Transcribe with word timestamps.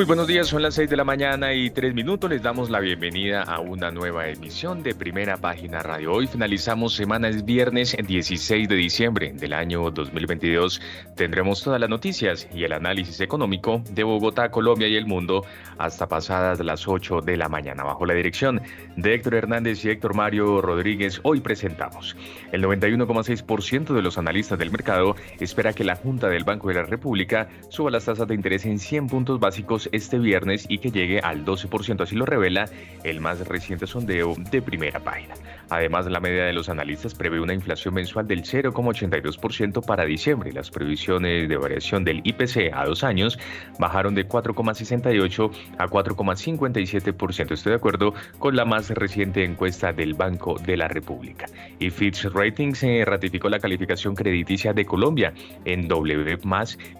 Muy 0.00 0.06
buenos 0.06 0.28
días, 0.28 0.48
son 0.48 0.62
las 0.62 0.76
6 0.76 0.88
de 0.88 0.96
la 0.96 1.04
mañana 1.04 1.52
y 1.52 1.68
3 1.68 1.92
minutos. 1.92 2.30
Les 2.30 2.40
damos 2.40 2.70
la 2.70 2.80
bienvenida 2.80 3.42
a 3.42 3.60
una 3.60 3.90
nueva 3.90 4.28
emisión 4.28 4.82
de 4.82 4.94
Primera 4.94 5.36
Página 5.36 5.80
Radio. 5.80 6.14
Hoy 6.14 6.26
finalizamos 6.26 6.94
semana, 6.94 7.28
es 7.28 7.44
viernes 7.44 7.94
16 8.02 8.66
de 8.66 8.76
diciembre 8.76 9.34
del 9.34 9.52
año 9.52 9.90
2022. 9.90 10.80
Tendremos 11.16 11.62
todas 11.62 11.78
las 11.78 11.90
noticias 11.90 12.48
y 12.54 12.64
el 12.64 12.72
análisis 12.72 13.20
económico 13.20 13.82
de 13.90 14.02
Bogotá, 14.02 14.50
Colombia 14.50 14.88
y 14.88 14.96
el 14.96 15.04
mundo 15.04 15.44
hasta 15.76 16.08
pasadas 16.08 16.60
las 16.60 16.88
8 16.88 17.20
de 17.20 17.36
la 17.36 17.50
mañana. 17.50 17.84
Bajo 17.84 18.06
la 18.06 18.14
dirección 18.14 18.62
de 18.96 19.12
Héctor 19.12 19.34
Hernández 19.34 19.84
y 19.84 19.90
Héctor 19.90 20.14
Mario 20.14 20.62
Rodríguez, 20.62 21.20
hoy 21.24 21.40
presentamos. 21.40 22.16
El 22.52 22.64
91,6% 22.64 23.92
de 23.92 24.00
los 24.00 24.16
analistas 24.16 24.58
del 24.58 24.70
mercado 24.70 25.14
espera 25.40 25.74
que 25.74 25.84
la 25.84 25.96
Junta 25.96 26.28
del 26.28 26.44
Banco 26.44 26.68
de 26.68 26.74
la 26.76 26.84
República 26.84 27.50
suba 27.68 27.90
las 27.90 28.06
tasas 28.06 28.26
de 28.26 28.34
interés 28.34 28.64
en 28.64 28.78
100 28.78 29.06
puntos 29.06 29.38
básicos 29.38 29.89
este 29.92 30.18
viernes 30.18 30.66
y 30.68 30.78
que 30.78 30.90
llegue 30.90 31.20
al 31.20 31.44
12%, 31.44 32.02
así 32.02 32.16
lo 32.16 32.26
revela 32.26 32.68
el 33.04 33.20
más 33.20 33.46
reciente 33.46 33.86
sondeo 33.86 34.34
de 34.50 34.62
primera 34.62 35.00
página. 35.00 35.34
Además, 35.70 36.06
la 36.06 36.20
media 36.20 36.44
de 36.44 36.52
los 36.52 36.68
analistas 36.68 37.14
prevé 37.14 37.40
una 37.40 37.54
inflación 37.54 37.94
mensual 37.94 38.26
del 38.26 38.42
0,82% 38.42 39.84
para 39.86 40.04
diciembre. 40.04 40.52
Las 40.52 40.70
previsiones 40.70 41.48
de 41.48 41.56
variación 41.56 42.04
del 42.04 42.20
IPC 42.24 42.72
a 42.74 42.84
dos 42.84 43.04
años 43.04 43.38
bajaron 43.78 44.14
de 44.14 44.28
4,68 44.28 45.50
a 45.78 45.86
4,57%. 45.86 47.52
Estoy 47.52 47.70
de 47.70 47.76
acuerdo 47.76 48.14
con 48.38 48.56
la 48.56 48.64
más 48.64 48.90
reciente 48.90 49.44
encuesta 49.44 49.92
del 49.92 50.14
Banco 50.14 50.58
de 50.58 50.76
la 50.76 50.88
República. 50.88 51.46
Y 51.78 51.90
Fitch 51.90 52.24
Ratings 52.24 52.82
eh, 52.82 53.04
ratificó 53.06 53.48
la 53.48 53.60
calificación 53.60 54.14
crediticia 54.14 54.72
de 54.72 54.84
Colombia 54.84 55.32
en 55.64 55.86
W+, 55.86 56.38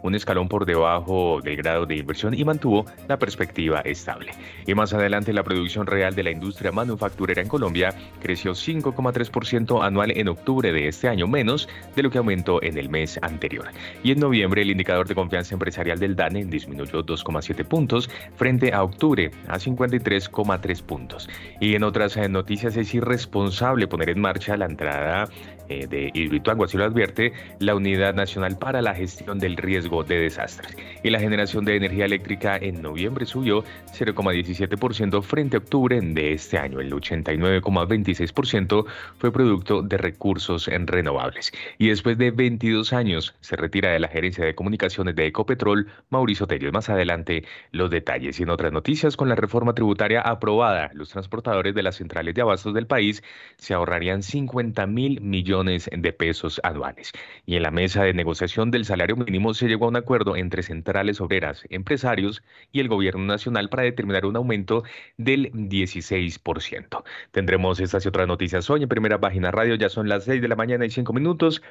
un 0.03 0.15
escalón 0.15 0.49
por 0.49 0.65
debajo 0.65 1.41
del 1.43 1.57
grado 1.57 1.87
de 1.87 1.97
inversión 1.97 2.35
y 2.35 2.45
mantuvo 2.45 2.87
la 3.09 3.19
perspectiva 3.19 3.81
estable. 3.81 4.33
Y 4.67 4.75
más 4.75 4.95
adelante 4.95 5.33
la 5.33 5.43
producción 5.43 5.87
real 5.87 6.15
de 6.15 6.23
la 6.23 6.31
industria 6.31 6.71
manufacturera 6.71 7.43
en 7.43 7.49
Colombia 7.49 7.95
creció 8.21 8.55
5,3% 8.67 9.83
anual 9.83 10.13
en 10.17 10.29
octubre 10.29 10.73
de 10.73 10.89
este 10.89 11.09
año, 11.09 11.27
menos 11.27 11.69
de 11.97 12.03
lo 12.03 12.11
que 12.11 12.19
aumentó 12.19 12.63
en 12.63 12.79
el 12.79 12.89
mes 12.89 13.19
anterior. 13.23 13.69
Y 14.03 14.13
en 14.13 14.21
noviembre 14.21 14.63
el 14.63 14.71
indicador 14.71 15.07
de 15.09 15.15
confianza 15.15 15.55
empresarial 15.55 15.99
del 15.99 16.17
DANE 16.17 16.45
disminuyó 16.45 17.05
2,7 17.05 17.65
puntos 17.65 18.11
frente 18.37 18.73
a 18.73 18.83
octubre 18.83 19.31
a 19.49 19.59
53,3 19.59 20.83
puntos. 20.83 21.29
Y 21.61 21.75
en 21.75 21.85
otras 21.85 22.17
eh, 22.17 22.29
noticias 22.29 22.77
es 22.77 22.95
irresponsable 22.95 23.87
poner 23.87 24.11
en 24.11 24.21
marcha 24.21 24.57
la 24.57 24.67
entrada 24.67 25.29
eh, 25.71 25.87
de 25.87 26.11
Hidroituango, 26.13 26.65
así 26.65 26.77
lo 26.77 26.85
advierte 26.85 27.33
la 27.61 27.77
Unidad 27.77 28.13
Nacional 28.13 28.59
para 28.59 28.83
la 28.83 28.93
Gestión 28.93 29.39
del 29.39 29.57
Riesgo 29.57 30.03
de 30.03 30.19
Desastres. 30.19 30.77
Y 31.05 31.11
la 31.11 31.21
generación 31.21 31.65
de 31.65 31.77
energía 31.77 32.07
eléctrica 32.07 32.57
en 32.57 32.83
noviembre 32.83 33.25
subió 33.25 33.63
0,17% 33.97 35.23
frente 35.23 35.57
a 35.57 35.61
octubre 35.61 36.01
de 36.01 36.33
este 36.33 36.59
año. 36.59 36.81
El 36.81 36.93
89,26% 36.93 38.85
fue 39.19 39.31
producto 39.31 39.83
de 39.83 39.97
recursos 39.97 40.67
en 40.67 40.89
renovables. 40.89 41.53
Y 41.79 41.91
después 41.91 42.19
de 42.19 42.33
22 42.33 42.93
años 42.93 43.37
se 43.41 43.55
retira 43.55 43.93
de 43.93 44.01
la 44.01 44.09
gerencia 44.09 44.45
de 44.45 44.57
comunicaciones 44.57 45.15
de 45.15 45.27
Ecopetrol 45.27 45.87
Mauricio 46.09 46.49
Tello. 46.49 46.73
Más 46.73 46.89
adelante 46.89 47.45
los 47.71 47.91
detalles. 47.91 48.41
Y 48.41 48.43
en 48.43 48.51
otras 48.51 48.73
noticias, 48.73 49.17
con 49.17 49.29
la 49.29 49.37
reforma 49.37 49.73
tributaria 49.73 50.21
aprobada, 50.21 50.91
los 50.95 51.11
transportadores 51.11 51.77
de 51.77 51.85
las 51.85 51.95
centrales 51.95 52.35
de 52.35 52.43
abastos 52.43 52.75
del 52.75 52.89
país 52.89 53.23
se 53.57 53.73
ahorrarían 53.73 54.25
50 54.25 54.85
mil 54.89 55.21
millones 55.21 55.60
de 55.65 56.13
pesos 56.13 56.61
anuales. 56.65 57.13
Y 57.47 57.57
en 57.57 57.63
la 57.63 57.71
mesa 57.71 58.03
de 58.05 58.15
negociación 58.15 58.71
del 58.71 58.85
salario 58.85 59.17
mínimo 59.17 59.55
se 59.55 59.69
llegó 59.69 59.87
a 59.87 59.89
un 59.89 59.97
acuerdo 59.97 60.37
entre 60.37 60.63
centrales 60.63 61.21
obreras, 61.21 61.65
empresarios 61.71 62.43
y 62.73 62.81
el 62.81 62.89
gobierno 62.89 63.25
nacional 63.25 63.69
para 63.69 63.83
determinar 63.85 64.27
un 64.27 64.37
aumento 64.37 64.83
del 65.17 65.53
16%. 65.53 67.05
Tendremos 67.31 67.81
estas 67.81 68.05
y 68.05 68.09
otras 68.09 68.29
noticias 68.29 68.69
hoy 68.71 68.83
en 68.83 68.89
primera 68.89 69.21
página 69.21 69.51
radio. 69.51 69.75
Ya 69.75 69.89
son 69.89 70.09
las 70.09 70.25
6 70.25 70.41
de 70.43 70.49
la 70.49 70.57
mañana 70.57 70.87
y 70.87 70.91
5 70.91 71.13
minutos. 71.13 71.63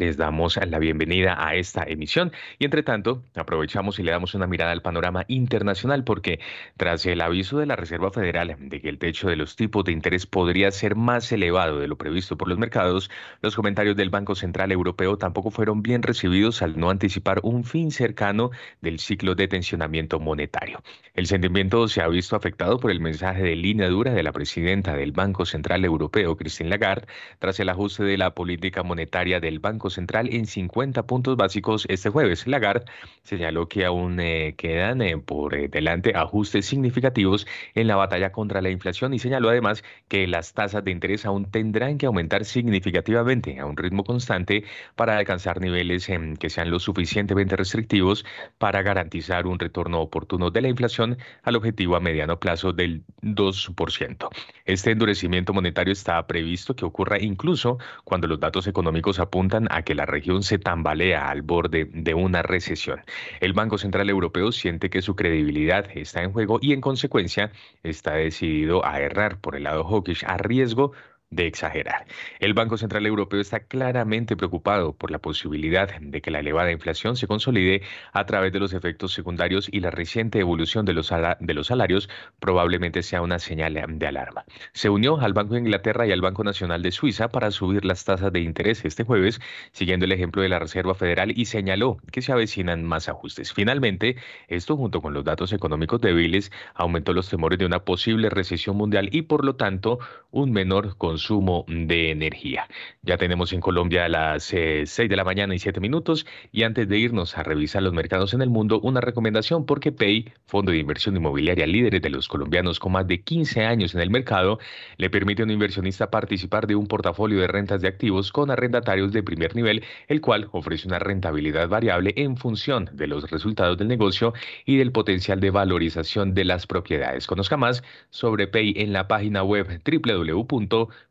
Les 0.00 0.16
damos 0.16 0.56
la 0.64 0.78
bienvenida 0.78 1.44
a 1.44 1.56
esta 1.56 1.82
emisión 1.82 2.30
y 2.60 2.66
entre 2.66 2.84
tanto 2.84 3.24
aprovechamos 3.34 3.98
y 3.98 4.04
le 4.04 4.12
damos 4.12 4.32
una 4.36 4.46
mirada 4.46 4.70
al 4.70 4.80
panorama 4.80 5.24
internacional 5.26 6.04
porque 6.04 6.38
tras 6.76 7.04
el 7.04 7.20
aviso 7.20 7.58
de 7.58 7.66
la 7.66 7.74
Reserva 7.74 8.12
Federal 8.12 8.54
de 8.60 8.80
que 8.80 8.90
el 8.90 9.00
techo 9.00 9.28
de 9.28 9.34
los 9.34 9.56
tipos 9.56 9.84
de 9.84 9.90
interés 9.90 10.24
podría 10.24 10.70
ser 10.70 10.94
más 10.94 11.32
elevado 11.32 11.80
de 11.80 11.88
lo 11.88 11.98
previsto 11.98 12.38
por 12.38 12.46
los 12.46 12.58
mercados, 12.58 13.10
los 13.42 13.56
comentarios 13.56 13.96
del 13.96 14.08
Banco 14.08 14.36
Central 14.36 14.70
Europeo 14.70 15.18
tampoco 15.18 15.50
fueron 15.50 15.82
bien 15.82 16.04
recibidos 16.04 16.62
al 16.62 16.78
no 16.78 16.90
anticipar 16.90 17.40
un 17.42 17.64
fin 17.64 17.90
cercano 17.90 18.52
del 18.80 19.00
ciclo 19.00 19.34
de 19.34 19.48
tensionamiento 19.48 20.20
monetario. 20.20 20.80
El 21.14 21.26
sentimiento 21.26 21.88
se 21.88 22.02
ha 22.02 22.06
visto 22.06 22.36
afectado 22.36 22.78
por 22.78 22.92
el 22.92 23.00
mensaje 23.00 23.42
de 23.42 23.56
línea 23.56 23.88
dura 23.88 24.12
de 24.12 24.22
la 24.22 24.30
presidenta 24.30 24.94
del 24.94 25.10
Banco 25.10 25.44
Central 25.44 25.84
Europeo, 25.84 26.36
Christine 26.36 26.70
Lagarde, 26.70 27.08
tras 27.40 27.58
el 27.58 27.68
ajuste 27.68 28.04
de 28.04 28.16
la 28.16 28.36
política 28.36 28.84
monetaria 28.84 29.40
del 29.40 29.58
Banco 29.58 29.87
Central 29.90 30.28
en 30.32 30.46
50 30.46 31.06
puntos 31.06 31.36
básicos 31.36 31.86
este 31.88 32.10
jueves. 32.10 32.46
Lagarde 32.46 32.84
señaló 33.22 33.68
que 33.68 33.84
aún 33.84 34.20
eh, 34.20 34.54
quedan 34.56 35.02
eh, 35.02 35.18
por 35.18 35.54
eh, 35.54 35.68
delante 35.68 36.12
ajustes 36.16 36.66
significativos 36.66 37.46
en 37.74 37.86
la 37.86 37.96
batalla 37.96 38.32
contra 38.32 38.60
la 38.60 38.70
inflación 38.70 39.14
y 39.14 39.18
señaló 39.18 39.50
además 39.50 39.84
que 40.08 40.26
las 40.26 40.54
tasas 40.54 40.84
de 40.84 40.90
interés 40.90 41.26
aún 41.26 41.50
tendrán 41.50 41.98
que 41.98 42.06
aumentar 42.06 42.44
significativamente 42.44 43.58
a 43.60 43.66
un 43.66 43.76
ritmo 43.76 44.04
constante 44.04 44.64
para 44.96 45.18
alcanzar 45.18 45.60
niveles 45.60 46.08
que 46.38 46.50
sean 46.50 46.70
lo 46.70 46.78
suficientemente 46.78 47.56
restrictivos 47.56 48.24
para 48.58 48.82
garantizar 48.82 49.46
un 49.46 49.58
retorno 49.58 50.00
oportuno 50.00 50.50
de 50.50 50.62
la 50.62 50.68
inflación 50.68 51.18
al 51.42 51.56
objetivo 51.56 51.96
a 51.96 52.00
mediano 52.00 52.38
plazo 52.38 52.72
del 52.72 53.02
2%. 53.22 54.28
Este 54.64 54.90
endurecimiento 54.90 55.52
monetario 55.52 55.92
está 55.92 56.26
previsto 56.26 56.74
que 56.74 56.84
ocurra 56.84 57.18
incluso 57.20 57.78
cuando 58.04 58.26
los 58.26 58.40
datos 58.40 58.66
económicos 58.66 59.18
apuntan 59.18 59.68
a 59.70 59.77
que 59.82 59.94
la 59.94 60.06
región 60.06 60.42
se 60.42 60.58
tambalea 60.58 61.28
al 61.28 61.42
borde 61.42 61.88
de 61.92 62.14
una 62.14 62.42
recesión. 62.42 63.00
El 63.40 63.52
Banco 63.52 63.78
Central 63.78 64.10
Europeo 64.10 64.52
siente 64.52 64.90
que 64.90 65.02
su 65.02 65.16
credibilidad 65.16 65.86
está 65.94 66.22
en 66.22 66.32
juego 66.32 66.58
y 66.60 66.72
en 66.72 66.80
consecuencia 66.80 67.52
está 67.82 68.14
decidido 68.14 68.84
a 68.84 69.00
errar 69.00 69.40
por 69.40 69.56
el 69.56 69.64
lado 69.64 69.84
hawkish 69.84 70.24
a 70.26 70.36
riesgo 70.38 70.92
de 71.30 71.46
exagerar. 71.46 72.06
El 72.40 72.54
Banco 72.54 72.78
Central 72.78 73.04
Europeo 73.04 73.40
está 73.40 73.60
claramente 73.60 74.36
preocupado 74.36 74.94
por 74.94 75.10
la 75.10 75.18
posibilidad 75.18 76.00
de 76.00 76.22
que 76.22 76.30
la 76.30 76.40
elevada 76.40 76.72
inflación 76.72 77.16
se 77.16 77.26
consolide 77.26 77.82
a 78.12 78.24
través 78.24 78.52
de 78.52 78.60
los 78.60 78.72
efectos 78.72 79.12
secundarios 79.12 79.68
y 79.70 79.80
la 79.80 79.90
reciente 79.90 80.40
evolución 80.40 80.86
de 80.86 80.94
los, 80.94 81.10
de 81.40 81.54
los 81.54 81.66
salarios 81.66 82.08
probablemente 82.40 83.02
sea 83.02 83.20
una 83.20 83.38
señal 83.38 83.74
de 83.74 84.06
alarma. 84.06 84.44
Se 84.72 84.88
unió 84.88 85.20
al 85.20 85.34
Banco 85.34 85.54
de 85.54 85.60
Inglaterra 85.60 86.06
y 86.06 86.12
al 86.12 86.22
Banco 86.22 86.44
Nacional 86.44 86.82
de 86.82 86.92
Suiza 86.92 87.28
para 87.28 87.50
subir 87.50 87.84
las 87.84 88.04
tasas 88.04 88.32
de 88.32 88.40
interés 88.40 88.84
este 88.86 89.04
jueves, 89.04 89.40
siguiendo 89.72 90.06
el 90.06 90.12
ejemplo 90.12 90.40
de 90.40 90.48
la 90.48 90.58
Reserva 90.58 90.94
Federal 90.94 91.32
y 91.36 91.44
señaló 91.44 91.98
que 92.10 92.22
se 92.22 92.32
avecinan 92.32 92.84
más 92.84 93.08
ajustes. 93.08 93.52
Finalmente, 93.52 94.16
esto 94.48 94.76
junto 94.76 95.02
con 95.02 95.12
los 95.12 95.24
datos 95.24 95.52
económicos 95.52 96.00
débiles 96.00 96.50
aumentó 96.74 97.12
los 97.12 97.28
temores 97.28 97.58
de 97.58 97.66
una 97.66 97.84
posible 97.84 98.30
recesión 98.30 98.76
mundial 98.76 99.10
y 99.12 99.22
por 99.22 99.44
lo 99.44 99.56
tanto 99.56 99.98
un 100.30 100.52
menor 100.52 100.96
consumo 100.96 101.17
consumo 101.18 101.64
de 101.66 102.12
energía. 102.12 102.68
Ya 103.02 103.16
tenemos 103.16 103.52
en 103.52 103.60
Colombia 103.60 104.08
las 104.08 104.44
6 104.44 104.98
eh, 105.00 105.08
de 105.08 105.16
la 105.16 105.24
mañana 105.24 105.52
y 105.52 105.58
7 105.58 105.80
minutos 105.80 106.26
y 106.52 106.62
antes 106.62 106.88
de 106.88 106.96
irnos 106.96 107.36
a 107.36 107.42
revisar 107.42 107.82
los 107.82 107.92
mercados 107.92 108.34
en 108.34 108.42
el 108.42 108.50
mundo, 108.50 108.78
una 108.80 109.00
recomendación 109.00 109.66
porque 109.66 109.90
Pay, 109.90 110.32
fondo 110.46 110.70
de 110.70 110.78
inversión 110.78 111.16
inmobiliaria 111.16 111.66
líderes 111.66 112.02
de 112.02 112.10
los 112.10 112.28
colombianos 112.28 112.78
con 112.78 112.92
más 112.92 113.08
de 113.08 113.20
15 113.20 113.64
años 113.64 113.96
en 113.96 114.00
el 114.00 114.10
mercado, 114.10 114.60
le 114.96 115.10
permite 115.10 115.42
a 115.42 115.46
un 115.46 115.50
inversionista 115.50 116.08
participar 116.08 116.68
de 116.68 116.76
un 116.76 116.86
portafolio 116.86 117.40
de 117.40 117.48
rentas 117.48 117.80
de 117.80 117.88
activos 117.88 118.30
con 118.30 118.52
arrendatarios 118.52 119.10
de 119.12 119.24
primer 119.24 119.56
nivel, 119.56 119.82
el 120.06 120.20
cual 120.20 120.48
ofrece 120.52 120.86
una 120.86 121.00
rentabilidad 121.00 121.68
variable 121.68 122.14
en 122.16 122.36
función 122.36 122.90
de 122.92 123.08
los 123.08 123.28
resultados 123.28 123.76
del 123.76 123.88
negocio 123.88 124.34
y 124.64 124.76
del 124.76 124.92
potencial 124.92 125.40
de 125.40 125.50
valorización 125.50 126.32
de 126.32 126.44
las 126.44 126.68
propiedades. 126.68 127.26
Conozca 127.26 127.56
más 127.56 127.82
sobre 128.10 128.46
Pay 128.46 128.74
en 128.76 128.92
la 128.92 129.08
página 129.08 129.42
web 129.42 129.82
www 129.84 130.68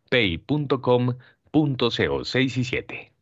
pay.com.co 0.10 1.16
6 2.26 2.58
y 2.58 2.64
7. 2.64 3.14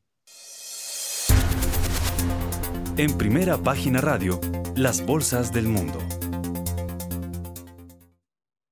En 2.97 3.17
primera 3.17 3.57
página 3.57 3.99
radio, 3.99 4.39
las 4.75 5.05
bolsas 5.05 5.51
del 5.51 5.67
mundo. 5.67 5.99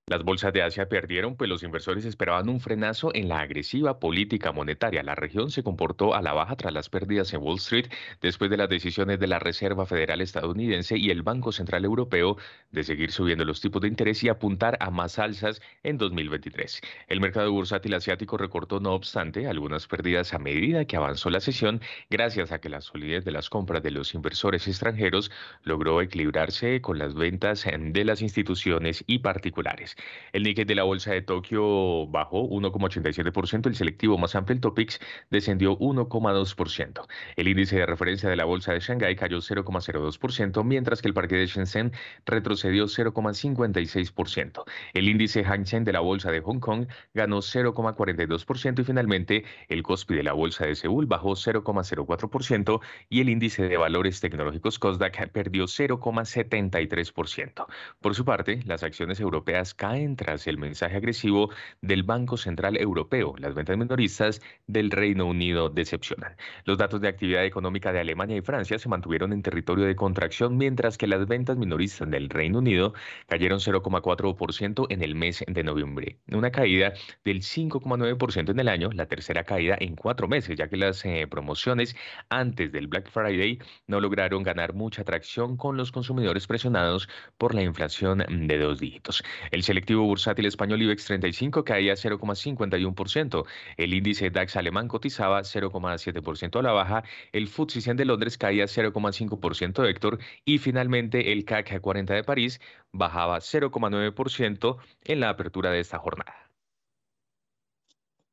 Las 0.08 0.26
bolsas 0.26 0.52
de 0.52 0.62
Asia 0.62 0.90
perdieron, 0.90 1.38
pues 1.38 1.50
los 1.50 1.64
inversores 1.64 2.04
esperaban 2.04 2.50
un 2.50 2.60
frenazo 2.60 3.16
en 3.16 3.30
la 3.30 3.40
agresiva 3.40 4.00
política 4.00 4.52
monetaria. 4.52 5.02
La 5.02 5.16
región 5.16 5.50
se 5.50 5.64
comportó 5.64 6.14
a 6.14 6.22
la 6.22 6.34
baja 6.34 6.58
tras 6.58 6.74
las 6.74 6.90
pérdidas 6.90 7.34
en 7.34 7.42
Wall 7.42 7.56
Street 7.56 7.88
después 8.20 8.52
de 8.52 8.58
las 8.58 8.68
decisiones 8.68 9.18
de 9.22 9.28
la 9.28 9.40
Reserva 9.40 9.86
Federal 9.86 10.20
estadounidense 10.20 10.98
y 10.98 11.10
el 11.10 11.22
Banco 11.22 11.54
Central 11.54 11.86
Europeo 11.86 12.36
de 12.72 12.84
seguir 12.84 13.14
subiendo 13.14 13.46
los 13.46 13.62
tipos 13.62 13.82
de 13.82 13.88
interés 13.88 14.22
y 14.26 14.28
apuntar 14.28 14.78
a 14.82 14.90
más 14.92 15.20
alzas 15.20 15.62
en 15.84 15.98
2023. 15.98 16.82
El 17.08 17.22
mercado 17.22 17.50
bursátil 17.54 17.94
asiático 17.94 18.36
recortó, 18.36 18.82
no 18.82 18.92
obstante, 18.96 19.48
algunas 19.48 19.88
pérdidas 19.88 20.34
a 20.34 20.38
medida 20.38 20.84
que 20.84 20.98
avanzó 20.98 21.30
la 21.30 21.40
sesión, 21.40 21.80
gracias 22.10 22.52
a 22.52 22.60
que 22.60 22.68
la 22.68 22.82
solidez 22.82 23.24
de 23.24 23.32
las 23.32 23.50
compras 23.50 23.82
de 23.82 23.92
los 23.92 24.14
inversores 24.14 24.68
extranjeros 24.68 25.32
logró 25.64 26.02
equilibrarse 26.02 26.82
con 26.82 27.00
las 27.00 27.14
ventas 27.14 27.66
de 27.66 28.04
las 28.04 28.22
instituciones 28.22 29.06
y 29.08 29.20
particulares. 29.20 29.93
El 30.32 30.44
Nikkei 30.44 30.66
de 30.66 30.76
la 30.76 30.84
Bolsa 30.84 31.12
de 31.12 31.22
Tokio 31.22 32.08
bajó 32.08 32.48
1,87%, 32.50 33.68
el 33.68 33.76
selectivo 33.76 34.18
más 34.18 34.36
amplio, 34.36 34.56
el 34.56 34.62
Topix, 34.62 35.00
descendió 35.30 35.78
1,2%. 35.78 37.06
El 37.36 37.48
índice 37.48 37.78
de 37.78 37.86
referencia 37.86 38.30
de 38.30 38.36
la 38.36 38.46
Bolsa 38.46 38.74
de 38.74 38.80
Shanghái 38.80 39.16
cayó 39.16 39.38
0,02%, 39.38 40.64
mientras 40.64 41.02
que 41.02 41.08
el 41.08 41.14
parque 41.14 41.36
de 41.36 41.48
Shenzhen 41.48 41.92
retrocedió 42.26 42.86
0,56%. 42.86 44.64
El 44.94 45.10
índice 45.10 45.44
Hang 45.44 45.66
Seng 45.66 45.84
de 45.84 45.94
la 45.94 46.00
Bolsa 46.00 46.32
de 46.32 46.42
Hong 46.42 46.60
Kong 46.60 46.88
ganó 47.14 47.38
0,42% 47.38 48.82
y 48.82 48.84
finalmente 48.84 49.44
el 49.70 49.84
Kospi 49.84 50.16
de 50.16 50.24
la 50.24 50.34
Bolsa 50.34 50.66
de 50.66 50.76
Seúl 50.76 51.06
bajó 51.06 51.32
0,04% 51.32 52.82
y 53.10 53.22
el 53.22 53.30
índice 53.30 53.68
de 53.68 53.78
valores 53.78 54.20
tecnológicos 54.20 54.80
Kosdaq 54.80 55.30
perdió 55.32 55.66
0,73%. 55.66 57.66
Por 58.02 58.16
su 58.16 58.26
parte, 58.26 58.62
las 58.66 58.84
acciones 58.84 59.20
europeas 59.20 59.74
caen 59.84 60.16
tras 60.16 60.48
el 60.48 60.58
mensaje 60.58 60.96
agresivo 60.96 61.50
del 61.82 62.04
Banco 62.04 62.38
Central 62.38 62.78
Europeo. 62.78 63.36
Las 63.38 63.54
ventas 63.54 63.78
minoristas 63.78 64.42
del 64.66 64.92
Reino 64.92 65.26
Unido 65.26 65.70
decepcionan. 65.70 66.38
Los 66.64 66.78
datos 66.78 67.02
de 67.02 67.10
actividad 67.10 67.44
económica 67.44 67.92
de 67.92 68.00
Alemania 68.00 68.38
y 68.38 68.42
Francia 68.42 68.80
se 68.80 68.88
mantuvieron 68.88 69.34
en 69.34 69.42
territorio 69.42 69.84
de 69.84 69.98
contracción, 69.98 70.56
mientras 70.56 70.98
que 70.98 71.06
las 71.06 71.28
ventas 71.28 71.58
minoristas 71.58 72.10
del 72.10 72.30
Reino 72.30 72.60
Unido 72.60 72.94
cayeron 73.28 73.60
0,4% 73.60 74.88
en 74.90 75.04
el 75.04 75.16
mes 75.16 75.44
de 75.46 75.64
noviembre, 75.64 76.18
una 76.32 76.50
caída 76.50 76.94
del 77.26 77.42
5,9% 77.42 78.52
en 78.52 78.60
el 78.62 78.70
año, 78.70 78.90
la 78.94 79.08
tercera 79.08 79.44
caída 79.44 79.76
en 79.82 79.98
cuatro 79.98 80.30
meses, 80.30 80.56
ya 80.58 80.70
que 80.70 80.78
las 80.78 81.04
eh, 81.04 81.28
promociones 81.30 81.94
antes 82.30 82.72
del 82.72 82.88
Black 82.88 83.12
Friday 83.12 83.60
no 83.88 84.00
lograron 84.00 84.44
ganar 84.44 84.74
mucha 84.74 85.04
tracción 85.04 85.58
con 85.58 85.76
los 85.76 85.92
consumidores 85.92 86.48
presionados 86.48 87.10
por 87.38 87.54
la 87.54 87.64
inflación 87.64 88.24
de 88.48 88.58
dos 88.58 88.80
dígitos. 88.80 89.22
El 89.52 89.64
selectivo 89.74 90.04
bursátil 90.04 90.46
español 90.46 90.84
IBEX 90.84 91.06
35 91.06 91.64
caía 91.64 91.96
0,51%. 91.96 93.46
El 93.78 93.94
índice 93.96 94.30
DAX 94.30 94.56
alemán 94.56 94.88
cotizaba 94.88 95.42
0,7% 95.42 96.60
a 96.60 96.62
la 96.62 96.72
baja. 96.74 97.04
El 97.32 97.48
FTSE 97.48 97.82
100 97.82 97.98
de 97.98 98.06
Londres 98.06 98.38
caía 98.38 98.66
0,5% 98.66 99.90
Héctor. 99.90 100.20
Y 100.46 100.60
finalmente 100.60 101.32
el 101.32 101.44
CAC 101.44 101.82
40 101.82 102.14
de 102.14 102.24
París 102.24 102.62
bajaba 102.92 103.40
0,9% 103.40 104.78
en 105.06 105.20
la 105.20 105.30
apertura 105.30 105.72
de 105.72 105.80
esta 105.80 105.98
jornada. 105.98 106.36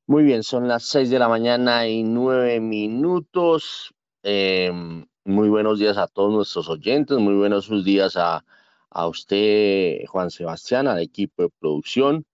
Muy 0.06 0.24
bien, 0.24 0.42
son 0.42 0.68
las 0.68 0.84
6 0.84 1.08
de 1.08 1.18
la 1.18 1.28
mañana 1.28 1.88
y 1.88 2.02
9 2.02 2.60
minutos. 2.60 3.94
Em, 4.22 5.06
muy 5.24 5.48
buenos 5.48 5.78
días 5.78 5.96
a 5.96 6.06
todos 6.06 6.34
nuestros 6.34 6.68
oyentes, 6.68 7.16
muy 7.16 7.34
buenos 7.34 7.64
sus 7.64 7.82
días 7.82 8.16
a 8.18 8.44
a 8.90 9.06
usted, 9.08 10.04
Juan 10.06 10.30
Sebastián, 10.30 10.88
al 10.88 11.00
equipo 11.00 11.44
de 11.44 11.50
producción. 11.60 12.26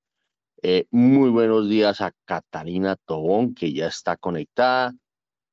Eh, 0.62 0.86
muy 0.90 1.30
buenos 1.30 1.68
días 1.68 2.00
a 2.00 2.12
Catalina 2.24 2.96
Tobón, 2.96 3.54
que 3.54 3.72
ya 3.72 3.86
está 3.88 4.16
conectada. 4.16 4.94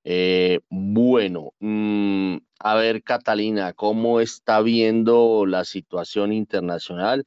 Eh, 0.05 0.59
bueno, 0.69 1.53
mm, 1.59 2.37
a 2.59 2.75
ver, 2.75 3.03
Catalina, 3.03 3.73
¿cómo 3.73 4.19
está 4.21 4.61
viendo 4.61 5.45
la 5.45 5.65
situación 5.65 6.33
internacional? 6.33 7.25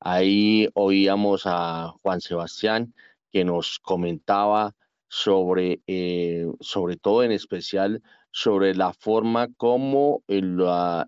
Ahí 0.00 0.68
oíamos 0.74 1.42
a 1.46 1.94
Juan 2.02 2.20
Sebastián 2.20 2.94
que 3.30 3.44
nos 3.44 3.78
comentaba 3.78 4.74
sobre, 5.08 5.80
eh, 5.86 6.46
sobre 6.60 6.96
todo 6.96 7.22
en 7.24 7.32
especial, 7.32 8.02
sobre 8.30 8.74
la 8.74 8.92
forma 8.92 9.48
como 9.56 10.22
eh, 10.28 10.40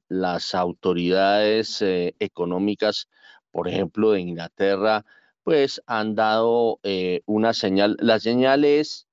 las 0.08 0.54
autoridades 0.54 1.82
eh, 1.82 2.14
económicas, 2.18 3.08
por 3.50 3.68
ejemplo, 3.68 4.12
de 4.12 4.20
Inglaterra, 4.20 5.04
pues 5.42 5.82
han 5.86 6.14
dado 6.14 6.78
eh, 6.82 7.22
una 7.26 7.52
señal. 7.52 7.96
La 8.00 8.20
señal 8.20 8.64
es 8.64 9.06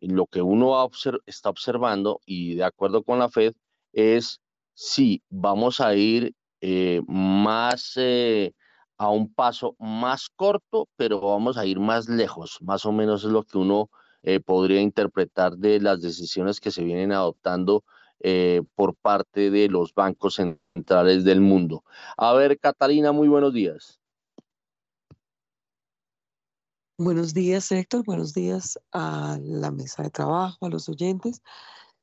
lo 0.00 0.26
que 0.26 0.42
uno 0.42 0.88
está 1.26 1.50
observando 1.50 2.20
y 2.26 2.54
de 2.54 2.64
acuerdo 2.64 3.02
con 3.02 3.18
la 3.18 3.28
Fed 3.28 3.54
es 3.92 4.40
si 4.74 5.22
vamos 5.30 5.80
a 5.80 5.94
ir 5.94 6.34
más 7.06 7.98
a 8.98 9.10
un 9.10 9.32
paso 9.32 9.76
más 9.78 10.28
corto, 10.34 10.88
pero 10.96 11.20
vamos 11.20 11.56
a 11.56 11.66
ir 11.66 11.78
más 11.80 12.08
lejos. 12.08 12.58
Más 12.62 12.84
o 12.86 12.92
menos 12.92 13.24
es 13.24 13.30
lo 13.30 13.42
que 13.42 13.58
uno 13.58 13.90
eh, 14.26 14.40
podría 14.40 14.80
interpretar 14.80 15.56
de 15.56 15.80
las 15.80 16.02
decisiones 16.02 16.60
que 16.60 16.72
se 16.72 16.82
vienen 16.82 17.12
adoptando 17.12 17.84
eh, 18.18 18.62
por 18.74 18.96
parte 18.96 19.50
de 19.52 19.68
los 19.68 19.94
bancos 19.94 20.34
centrales 20.34 21.22
del 21.22 21.40
mundo. 21.40 21.84
A 22.16 22.34
ver, 22.34 22.58
Catalina, 22.58 23.12
muy 23.12 23.28
buenos 23.28 23.54
días. 23.54 24.00
Buenos 26.98 27.34
días, 27.34 27.70
Héctor. 27.70 28.04
Buenos 28.04 28.34
días 28.34 28.80
a 28.90 29.38
la 29.40 29.70
mesa 29.70 30.02
de 30.02 30.10
trabajo, 30.10 30.66
a 30.66 30.70
los 30.70 30.88
oyentes. 30.88 31.40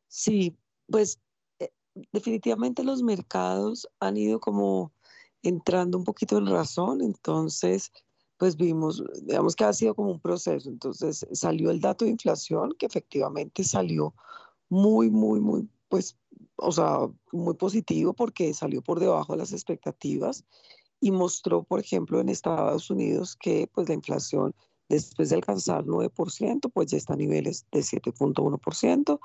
Sí, 0.08 0.56
pues 0.88 1.20
eh, 1.60 1.72
definitivamente 2.14 2.86
los 2.86 3.04
mercados 3.04 3.86
han 4.00 4.16
ido 4.16 4.40
como 4.40 4.94
entrando 5.42 5.98
un 5.98 6.06
poquito 6.06 6.38
en 6.38 6.48
razón, 6.48 7.02
entonces 7.02 7.92
pues 8.38 8.58
vimos, 8.58 9.04
digamos 9.24 9.56
que 9.56 9.64
ha 9.64 9.74
sido 9.74 9.96
como 9.96 10.12
un 10.12 10.20
proceso. 10.20 10.70
Entonces 10.70 11.26
salió 11.32 11.72
el 11.72 11.80
dato 11.80 12.06
de 12.06 12.12
inflación, 12.12 12.74
que 12.78 12.86
efectivamente 12.86 13.64
salió 13.64 14.14
muy, 14.70 15.10
muy, 15.10 15.40
muy, 15.40 15.68
pues, 15.90 16.18
o 16.56 16.72
sea, 16.72 17.10
muy 17.32 17.54
positivo 17.56 18.14
porque 18.14 18.54
salió 18.54 18.82
por 18.82 19.00
debajo 19.00 19.34
de 19.34 19.40
las 19.40 19.54
expectativas 19.54 20.44
y 21.00 21.12
mostró, 21.12 21.64
por 21.64 21.80
ejemplo, 21.80 22.20
en 22.20 22.30
Estados 22.30 22.90
Unidos 22.90 23.36
que 23.36 23.70
pues 23.74 23.90
la 23.90 23.96
inflación 23.96 24.56
después 24.90 25.30
de 25.30 25.36
alcanzar 25.36 25.86
9%, 25.86 26.72
pues 26.72 26.92
ya 26.92 26.98
está 26.98 27.14
a 27.14 27.18
niveles 27.18 27.66
de 27.72 27.80
7.1%. 27.80 29.20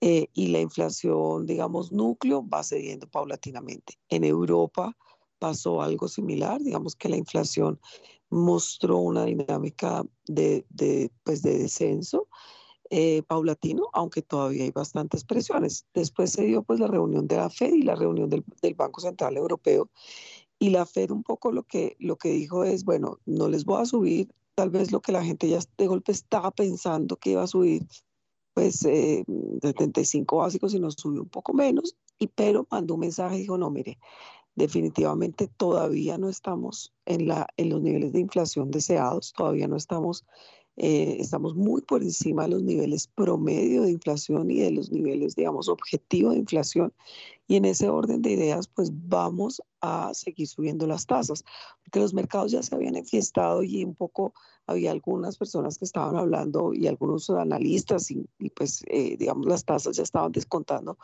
Eh, 0.00 0.26
y 0.32 0.48
la 0.48 0.58
inflación, 0.58 1.46
digamos, 1.46 1.92
núcleo 1.92 2.46
va 2.46 2.64
cediendo 2.64 3.06
paulatinamente. 3.06 3.98
En 4.08 4.24
Europa 4.24 4.96
pasó 5.42 5.82
algo 5.82 6.06
similar, 6.06 6.62
digamos 6.62 6.94
que 6.94 7.08
la 7.08 7.16
inflación 7.16 7.80
mostró 8.30 8.98
una 8.98 9.24
dinámica 9.24 10.04
de, 10.28 10.64
pues 11.24 11.42
de 11.42 11.58
descenso 11.58 12.28
eh, 12.90 13.24
paulatino, 13.24 13.88
aunque 13.92 14.22
todavía 14.22 14.62
hay 14.62 14.70
bastantes 14.70 15.24
presiones. 15.24 15.84
Después 15.94 16.30
se 16.30 16.44
dio 16.44 16.62
pues 16.62 16.78
la 16.78 16.86
reunión 16.86 17.26
de 17.26 17.38
la 17.38 17.50
Fed 17.50 17.74
y 17.74 17.82
la 17.82 17.96
reunión 17.96 18.30
del, 18.30 18.44
del, 18.62 18.74
Banco 18.74 19.00
Central 19.00 19.36
Europeo 19.36 19.90
y 20.60 20.70
la 20.70 20.86
Fed 20.86 21.10
un 21.10 21.24
poco 21.24 21.50
lo 21.50 21.64
que, 21.64 21.96
lo 21.98 22.16
que 22.16 22.28
dijo 22.28 22.62
es, 22.62 22.84
bueno, 22.84 23.18
no 23.26 23.48
les 23.48 23.64
voy 23.64 23.82
a 23.82 23.84
subir 23.84 24.32
tal 24.54 24.70
vez 24.70 24.92
lo 24.92 25.00
que 25.00 25.10
la 25.10 25.24
gente 25.24 25.48
ya 25.48 25.58
de 25.76 25.86
golpe 25.88 26.12
estaba 26.12 26.52
pensando 26.52 27.16
que 27.16 27.30
iba 27.30 27.42
a 27.42 27.48
subir, 27.48 27.84
pues 28.54 28.84
eh, 28.84 29.24
75 29.60 30.36
básicos 30.36 30.72
y 30.72 30.78
nos 30.78 30.94
subió 30.94 31.22
un 31.22 31.28
poco 31.28 31.52
menos, 31.52 31.96
y 32.16 32.28
pero 32.28 32.64
mandó 32.70 32.94
un 32.94 33.00
mensaje 33.00 33.36
y 33.36 33.40
dijo, 33.40 33.58
no, 33.58 33.70
mire, 33.70 33.98
definitivamente 34.54 35.48
todavía 35.48 36.18
no 36.18 36.28
estamos 36.28 36.92
en, 37.06 37.28
la, 37.28 37.48
en 37.56 37.70
los 37.70 37.80
niveles 37.80 38.12
de 38.12 38.20
inflación 38.20 38.70
deseados, 38.70 39.32
todavía 39.32 39.68
no 39.68 39.76
estamos, 39.76 40.24
eh, 40.76 41.16
estamos 41.20 41.54
muy 41.54 41.82
por 41.82 42.02
encima 42.02 42.44
de 42.44 42.50
los 42.50 42.62
niveles 42.62 43.06
promedio 43.06 43.82
de 43.82 43.90
inflación 43.90 44.50
y 44.50 44.60
de 44.60 44.70
los 44.70 44.90
niveles, 44.90 45.36
digamos, 45.36 45.68
objetivo 45.68 46.30
de 46.30 46.38
inflación. 46.38 46.92
Y 47.46 47.56
en 47.56 47.66
ese 47.66 47.90
orden 47.90 48.22
de 48.22 48.30
ideas, 48.30 48.68
pues 48.68 48.90
vamos 48.92 49.60
a 49.82 50.14
seguir 50.14 50.48
subiendo 50.48 50.86
las 50.86 51.06
tasas, 51.06 51.44
porque 51.82 52.00
los 52.00 52.14
mercados 52.14 52.52
ya 52.52 52.62
se 52.62 52.74
habían 52.74 52.96
enfiestado 52.96 53.62
y 53.62 53.84
un 53.84 53.94
poco 53.94 54.32
había 54.66 54.92
algunas 54.92 55.36
personas 55.36 55.76
que 55.76 55.84
estaban 55.84 56.16
hablando 56.16 56.72
y 56.72 56.86
algunos 56.86 57.28
analistas 57.28 58.10
y, 58.10 58.24
pues, 58.56 58.82
eh, 58.86 59.16
digamos, 59.18 59.46
las 59.46 59.64
tasas 59.64 59.96
ya 59.96 60.04
estaban 60.04 60.32
descontando 60.32 60.96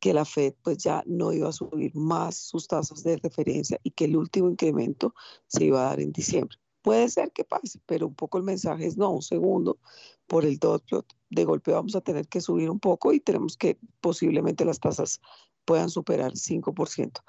que 0.00 0.12
la 0.12 0.24
Fed 0.24 0.54
pues 0.62 0.78
ya 0.78 1.02
no 1.06 1.32
iba 1.32 1.48
a 1.48 1.52
subir 1.52 1.94
más 1.94 2.36
sus 2.36 2.66
tasas 2.66 3.04
de 3.04 3.16
referencia 3.16 3.78
y 3.82 3.90
que 3.92 4.06
el 4.06 4.16
último 4.16 4.50
incremento 4.50 5.14
se 5.46 5.64
iba 5.66 5.80
a 5.80 5.90
dar 5.90 6.00
en 6.00 6.12
diciembre. 6.12 6.58
Puede 6.84 7.08
ser 7.08 7.32
que 7.32 7.44
pase, 7.44 7.80
pero 7.86 8.06
un 8.06 8.14
poco 8.14 8.36
el 8.36 8.44
mensaje 8.44 8.84
es 8.84 8.98
no, 8.98 9.10
un 9.10 9.22
segundo, 9.22 9.78
por 10.26 10.44
el 10.44 10.58
dot 10.58 10.84
plot, 10.84 11.16
de 11.30 11.44
golpe 11.46 11.72
vamos 11.72 11.96
a 11.96 12.02
tener 12.02 12.28
que 12.28 12.42
subir 12.42 12.68
un 12.68 12.78
poco 12.78 13.14
y 13.14 13.20
tenemos 13.20 13.56
que 13.56 13.78
posiblemente 14.02 14.66
las 14.66 14.80
tasas 14.80 15.22
puedan 15.64 15.88
superar 15.88 16.32
5%. 16.32 17.22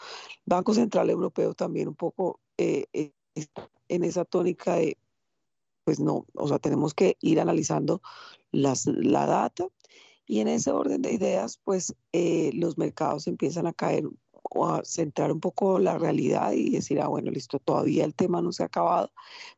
Banco 0.46 0.74
Central 0.74 1.10
Europeo 1.10 1.54
también 1.54 1.88
un 1.88 1.96
poco 1.96 2.42
eh, 2.58 2.88
eh, 2.92 3.14
en 3.88 4.04
esa 4.04 4.26
tónica 4.26 4.76
de, 4.76 4.98
pues 5.86 6.02
no, 6.02 6.26
o 6.34 6.50
sea, 6.50 6.60
tenemos 6.60 6.94
que 6.94 7.16
ir 7.22 7.40
analizando 7.40 8.02
las, 8.52 8.88
la 8.88 9.26
data 9.26 9.70
y 10.26 10.42
en 10.42 10.50
ese 10.50 10.72
orden 10.72 11.02
de 11.02 11.14
ideas, 11.14 11.62
pues 11.64 11.96
eh, 12.12 12.52
los 12.56 12.78
mercados 12.78 13.26
empiezan 13.28 13.68
a 13.68 13.74
caer 13.74 14.04
o 14.56 14.68
a 14.68 14.84
centrar 14.86 15.32
un 15.32 15.40
poco 15.40 15.80
la 15.80 15.98
realidad 15.98 16.54
y 16.54 16.70
decir, 16.72 17.02
ah, 17.02 17.08
bueno, 17.08 17.30
listo, 17.30 17.60
todavía 17.60 18.06
el 18.06 18.16
tema 18.16 18.42
no 18.42 18.52
se 18.52 18.64
ha 18.64 18.68
acabado, 18.68 19.12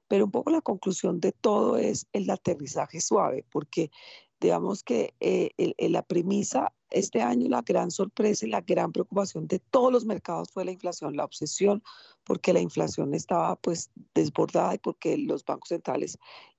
pero 0.07 0.25
un 0.25 0.31
poco 0.31 0.49
la 0.49 0.61
conclusión 0.61 1.19
de 1.19 1.31
todo 1.31 1.77
es 1.77 2.07
el 2.13 2.29
aterrizaje 2.29 2.99
suave, 2.99 3.45
porque 3.51 3.91
digamos 4.39 4.83
que 4.83 5.13
eh, 5.19 5.51
la 5.89 6.01
premisa 6.01 6.73
este 6.89 7.21
año, 7.21 7.47
la 7.49 7.61
gran 7.61 7.91
sorpresa 7.91 8.45
y 8.45 8.49
la 8.49 8.61
gran 8.61 8.91
preocupación 8.91 9.47
de 9.47 9.59
todos 9.59 9.91
los 9.91 10.05
mercados 10.05 10.49
fue 10.51 10.65
la 10.65 10.71
inflación, 10.71 11.15
la 11.15 11.25
obsesión, 11.25 11.83
porque 12.23 12.53
la 12.53 12.61
inflación 12.61 13.13
estaba 13.13 13.55
pues 13.57 13.91
desbordada 14.15 14.75
y 14.75 14.77
porque 14.79 15.17
los 15.17 15.45
bancos 15.45 15.69
centrales 15.69 16.17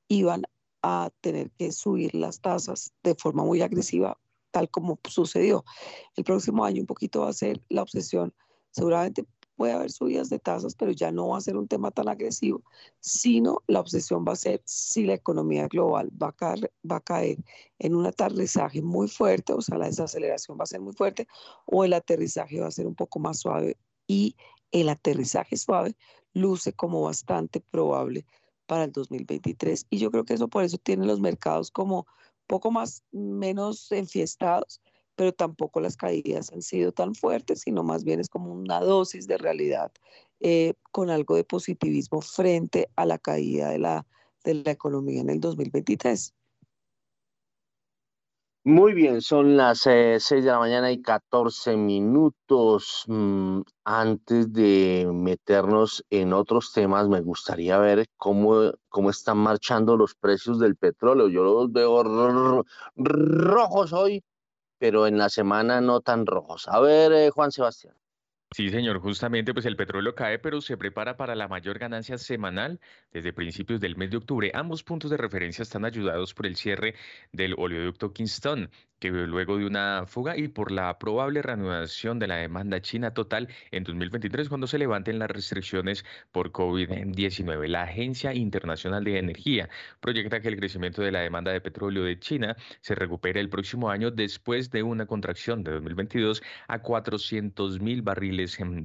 iban 0.09 0.43
a 0.83 1.11
tener 1.21 1.51
que 1.53 1.73
subir 1.73 2.15
las 2.15 2.41
tasas 2.41 2.93
de 3.03 3.15
forma 3.15 3.43
muy 3.43 3.63
agresiva 3.63 4.19
tal 4.51 4.71
como 4.71 4.99
sucedió. 5.09 5.65
El 6.17 6.25
próximo 6.25 6.65
año 6.65 6.83
un 6.83 6.87
poquito 6.87 7.23
va 7.23 7.31
a 7.31 7.33
ser 7.33 7.63
la 7.69 7.83
obsesión. 7.83 8.35
Seguramente 8.71 9.27
puede 9.59 9.73
haber 9.73 9.91
subidas 9.91 10.31
de 10.31 10.39
tasas, 10.39 10.77
pero 10.77 10.93
ya 10.93 11.11
no 11.11 11.29
va 11.29 11.39
a 11.39 11.41
ser 11.41 11.57
un 11.57 11.67
tema 11.67 11.91
tan 11.91 12.09
agresivo, 12.09 12.63
sino 13.01 13.59
la 13.67 13.81
obsesión 13.81 14.25
va 14.27 14.33
a 14.33 14.37
ser 14.37 14.63
si 14.65 15.05
la 15.05 15.15
economía 15.15 15.67
global 15.67 16.11
va 16.11 16.29
a 16.29 16.33
caer, 16.33 16.73
va 16.89 17.01
caer 17.01 17.39
en 17.81 17.97
un 17.97 18.07
aterrizaje 18.07 18.81
muy 18.83 19.09
fuerte, 19.09 19.53
o 19.53 19.61
sea, 19.61 19.77
la 19.77 19.87
desaceleración 19.87 20.57
va 20.59 20.63
a 20.63 20.67
ser 20.67 20.81
muy 20.81 20.93
fuerte, 20.93 21.27
o 21.67 21.85
el 21.85 21.93
aterrizaje 21.93 22.61
va 22.61 22.69
a 22.69 22.71
ser 22.71 22.87
un 22.87 22.95
poco 22.95 23.19
más 23.19 23.41
suave. 23.41 23.77
Y 24.07 24.37
el 24.71 24.89
aterrizaje 24.89 25.57
suave 25.57 25.97
luce 26.33 26.73
como 26.73 27.03
bastante 27.03 27.61
probable 27.61 28.27
para 28.67 28.85
el 28.85 28.93
2023. 28.93 29.87
Y 29.91 29.99
yo 29.99 30.13
creo 30.13 30.25
que 30.25 30.35
eso 30.35 30.47
por 30.47 30.63
eso 30.63 30.79
tiene 30.79 31.05
los 31.05 31.21
mercados 31.21 31.73
como 31.73 32.07
poco 32.49 32.73
más, 32.73 33.05
menos 33.13 33.93
enfiestados, 33.93 34.81
pero 35.15 35.33
tampoco 35.33 35.81
las 35.81 35.97
caídas 35.97 36.53
han 36.53 36.63
sido 36.63 36.91
tan 36.91 37.15
fuertes, 37.15 37.61
sino 37.61 37.85
más 37.85 38.03
bien 38.03 38.19
es 38.19 38.29
como 38.29 38.53
una 38.53 38.81
dosis 38.81 39.27
de 39.29 39.39
realidad 39.39 39.93
eh, 40.41 40.75
con 40.91 41.11
algo 41.11 41.37
de 41.37 41.45
positivismo 41.45 42.21
frente 42.21 42.89
a 42.97 43.05
la 43.05 43.19
caída 43.19 43.71
de 43.71 43.79
la, 43.79 44.07
de 44.45 44.55
la 44.55 44.71
economía 44.71 45.21
en 45.21 45.31
el 45.31 45.41
2023. 45.41 46.35
Muy 48.69 48.93
bien, 48.93 49.23
son 49.23 49.57
las 49.57 49.87
eh, 49.87 50.19
6 50.21 50.45
de 50.45 50.51
la 50.51 50.59
mañana 50.59 50.93
y 50.93 51.01
14 51.01 51.75
minutos. 51.79 53.05
Mm, 53.07 53.63
antes 53.85 54.53
de 54.53 55.09
meternos 55.11 56.05
en 56.11 56.35
otros 56.35 56.73
temas, 56.75 57.09
me 57.09 57.23
gustaría 57.23 57.79
ver 57.79 58.09
cómo, 58.19 58.73
cómo 58.91 59.09
están 59.09 59.39
marchando 59.39 59.97
los 59.97 60.15
precios 60.15 60.59
del 60.59 60.77
petróleo. 60.77 61.29
Yo 61.29 61.45
los 61.45 61.73
veo 61.73 62.63
rojos 62.95 63.95
hoy, 63.95 64.23
pero 64.77 65.07
en 65.07 65.17
la 65.17 65.31
semana 65.31 65.81
no 65.81 66.03
tan 66.03 66.27
rojos. 66.27 66.69
A 66.69 66.79
ver, 66.81 67.13
eh, 67.13 67.31
Juan 67.31 67.51
Sebastián. 67.51 67.95
Sí, 68.51 68.71
señor, 68.71 68.99
justamente 69.01 69.53
pues 69.53 69.67
el 69.67 69.77
petróleo 69.77 70.15
cae, 70.15 70.39
pero 70.39 70.61
se 70.63 70.79
prepara 70.79 71.17
para 71.19 71.35
la 71.35 71.49
mayor 71.49 71.79
ganancia 71.79 72.17
semanal 72.17 72.81
desde 73.13 73.35
principios 73.35 73.79
del 73.79 73.97
mes 73.97 74.11
de 74.11 74.17
octubre. 74.17 74.51
Ambos 74.55 74.83
puntos 74.83 75.11
de 75.11 75.19
referencia 75.19 75.63
están 75.63 75.85
ayudados 75.85 76.33
por 76.33 76.47
el 76.47 76.57
cierre 76.57 76.95
del 77.31 77.55
oleoducto 77.59 78.13
Kingston, 78.15 78.71
que 78.99 79.11
luego 79.11 79.59
de 79.59 79.67
una 79.67 80.07
fuga 80.07 80.37
y 80.37 80.49
por 80.49 80.73
la 80.73 80.99
probable 80.99 81.43
reanudación 81.43 82.19
de 82.19 82.27
la 82.27 82.37
demanda 82.37 82.81
china 82.81 83.13
total 83.13 83.49
en 83.71 83.85
2023 83.85 84.49
cuando 84.49 84.67
se 84.67 84.79
levanten 84.79 85.19
las 85.19 85.31
restricciones 85.31 86.05
por 86.33 86.51
COVID-19. 86.51 87.69
La 87.69 87.83
Agencia 87.83 88.35
Internacional 88.35 89.05
de 89.05 89.19
Energía 89.19 89.69
proyecta 90.01 90.41
que 90.41 90.49
el 90.49 90.57
crecimiento 90.57 91.03
de 91.03 91.13
la 91.13 91.21
demanda 91.21 91.53
de 91.53 91.61
petróleo 91.61 92.03
de 92.05 92.19
China 92.19 92.57
se 92.81 92.95
recupere 92.95 93.41
el 93.41 93.51
próximo 93.51 93.91
año 93.91 94.11
después 94.11 94.71
de 94.71 94.83
una 94.83 95.07
contracción 95.07 95.63
de 95.63 95.73
2022 95.73 96.43
a 96.67 96.81
400 96.81 97.81
mil 97.81 98.03
barriles 98.03 98.38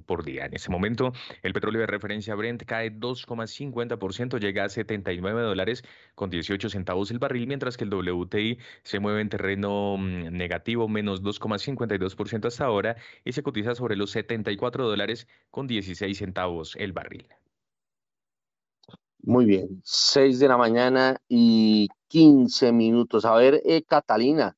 por 0.06 0.24
día. 0.24 0.46
En 0.46 0.56
ese 0.56 0.72
momento, 0.72 1.14
el 1.42 1.54
petróleo 1.54 1.82
de 1.82 1.88
referencia 1.88 2.36
Brent 2.36 2.64
cae 2.64 2.92
2,50%, 2.92 4.40
llega 4.40 4.66
a 4.66 4.70
79 4.70 5.42
dólares 5.42 5.84
con 6.16 6.30
18 6.30 6.70
centavos 6.70 7.12
el 7.12 7.20
barril, 7.20 7.48
mientras 7.48 7.78
que 7.78 7.84
el 7.84 7.94
WTI 7.94 8.58
se 8.84 9.00
mueve 9.00 9.22
en 9.22 9.30
terreno 9.30 9.98
Mm, 9.98 10.36
negativo, 10.36 10.88
menos 10.88 11.22
2,52% 11.22 12.48
hasta 12.48 12.66
ahora, 12.66 12.96
y 13.24 13.34
se 13.34 13.44
cotiza 13.44 13.76
sobre 13.76 13.96
los 13.96 14.12
74 14.12 14.88
dólares 14.88 15.28
con 15.50 15.68
16 15.68 16.18
centavos 16.18 16.76
el 16.78 16.94
barril. 16.94 17.28
Muy 19.22 19.46
bien, 19.46 19.82
6 19.84 20.40
de 20.40 20.48
la 20.48 20.58
mañana 20.58 21.18
y 21.30 21.88
15 22.10 22.74
minutos. 22.74 23.24
A 23.26 23.36
ver, 23.36 23.62
eh, 23.66 23.84
Catalina, 23.84 24.58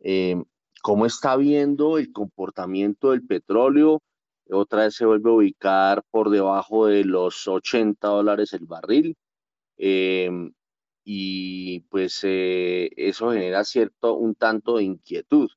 eh, 0.00 0.42
¿cómo 0.82 1.06
está 1.06 1.36
viendo 1.36 1.96
el 1.96 2.12
comportamiento 2.12 3.12
del 3.12 3.24
petróleo? 3.24 4.02
Otra 4.52 4.84
vez 4.84 4.94
se 4.94 5.06
vuelve 5.06 5.30
a 5.30 5.34
ubicar 5.34 6.02
por 6.10 6.30
debajo 6.30 6.86
de 6.86 7.04
los 7.04 7.46
80 7.46 8.08
dólares 8.08 8.52
el 8.52 8.66
barril. 8.66 9.16
Eh, 9.76 10.30
y 11.04 11.80
pues 11.90 12.20
eh, 12.22 12.90
eso 12.96 13.30
genera 13.32 13.64
cierto 13.64 14.14
un 14.14 14.34
tanto 14.34 14.76
de 14.76 14.84
inquietud. 14.84 15.50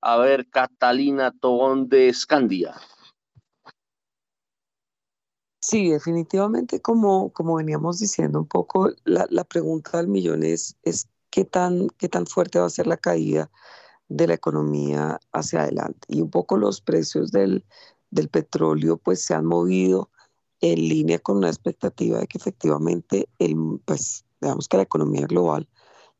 A 0.00 0.16
ver, 0.16 0.48
Catalina 0.48 1.30
Tobón 1.30 1.88
de 1.88 2.08
Escandia. 2.08 2.74
Sí, 5.62 5.90
definitivamente, 5.90 6.80
como, 6.80 7.32
como 7.32 7.56
veníamos 7.56 7.98
diciendo 7.98 8.40
un 8.40 8.46
poco, 8.46 8.90
la, 9.04 9.26
la 9.28 9.44
pregunta 9.44 9.98
del 9.98 10.08
millón 10.08 10.42
es, 10.42 10.76
es 10.82 11.08
qué, 11.30 11.44
tan, 11.44 11.88
qué 11.98 12.08
tan 12.08 12.26
fuerte 12.26 12.58
va 12.58 12.66
a 12.66 12.70
ser 12.70 12.86
la 12.86 12.96
caída 12.96 13.50
de 14.08 14.26
la 14.26 14.34
economía 14.34 15.20
hacia 15.32 15.62
adelante. 15.62 16.00
Y 16.08 16.22
un 16.22 16.30
poco 16.30 16.56
los 16.56 16.80
precios 16.80 17.30
del, 17.30 17.64
del 18.10 18.28
petróleo 18.28 18.96
pues 18.96 19.24
se 19.24 19.34
han 19.34 19.46
movido 19.46 20.10
en 20.60 20.76
línea 20.88 21.18
con 21.18 21.38
una 21.38 21.48
expectativa 21.48 22.18
de 22.18 22.26
que 22.26 22.38
efectivamente 22.38 23.28
el, 23.38 23.80
pues, 23.84 24.24
Veamos 24.40 24.68
que 24.68 24.76
la 24.78 24.84
economía 24.84 25.26
global 25.26 25.68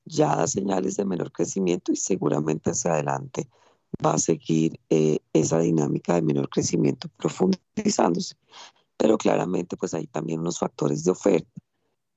ya 0.05 0.37
da 0.37 0.47
señales 0.47 0.97
de 0.97 1.05
menor 1.05 1.33
crecimiento 1.33 1.93
y 1.93 1.97
seguramente 1.97 2.71
hacia 2.71 2.93
adelante 2.93 3.49
va 4.05 4.15
a 4.15 4.19
seguir 4.19 4.79
eh, 4.91 5.21
esa 5.33 5.59
dinámica 5.61 6.15
de 6.15 6.23
menor 6.23 6.49
crecimiento 6.49 7.09
profundizándose. 7.17 8.37
Pero 8.97 9.17
claramente 9.17 9.77
pues 9.77 9.95
hay 9.95 10.07
también 10.07 10.41
unos 10.41 10.59
factores 10.59 11.05
de 11.05 11.13
oferta 11.13 11.51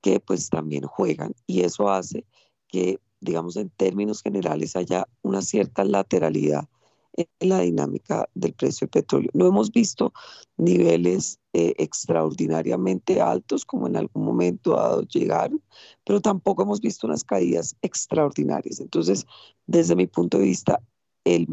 que 0.02 0.20
pues 0.20 0.50
también 0.50 0.84
juegan 0.84 1.34
y 1.46 1.62
eso 1.62 1.88
hace 1.88 2.26
que 2.68 3.00
digamos 3.20 3.56
en 3.56 3.70
términos 3.70 4.20
generales 4.20 4.76
haya 4.76 5.08
una 5.22 5.40
cierta 5.40 5.84
lateralidad 5.84 6.68
en 7.16 7.48
la 7.48 7.60
dinámica 7.60 8.28
del 8.34 8.52
precio 8.52 8.86
del 8.86 8.90
petróleo. 8.90 9.30
No 9.34 9.46
hemos 9.46 9.70
visto 9.70 10.12
niveles 10.56 11.38
eh, 11.52 11.74
extraordinariamente 11.78 13.20
altos 13.20 13.64
como 13.64 13.86
en 13.86 13.96
algún 13.96 14.24
momento 14.24 14.76
dado 14.76 15.02
llegaron, 15.02 15.62
pero 16.04 16.20
tampoco 16.20 16.62
hemos 16.62 16.80
visto 16.80 17.06
unas 17.06 17.24
caídas 17.24 17.76
extraordinarias. 17.82 18.80
Entonces, 18.80 19.26
desde 19.66 19.96
mi 19.96 20.06
punto 20.06 20.38
de 20.38 20.44
vista, 20.44 20.80
el, 21.24 21.46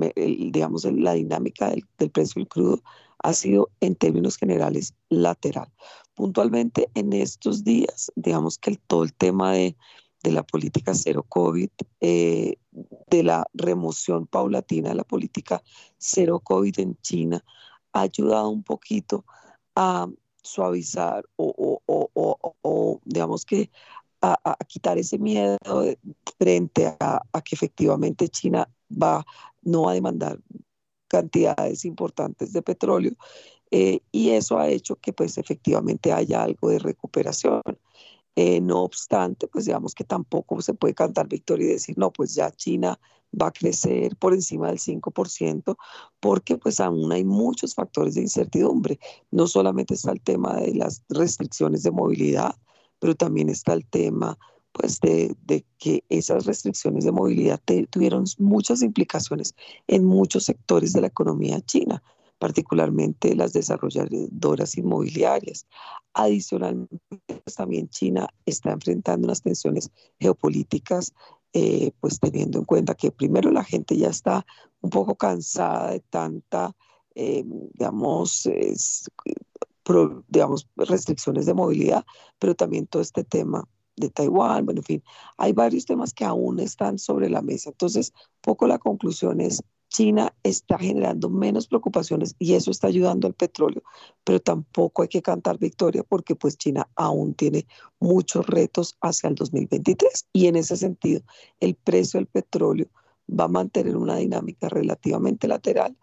digamos, 0.51 0.85
la 0.85 1.13
dinámica 1.13 1.69
del, 1.69 1.85
del 1.97 2.11
precio 2.11 2.39
del 2.39 2.47
crudo 2.47 2.81
ha 3.23 3.33
sido 3.33 3.69
en 3.79 3.95
términos 3.95 4.37
generales 4.37 4.95
lateral. 5.09 5.71
Puntualmente 6.15 6.89
en 6.95 7.13
estos 7.13 7.63
días, 7.63 8.11
digamos 8.15 8.57
que 8.57 8.71
el, 8.71 8.79
todo 8.79 9.03
el 9.03 9.13
tema 9.13 9.53
de 9.53 9.75
de 10.23 10.31
la 10.31 10.43
política 10.43 10.93
cero 10.93 11.25
COVID, 11.27 11.69
eh, 11.99 12.55
de 12.71 13.23
la 13.23 13.45
remoción 13.53 14.27
paulatina 14.27 14.89
de 14.89 14.95
la 14.95 15.03
política 15.03 15.61
cero 15.97 16.39
COVID 16.39 16.79
en 16.79 16.97
China, 17.01 17.43
ha 17.93 18.01
ayudado 18.01 18.49
un 18.49 18.63
poquito 18.63 19.25
a 19.75 20.07
suavizar 20.43 21.25
o, 21.35 22.99
digamos 23.05 23.45
que 23.45 23.69
a, 24.21 24.55
quitar 24.67 24.97
ese 24.97 25.17
miedo 25.17 25.57
frente 26.37 26.95
a, 26.99 27.21
que 27.43 27.55
efectivamente 27.55 28.29
China 28.29 28.69
va, 28.91 29.25
no 29.63 29.83
va 29.83 29.91
a 29.91 29.95
demandar 29.95 30.39
cantidades 31.07 31.85
importantes 31.85 32.53
de 32.53 32.61
petróleo 32.61 33.13
eh, 33.71 34.01
y 34.11 34.31
eso 34.31 34.59
ha 34.59 34.67
hecho 34.67 34.97
que 34.97 35.13
pues 35.13 35.37
efectivamente 35.37 36.11
haya 36.11 36.43
algo 36.43 36.69
de 36.69 36.79
recuperación. 36.79 37.61
Eh, 38.35 38.61
no 38.61 38.83
obstante, 38.83 39.47
pues 39.47 39.65
digamos 39.65 39.93
que 39.93 40.05
tampoco 40.05 40.61
se 40.61 40.73
puede 40.73 40.93
cantar 40.93 41.27
victoria 41.27 41.67
y 41.67 41.73
decir, 41.73 41.97
no, 41.97 42.11
pues 42.11 42.33
ya 42.33 42.49
China 42.51 42.99
va 43.39 43.47
a 43.47 43.51
crecer 43.51 44.15
por 44.17 44.33
encima 44.33 44.67
del 44.67 44.79
5%, 44.79 45.77
porque 46.19 46.57
pues 46.57 46.79
aún 46.79 47.11
hay 47.11 47.23
muchos 47.23 47.75
factores 47.75 48.15
de 48.15 48.21
incertidumbre. 48.21 48.99
No 49.31 49.47
solamente 49.47 49.95
está 49.95 50.11
el 50.11 50.21
tema 50.21 50.55
de 50.55 50.75
las 50.75 51.03
restricciones 51.09 51.83
de 51.83 51.91
movilidad, 51.91 52.55
pero 52.99 53.15
también 53.15 53.49
está 53.49 53.73
el 53.73 53.85
tema 53.85 54.37
pues 54.71 55.01
de, 55.01 55.35
de 55.43 55.65
que 55.77 56.05
esas 56.07 56.45
restricciones 56.45 57.03
de 57.03 57.11
movilidad 57.11 57.59
tuvieron 57.89 58.23
muchas 58.37 58.81
implicaciones 58.81 59.53
en 59.87 60.05
muchos 60.05 60.45
sectores 60.45 60.93
de 60.93 61.01
la 61.01 61.07
economía 61.07 61.59
china 61.61 62.01
particularmente 62.41 63.35
las 63.35 63.53
desarrolladoras 63.53 64.75
inmobiliarias. 64.75 65.67
Adicionalmente, 66.15 66.97
pues, 67.43 67.55
también 67.55 67.87
China 67.89 68.27
está 68.47 68.71
enfrentando 68.71 69.27
unas 69.27 69.43
tensiones 69.43 69.91
geopolíticas, 70.19 71.13
eh, 71.53 71.91
pues 71.99 72.19
teniendo 72.19 72.57
en 72.57 72.65
cuenta 72.65 72.95
que 72.95 73.11
primero 73.11 73.51
la 73.51 73.63
gente 73.63 73.95
ya 73.95 74.07
está 74.07 74.43
un 74.81 74.89
poco 74.89 75.13
cansada 75.13 75.91
de 75.91 75.99
tanta, 75.99 76.75
eh, 77.13 77.45
digamos, 77.75 78.49
digamos, 80.27 80.67
restricciones 80.77 81.45
de 81.45 81.53
movilidad, 81.53 82.03
pero 82.39 82.55
también 82.55 82.87
todo 82.87 83.03
este 83.03 83.23
tema 83.23 83.69
de 83.95 84.09
Taiwán, 84.09 84.65
bueno, 84.65 84.79
en 84.79 84.85
fin, 84.85 85.03
hay 85.37 85.53
varios 85.53 85.85
temas 85.85 86.11
que 86.11 86.25
aún 86.25 86.59
están 86.59 86.97
sobre 86.97 87.29
la 87.29 87.43
mesa. 87.43 87.69
Entonces, 87.69 88.13
poco 88.41 88.65
la 88.65 88.79
conclusión 88.79 89.41
es, 89.41 89.61
China 89.91 90.33
está 90.41 90.79
generando 90.79 91.29
menos 91.29 91.67
preocupaciones 91.67 92.33
y 92.39 92.53
eso 92.53 92.71
está 92.71 92.87
ayudando 92.87 93.27
al 93.27 93.33
petróleo, 93.33 93.83
pero 94.23 94.39
tampoco 94.39 95.01
hay 95.01 95.09
que 95.09 95.21
cantar 95.21 95.59
victoria 95.59 96.03
porque 96.03 96.33
pues 96.33 96.57
China 96.57 96.87
aún 96.95 97.33
tiene 97.33 97.67
muchos 97.99 98.47
retos 98.47 98.97
hacia 99.01 99.27
el 99.27 99.35
2023 99.35 100.27
y 100.31 100.47
en 100.47 100.55
ese 100.55 100.77
sentido 100.77 101.21
el 101.59 101.75
precio 101.75 102.19
del 102.19 102.27
petróleo 102.27 102.87
va 103.29 103.43
a 103.43 103.49
mantener 103.49 103.97
una 103.97 104.15
dinámica 104.15 104.69
relativamente 104.69 105.49
lateral 105.49 105.97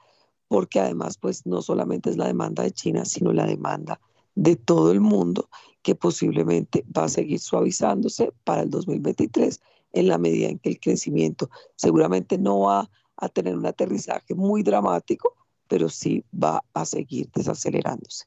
porque 0.49 0.81
además 0.81 1.17
pues 1.17 1.47
no 1.47 1.63
solamente 1.63 2.11
es 2.11 2.19
la 2.19 2.27
demanda 2.27 2.63
de 2.63 2.73
China, 2.73 3.07
sino 3.07 3.33
la 3.33 3.47
demanda 3.47 3.99
de 4.35 4.57
todo 4.57 4.93
el 4.93 5.01
mundo 5.01 5.49
que 5.81 5.95
posiblemente 5.95 6.85
va 6.97 7.05
a 7.05 7.09
seguir 7.09 7.41
suavizándose 7.41 8.33
para 8.45 8.63
el 8.63 8.71
2023 8.71 9.61
en 9.93 10.09
la 10.09 10.19
medida 10.19 10.49
en 10.49 10.59
que 10.59 10.69
el 10.69 10.79
crecimiento 10.79 11.49
seguramente 11.75 12.37
no 12.37 12.61
va 12.61 12.81
a 12.81 12.91
tener 13.29 13.57
un 13.57 13.67
aterrizaje 13.67 14.35
muy 14.35 14.63
dramático, 14.63 15.35
pero 15.67 15.89
sí 15.89 16.25
va 16.33 16.63
a 16.73 16.85
seguir 16.85 17.29
desacelerándose. 17.35 18.27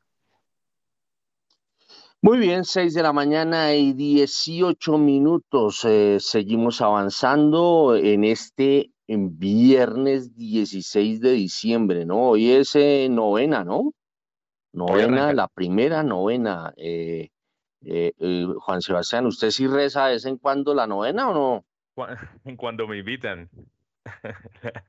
Muy 2.24 2.38
bien, 2.38 2.66
6 2.66 2.94
de 2.94 3.02
la 3.02 3.14
mañana 3.14 3.74
y 3.74 3.94
18 3.94 5.00
minutos. 5.00 5.84
Eh, 5.86 6.18
seguimos 6.20 6.80
avanzando 6.80 7.96
en 7.96 8.24
este 8.26 8.92
viernes 9.08 10.36
16 10.36 11.20
de 11.20 11.32
diciembre, 11.32 12.06
¿no? 12.06 12.30
Hoy 12.30 12.52
es 12.52 12.76
eh, 12.76 13.08
novena, 13.10 13.64
¿no? 13.64 13.94
Novena, 14.72 15.34
la 15.34 15.48
primera 15.48 16.04
novena. 16.04 16.72
Eh, 16.78 17.30
Juan 18.60 18.82
Sebastián, 18.84 19.26
¿usted 19.26 19.50
sí 19.50 19.66
reza 19.66 20.06
de 20.06 20.14
vez 20.14 20.26
en 20.26 20.38
cuando 20.38 20.76
la 20.76 20.86
novena 20.86 21.30
o 21.30 21.34
no? 21.34 21.66
Cuando 22.58 22.88
me 22.88 23.00
invitan. 23.00 23.50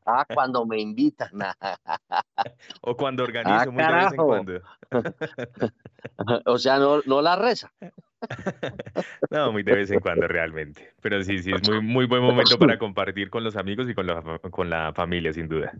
Ah, 0.07 0.27
cuando 0.33 0.67
me 0.67 0.81
invitan. 0.81 1.31
o 2.83 2.97
cuando 2.97 3.25
organizo 3.25 3.55
ah, 3.55 3.67
muy 3.67 3.83
de 3.83 3.93
vez 3.93 4.13
en 4.13 4.17
cuando. 4.17 4.63
o 6.47 6.59
sea, 6.59 6.79
no, 6.79 7.01
no 7.07 7.23
la 7.23 7.37
reza. 7.37 7.73
no, 9.31 9.53
muy 9.53 9.63
de 9.63 9.75
vez 9.75 9.91
en 9.91 10.01
cuando 10.01 10.27
realmente. 10.29 10.93
Pero 11.01 11.23
sí, 11.23 11.39
sí, 11.39 11.53
es 11.53 11.69
muy, 11.69 11.81
muy 11.81 12.07
buen 12.07 12.23
momento 12.23 12.59
para 12.59 12.79
compartir 12.79 13.31
con 13.31 13.45
los 13.45 13.57
amigos 13.57 13.89
y 13.89 13.95
con 13.95 14.07
la, 14.07 14.39
con 14.51 14.71
la 14.71 14.93
familia, 14.93 15.33
sin 15.33 15.49
duda. 15.49 15.73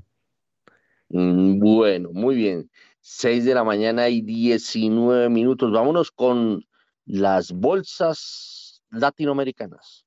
Mm, 1.09 1.59
bueno, 1.59 2.11
muy 2.13 2.37
bien. 2.37 2.71
6 3.01 3.45
de 3.45 3.55
la 3.55 3.65
mañana 3.65 4.09
y 4.09 4.23
19 4.23 5.29
minutos. 5.29 5.73
Vámonos 5.73 6.11
con 6.11 6.65
las 7.05 7.53
bolsas 7.53 8.83
latinoamericanas. 8.91 10.07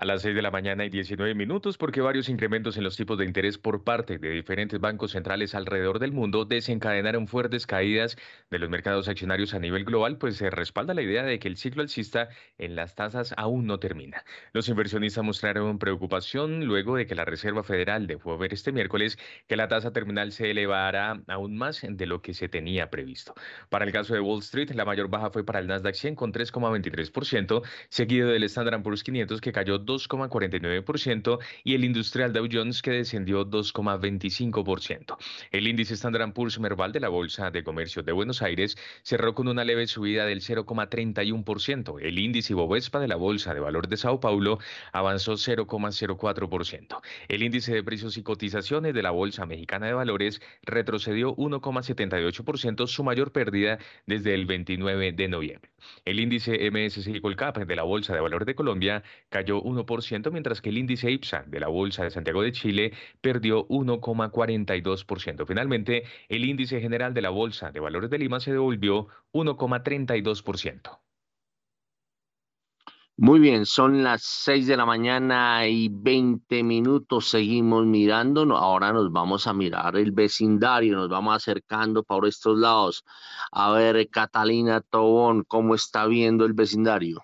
A 0.00 0.06
las 0.06 0.22
6 0.22 0.34
de 0.34 0.40
la 0.40 0.50
mañana 0.50 0.86
y 0.86 0.88
19 0.88 1.34
minutos, 1.34 1.76
porque 1.76 2.00
varios 2.00 2.30
incrementos 2.30 2.78
en 2.78 2.84
los 2.84 2.96
tipos 2.96 3.18
de 3.18 3.26
interés 3.26 3.58
por 3.58 3.84
parte 3.84 4.16
de 4.16 4.30
diferentes 4.30 4.80
bancos 4.80 5.10
centrales 5.10 5.54
alrededor 5.54 5.98
del 5.98 6.12
mundo 6.12 6.46
desencadenaron 6.46 7.28
fuertes 7.28 7.66
caídas 7.66 8.16
de 8.50 8.58
los 8.58 8.70
mercados 8.70 9.08
accionarios 9.08 9.52
a 9.52 9.58
nivel 9.58 9.84
global, 9.84 10.16
pues 10.16 10.36
se 10.36 10.48
respalda 10.48 10.94
la 10.94 11.02
idea 11.02 11.22
de 11.22 11.38
que 11.38 11.48
el 11.48 11.58
ciclo 11.58 11.82
alcista 11.82 12.30
en 12.56 12.76
las 12.76 12.94
tasas 12.94 13.34
aún 13.36 13.66
no 13.66 13.78
termina. 13.78 14.24
Los 14.54 14.70
inversionistas 14.70 15.22
mostraron 15.22 15.78
preocupación 15.78 16.64
luego 16.64 16.96
de 16.96 17.06
que 17.06 17.14
la 17.14 17.26
Reserva 17.26 17.62
Federal 17.62 18.06
dejó 18.06 18.38
ver 18.38 18.54
este 18.54 18.72
miércoles 18.72 19.18
que 19.48 19.56
la 19.56 19.68
tasa 19.68 19.92
terminal 19.92 20.32
se 20.32 20.50
elevará 20.50 21.20
aún 21.28 21.58
más 21.58 21.82
de 21.86 22.06
lo 22.06 22.22
que 22.22 22.32
se 22.32 22.48
tenía 22.48 22.88
previsto. 22.88 23.34
Para 23.68 23.84
el 23.84 23.92
caso 23.92 24.14
de 24.14 24.20
Wall 24.20 24.38
Street, 24.38 24.70
la 24.70 24.86
mayor 24.86 25.10
baja 25.10 25.28
fue 25.28 25.44
para 25.44 25.58
el 25.58 25.66
Nasdaq 25.66 25.94
100 25.94 26.14
con 26.14 26.32
3,23%, 26.32 27.62
seguido 27.90 28.30
del 28.30 28.44
Standard 28.44 28.82
Poor's 28.82 29.04
500 29.04 29.42
que 29.42 29.52
cayó 29.52 29.89
2,49% 29.90 31.38
y 31.64 31.74
el 31.74 31.84
industrial 31.84 32.32
Dow 32.32 32.46
Jones 32.50 32.82
que 32.82 32.92
descendió 32.92 33.44
2,25%. 33.44 35.16
El 35.50 35.66
índice 35.66 35.94
Standard 35.94 36.32
Poor's 36.32 36.58
Merval 36.60 36.92
de 36.92 37.00
la 37.00 37.08
Bolsa 37.08 37.50
de 37.50 37.64
Comercio 37.64 38.02
de 38.02 38.12
Buenos 38.12 38.42
Aires 38.42 38.76
cerró 39.02 39.34
con 39.34 39.48
una 39.48 39.64
leve 39.64 39.86
subida 39.86 40.24
del 40.24 40.40
0,31%. 40.40 41.98
El 42.00 42.18
índice 42.18 42.54
Bovespa 42.54 43.00
de 43.00 43.08
la 43.08 43.16
Bolsa 43.16 43.54
de 43.54 43.60
Valor 43.60 43.88
de 43.88 43.96
Sao 43.96 44.20
Paulo 44.20 44.58
avanzó 44.92 45.32
0,04%. 45.32 47.00
El 47.28 47.42
índice 47.42 47.74
de 47.74 47.82
precios 47.82 48.16
y 48.16 48.22
cotizaciones 48.22 48.94
de 48.94 49.02
la 49.02 49.10
Bolsa 49.10 49.46
Mexicana 49.46 49.86
de 49.86 49.94
Valores 49.94 50.40
retrocedió 50.62 51.34
1,78%, 51.36 52.86
su 52.86 53.04
mayor 53.04 53.32
pérdida 53.32 53.78
desde 54.06 54.34
el 54.34 54.46
29 54.46 55.12
de 55.12 55.28
noviembre. 55.28 55.69
El 56.04 56.20
índice 56.20 56.70
MSCI 56.70 57.20
Colcap 57.20 57.58
de 57.58 57.76
la 57.76 57.82
Bolsa 57.82 58.14
de 58.14 58.20
Valor 58.20 58.44
de 58.44 58.54
Colombia 58.54 59.02
cayó 59.28 59.62
1%, 59.62 60.30
mientras 60.30 60.60
que 60.60 60.70
el 60.70 60.78
índice 60.78 61.10
IPSA 61.10 61.44
de 61.46 61.60
la 61.60 61.68
Bolsa 61.68 62.04
de 62.04 62.10
Santiago 62.10 62.42
de 62.42 62.52
Chile 62.52 62.92
perdió 63.20 63.66
1,42%. 63.68 65.46
Finalmente, 65.46 66.04
el 66.28 66.44
índice 66.44 66.80
general 66.80 67.14
de 67.14 67.22
la 67.22 67.30
Bolsa 67.30 67.70
de 67.70 67.80
Valores 67.80 68.10
de 68.10 68.18
Lima 68.18 68.40
se 68.40 68.52
devolvió 68.52 69.08
1,32%. 69.32 70.98
Muy 73.22 73.38
bien, 73.38 73.66
son 73.66 74.02
las 74.02 74.22
6 74.22 74.66
de 74.66 74.78
la 74.78 74.86
mañana 74.86 75.68
y 75.68 75.90
20 75.90 76.62
minutos. 76.62 77.28
Seguimos 77.28 77.84
mirando. 77.84 78.56
Ahora 78.56 78.94
nos 78.94 79.12
vamos 79.12 79.46
a 79.46 79.52
mirar 79.52 79.94
el 79.96 80.12
vecindario, 80.12 80.96
nos 80.96 81.10
vamos 81.10 81.36
acercando 81.36 82.02
por 82.02 82.26
estos 82.26 82.58
lados. 82.58 83.04
A 83.52 83.72
ver, 83.72 84.08
Catalina 84.08 84.80
Tobón, 84.80 85.44
¿cómo 85.44 85.74
está 85.74 86.06
viendo 86.06 86.46
el 86.46 86.54
vecindario? 86.54 87.22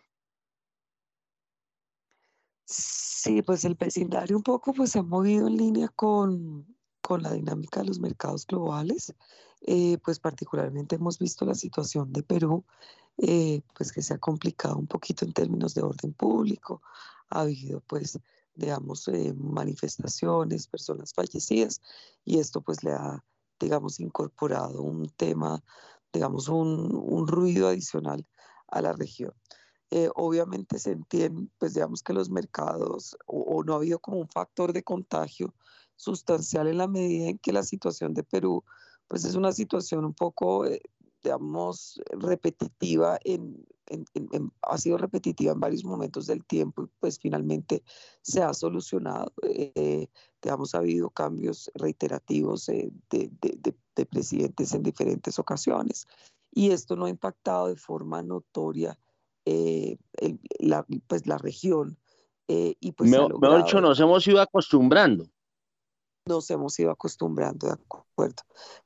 Sí, 2.66 3.40
pues 3.40 3.64
el 3.64 3.74
vecindario 3.74 4.36
un 4.36 4.42
poco 4.42 4.74
pues 4.74 4.90
se 4.90 4.98
ha 4.98 5.02
movido 5.02 5.48
en 5.48 5.56
línea 5.56 5.88
con, 5.88 6.76
con 7.00 7.22
la 7.22 7.32
dinámica 7.32 7.80
de 7.80 7.86
los 7.86 8.00
mercados 8.00 8.46
globales. 8.46 9.14
Eh, 9.62 9.96
pues 10.04 10.20
particularmente 10.20 10.96
hemos 10.96 11.18
visto 11.18 11.46
la 11.46 11.54
situación 11.54 12.12
de 12.12 12.22
Perú, 12.22 12.66
eh, 13.18 13.62
pues 13.74 13.92
que 13.92 14.02
se 14.02 14.14
ha 14.14 14.18
complicado 14.18 14.76
un 14.76 14.86
poquito 14.86 15.24
en 15.24 15.32
términos 15.32 15.74
de 15.74 15.82
orden 15.82 16.12
público. 16.12 16.82
Ha 17.30 17.40
habido 17.40 17.80
pues, 17.80 18.18
digamos, 18.54 19.08
eh, 19.08 19.34
manifestaciones, 19.34 20.66
personas 20.66 21.12
fallecidas 21.14 21.80
y 22.24 22.38
esto 22.38 22.60
pues 22.60 22.82
le 22.84 22.92
ha, 22.92 23.24
digamos, 23.60 24.00
incorporado 24.00 24.82
un 24.82 25.08
tema, 25.10 25.62
digamos, 26.12 26.48
un, 26.48 26.94
un 26.94 27.26
ruido 27.26 27.68
adicional 27.68 28.26
a 28.68 28.80
la 28.80 28.92
región. 28.92 29.32
Eh, 29.90 30.10
obviamente 30.16 30.80
se 30.80 30.92
entiende, 30.92 31.48
pues 31.58 31.74
digamos 31.74 32.02
que 32.02 32.12
los 32.12 32.28
mercados 32.28 33.16
o, 33.26 33.62
no 33.62 33.74
ha 33.74 33.76
habido 33.76 34.00
como 34.00 34.18
un 34.18 34.28
factor 34.28 34.72
de 34.72 34.82
contagio 34.82 35.54
sustancial 35.94 36.66
en 36.66 36.78
la 36.78 36.88
medida 36.88 37.28
en 37.28 37.38
que 37.38 37.52
la 37.52 37.62
situación 37.62 38.12
de 38.12 38.24
Perú, 38.24 38.64
pues 39.06 39.24
es 39.24 39.36
una 39.36 39.52
situación 39.52 40.04
un 40.04 40.12
poco, 40.12 40.66
eh, 40.66 40.82
digamos, 41.26 42.00
repetitiva, 42.10 43.18
en, 43.24 43.66
ha 44.62 44.78
sido 44.78 44.98
repetitiva 44.98 45.52
en 45.52 45.60
varios 45.60 45.84
momentos 45.84 46.26
del 46.26 46.44
tiempo 46.44 46.84
y 46.84 46.88
pues 46.98 47.18
finalmente 47.18 47.84
se 48.22 48.42
ha 48.42 48.52
solucionado. 48.52 49.32
Eh, 49.42 50.08
digamos, 50.42 50.74
ha 50.74 50.78
habido 50.78 51.10
cambios 51.10 51.70
reiterativos 51.74 52.66
de, 52.66 52.90
de 53.10 54.06
presidentes 54.06 54.74
en 54.74 54.82
diferentes 54.82 55.38
ocasiones 55.38 56.06
y 56.56 56.70
esto 56.70 56.96
no 56.96 57.04
ha 57.04 57.10
impactado 57.10 57.68
de 57.68 57.76
forma 57.76 58.22
notoria 58.22 58.98
eh, 59.44 59.98
la, 60.58 60.86
pues, 61.06 61.26
la 61.26 61.38
región. 61.38 61.98
Eh, 62.48 62.76
y 62.80 62.92
pues 62.92 63.10
mejor 63.10 63.64
dicho, 63.64 63.80
nos 63.80 64.00
hemos 64.00 64.26
ido 64.26 64.40
acostumbrando. 64.40 65.28
Nos 66.26 66.50
hemos 66.50 66.78
ido 66.78 66.90
acostumbrando, 66.90 67.68
de 67.68 67.74
acuerdo. 67.74 68.42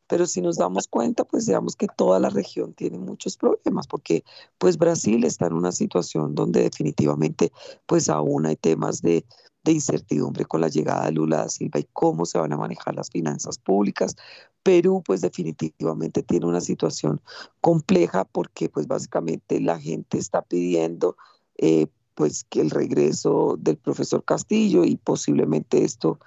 Pero 0.06 0.26
si 0.26 0.42
nos 0.42 0.56
damos 0.56 0.86
cuenta, 0.88 1.24
pues 1.24 1.46
digamos 1.46 1.74
que 1.74 1.86
toda 1.86 2.20
la 2.20 2.28
región 2.30 2.74
tiene 2.74 2.98
muchos 2.98 3.36
problemas, 3.36 3.86
porque 3.86 4.24
pues 4.58 4.76
Brasil 4.76 5.24
está 5.24 5.46
en 5.46 5.54
una 5.54 5.72
situación 5.72 6.34
donde 6.34 6.62
definitivamente 6.62 7.52
pues 7.86 8.08
aún 8.08 8.46
hay 8.46 8.56
temas 8.56 9.00
de 9.02 9.24
de 9.64 9.72
incertidumbre 9.72 10.44
con 10.44 10.60
la 10.60 10.68
llegada 10.68 11.06
de 11.06 11.12
Lula 11.12 11.38
da 11.38 11.48
Silva 11.48 11.80
y 11.80 11.88
cómo 11.92 12.24
se 12.24 12.38
van 12.38 12.52
a 12.52 12.56
manejar 12.56 12.94
las 12.94 13.10
finanzas 13.10 13.58
públicas. 13.58 14.16
Perú 14.62 15.02
pues 15.04 15.20
definitivamente 15.20 16.22
tiene 16.22 16.46
una 16.46 16.60
situación 16.60 17.20
compleja 17.60 18.24
porque 18.24 18.68
pues 18.68 18.86
básicamente 18.86 19.60
la 19.60 19.78
gente 19.78 20.18
está 20.18 20.42
pidiendo 20.42 21.16
eh, 21.56 21.86
pues 22.14 22.44
que 22.44 22.60
el 22.60 22.70
regreso 22.70 23.56
del 23.58 23.76
profesor 23.76 24.24
Castillo 24.24 24.84
y 24.84 24.96
posiblemente 24.96 25.84
esto 25.84 26.18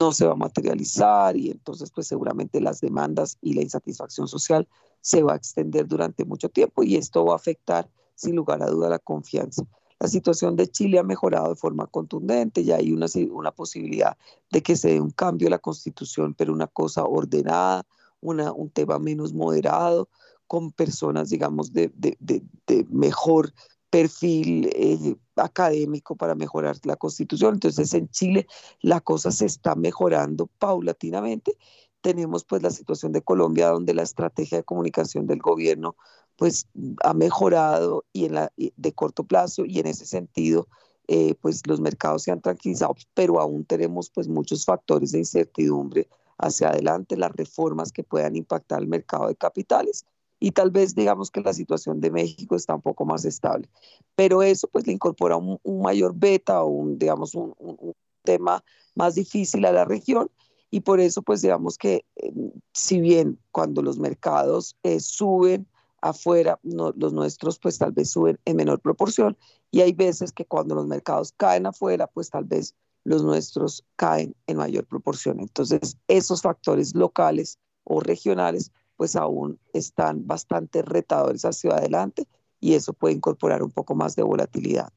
no 0.00 0.12
se 0.12 0.26
va 0.26 0.32
a 0.32 0.36
materializar 0.36 1.36
y 1.36 1.50
entonces 1.50 1.90
pues 1.90 2.06
seguramente 2.06 2.60
las 2.60 2.80
demandas 2.80 3.38
y 3.40 3.54
la 3.54 3.62
insatisfacción 3.62 4.28
social 4.28 4.68
se 5.00 5.22
va 5.22 5.34
a 5.34 5.36
extender 5.36 5.86
durante 5.86 6.24
mucho 6.24 6.48
tiempo 6.48 6.82
y 6.82 6.96
esto 6.96 7.24
va 7.24 7.34
a 7.34 7.36
afectar 7.36 7.88
sin 8.14 8.36
lugar 8.36 8.62
a 8.62 8.70
duda 8.70 8.88
la 8.88 8.98
confianza. 8.98 9.64
La 10.00 10.08
situación 10.08 10.56
de 10.56 10.68
Chile 10.68 10.98
ha 10.98 11.02
mejorado 11.02 11.48
de 11.50 11.56
forma 11.56 11.86
contundente, 11.86 12.64
ya 12.64 12.76
hay 12.76 12.92
una, 12.92 13.06
una 13.30 13.52
posibilidad 13.52 14.16
de 14.50 14.62
que 14.62 14.76
se 14.76 14.88
dé 14.88 15.00
un 15.00 15.10
cambio 15.10 15.48
a 15.48 15.50
la 15.50 15.58
constitución, 15.58 16.34
pero 16.34 16.52
una 16.52 16.66
cosa 16.66 17.04
ordenada, 17.04 17.86
una, 18.20 18.52
un 18.52 18.70
tema 18.70 18.98
menos 18.98 19.32
moderado, 19.32 20.08
con 20.46 20.72
personas, 20.72 21.30
digamos, 21.30 21.72
de, 21.72 21.90
de, 21.96 22.16
de, 22.20 22.86
mejor 22.90 23.52
perfil 23.94 24.68
eh, 24.74 25.14
académico 25.36 26.16
para 26.16 26.34
mejorar 26.34 26.76
la 26.82 26.96
constitución. 26.96 27.54
Entonces 27.54 27.94
en 27.94 28.08
Chile 28.08 28.48
la 28.80 29.00
cosa 29.00 29.30
se 29.30 29.46
está 29.46 29.76
mejorando 29.76 30.48
paulatinamente. 30.58 31.56
Tenemos 32.00 32.42
pues 32.44 32.60
la 32.60 32.70
situación 32.70 33.12
de 33.12 33.22
Colombia 33.22 33.68
donde 33.68 33.94
la 33.94 34.02
estrategia 34.02 34.58
de 34.58 34.64
comunicación 34.64 35.28
del 35.28 35.38
gobierno 35.38 35.94
pues 36.34 36.66
ha 37.04 37.14
mejorado 37.14 38.04
y 38.12 38.24
en 38.24 38.34
la, 38.34 38.52
de 38.56 38.92
corto 38.94 39.22
plazo 39.22 39.64
y 39.64 39.78
en 39.78 39.86
ese 39.86 40.06
sentido 40.06 40.66
eh, 41.06 41.36
pues 41.40 41.64
los 41.68 41.78
mercados 41.78 42.24
se 42.24 42.32
han 42.32 42.40
tranquilizado, 42.40 42.96
pero 43.14 43.38
aún 43.38 43.64
tenemos 43.64 44.10
pues 44.10 44.26
muchos 44.26 44.64
factores 44.64 45.12
de 45.12 45.18
incertidumbre 45.18 46.08
hacia 46.38 46.70
adelante, 46.70 47.16
las 47.16 47.30
reformas 47.30 47.92
que 47.92 48.02
puedan 48.02 48.34
impactar 48.34 48.82
el 48.82 48.88
mercado 48.88 49.28
de 49.28 49.36
capitales 49.36 50.04
y 50.44 50.50
tal 50.50 50.70
vez 50.70 50.94
digamos 50.94 51.30
que 51.30 51.40
la 51.40 51.54
situación 51.54 52.02
de 52.02 52.10
México 52.10 52.54
está 52.54 52.74
un 52.74 52.82
poco 52.82 53.06
más 53.06 53.24
estable, 53.24 53.66
pero 54.14 54.42
eso 54.42 54.68
pues 54.68 54.86
le 54.86 54.92
incorpora 54.92 55.38
un, 55.38 55.58
mayor 55.82 56.12
beta 56.14 56.62
o 56.62 56.66
un 56.66 56.98
digamos 56.98 57.34
un, 57.34 57.54
un, 57.56 57.94
tema 58.24 58.62
más 58.94 59.14
difícil 59.14 59.64
a 59.64 59.72
la 59.72 59.86
región. 59.86 60.30
Y 60.70 60.80
por 60.80 61.00
eso 61.00 61.22
pues 61.22 61.40
digamos 61.40 61.78
que 61.78 62.04
eh, 62.16 62.30
si 62.74 63.00
bien 63.00 63.38
cuando 63.52 63.80
los 63.80 63.98
mercados 63.98 64.76
eh, 64.82 65.00
suben 65.00 65.66
afuera, 66.02 66.60
los 66.62 67.14
nuestros 67.14 67.58
pues 67.58 67.78
tal 67.78 67.92
vez 67.92 68.10
suben 68.10 68.38
en 68.44 68.56
menor 68.56 68.80
proporción. 68.80 69.38
Y 69.70 69.80
hay 69.80 69.94
veces 69.94 70.30
que 70.30 70.44
cuando 70.44 70.74
los 70.74 70.86
mercados 70.86 71.32
caen 71.38 71.64
afuera, 71.64 72.06
pues 72.06 72.28
tal 72.28 72.44
vez 72.44 72.74
los 73.04 73.22
nuestros 73.22 73.82
caen 73.96 74.36
en 74.46 74.58
mayor 74.58 74.84
proporción. 74.84 75.40
Entonces, 75.40 75.96
esos 76.06 76.42
factores 76.42 76.94
locales 76.94 77.58
o 77.84 78.00
regionales 78.00 78.72
pues 79.04 79.16
aún 79.16 79.60
están 79.74 80.26
bastante 80.26 80.80
retadores 80.80 81.44
hacia 81.44 81.72
adelante 81.72 82.26
y 82.58 82.72
eso 82.72 82.94
puede 82.94 83.14
incorporar 83.14 83.62
un 83.62 83.70
poco 83.70 83.94
más 83.94 84.16
de 84.16 84.22
volatilidad. 84.22 84.90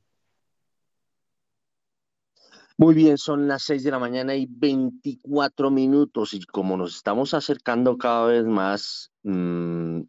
Muy 2.77 2.95
bien, 2.95 3.17
son 3.17 3.49
las 3.49 3.63
6 3.63 3.83
de 3.83 3.91
la 3.91 3.99
mañana 3.99 4.33
y 4.33 4.47
24 4.49 5.71
minutos 5.71 6.33
y 6.33 6.41
como 6.45 6.77
nos 6.77 6.95
estamos 6.95 7.33
acercando 7.33 7.97
cada 7.97 8.27
vez 8.27 8.45
más, 8.45 9.11
mmm, 9.23 10.03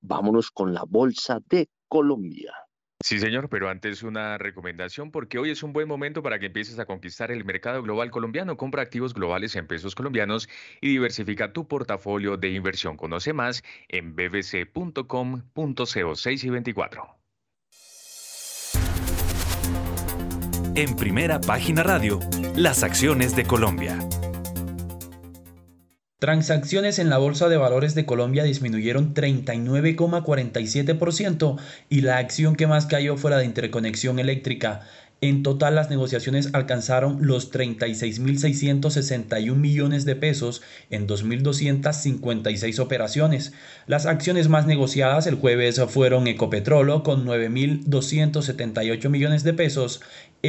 Vámonos 0.00 0.50
con 0.50 0.74
la 0.74 0.82
Bolsa 0.84 1.40
de 1.48 1.68
Colombia. 1.86 2.65
Sí, 3.00 3.20
señor, 3.20 3.48
pero 3.50 3.68
antes 3.68 4.02
una 4.02 4.38
recomendación 4.38 5.10
porque 5.10 5.38
hoy 5.38 5.50
es 5.50 5.62
un 5.62 5.72
buen 5.72 5.86
momento 5.86 6.22
para 6.22 6.38
que 6.38 6.46
empieces 6.46 6.78
a 6.78 6.86
conquistar 6.86 7.30
el 7.30 7.44
mercado 7.44 7.82
global 7.82 8.10
colombiano. 8.10 8.56
Compra 8.56 8.82
activos 8.82 9.12
globales 9.12 9.54
en 9.54 9.66
pesos 9.66 9.94
colombianos 9.94 10.48
y 10.80 10.88
diversifica 10.88 11.52
tu 11.52 11.68
portafolio 11.68 12.36
de 12.38 12.48
inversión. 12.50 12.96
Conoce 12.96 13.34
más 13.34 13.62
en 13.88 14.16
bbc.com.co 14.16 15.84
6 16.14 16.44
y 16.44 16.50
24. 16.50 17.16
En 20.74 20.96
primera 20.96 21.40
página 21.40 21.82
radio, 21.82 22.20
las 22.54 22.82
acciones 22.82 23.34
de 23.36 23.44
Colombia. 23.44 23.98
Transacciones 26.18 26.98
en 26.98 27.10
la 27.10 27.18
Bolsa 27.18 27.50
de 27.50 27.58
Valores 27.58 27.94
de 27.94 28.06
Colombia 28.06 28.42
disminuyeron 28.42 29.12
39,47% 29.12 31.58
y 31.90 32.00
la 32.00 32.16
acción 32.16 32.56
que 32.56 32.66
más 32.66 32.86
cayó 32.86 33.18
fue 33.18 33.30
la 33.30 33.36
de 33.36 33.44
Interconexión 33.44 34.18
Eléctrica. 34.18 34.86
En 35.20 35.42
total, 35.42 35.74
las 35.74 35.90
negociaciones 35.90 36.48
alcanzaron 36.54 37.26
los 37.26 37.52
36.661 37.52 39.56
millones 39.56 40.06
de 40.06 40.16
pesos 40.16 40.62
en 40.88 41.06
2.256 41.06 42.78
operaciones. 42.78 43.52
Las 43.86 44.06
acciones 44.06 44.48
más 44.48 44.66
negociadas 44.66 45.26
el 45.26 45.34
jueves 45.34 45.78
fueron 45.88 46.26
Ecopetrolo 46.26 47.02
con 47.02 47.26
9.278 47.26 49.10
millones 49.10 49.42
de 49.42 49.52
pesos, 49.52 50.00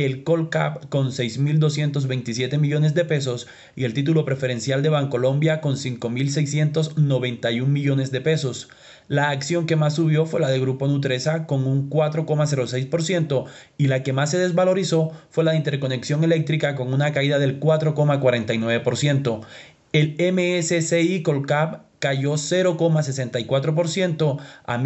el 0.06 0.24
Colcap 0.24 0.88
con 0.90 1.08
6.227 1.08 2.60
millones 2.60 2.94
de 2.94 3.06
pesos 3.06 3.48
y 3.76 3.86
el 3.86 3.94
título 3.94 4.26
preferencial 4.26 4.84
de 4.84 4.90
Bancolombia 4.90 5.60
con 5.60 5.76
5.691 5.76 7.66
millones 7.66 8.12
de 8.12 8.22
pesos. 8.22 8.70
La 9.08 9.30
acción 9.30 9.66
que 9.66 9.76
más 9.76 9.96
subió 9.96 10.26
fue 10.26 10.40
la 10.40 10.50
de 10.50 10.60
Grupo 10.60 10.88
Nutresa 10.88 11.48
con 11.48 11.66
un 11.66 11.90
4,06% 11.90 13.46
y 13.78 13.88
la 13.88 14.04
que 14.04 14.14
más 14.14 14.32
se 14.32 14.38
desvalorizó 14.38 15.12
fue 15.30 15.44
la 15.44 15.52
de 15.52 15.58
Interconexión 15.58 16.24
Eléctrica 16.24 16.76
con 16.76 16.94
una 16.94 17.12
caída 17.12 17.40
del 17.40 17.60
4,49%. 17.60 19.42
El 19.94 20.16
MSCI 20.20 21.24
Colcap 21.24 21.88
cayó 22.00 22.34
0,64% 22.34 24.38
a 24.66 24.78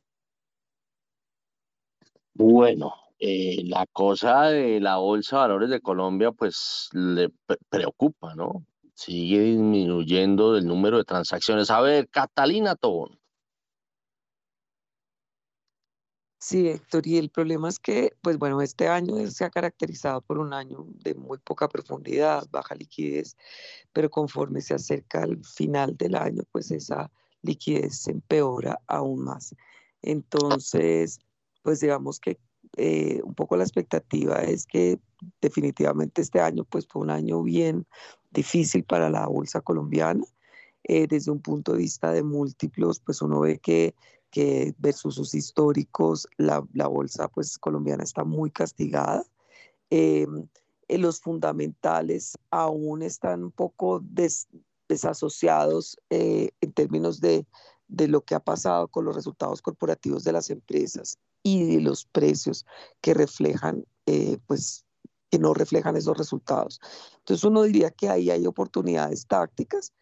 Bueno, 2.34 2.94
eh, 3.18 3.62
la 3.64 3.86
cosa 3.92 4.46
de 4.46 4.80
la 4.80 4.96
Bolsa 4.96 5.36
de 5.36 5.42
Valores 5.42 5.70
de 5.70 5.80
Colombia 5.80 6.32
pues 6.32 6.88
le 6.92 7.28
preocupa, 7.68 8.34
¿no? 8.34 8.64
Sigue 8.94 9.40
disminuyendo 9.40 10.56
el 10.56 10.66
número 10.66 10.98
de 10.98 11.04
transacciones. 11.04 11.70
A 11.70 11.80
ver, 11.80 12.08
Catalina 12.08 12.74
Tobón. 12.74 13.18
Sí, 16.44 16.68
Héctor, 16.68 17.06
y 17.06 17.18
el 17.18 17.30
problema 17.30 17.68
es 17.68 17.78
que, 17.78 18.16
pues 18.20 18.36
bueno, 18.36 18.60
este 18.62 18.88
año 18.88 19.30
se 19.30 19.44
ha 19.44 19.50
caracterizado 19.50 20.20
por 20.22 20.38
un 20.38 20.52
año 20.52 20.86
de 21.04 21.14
muy 21.14 21.38
poca 21.38 21.68
profundidad, 21.68 22.48
baja 22.50 22.74
liquidez, 22.74 23.36
pero 23.92 24.10
conforme 24.10 24.60
se 24.60 24.74
acerca 24.74 25.22
al 25.22 25.38
final 25.44 25.96
del 25.96 26.16
año, 26.16 26.42
pues 26.50 26.72
esa 26.72 27.12
liquidez 27.42 27.96
se 27.96 28.10
empeora 28.10 28.80
aún 28.88 29.22
más. 29.22 29.54
Entonces, 30.02 31.20
pues 31.62 31.78
digamos 31.78 32.18
que 32.18 32.40
eh, 32.76 33.20
un 33.22 33.34
poco 33.34 33.56
la 33.56 33.62
expectativa 33.62 34.38
es 34.38 34.66
que 34.66 34.98
definitivamente 35.40 36.22
este 36.22 36.40
año 36.40 36.64
pues 36.64 36.88
fue 36.88 37.02
un 37.02 37.10
año 37.10 37.40
bien 37.44 37.86
difícil 38.32 38.82
para 38.82 39.10
la 39.10 39.28
bolsa 39.28 39.60
colombiana. 39.60 40.24
Eh, 40.82 41.06
desde 41.06 41.30
un 41.30 41.40
punto 41.40 41.70
de 41.70 41.78
vista 41.78 42.10
de 42.10 42.24
múltiplos, 42.24 42.98
pues 42.98 43.22
uno 43.22 43.38
ve 43.38 43.60
que, 43.60 43.94
que 44.32 44.74
versus 44.78 45.14
sus 45.14 45.34
históricos, 45.34 46.26
la, 46.38 46.66
la, 46.72 46.88
bolsa 46.88 47.28
pues 47.28 47.56
colombiana 47.58 48.02
está 48.02 48.24
muy 48.24 48.50
castigada. 48.50 49.24
Eh, 49.90 50.26
los 50.88 51.20
fundamentales 51.20 52.36
aún 52.50 53.02
están 53.02 53.44
un 53.44 53.52
poco 53.52 54.02
desasociados 54.88 55.96
en 56.10 56.72
términos 56.72 57.20
de, 57.20 57.46
de 57.92 58.08
lo 58.08 58.22
que 58.22 58.34
ha 58.34 58.40
pasado 58.40 58.88
con 58.88 59.04
los 59.04 59.14
resultados 59.14 59.60
corporativos 59.60 60.24
de 60.24 60.32
las 60.32 60.50
empresas 60.50 61.18
y 61.42 61.74
de 61.74 61.80
los 61.80 62.06
precios 62.06 62.64
que 63.00 63.14
reflejan, 63.14 63.84
eh, 64.06 64.38
pues, 64.46 64.84
que 65.30 65.38
no 65.38 65.54
reflejan 65.54 65.96
esos 65.96 66.16
resultados. 66.16 66.80
Entonces 67.18 67.44
uno 67.44 67.62
diría 67.62 67.90
que 67.90 68.08
ahí 68.08 68.30
hay 68.30 68.46
oportunidades 68.46 69.26
tácticas, 69.26 69.92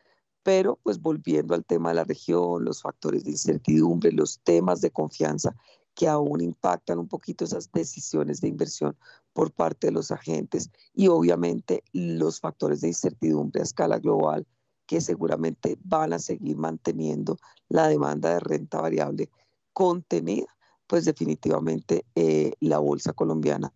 pero 0.42 0.78
pues 0.82 1.00
volviendo 1.00 1.54
al 1.54 1.64
tema 1.64 1.90
de 1.90 1.96
la 1.96 2.04
región, 2.04 2.64
los 2.64 2.82
factores 2.82 3.24
de 3.24 3.32
incertidumbre, 3.32 4.12
los 4.12 4.40
temas 4.40 4.80
de 4.80 4.90
confianza 4.90 5.54
que 5.94 6.08
aún 6.08 6.40
impactan 6.40 6.98
un 6.98 7.08
poquito 7.08 7.44
esas 7.44 7.70
decisiones 7.72 8.40
de 8.40 8.48
inversión 8.48 8.96
por 9.32 9.52
parte 9.52 9.88
de 9.88 9.92
los 9.92 10.10
agentes 10.10 10.70
y 10.94 11.08
obviamente 11.08 11.82
los 11.92 12.40
factores 12.40 12.80
de 12.80 12.88
incertidumbre 12.88 13.60
a 13.60 13.64
escala 13.64 13.98
global 13.98 14.46
que 14.86 15.00
seguramente 15.00 15.78
van 15.84 16.12
a 16.12 16.18
seguir 16.18 16.56
manteniendo 16.56 17.36
la 17.68 17.88
demanda 17.88 18.30
de 18.30 18.40
renta 18.40 18.80
variable 18.80 19.30
contenida 19.72 20.46
pues 20.86 21.04
definitivamente 21.04 22.04
eh, 22.16 22.52
la 22.60 22.78
bolsa 22.78 23.12
colombiana 23.12 23.72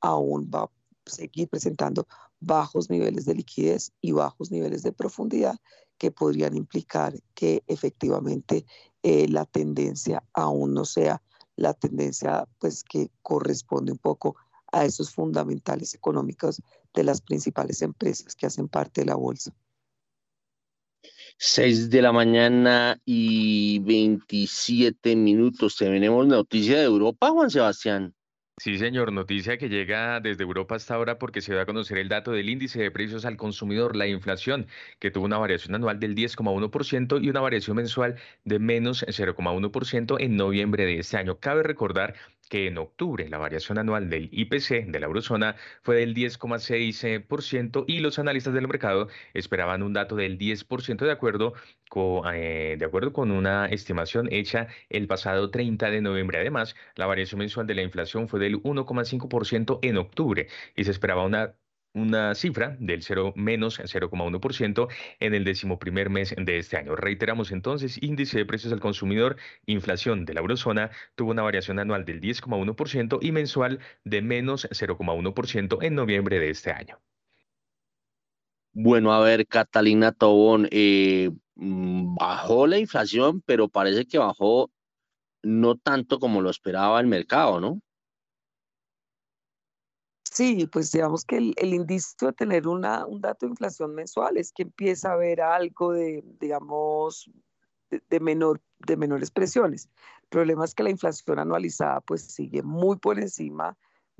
aún 0.00 0.50
va 0.54 0.64
a 0.64 0.70
seguir 1.06 1.48
presentando 1.48 2.06
bajos 2.40 2.90
niveles 2.90 3.24
de 3.24 3.34
liquidez 3.34 3.92
y 4.00 4.12
bajos 4.12 4.50
niveles 4.50 4.82
de 4.82 4.92
profundidad 4.92 5.56
que 5.98 6.10
podrían 6.10 6.56
implicar 6.56 7.14
que 7.34 7.62
efectivamente 7.66 8.64
eh, 9.02 9.28
la 9.28 9.44
tendencia 9.44 10.22
aún 10.32 10.74
no 10.74 10.84
sea 10.84 11.22
la 11.56 11.74
tendencia 11.74 12.46
pues 12.58 12.84
que 12.84 13.10
corresponde 13.22 13.92
un 13.92 13.98
poco 13.98 14.36
a 14.72 14.84
esos 14.84 15.10
fundamentales 15.10 15.94
económicos 15.94 16.62
de 16.94 17.04
las 17.04 17.20
principales 17.20 17.82
empresas 17.82 18.34
que 18.34 18.46
hacen 18.46 18.68
parte 18.68 19.00
de 19.00 19.06
la 19.06 19.16
bolsa. 19.16 19.52
6 21.38 21.90
de 21.90 22.02
la 22.02 22.12
mañana 22.12 23.00
y 23.04 23.78
27 23.80 25.14
minutos. 25.14 25.76
Tenemos 25.76 26.26
noticia 26.26 26.78
de 26.78 26.84
Europa, 26.84 27.30
Juan 27.30 27.50
Sebastián. 27.50 28.14
Sí, 28.60 28.76
señor. 28.76 29.12
Noticia 29.12 29.56
que 29.56 29.68
llega 29.68 30.18
desde 30.20 30.42
Europa 30.42 30.74
hasta 30.74 30.94
ahora 30.94 31.16
porque 31.18 31.40
se 31.40 31.54
va 31.54 31.62
a 31.62 31.66
conocer 31.66 31.96
el 31.96 32.08
dato 32.08 32.32
del 32.32 32.48
índice 32.48 32.80
de 32.82 32.90
precios 32.90 33.24
al 33.24 33.36
consumidor, 33.36 33.94
la 33.94 34.08
inflación, 34.08 34.66
que 34.98 35.12
tuvo 35.12 35.26
una 35.26 35.38
variación 35.38 35.76
anual 35.76 36.00
del 36.00 36.16
10,1% 36.16 37.22
y 37.22 37.30
una 37.30 37.40
variación 37.40 37.76
mensual 37.76 38.16
de 38.44 38.58
menos 38.58 39.04
0,1% 39.06 40.16
en 40.20 40.36
noviembre 40.36 40.86
de 40.86 40.98
este 40.98 41.16
año. 41.16 41.38
Cabe 41.38 41.62
recordar 41.62 42.14
que 42.48 42.66
en 42.66 42.78
octubre 42.78 43.28
la 43.28 43.38
variación 43.38 43.78
anual 43.78 44.10
del 44.10 44.28
IPC 44.32 44.86
de 44.86 45.00
la 45.00 45.06
eurozona 45.06 45.56
fue 45.82 45.96
del 45.96 46.14
10,6% 46.14 47.84
y 47.86 48.00
los 48.00 48.18
analistas 48.18 48.54
del 48.54 48.68
mercado 48.68 49.08
esperaban 49.34 49.82
un 49.82 49.92
dato 49.92 50.16
del 50.16 50.38
10% 50.38 51.04
de 51.04 51.12
acuerdo, 51.12 51.54
con, 51.88 52.22
eh, 52.34 52.76
de 52.78 52.84
acuerdo 52.84 53.12
con 53.12 53.30
una 53.30 53.66
estimación 53.66 54.28
hecha 54.32 54.68
el 54.88 55.06
pasado 55.06 55.50
30 55.50 55.90
de 55.90 56.00
noviembre. 56.00 56.38
Además, 56.38 56.76
la 56.96 57.06
variación 57.06 57.40
mensual 57.40 57.66
de 57.66 57.74
la 57.74 57.82
inflación 57.82 58.28
fue 58.28 58.40
del 58.40 58.62
1,5% 58.62 59.78
en 59.82 59.96
octubre 59.98 60.48
y 60.76 60.84
se 60.84 60.90
esperaba 60.90 61.24
una 61.24 61.54
una 61.98 62.34
cifra 62.34 62.76
del 62.80 63.02
0 63.02 63.32
menos 63.36 63.78
0,1% 63.80 64.88
en 65.20 65.34
el 65.34 65.44
decimoprimer 65.44 66.10
mes 66.10 66.34
de 66.36 66.58
este 66.58 66.76
año. 66.76 66.96
Reiteramos 66.96 67.52
entonces, 67.52 68.02
índice 68.02 68.38
de 68.38 68.46
precios 68.46 68.72
al 68.72 68.80
consumidor, 68.80 69.36
inflación 69.66 70.24
de 70.24 70.34
la 70.34 70.40
eurozona 70.40 70.90
tuvo 71.14 71.30
una 71.32 71.42
variación 71.42 71.78
anual 71.78 72.04
del 72.04 72.20
10,1% 72.20 73.18
y 73.20 73.32
mensual 73.32 73.80
de 74.04 74.22
menos 74.22 74.68
0,1% 74.70 75.78
en 75.82 75.94
noviembre 75.94 76.38
de 76.38 76.50
este 76.50 76.70
año. 76.70 76.98
Bueno, 78.72 79.12
a 79.12 79.20
ver, 79.20 79.46
Catalina 79.46 80.12
Tobón, 80.12 80.68
eh, 80.70 81.30
bajó 81.56 82.66
la 82.66 82.78
inflación, 82.78 83.42
pero 83.44 83.68
parece 83.68 84.06
que 84.06 84.18
bajó 84.18 84.70
no 85.42 85.76
tanto 85.76 86.18
como 86.18 86.40
lo 86.40 86.50
esperaba 86.50 87.00
el 87.00 87.06
mercado, 87.06 87.60
¿no? 87.60 87.80
Sí, 90.32 90.66
pues 90.66 90.92
digamos 90.92 91.24
que 91.24 91.38
el, 91.38 91.54
el 91.56 91.74
indicio 91.74 92.28
de 92.28 92.34
tener 92.34 92.68
una, 92.68 93.06
un 93.06 93.20
dato 93.20 93.46
de 93.46 93.50
inflación 93.50 93.94
mensual 93.94 94.36
es 94.36 94.52
que 94.52 94.62
empieza 94.62 95.10
a 95.10 95.14
haber 95.14 95.40
algo 95.40 95.92
de, 95.92 96.22
digamos, 96.38 97.30
de, 97.90 98.20
menor, 98.20 98.60
de 98.78 98.96
menores 98.96 99.30
presiones. 99.30 99.88
El 100.22 100.28
problema 100.28 100.64
es 100.64 100.74
que 100.74 100.82
la 100.82 100.90
inflación 100.90 101.38
anualizada 101.38 102.00
pues 102.02 102.22
sigue 102.22 102.62
muy 102.62 102.96
por 102.96 103.18
encima 103.18 103.76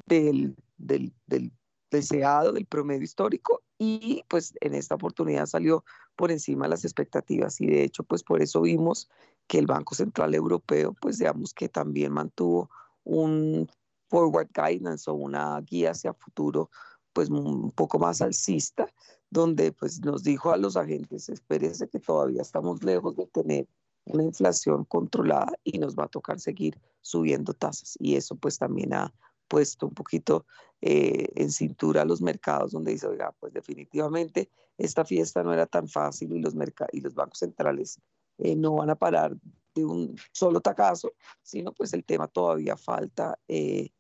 del, 0.07 0.57
del, 0.79 1.13
del 1.27 1.53
deseado, 1.91 2.53
del 2.53 2.67
promedio 2.67 3.05
histórico 3.05 3.63
y 3.79 4.25
pues 4.29 4.55
en 4.61 4.75
esta 4.75 4.95
oportunidad 4.95 5.47
salió 5.47 5.85
por 6.17 6.31
encima 6.31 6.65
de 6.67 6.71
las 6.71 6.85
expectativas 6.85 7.61
y 7.61 7.67
de 7.67 7.83
hecho 7.83 8.03
pues 8.05 8.23
por 8.23 8.43
eso 8.43 8.63
vimos 8.63 9.09
que 9.47 9.59
el 9.59 9.67
Banco 9.67 9.95
Central 9.95 10.35
Europeo 10.35 10.95
pues 11.01 11.19
digamos 11.19 11.55
que 11.55 11.69
también 11.69 12.13
mantuvo 12.13 12.71
un 13.05 13.69
forward 14.09 14.49
guidance 14.55 15.11
o 15.11 15.15
una 15.15 15.61
guía 15.61 15.93
hacia 15.93 16.13
futuro 16.15 16.71
pues 17.13 17.31
un 17.31 17.73
poco 17.73 17.99
más 17.99 18.23
alcista, 18.23 18.87
donde 19.31 19.73
pues 19.73 20.01
nos 20.01 20.23
dijo 20.23 20.53
a 20.53 20.57
los 20.57 20.77
agentes, 20.77 21.29
espérese 21.29 21.89
que 21.89 21.99
todavía 21.99 22.43
estamos 22.43 22.83
lejos 22.85 23.17
de 23.17 23.27
tener 23.27 23.67
una 24.05 24.23
inflación 24.23 24.85
controlada 24.85 25.53
y 25.65 25.79
nos 25.79 25.97
va 25.97 26.05
a 26.05 26.09
tocar 26.09 26.41
seguir 26.41 26.79
subiendo 27.01 27.53
tasas. 27.55 27.97
Y 27.99 28.17
eso 28.17 28.37
pues 28.37 28.59
también 28.59 28.95
ha 28.95 29.13
puesto 29.49 29.87
un 29.87 29.95
poquito 29.95 30.47
eh, 30.81 31.27
en 31.35 31.51
cintura 31.51 32.03
a 32.03 32.05
los 32.05 32.23
mercados 32.23 32.73
donde 32.73 32.93
dice, 32.93 33.07
oiga, 33.07 33.35
pues 33.41 33.53
definitivamente 33.53 34.51
esta 34.77 35.05
fiesta 35.05 35.43
no 35.43 35.53
era 35.53 35.67
tan 35.67 35.89
fácil 35.89 36.33
y 36.33 36.41
los, 36.41 36.55
y 36.93 37.01
los 37.01 37.15
bancos 37.15 37.41
centrales 37.41 38.01
eh, 38.39 38.55
no 38.55 38.75
van 38.75 38.91
a 38.91 38.95
parar 38.95 39.37
de 39.75 39.85
un 39.85 40.17
solo 40.33 40.61
tacazo, 40.61 41.13
sino 41.43 41.73
pues 41.73 41.93
el 41.93 42.05
tema 42.05 42.29
todavía 42.29 42.77
falta 42.77 43.39
eh, 43.49 43.91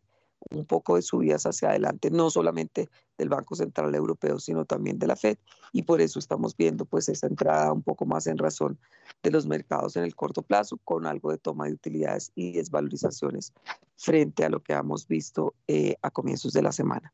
un 0.50 0.64
poco 0.64 0.96
de 0.96 1.02
subidas 1.02 1.44
hacia 1.46 1.70
adelante, 1.70 2.10
no 2.10 2.30
solamente 2.30 2.88
del 3.16 3.28
Banco 3.28 3.54
Central 3.54 3.94
Europeo, 3.94 4.38
sino 4.38 4.64
también 4.64 4.98
de 4.98 5.06
la 5.06 5.16
Fed, 5.16 5.38
y 5.72 5.82
por 5.82 6.00
eso 6.00 6.18
estamos 6.18 6.56
viendo 6.56 6.84
pues 6.84 7.08
esta 7.08 7.26
entrada 7.26 7.72
un 7.72 7.82
poco 7.82 8.06
más 8.06 8.26
en 8.26 8.38
razón 8.38 8.78
de 9.22 9.30
los 9.30 9.46
mercados 9.46 9.96
en 9.96 10.04
el 10.04 10.14
corto 10.14 10.42
plazo, 10.42 10.78
con 10.84 11.06
algo 11.06 11.30
de 11.30 11.38
toma 11.38 11.66
de 11.66 11.72
utilidades 11.72 12.32
y 12.34 12.52
desvalorizaciones 12.52 13.52
frente 13.96 14.44
a 14.44 14.48
lo 14.48 14.62
que 14.62 14.72
hemos 14.72 15.06
visto 15.06 15.54
eh, 15.66 15.96
a 16.02 16.10
comienzos 16.10 16.52
de 16.52 16.62
la 16.62 16.72
semana. 16.72 17.12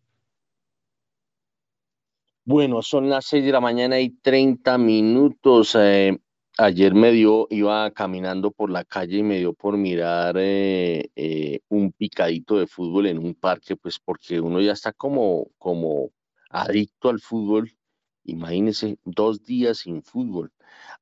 Bueno, 2.46 2.82
son 2.82 3.08
las 3.08 3.24
6 3.26 3.42
de 3.42 3.52
la 3.52 3.60
mañana 3.60 3.98
y 4.00 4.10
30 4.10 4.76
minutos. 4.76 5.74
Eh, 5.80 6.20
Ayer 6.56 6.94
me 6.94 7.10
dio, 7.10 7.48
iba 7.50 7.90
caminando 7.90 8.52
por 8.52 8.70
la 8.70 8.84
calle 8.84 9.18
y 9.18 9.22
me 9.24 9.38
dio 9.38 9.54
por 9.54 9.76
mirar 9.76 10.36
eh, 10.38 11.10
eh, 11.16 11.60
un 11.68 11.90
picadito 11.90 12.58
de 12.58 12.68
fútbol 12.68 13.06
en 13.06 13.18
un 13.18 13.34
parque, 13.34 13.76
pues 13.76 13.98
porque 13.98 14.40
uno 14.40 14.60
ya 14.60 14.70
está 14.70 14.92
como, 14.92 15.50
como 15.58 16.12
adicto 16.50 17.08
al 17.08 17.18
fútbol. 17.18 17.72
Imagínese, 18.22 18.98
dos 19.04 19.42
días 19.42 19.78
sin 19.78 20.04
fútbol. 20.04 20.52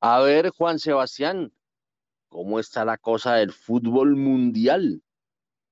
A 0.00 0.20
ver, 0.20 0.50
Juan 0.50 0.78
Sebastián, 0.78 1.52
¿cómo 2.30 2.58
está 2.58 2.86
la 2.86 2.96
cosa 2.96 3.34
del 3.34 3.52
fútbol 3.52 4.16
mundial? 4.16 5.02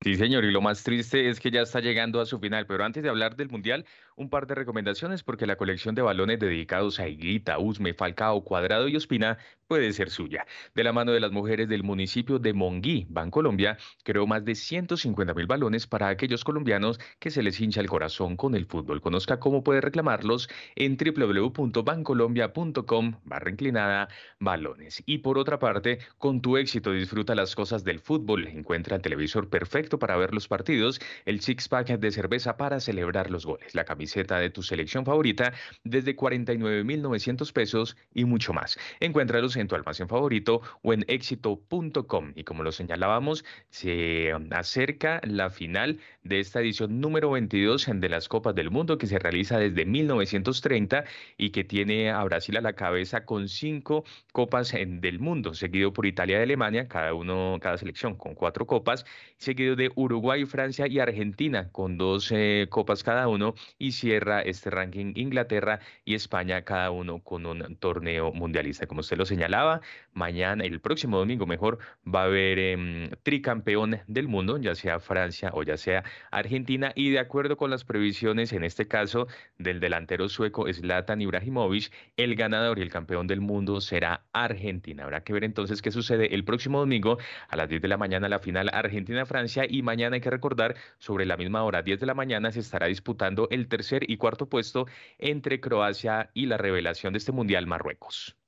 Sí, 0.03 0.14
señor, 0.14 0.45
y 0.47 0.51
lo 0.51 0.62
más 0.62 0.83
triste 0.83 1.29
es 1.29 1.40
que 1.40 1.51
ya 1.51 1.61
está 1.61 1.81
llegando 1.81 2.23
a 2.23 2.27
su 2.27 2.38
final, 2.38 2.66
pero 2.66 2.85
antes 2.85 3.03
de 3.03 3.11
hablar 3.11 3.37
del 3.37 3.51
Mundial, 3.51 3.85
un 4.20 4.28
par 4.28 4.46
de 4.46 4.54
recomendaciones 4.54 5.22
porque 5.22 5.46
la 5.46 5.56
colección 5.56 5.94
de 5.94 6.02
balones 6.02 6.38
dedicados 6.38 7.00
a 7.00 7.09
Higuita, 7.09 7.59
Usme, 7.59 7.94
Falcao, 7.94 8.44
Cuadrado 8.44 8.87
y 8.87 8.94
Ospina 8.94 9.38
puede 9.66 9.94
ser 9.94 10.11
suya. 10.11 10.44
De 10.74 10.85
la 10.85 10.92
mano 10.92 11.12
de 11.12 11.20
las 11.20 11.33
mujeres 11.33 11.70
del 11.70 11.85
municipio 11.85 12.38
de 12.38 12.52
Monguí, 12.52 13.06
Bancolombia, 13.09 13.78
creó 14.04 14.26
más 14.26 14.44
de 14.44 14.56
150 14.56 15.33
mil 15.33 15.46
balones 15.46 15.87
para 15.87 16.09
aquellos 16.09 16.44
colombianos 16.44 17.00
que 17.18 17.30
se 17.30 17.42
les 17.42 17.59
hincha 17.61 17.80
el 17.80 17.88
corazón 17.88 18.37
con 18.37 18.54
el 18.54 18.66
fútbol. 18.66 19.00
Conozca 19.00 19.40
cómo 19.40 19.64
puede 19.64 19.80
reclamarlos 19.80 20.50
en 20.76 20.98
www.bancolombia.com 20.98 23.20
barra 23.24 23.50
inclinada 23.50 24.09
balones. 24.38 25.02
Y 25.06 25.18
por 25.18 25.38
otra 25.38 25.59
parte, 25.59 25.98
con 26.18 26.42
tu 26.42 26.59
éxito 26.59 26.92
disfruta 26.92 27.35
las 27.35 27.54
cosas 27.54 27.85
del 27.85 28.00
fútbol. 28.00 28.48
Encuentra 28.48 28.96
el 28.96 29.02
televisor 29.02 29.48
perfecto 29.48 29.98
para 29.98 30.16
ver 30.16 30.35
los 30.35 30.46
partidos, 30.46 31.00
el 31.24 31.40
six 31.40 31.68
pack 31.68 31.88
de 31.90 32.11
cerveza 32.11 32.59
para 32.59 32.80
celebrar 32.80 33.30
los 33.30 33.46
goles, 33.46 33.74
la 33.74 33.87
de 34.14 34.51
tu 34.51 34.62
selección 34.62 35.05
favorita 35.05 35.53
desde 35.85 36.16
49.900 36.16 37.53
pesos 37.53 37.96
y 38.12 38.25
mucho 38.25 38.53
más. 38.53 38.79
Encuéntralos 39.01 39.57
en 39.57 39.68
tu 39.68 39.75
almacén 39.75 40.09
favorito 40.09 40.62
o 40.83 40.92
en 40.92 41.05
éxito.com. 41.09 42.33
Y 42.35 42.44
como 42.44 42.62
lo 42.62 42.73
señalábamos, 42.73 43.44
se 43.68 44.33
acerca 44.51 45.20
la 45.25 45.51
final 45.51 45.99
de 46.23 46.40
esta 46.40 46.61
edición 46.61 47.01
número 47.01 47.31
22 47.31 47.88
de 47.94 48.09
las 48.09 48.29
Copas 48.29 48.55
del 48.55 48.70
Mundo 48.70 48.99
que 48.99 49.07
se 49.07 49.18
realiza 49.18 49.59
desde 49.59 49.85
1930 49.85 51.05
y 51.37 51.51
que 51.51 51.64
tiene 51.64 52.11
a 52.11 52.23
Brasil 52.25 52.57
a 52.57 52.61
la 52.61 52.75
cabeza 52.75 53.25
con 53.25 53.49
cinco 53.49 54.05
Copas 54.33 54.73
del 54.73 55.18
Mundo, 55.18 55.55
seguido 55.55 55.92
por 55.92 56.07
Italia 56.07 56.38
y 56.38 56.42
Alemania, 56.42 56.88
cada 56.88 57.14
uno, 57.14 57.59
cada 57.61 57.79
selección 57.79 58.14
con 58.16 58.35
cuatro 58.35 58.66
copas, 58.66 59.05
seguido 59.37 59.77
de 59.77 59.90
Uruguay, 59.94 60.44
Francia 60.44 60.87
y 60.87 60.99
Argentina 60.99 61.70
con 61.73 61.96
dos 61.96 62.33
copas 62.68 63.03
cada 63.03 63.29
uno 63.29 63.55
y 63.79 63.92
cierra 64.00 64.40
este 64.40 64.70
ranking 64.70 65.12
Inglaterra 65.16 65.80
y 66.04 66.14
España 66.14 66.62
cada 66.64 66.90
uno 66.90 67.20
con 67.22 67.46
un 67.46 67.76
torneo 67.76 68.32
mundialista. 68.32 68.86
Como 68.86 69.00
usted 69.00 69.16
lo 69.18 69.26
señalaba, 69.26 69.80
mañana, 70.12 70.64
el 70.64 70.81
próximo 70.81 71.18
domingo 71.18 71.46
mejor, 71.46 71.79
va 72.07 72.23
a 72.23 72.25
haber 72.25 72.59
em, 72.59 73.11
tricampeón 73.23 74.01
del 74.07 74.29
mundo, 74.29 74.59
ya 74.59 74.75
sea 74.75 75.01
Francia 75.01 75.51
o 75.55 75.62
ya 75.62 75.77
sea 75.77 76.05
Argentina 76.31 76.92
y 76.94 77.11
de 77.11 77.18
acuerdo 77.18 77.57
con 77.57 77.70
las 77.70 77.85
previsiones, 77.85 78.53
en 78.53 78.64
este 78.64 78.88
caso 78.88 79.27
del 79.59 79.81
delantero 79.81 80.29
sueco 80.29 80.66
Zlatan 80.73 81.20
Ibrahimovic, 81.20 81.92
el 82.16 82.35
ganador 82.37 82.79
y 82.79 82.83
el 82.83 82.90
campeón 82.90 83.27
del 83.27 83.40
mundo 83.40 83.81
será 83.81 84.25
Argentina. 84.33 85.05
Habrá 85.05 85.23
que 85.23 85.33
ver 85.33 85.44
entonces 85.44 85.83
qué 85.83 85.90
sucede 85.90 86.35
el 86.35 86.44
próximo 86.44 86.81
domingo 86.81 87.18
a 87.49 87.57
las 87.57 87.68
10 87.68 87.83
de 87.83 87.88
la 87.88 87.96
mañana 87.96 88.29
la 88.29 88.38
final 88.38 88.70
Argentina-Francia 88.73 89.64
y 89.68 89.83
mañana 89.83 90.14
hay 90.14 90.20
que 90.20 90.31
recordar, 90.31 90.77
sobre 90.99 91.27
la 91.27 91.37
misma 91.37 91.62
hora, 91.62 91.83
10 91.83 92.01
de 92.01 92.07
la 92.07 92.14
mañana, 92.14 92.53
se 92.53 92.61
estará 92.61 92.87
disputando 92.87 93.49
el 93.51 93.68
tercer 93.68 94.09
y 94.11 94.16
cuarto 94.16 94.49
puesto 94.49 94.87
entre 95.18 95.61
Croacia 95.61 96.31
y 96.35 96.46
la 96.46 96.57
revelación 96.57 97.12
de 97.12 97.18
este 97.18 97.33
Mundial 97.33 97.66
Marruecos. 97.66 98.39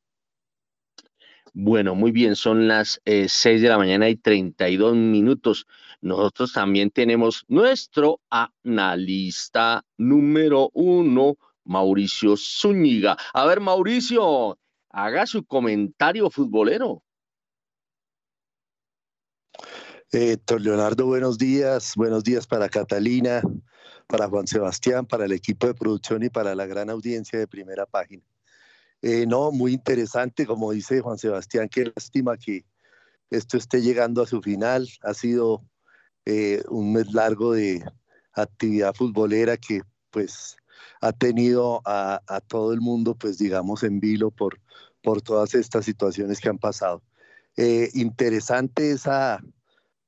Bueno, 1.55 1.95
muy 1.95 2.13
bien, 2.13 2.35
son 2.35 2.67
las 2.67 3.01
eh, 3.05 3.29
6 3.29 3.61
de 3.61 3.69
la 3.69 3.77
mañana 3.77 4.09
y 4.09 4.17
32 4.17 4.97
minutos. 4.97 5.67
Nosotros 6.01 6.53
también 6.55 6.91
tenemos 6.91 7.45
nuestro 7.47 8.21
analista 8.31 9.85
número 9.99 10.71
uno, 10.73 11.37
Mauricio 11.65 12.37
Zúñiga. 12.39 13.19
A 13.35 13.45
ver, 13.45 13.61
Mauricio, 13.61 14.59
haga 14.89 15.27
su 15.27 15.45
comentario 15.45 16.31
futbolero. 16.31 17.03
Eh, 20.11 20.39
Leonardo, 20.59 21.07
buenos 21.07 21.37
días. 21.37 21.93
Buenos 21.97 22.25
días 22.25 22.47
para 22.47 22.71
Catalina, 22.71 23.43
para 24.07 24.27
Juan 24.29 24.47
Sebastián, 24.47 25.05
para 25.05 25.27
el 25.27 25.33
equipo 25.33 25.67
de 25.67 25.75
producción 25.75 26.23
y 26.23 26.31
para 26.31 26.55
la 26.55 26.65
gran 26.65 26.89
audiencia 26.89 27.39
de 27.39 27.47
primera 27.47 27.85
página. 27.85 28.23
Eh, 29.03 29.27
no, 29.27 29.51
muy 29.51 29.73
interesante, 29.73 30.47
como 30.47 30.71
dice 30.71 31.01
Juan 31.01 31.19
Sebastián, 31.19 31.69
qué 31.69 31.93
lástima 31.95 32.37
que 32.37 32.65
esto 33.31 33.57
esté 33.57 33.83
llegando 33.83 34.23
a 34.23 34.29
su 34.29 34.41
final. 34.41 34.89
Ha 35.03 35.13
sido 35.13 35.65
eh, 36.25 36.63
un 36.69 36.93
mes 36.93 37.13
largo 37.13 37.53
de 37.53 37.85
actividad 38.33 38.95
futbolera 38.95 39.57
que 39.57 39.83
pues 40.11 40.57
ha 41.01 41.11
tenido 41.13 41.83
a, 41.85 42.21
todo 42.47 42.73
el 42.73 42.81
mundo 42.81 43.17
pues 43.17 43.39
digamos 43.39 43.83
en 43.83 43.99
vilo 43.99 44.31
por, 44.31 44.61
por 45.03 45.21
todas 45.21 45.55
estas 45.55 45.85
situaciones 45.85 46.39
que 46.41 46.49
han 46.49 46.59
pasado. 46.59 47.03
Eh, 47.57 47.91
interesante 47.95 48.93
esa, 48.93 49.43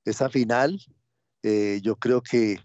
esa 0.05 0.31
final. 0.31 0.81
yo 1.83 1.97
creo 1.97 2.23
que 2.23 2.61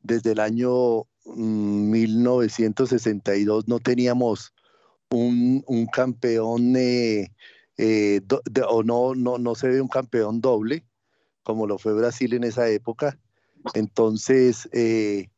desde 0.00 0.32
el 0.32 0.40
año 0.40 1.04
1962 1.26 3.66
mm, 3.66 3.70
no 3.70 3.80
teníamos 3.80 4.54
un, 5.14 5.86
campeón 5.86 6.74
eh, 6.76 7.32
eh, 7.76 8.20
o 8.68 8.82
no, 8.82 9.14
no, 9.14 9.38
no 9.38 9.54
se 9.54 9.68
ve 9.68 9.80
un 9.80 9.88
campeón 9.88 10.40
doble 10.40 10.84
como 11.42 11.66
lo 11.66 11.78
fue 11.78 11.92
Brasil 11.92 12.32
en 12.32 12.44
esa 12.44 12.68
época. 12.70 13.18
Entonces, 13.74 14.66
eh, 14.72 15.28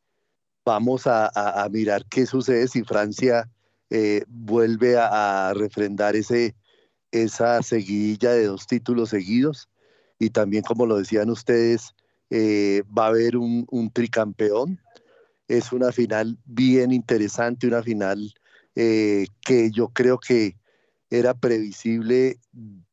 vamos 0.63 1.03
a, 1.05 1.29
mirar 1.69 2.05
qué 2.05 2.25
sucede 2.25 2.69
si 2.69 2.83
Francia 2.83 3.49
vuelve 4.29 4.97
a, 4.97 5.51
refrendar 5.53 6.15
ese, 6.15 6.55
esa 7.11 7.61
seguidilla 7.61 8.31
de 8.31 8.45
dos 8.45 8.67
títulos 8.67 9.09
seguidos. 9.09 9.69
Y 10.17 10.29
también, 10.29 10.63
como 10.63 10.85
lo 10.85 10.97
decían 10.97 11.29
ustedes, 11.29 11.93
va 12.31 13.05
a 13.05 13.09
haber 13.09 13.35
un, 13.35 13.67
un 13.69 13.91
tricampeón. 13.91 14.79
Es 15.49 15.73
una 15.73 15.91
final 15.91 16.37
bien 16.45 16.93
interesante, 16.93 17.67
una 17.67 17.83
final 17.83 18.33
eh, 18.79 19.25
que 19.41 19.71
yo 19.71 19.87
creo 19.87 20.19
que 20.19 20.55
era 21.09 21.33
previsible 21.33 22.39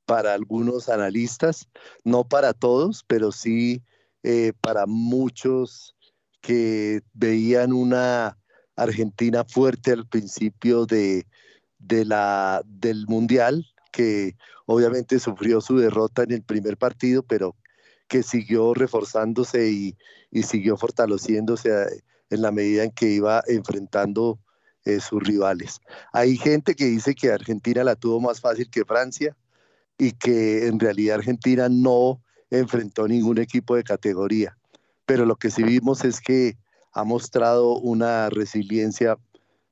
para 0.07 0.33
algunos 0.33 0.89
analistas, 0.89 1.69
no 2.05 2.25
para 2.25 2.55
todos, 2.55 3.05
pero 3.07 3.31
sí 3.33 3.83
eh, 4.23 4.55
para 4.63 4.87
muchos 4.87 5.95
que 6.41 7.03
veían 7.13 7.75
una 7.75 8.39
Argentina 8.77 9.45
fuerte 9.45 9.93
al 9.93 10.07
principio 10.07 10.87
de, 10.87 11.27
la, 11.79 12.63
del 12.65 13.07
Mundial, 13.07 13.67
que 13.93 14.39
obviamente 14.65 15.19
sufrió 15.19 15.61
su 15.61 15.77
derrota 15.77 16.23
en 16.23 16.33
el 16.33 16.43
primer 16.43 16.79
partido, 16.79 17.23
pero 17.23 17.57
que 18.09 18.23
siguió 18.23 18.73
reforzándose 18.73 19.71
y, 19.71 19.99
y 20.31 20.45
siguió 20.45 20.79
fortaleciéndose 20.79 21.69
eh, 21.69 22.01
en 22.31 22.41
la 22.41 22.53
medida 22.53 22.85
en 22.85 22.91
que 22.91 23.11
iba 23.11 23.43
enfrentando 23.47 24.39
eh, 24.87 25.01
sus 25.01 25.23
rivales. 25.23 25.81
Hay 26.13 26.37
gente 26.37 26.75
que 26.75 26.85
dice 26.85 27.15
que 27.15 27.33
Argentina 27.33 27.83
la 27.85 27.97
tuvo 27.97 28.21
más 28.21 28.41
fácil 28.41 28.69
que 28.69 28.85
Francia 28.85 29.35
y 29.97 30.13
que 30.13 30.67
en 30.67 30.79
realidad 30.79 31.17
Argentina 31.17 31.71
no 31.71 32.21
enfrentó 32.51 33.09
ningún 33.09 33.39
equipo 33.39 33.77
de 33.77 33.83
categoría. 33.83 34.59
Pero 35.07 35.25
lo 35.25 35.37
que 35.37 35.51
sí 35.51 35.63
vimos 35.63 36.05
es 36.05 36.21
que 36.21 36.59
ha 36.93 37.03
mostrado 37.03 37.79
una 37.79 38.29
resiliencia 38.29 39.17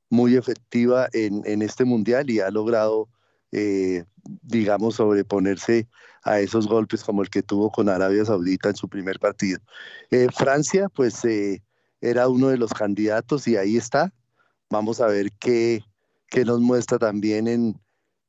muy 0.09 0.35
efectiva 0.35 1.09
en, 1.13 1.61
este 1.61 1.85
mundial 1.85 2.31
y 2.31 2.39
ha 2.39 2.49
logrado, 2.49 3.07
eh, 3.51 4.05
digamos, 4.41 4.95
sobreponerse 4.95 5.87
a 6.23 6.39
esos 6.39 6.67
golpes 6.67 7.03
como 7.03 7.21
el 7.21 7.29
que 7.29 7.43
tuvo 7.43 7.71
con 7.71 7.87
Arabia 7.87 8.25
Saudita 8.25 8.69
en 8.69 8.75
su 8.75 8.89
primer 8.89 9.19
partido. 9.19 9.59
Eh, 10.09 10.27
Francia, 10.35 10.89
pues, 10.89 11.21
era 12.01 12.27
uno 12.27 12.49
de 12.49 12.57
los 12.57 12.73
candidatos 12.73 13.47
y 13.47 13.57
ahí 13.57 13.77
está. 13.77 14.11
Vamos 14.73 15.01
a 15.01 15.05
ver 15.05 15.31
qué, 15.39 15.83
nos 16.47 16.59
muestra 16.59 16.97
también 16.97 17.47
en, 17.47 17.79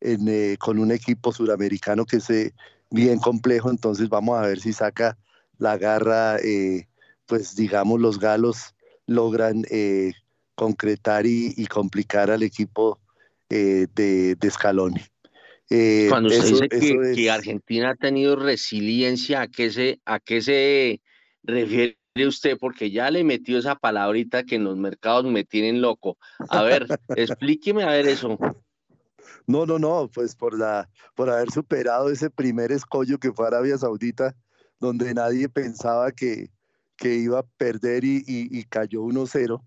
eh, 0.03 0.57
con 0.61 0.79
un 0.79 0.93
equipo 0.93 1.33
suramericano 1.33 2.05
que 2.05 2.19
es 2.19 2.29
eh, 2.29 2.53
bien 2.91 3.19
complejo, 3.19 3.71
entonces 3.71 4.11
vamos 4.11 4.37
a 4.39 4.43
ver 4.43 4.61
si 4.61 4.75
saca 4.75 5.17
la 5.57 5.79
garra, 5.79 6.37
eh, 6.45 6.87
pues 7.25 7.57
digamos 7.57 7.99
los 7.99 8.19
galos 8.19 8.75
logran 9.07 9.63
concretar 10.55 11.25
y, 11.25 11.65
complicar 11.65 12.31
al 12.31 12.43
equipo 12.43 13.01
de, 13.49 13.87
de 13.87 14.51
Scaloni. 14.51 15.01
Cuando 16.11 16.29
usted 16.29 16.69
dice 16.69 17.15
que, 17.15 17.31
Argentina 17.31 17.93
ha 17.93 17.95
tenido 17.95 18.37
resiliencia, 18.37 19.41
¿a 19.41 19.49
qué 19.49 19.71
se, 19.71 19.99
a 20.05 20.21
qué 20.21 20.43
se 20.43 21.01
refiere 21.43 21.97
usted, 22.23 22.57
porque 22.59 22.93
ya 22.93 23.11
le 23.11 23.25
metió 23.25 23.59
esa 23.59 23.75
palabrita 23.75 24.45
que 24.45 24.55
en 24.55 24.65
los 24.65 24.77
mercados 24.77 25.25
me 25.25 25.43
tienen 25.43 25.81
loco. 25.81 26.17
A 26.49 26.63
ver, 26.63 26.87
explíqueme 27.17 27.83
a 27.83 27.89
ver 27.89 28.07
eso. 28.07 28.39
No, 29.47 29.67
no, 29.67 29.81
no, 29.81 30.09
pues 30.15 30.37
por, 30.37 30.57
la, 30.57 30.89
por 31.17 31.29
haber 31.29 31.51
superado 31.51 32.11
ese 32.11 32.31
primer 32.31 32.71
escollo 32.71 33.19
que 33.19 33.33
fue 33.33 33.49
Arabia 33.49 33.77
Saudita, 33.77 34.37
donde 34.79 35.13
nadie 35.13 35.49
pensaba 35.49 36.13
que, 36.13 36.51
que 36.97 37.17
iba 37.17 37.41
a 37.41 37.47
perder 37.57 38.05
y, 38.05 38.23
y, 38.27 38.63
cayó 38.65 39.03
1-0. 39.03 39.61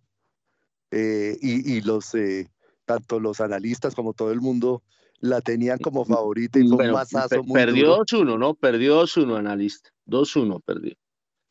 Eh, 0.92 1.38
y, 1.42 1.82
los, 1.82 2.16
eh, 2.16 2.50
tanto 2.86 3.20
los 3.20 3.42
analistas 3.42 3.94
como 3.94 4.14
todo 4.14 4.32
el 4.32 4.40
mundo 4.40 4.84
la 5.20 5.42
tenían 5.42 5.80
como 5.80 6.06
favorita 6.06 6.60
y 6.60 6.68
fue 6.70 6.88
un 6.88 6.94
masazo 6.94 7.44
muy 7.44 7.54
Perdió 7.54 7.98
2-1, 7.98 8.40
¿no? 8.40 8.54
Perdió 8.54 9.04
2-1, 9.04 9.38
analista. 9.38 9.90
2-1 10.06 10.62
perdió. 10.64 10.96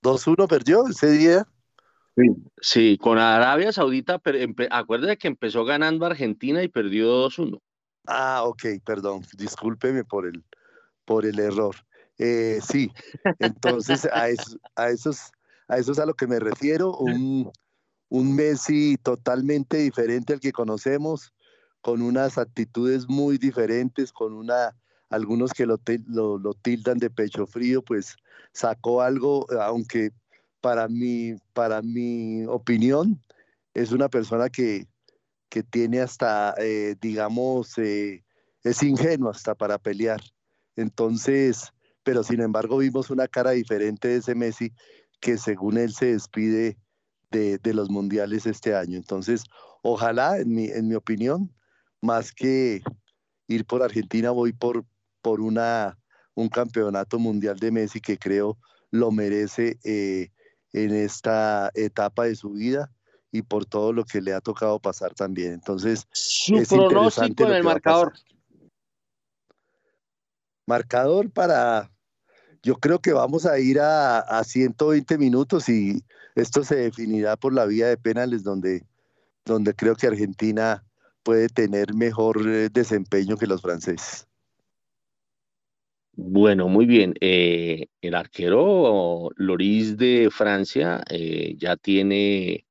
2-1 0.07 0.47
perdió 0.47 0.87
ese 0.87 1.11
día. 1.11 1.47
Sí, 2.61 2.97
con 2.97 3.19
Arabia 3.19 3.73
Saudita, 3.73 4.23
acuérdate 4.71 5.19
que 5.19 5.29
empezó 5.29 5.65
ganando 5.65 6.07
Argentina 6.07 6.63
y 6.63 6.69
perdió 6.69 7.29
2-1. 7.29 7.61
Ah, 8.07 8.45
ok, 8.45 8.65
perdón, 8.85 9.23
discúlpeme 9.37 10.05
por 10.05 10.27
el, 10.27 10.45
por 11.05 11.27
el 11.27 11.39
error. 11.39 11.75
Eh, 12.19 12.61
sí, 12.63 12.91
entonces 13.41 14.07
a, 14.07 14.23
a, 14.77 14.89
esos, 14.89 15.33
a 15.69 15.79
eso 15.79 15.93
es 15.93 15.99
a 15.99 16.07
lo 16.07 16.15
que 16.15 16.27
me 16.27 16.39
refiero, 16.39 16.97
un, 16.97 17.51
un 18.09 18.35
Messi 18.35 18.97
totalmente 18.97 19.77
diferente 19.79 20.33
al 20.33 20.41
que 20.41 20.53
conocemos, 20.53 21.35
con 21.83 22.01
unas 22.01 22.39
actitudes 22.39 23.09
muy 23.09 23.39
diferentes, 23.39 24.13
con 24.13 24.33
una 24.33 24.75
algunos 25.11 25.53
que 25.53 25.67
lo, 25.67 25.79
lo, 26.07 26.55
tildan 26.55 26.99
de 26.99 27.11
pecho 27.11 27.47
frío, 27.47 27.83
pues 27.83 28.17
sacó 28.53 29.03
algo, 29.03 29.47
aunque 29.61 30.11
para 30.61 30.89
mi, 30.89 31.35
para 31.53 31.83
mi 31.83 32.45
opinión 32.47 33.23
es 33.75 33.93
una 33.93 34.09
persona 34.09 34.49
que, 34.49 34.87
que 35.49 35.63
tiene 35.63 36.01
hasta, 36.01 36.55
eh, 36.59 36.97
digamos, 37.01 37.77
eh, 37.79 38.25
es 38.65 38.83
ingenuo 38.83 39.31
hasta 39.31 39.55
para 39.55 39.79
pelear. 39.79 40.21
Entonces, 40.75 41.73
pero 42.03 42.23
sin 42.23 42.41
embargo 42.41 42.79
vimos 42.79 43.11
una 43.11 43.29
cara 43.29 43.53
diferente 43.53 44.09
de 44.09 44.17
ese 44.17 44.35
Messi 44.35 44.73
que 45.21 45.39
según 45.39 45.79
él 45.79 45.93
se 45.93 46.13
despide 46.13 46.79
de, 47.31 47.59
de 47.59 47.75
los 47.75 47.91
mundiales 47.91 48.47
este 48.47 48.75
año. 48.75 48.97
Entonces, 48.97 49.45
ojalá, 49.83 50.39
en 50.39 50.55
mi, 50.55 50.67
en 50.67 50.89
mi 50.89 50.95
opinión, 50.95 51.53
más 52.01 52.33
que 52.33 52.83
ir 53.47 53.65
por 53.67 53.83
Argentina, 53.83 54.31
voy 54.31 54.53
por, 54.53 54.85
por 55.27 55.41
una, 55.41 55.99
un 56.37 56.49
campeonato 56.49 57.19
mundial 57.19 57.59
de 57.59 57.73
Messi 57.73 58.01
que 58.01 58.17
creo 58.17 58.57
lo 58.93 59.11
merece 59.11 59.77
eh, 59.83 60.31
en 60.73 60.95
esta 60.95 61.73
etapa 61.75 62.27
de 62.27 62.37
su 62.37 62.53
vida 62.53 62.93
y 63.33 63.43
por 63.43 63.67
todo 63.67 63.93
lo 63.93 64.05
que 64.05 64.21
le 64.21 64.33
ha 64.33 64.41
tocado 64.41 64.79
pasar 64.79 65.15
también. 65.15 65.53
Entonces, 65.53 66.07
su 66.13 66.63
pronóstico 66.63 67.43
en 67.43 67.55
el 67.55 67.65
marcador. 67.65 68.13
Marcador 70.65 71.29
para, 71.33 71.91
yo 72.63 72.77
creo 72.77 73.01
que 73.01 73.13
vamos 73.13 73.47
a 73.47 73.59
ir 73.59 73.81
a, 73.81 74.21
a 74.21 74.45
120 74.45 75.19
minutos 75.19 75.69
y 75.69 76.05
esto 76.37 76.63
se 76.63 76.77
definirá 76.77 77.37
por 77.37 77.53
la 77.53 77.65
vía 77.65 77.89
de 77.89 77.97
penales 77.97 78.45
donde, 78.45 78.87
donde 79.45 79.75
creo 79.75 79.97
que 79.97 80.07
Argentina 80.07 80.85
puede 81.25 81.49
tener 81.49 81.95
mejor 81.95 82.49
eh, 82.49 82.69
desempeño 82.71 83.37
que 83.37 83.49
los 83.49 83.61
franceses. 83.61 84.29
Bueno, 86.17 86.69
muy 86.69 86.87
bien. 86.87 87.15
Eh, 87.21 87.89
el 88.01 88.15
arquero 88.15 89.29
Loris 89.37 89.99
de 89.99 90.31
Francia 90.31 91.05
eh, 91.11 91.55
ya 91.59 91.77
tiene, 91.77 92.67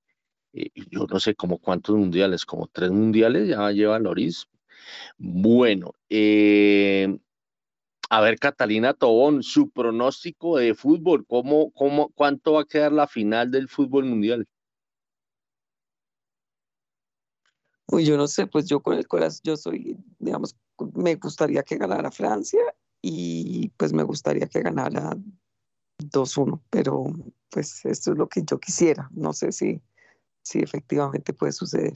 eh, 0.54 0.72
yo 0.90 1.06
no 1.08 1.20
sé 1.20 1.36
como 1.36 1.60
cuántos 1.60 1.96
mundiales, 1.96 2.44
como 2.46 2.68
tres 2.68 2.90
mundiales 2.92 3.48
ya 3.48 3.72
lleva 3.72 4.00
Loris. 4.00 4.48
Bueno, 5.18 5.94
a 8.10 8.22
ver, 8.22 8.40
Catalina 8.40 8.94
Tobón, 8.96 9.44
su 9.44 9.70
pronóstico 9.70 10.58
de 10.58 10.74
fútbol, 10.74 11.26
¿cómo, 11.28 11.72
cómo, 11.72 12.10
¿cuánto 12.16 12.54
va 12.54 12.62
a 12.62 12.66
quedar 12.66 12.94
la 12.94 13.08
final 13.08 13.52
del 13.52 13.68
fútbol 13.68 14.06
mundial? 14.06 14.48
Uy, 17.92 18.06
yo 18.06 18.18
no 18.18 18.28
sé, 18.28 18.48
pues 18.48 18.66
yo 18.68 18.82
con 18.82 18.98
el 18.98 19.08
corazón, 19.08 19.42
yo 19.44 19.56
soy, 19.56 19.98
digamos, 20.18 20.56
me 20.96 21.16
gustaría 21.16 21.62
que 21.62 21.78
ganara 21.78 22.10
Francia 22.10 22.62
y 23.08 23.70
pues 23.78 23.94
me 23.94 24.02
gustaría 24.02 24.48
que 24.48 24.64
ganara 24.64 25.16
2-1, 26.00 26.60
pero 26.72 27.06
pues 27.52 27.86
esto 27.86 28.14
es 28.14 28.18
lo 28.18 28.28
que 28.28 28.42
yo 28.44 28.60
quisiera. 28.60 29.08
No 29.12 29.32
sé 29.32 29.52
si, 29.52 29.80
si 30.42 30.60
efectivamente 30.60 31.32
puede 31.32 31.52
suceder. 31.52 31.94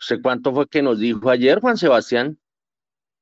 ¿Usted 0.00 0.22
cuánto 0.22 0.54
fue 0.54 0.66
que 0.68 0.80
nos 0.80 0.98
dijo 0.98 1.28
ayer, 1.28 1.60
Juan 1.60 1.76
Sebastián? 1.76 2.38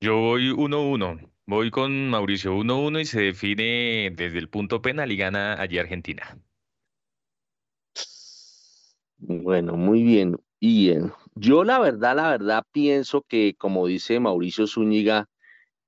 Yo 0.01 0.18
voy 0.18 0.51
1-1. 0.51 1.28
Voy 1.47 1.72
con 1.72 2.09
Mauricio 2.09 2.55
1-1 2.55 3.01
y 3.01 3.05
se 3.07 3.22
define 3.22 4.12
desde 4.14 4.39
el 4.39 4.49
punto 4.49 4.81
penal 4.81 5.11
y 5.11 5.16
gana 5.16 5.61
allí 5.61 5.78
Argentina. 5.78 6.39
Bueno, 9.18 9.76
muy 9.76 10.05
bien. 10.05 10.41
Y 10.61 10.93
yo 11.35 11.64
la 11.64 11.81
verdad, 11.81 12.14
la 12.14 12.31
verdad 12.31 12.62
pienso 12.70 13.22
que, 13.22 13.57
como 13.59 13.89
dice 13.89 14.20
Mauricio 14.20 14.68
Zúñiga, 14.68 15.28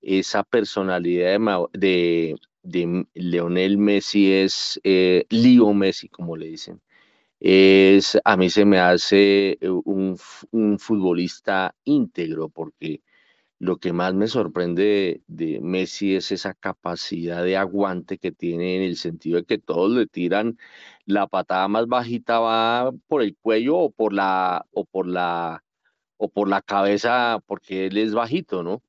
esa 0.03 0.43
personalidad 0.45 1.39
de, 1.73 2.37
de, 2.63 3.07
Leonel 3.15 3.79
Messi 3.79 4.33
es 4.33 4.81
eh, 4.85 5.27
Leo 5.31 5.73
Messi, 5.75 6.09
como 6.09 6.37
le 6.37 6.49
dicen 6.49 6.81
es, 7.43 8.19
a 8.25 8.37
mí 8.37 8.51
se 8.51 8.65
me 8.65 8.79
hace 8.79 9.59
eh, 9.61 9.69
un, 9.69 10.17
futbolista 10.79 11.75
íntegro, 11.85 12.49
porque 12.49 13.03
lo 13.59 13.79
que 13.79 13.93
más 13.93 14.15
me 14.15 14.29
sorprende 14.29 15.23
de, 15.29 15.61
Messi 15.61 16.17
es 16.17 16.33
esa 16.33 16.55
capacidad 16.55 17.45
de 17.45 17.57
aguante 17.57 18.19
que 18.19 18.33
tiene 18.33 18.77
en 18.77 18.83
el 18.83 18.97
sentido 18.97 19.39
de 19.39 19.45
que 19.45 19.59
todos 19.59 19.93
le 19.93 20.07
tiran 20.07 20.59
la 21.07 21.27
patada 21.29 21.69
más 21.69 21.87
bajita 21.89 22.41
va 22.41 22.93
por 23.09 23.23
el 23.23 23.37
cuello 23.37 23.79
o 23.79 23.91
por 23.91 24.13
la 24.13 24.67
o 24.73 24.85
por 24.85 25.07
la 25.09 25.65
o 26.19 26.29
por 26.31 26.49
la 26.49 26.63
cabeza 26.63 27.41
porque 27.47 27.87
él 27.87 27.99
es 27.99 28.15
bajito, 28.15 28.63
¿no? 28.63 28.83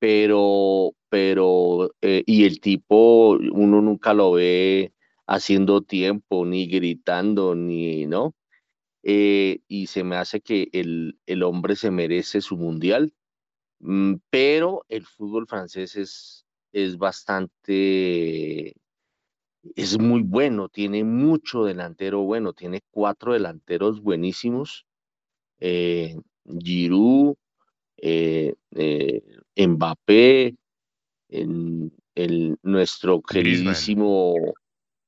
Pero 0.00 0.94
pero 1.10 1.90
eh, 2.02 2.22
y 2.26 2.44
el 2.44 2.60
tipo 2.60 3.32
uno 3.52 3.82
nunca 3.82 4.14
lo 4.14 4.32
ve 4.32 4.94
haciendo 5.26 5.82
tiempo, 5.82 6.46
ni 6.46 6.66
gritando, 6.66 7.54
ni, 7.54 8.06
¿no? 8.06 8.34
Eh, 9.04 9.60
y 9.68 9.86
se 9.88 10.04
me 10.04 10.16
hace 10.16 10.40
que 10.40 10.68
el, 10.72 11.18
el 11.26 11.42
hombre 11.44 11.76
se 11.76 11.90
merece 11.90 12.40
su 12.42 12.56
mundial, 12.56 13.14
mm, 13.80 14.16
pero 14.30 14.84
el 14.88 15.06
fútbol 15.06 15.46
francés 15.48 15.96
es, 15.96 16.46
es 16.72 16.98
bastante, 16.98 18.74
es 19.76 19.98
muy 19.98 20.22
bueno, 20.22 20.68
tiene 20.68 21.04
mucho 21.04 21.64
delantero 21.64 22.22
bueno, 22.22 22.52
tiene 22.52 22.82
cuatro 22.90 23.32
delanteros 23.34 24.02
buenísimos, 24.02 24.86
eh, 25.60 26.16
Giroud, 26.46 27.36
eh, 27.98 28.54
Mbappé, 29.66 30.56
el, 31.28 31.90
nuestro 32.62 33.22
queridísimo 33.22 34.34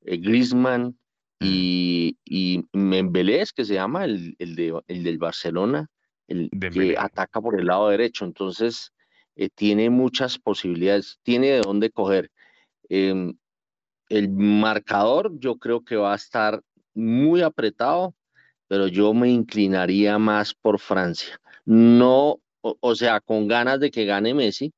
eh, 0.03 0.16
Griezmann 0.16 0.96
y, 1.40 2.16
y 2.24 2.64
Membelés, 2.72 3.53
que 3.53 3.64
se 3.64 3.74
llama 3.74 4.05
el, 4.05 4.36
el, 4.38 4.55
de, 4.55 4.80
el 4.86 5.03
del 5.03 5.18
Barcelona, 5.18 5.88
el 6.28 6.48
que 6.72 6.94
ataca 6.96 7.40
por 7.40 7.59
el 7.59 7.66
lado 7.66 7.88
derecho. 7.88 8.24
Entonces, 8.24 8.92
eh, 9.36 9.48
tiene 9.55 9.90
muchas 9.90 10.38
posibilidades, 10.38 11.18
tiene 11.22 11.48
de 11.48 11.61
dónde 11.61 11.90
coger. 11.90 12.30
Em, 12.88 13.34
el 14.09 14.28
marcador 14.28 15.32
yo 15.38 15.57
creo 15.57 15.82
que 15.82 15.96
va 15.96 16.12
a 16.12 16.16
estar 16.16 16.62
muy 16.94 17.40
apretado, 17.42 18.14
pero 18.68 18.86
yo 18.86 19.14
me 19.14 19.30
inclinaría 19.30 20.18
más 20.18 20.55
por 20.55 20.78
Francia. 20.78 21.40
No, 21.64 22.40
o 22.62 22.94
sea, 22.94 23.20
con 23.20 23.48
ganas 23.48 23.80
de 23.80 23.90
que 23.90 24.04
gane 24.04 24.34
Messi, 24.34 24.72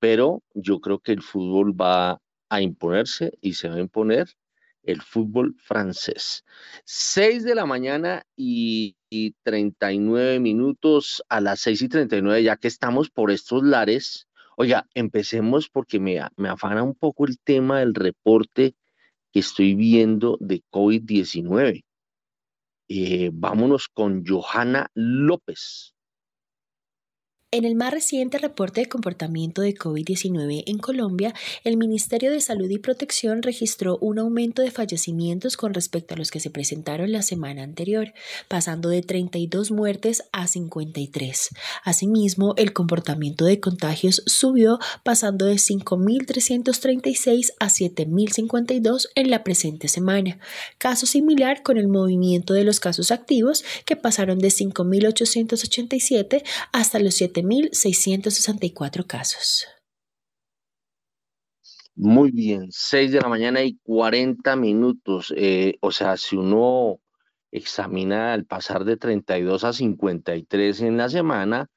pero 0.00 0.42
yo 0.54 0.80
creo 0.80 0.98
que 0.98 1.12
el 1.12 1.22
fútbol 1.22 1.80
va 1.80 2.20
a 2.50 2.60
imponerse 2.60 3.32
y 3.40 3.54
se 3.54 3.68
va 3.68 3.76
a 3.76 3.80
imponer 3.80 4.28
el 4.82 5.00
fútbol 5.02 5.54
francés. 5.58 6.44
6 6.84 7.44
de 7.44 7.54
la 7.54 7.66
mañana 7.66 8.26
y, 8.36 8.96
39 9.44 10.40
minutos 10.40 11.22
a 11.28 11.40
las 11.40 11.60
6 11.60 11.82
y 11.82 11.88
39, 11.88 12.42
ya 12.42 12.56
que 12.56 12.66
estamos 12.66 13.10
por 13.10 13.30
estos 13.30 13.62
lares. 13.62 14.26
Oiga, 14.56 14.88
empecemos 14.92 15.68
porque 15.68 16.00
me, 16.00 16.20
me 16.36 16.48
afana 16.48 16.82
un 16.82 16.96
poco 16.96 17.24
el 17.24 17.38
tema 17.38 17.78
del 17.78 17.94
reporte 17.94 18.74
que 19.32 19.38
estoy 19.38 19.76
viendo 19.76 20.36
de 20.40 20.64
COVID-19. 20.68 21.84
Eh, 22.88 23.30
vámonos 23.32 23.88
con 23.88 24.24
Johanna 24.26 24.90
López. 24.94 25.93
En 27.54 27.64
el 27.64 27.76
más 27.76 27.92
reciente 27.92 28.38
reporte 28.38 28.80
de 28.80 28.88
comportamiento 28.88 29.62
de 29.62 29.76
COVID-19 29.76 30.64
en 30.66 30.78
Colombia, 30.78 31.32
el 31.62 31.76
Ministerio 31.76 32.32
de 32.32 32.40
Salud 32.40 32.68
y 32.68 32.78
Protección 32.78 33.42
registró 33.42 33.96
un 33.98 34.18
aumento 34.18 34.60
de 34.60 34.72
fallecimientos 34.72 35.56
con 35.56 35.72
respecto 35.72 36.14
a 36.14 36.16
los 36.16 36.32
que 36.32 36.40
se 36.40 36.50
presentaron 36.50 37.12
la 37.12 37.22
semana 37.22 37.62
anterior, 37.62 38.12
pasando 38.48 38.88
de 38.88 39.02
32 39.02 39.70
muertes 39.70 40.24
a 40.32 40.48
53. 40.48 41.50
Asimismo, 41.84 42.54
el 42.56 42.72
comportamiento 42.72 43.44
de 43.44 43.60
contagios 43.60 44.24
subió, 44.26 44.80
pasando 45.04 45.46
de 45.46 45.54
5.336 45.54 47.52
a 47.60 47.68
7.052 47.68 49.10
en 49.14 49.30
la 49.30 49.44
presente 49.44 49.86
semana. 49.86 50.40
Caso 50.78 51.06
similar 51.06 51.62
con 51.62 51.78
el 51.78 51.86
movimiento 51.86 52.52
de 52.52 52.64
los 52.64 52.80
casos 52.80 53.12
activos, 53.12 53.64
que 53.84 53.94
pasaron 53.94 54.40
de 54.40 54.48
5.887 54.48 56.42
hasta 56.72 56.98
los 56.98 57.14
7 57.14 57.43
1.664 57.44 59.06
casos. 59.06 59.66
Muy 61.94 62.30
bien, 62.30 62.68
6 62.70 63.12
de 63.12 63.20
la 63.20 63.28
mañana 63.28 63.62
y 63.62 63.78
40 63.82 64.56
minutos. 64.56 65.32
Eh, 65.36 65.76
o 65.80 65.92
sea, 65.92 66.16
si 66.16 66.36
uno 66.36 67.00
examina 67.52 68.34
el 68.34 68.46
pasar 68.46 68.84
de 68.84 68.96
32 68.96 69.62
a 69.64 69.74
53 69.74 70.80
en 70.80 70.96
la 70.96 71.10
semana, 71.10 71.68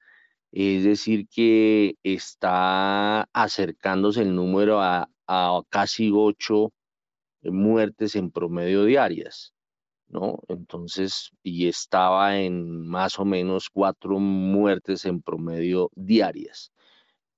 es 0.53 0.85
decir, 0.85 1.27
que 1.27 1.95
está 2.01 3.23
acercándose 3.33 4.21
el 4.21 4.33
número 4.33 4.81
a, 4.81 5.09
a 5.27 5.61
casi 5.69 6.11
8 6.13 6.71
muertes 7.43 8.15
en 8.15 8.31
promedio 8.31 8.85
diarias. 8.85 9.53
¿No? 10.09 10.39
Entonces, 10.47 11.31
y 11.43 11.67
estaba 11.67 12.39
en 12.39 12.87
más 12.87 13.19
o 13.19 13.25
menos 13.25 13.69
cuatro 13.69 14.19
muertes 14.19 15.05
en 15.05 15.21
promedio 15.21 15.91
diarias. 15.95 16.71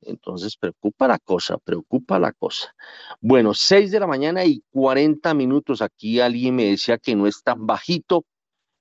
Entonces, 0.02 0.56
preocupa 0.58 1.08
la 1.08 1.20
cosa, 1.20 1.58
preocupa 1.58 2.20
la 2.20 2.32
cosa. 2.34 2.74
Bueno, 3.22 3.54
seis 3.54 3.92
de 3.92 4.00
la 4.00 4.08
mañana 4.08 4.46
y 4.46 4.64
40 4.72 5.34
minutos. 5.34 5.82
Aquí 5.82 6.20
alguien 6.20 6.56
me 6.56 6.66
decía 6.66 6.98
que 6.98 7.16
no 7.16 7.28
es 7.28 7.44
tan 7.44 7.66
bajito 7.68 8.26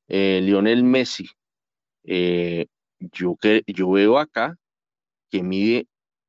eh, 0.09 0.41
Lionel 0.43 0.85
Messi. 0.85 1.29
Eh, 2.05 2.67
yo, 3.01 3.37
que, 3.37 3.63
yo 3.67 3.91
veo 3.91 4.19
acá 4.19 4.57
que 5.31 5.43
mide, 5.43 5.89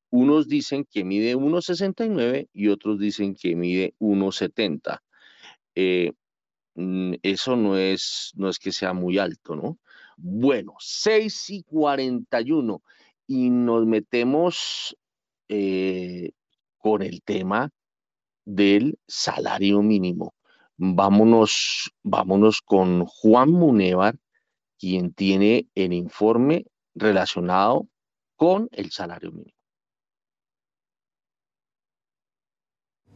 unos 0.09 0.47
dicen 0.47 0.85
que 0.89 1.03
mide 1.03 1.35
1,69 1.35 2.49
y 2.53 2.69
otros 2.69 2.99
dicen 2.99 3.35
que 3.35 3.55
mide 3.55 3.93
1,70. 3.99 5.01
Eh, 5.75 6.13
eso 6.75 7.55
no 7.55 7.77
es, 7.77 8.31
no 8.35 8.49
es 8.49 8.59
que 8.59 8.71
sea 8.71 8.93
muy 8.93 9.17
alto, 9.17 9.55
¿no? 9.55 9.77
Bueno, 10.17 10.75
6 10.79 11.49
y 11.49 11.63
41 11.63 12.81
y 13.27 13.49
nos 13.49 13.85
metemos 13.85 14.95
eh, 15.47 16.31
con 16.77 17.01
el 17.01 17.21
tema 17.21 17.69
del 18.45 18.97
salario 19.07 19.81
mínimo. 19.81 20.33
Vámonos, 20.77 21.91
vámonos 22.03 22.61
con 22.61 23.05
Juan 23.05 23.51
Munevar, 23.51 24.17
quien 24.77 25.13
tiene 25.13 25.67
el 25.75 25.93
informe 25.93 26.65
relacionado 26.95 27.87
con 28.35 28.69
el 28.71 28.91
salario 28.91 29.31
mínimo. 29.31 29.58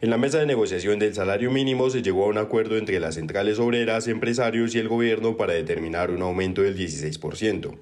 En 0.04 0.10
la 0.10 0.18
mesa 0.18 0.38
de 0.38 0.46
negociación 0.46 1.00
del 1.00 1.16
salario 1.16 1.50
mínimo 1.50 1.90
se 1.90 2.02
llegó 2.02 2.26
a 2.26 2.28
un 2.28 2.38
acuerdo 2.38 2.78
entre 2.78 3.00
las 3.00 3.16
centrales 3.16 3.58
obreras, 3.58 4.10
empresarios 4.10 4.76
y 4.76 4.80
el 4.80 4.90
gobierno 4.90 5.38
para 5.38 5.54
determinar 5.54 6.12
un 6.12 6.22
aumento 6.22 6.62
del 6.62 6.78
16%. 6.78 7.74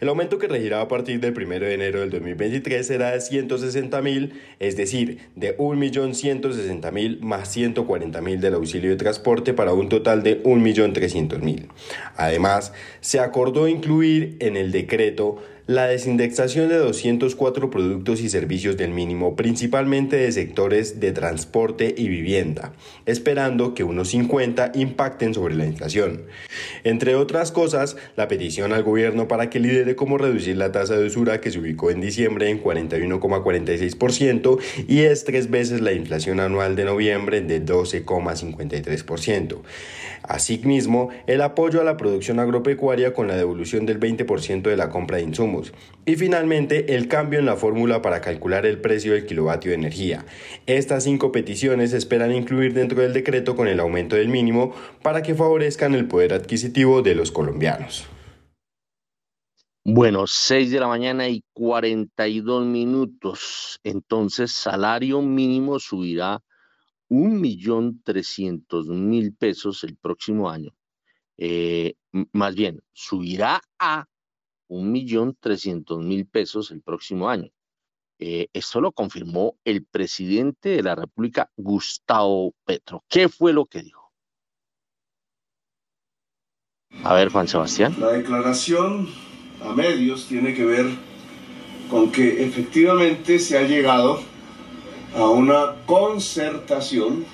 El 0.00 0.08
aumento 0.08 0.38
que 0.38 0.48
regirá 0.48 0.80
a 0.80 0.88
partir 0.88 1.20
del 1.20 1.32
1 1.40 1.60
de 1.60 1.74
enero 1.74 2.00
del 2.00 2.10
2023 2.10 2.84
será 2.84 3.12
de 3.12 3.20
160 3.20 4.02
mil, 4.02 4.32
es 4.58 4.76
decir, 4.76 5.28
de 5.36 5.56
1.160.000 5.56 7.20
más 7.20 7.56
140.000 7.56 8.40
del 8.40 8.54
auxilio 8.54 8.90
de 8.90 8.96
transporte 8.96 9.54
para 9.54 9.72
un 9.72 9.88
total 9.88 10.24
de 10.24 10.42
1.300.000. 10.42 11.68
Además, 12.16 12.72
se 13.00 13.20
acordó 13.20 13.68
incluir 13.68 14.36
en 14.40 14.56
el 14.56 14.72
decreto 14.72 15.40
la 15.66 15.86
desindexación 15.86 16.68
de 16.68 16.76
204 16.76 17.70
productos 17.70 18.20
y 18.20 18.28
servicios 18.28 18.76
del 18.76 18.90
mínimo, 18.90 19.36
principalmente 19.36 20.16
de 20.16 20.32
sectores 20.32 20.98
de 20.98 21.12
transporte 21.12 21.94
y 21.96 22.08
vivienda, 22.08 22.72
esperando 23.06 23.72
que 23.74 23.84
unos 23.84 24.08
50 24.08 24.72
impacten 24.74 25.34
sobre 25.34 25.54
la 25.54 25.66
inflación. 25.66 26.22
Entre 26.82 27.14
otras 27.14 27.52
cosas, 27.52 27.96
la 28.16 28.26
petición 28.28 28.72
al 28.72 28.82
gobierno 28.82 29.28
para 29.28 29.50
que 29.50 29.60
lidere 29.60 29.94
cómo 29.94 30.18
reducir 30.18 30.56
la 30.56 30.72
tasa 30.72 30.96
de 30.96 31.06
usura 31.06 31.40
que 31.40 31.52
se 31.52 31.60
ubicó 31.60 31.90
en 31.90 32.00
diciembre 32.00 32.50
en 32.50 32.62
41,46% 32.62 34.58
y 34.88 35.00
es 35.02 35.24
tres 35.24 35.48
veces 35.50 35.80
la 35.80 35.92
inflación 35.92 36.40
anual 36.40 36.74
de 36.74 36.84
noviembre 36.84 37.40
de 37.40 37.64
12,53%. 37.64 39.58
Asimismo, 40.22 41.10
el 41.26 41.40
apoyo 41.40 41.80
a 41.80 41.84
la 41.84 41.96
producción 41.96 42.38
agropecuaria 42.38 43.12
con 43.14 43.28
la 43.28 43.36
devolución 43.36 43.86
del 43.86 43.98
20% 43.98 44.62
de 44.62 44.76
la 44.76 44.88
compra 44.88 45.18
de 45.18 45.24
insumos. 45.24 45.72
Y 46.06 46.16
finalmente, 46.16 46.94
el 46.94 47.08
cambio 47.08 47.38
en 47.38 47.46
la 47.46 47.56
fórmula 47.56 48.02
para 48.02 48.20
calcular 48.20 48.66
el 48.66 48.80
precio 48.80 49.12
del 49.12 49.26
kilovatio 49.26 49.70
de 49.70 49.76
energía. 49.76 50.24
Estas 50.66 51.04
cinco 51.04 51.32
peticiones 51.32 51.92
esperan 51.92 52.32
incluir 52.32 52.74
dentro 52.74 53.02
del 53.02 53.12
decreto 53.12 53.56
con 53.56 53.68
el 53.68 53.80
aumento 53.80 54.16
del 54.16 54.28
mínimo 54.28 54.74
para 55.02 55.22
que 55.22 55.34
favorezcan 55.34 55.94
el 55.94 56.06
poder 56.06 56.32
adquisitivo 56.34 57.02
de 57.02 57.14
los 57.14 57.32
colombianos. 57.32 58.06
Bueno, 59.84 60.28
6 60.28 60.70
de 60.70 60.78
la 60.78 60.86
mañana 60.86 61.28
y 61.28 61.42
42 61.54 62.64
minutos. 62.64 63.80
Entonces, 63.82 64.52
salario 64.52 65.20
mínimo 65.22 65.80
subirá 65.80 66.40
un 67.12 67.42
millón 67.42 68.00
trescientos 68.02 68.88
mil 68.88 69.34
pesos 69.34 69.84
el 69.84 69.96
próximo 69.96 70.48
año. 70.48 70.74
Eh, 71.36 71.96
más 72.32 72.54
bien, 72.54 72.82
subirá 72.94 73.60
a 73.78 74.06
un 74.68 74.90
millón 74.90 75.36
trescientos 75.38 76.02
mil 76.02 76.26
pesos 76.26 76.70
el 76.70 76.80
próximo 76.80 77.28
año. 77.28 77.50
Eh, 78.18 78.48
esto 78.54 78.80
lo 78.80 78.92
confirmó 78.92 79.58
el 79.62 79.84
presidente 79.84 80.70
de 80.70 80.82
la 80.82 80.94
República, 80.94 81.50
Gustavo 81.54 82.54
Petro. 82.64 83.04
¿Qué 83.08 83.28
fue 83.28 83.52
lo 83.52 83.66
que 83.66 83.82
dijo? 83.82 84.10
A 87.04 87.12
ver, 87.12 87.28
Juan 87.28 87.46
Sebastián. 87.46 87.94
La 88.00 88.12
declaración 88.12 89.06
a 89.62 89.74
medios 89.74 90.28
tiene 90.28 90.54
que 90.54 90.64
ver 90.64 90.86
con 91.90 92.10
que 92.10 92.42
efectivamente 92.42 93.38
se 93.38 93.58
ha 93.58 93.68
llegado 93.68 94.31
a 95.14 95.28
una 95.28 95.76
concertación 95.86 97.24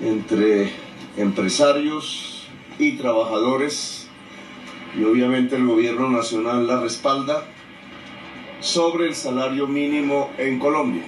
entre 0.00 0.70
empresarios 1.16 2.46
y 2.78 2.96
trabajadores 2.96 4.08
y 4.98 5.04
obviamente 5.04 5.56
el 5.56 5.66
gobierno 5.66 6.08
nacional 6.10 6.66
la 6.66 6.80
respalda 6.80 7.44
sobre 8.60 9.06
el 9.06 9.14
salario 9.14 9.66
mínimo 9.66 10.30
en 10.38 10.58
Colombia. 10.58 11.04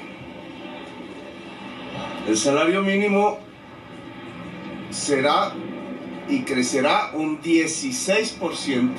El 2.29 2.37
salario 2.37 2.83
mínimo 2.83 3.39
será 4.91 5.55
y 6.29 6.43
crecerá 6.43 7.13
un 7.15 7.41
16% 7.43 8.91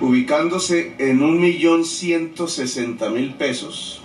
ubicándose 0.00 0.96
en 0.98 1.20
1.160.000 1.20 3.36
pesos. 3.36 4.03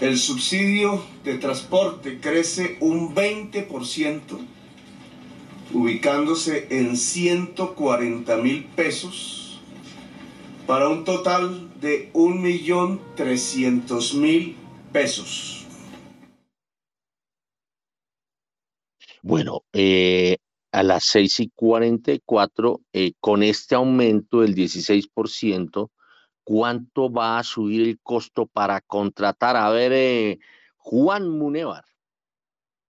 El 0.00 0.16
subsidio 0.16 1.02
de 1.24 1.38
transporte 1.38 2.20
crece 2.20 2.76
un 2.78 3.16
20%, 3.16 4.38
ubicándose 5.74 6.68
en 6.70 6.92
140.000 6.92 8.66
pesos, 8.76 9.60
para 10.68 10.88
un 10.88 11.02
total 11.02 11.68
de 11.80 12.12
1.300.000 12.12 14.54
pesos. 14.92 15.66
Bueno, 19.22 19.64
eh, 19.72 20.36
a 20.70 20.84
las 20.84 21.06
6 21.06 21.40
y 21.40 21.50
44, 21.56 22.82
eh, 22.92 23.14
con 23.18 23.42
este 23.42 23.74
aumento 23.74 24.42
del 24.42 24.54
16%, 24.54 25.90
¿cuánto 26.48 27.12
va 27.12 27.38
a 27.38 27.42
subir 27.42 27.86
el 27.86 28.00
costo 28.00 28.46
para 28.46 28.80
contratar? 28.80 29.54
A 29.54 29.68
ver, 29.68 29.92
eh, 29.92 30.38
Juan 30.78 31.28
Munevar. 31.28 31.84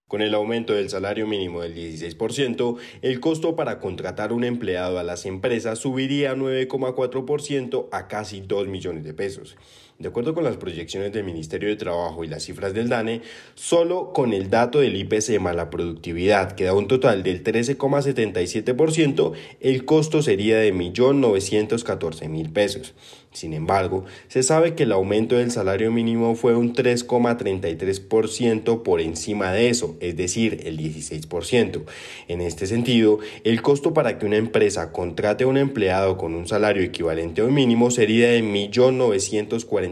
Con 0.08 0.22
el 0.22 0.34
aumento 0.34 0.72
del 0.72 0.88
salario 0.88 1.26
mínimo 1.26 1.60
del 1.60 1.74
16%, 1.74 2.78
el 3.02 3.20
costo 3.20 3.56
para 3.56 3.78
contratar 3.78 4.32
un 4.32 4.44
empleado 4.44 4.98
a 4.98 5.02
las 5.02 5.26
empresas 5.26 5.78
subiría 5.78 6.34
9,4% 6.34 7.90
a 7.92 8.08
casi 8.08 8.40
2 8.40 8.66
millones 8.66 9.04
de 9.04 9.12
pesos. 9.12 9.58
De 10.00 10.08
acuerdo 10.08 10.34
con 10.34 10.42
las 10.44 10.56
proyecciones 10.56 11.12
del 11.12 11.24
Ministerio 11.24 11.68
de 11.68 11.76
Trabajo 11.76 12.24
y 12.24 12.26
las 12.26 12.44
cifras 12.44 12.72
del 12.72 12.88
DANE, 12.88 13.20
solo 13.54 14.14
con 14.14 14.32
el 14.32 14.48
dato 14.48 14.80
del 14.80 14.96
IPC 14.96 15.38
la 15.54 15.68
productividad, 15.68 16.52
que 16.52 16.64
da 16.64 16.72
un 16.72 16.88
total 16.88 17.22
del 17.22 17.44
13,77%, 17.44 19.32
el 19.60 19.84
costo 19.84 20.22
sería 20.22 20.56
de 20.56 20.72
1.914.000 20.72 22.50
pesos. 22.50 22.94
Sin 23.32 23.52
embargo, 23.52 24.06
se 24.26 24.42
sabe 24.42 24.74
que 24.74 24.82
el 24.82 24.90
aumento 24.90 25.36
del 25.36 25.52
salario 25.52 25.92
mínimo 25.92 26.34
fue 26.34 26.56
un 26.56 26.74
3,33% 26.74 28.82
por 28.82 29.00
encima 29.00 29.52
de 29.52 29.68
eso, 29.68 29.96
es 30.00 30.16
decir, 30.16 30.62
el 30.64 30.78
16%. 30.78 31.84
En 32.26 32.40
este 32.40 32.66
sentido, 32.66 33.20
el 33.44 33.62
costo 33.62 33.94
para 33.94 34.18
que 34.18 34.26
una 34.26 34.36
empresa 34.36 34.90
contrate 34.90 35.44
a 35.44 35.46
un 35.46 35.58
empleado 35.58 36.16
con 36.16 36.34
un 36.34 36.48
salario 36.48 36.82
equivalente 36.82 37.40
a 37.40 37.44
un 37.44 37.54
mínimo 37.54 37.92
sería 37.92 38.30
de 38.30 38.42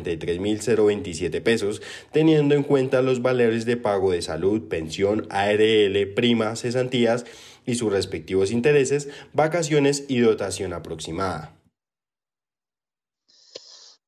1.943.027 0.05 1.43
pesos, 1.43 1.83
teniendo 2.13 2.55
en 2.55 2.63
cuenta 2.63 3.03
los 3.03 3.23
valores 3.23 3.65
de 3.65 3.77
pago 3.77 4.13
de 4.13 4.23
salud, 4.23 4.69
pensión, 4.69 5.27
ARL, 5.31 6.15
primas, 6.15 6.63
cesantías 6.63 7.25
y 7.67 7.75
sus 7.75 7.93
respectivos 7.93 8.51
intereses, 8.51 9.09
vacaciones 9.33 10.05
y 10.09 10.21
dotación 10.21 10.73
aproximada. 10.73 11.59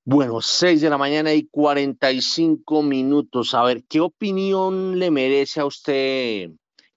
Bueno, 0.04 0.40
6 0.40 0.80
de 0.80 0.90
la 0.90 0.96
mañana 0.96 1.34
y 1.34 1.46
45 1.46 2.82
minutos. 2.82 3.54
A 3.54 3.62
ver, 3.62 3.84
¿qué 3.84 4.00
opinión 4.00 4.98
le 4.98 5.10
merece 5.10 5.60
a 5.60 5.66
usted, 5.66 6.50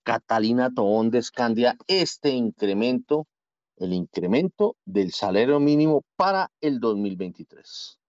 Catalina 0.03 0.73
Tobón 0.73 1.11
de 1.11 1.19
Escandia, 1.19 1.77
este 1.87 2.29
incremento, 2.29 3.27
el 3.75 3.93
incremento 3.93 4.77
del 4.85 5.11
salario 5.11 5.59
mínimo 5.59 6.03
para 6.15 6.49
el 6.61 6.79
2023? 6.79 7.99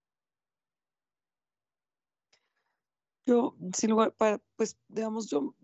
Yo, 3.27 3.57
sin 3.75 3.91
lugar, 3.91 4.15
para, 4.15 4.41
pues, 4.57 4.77
digamos, 4.89 5.29
yo, 5.31 5.55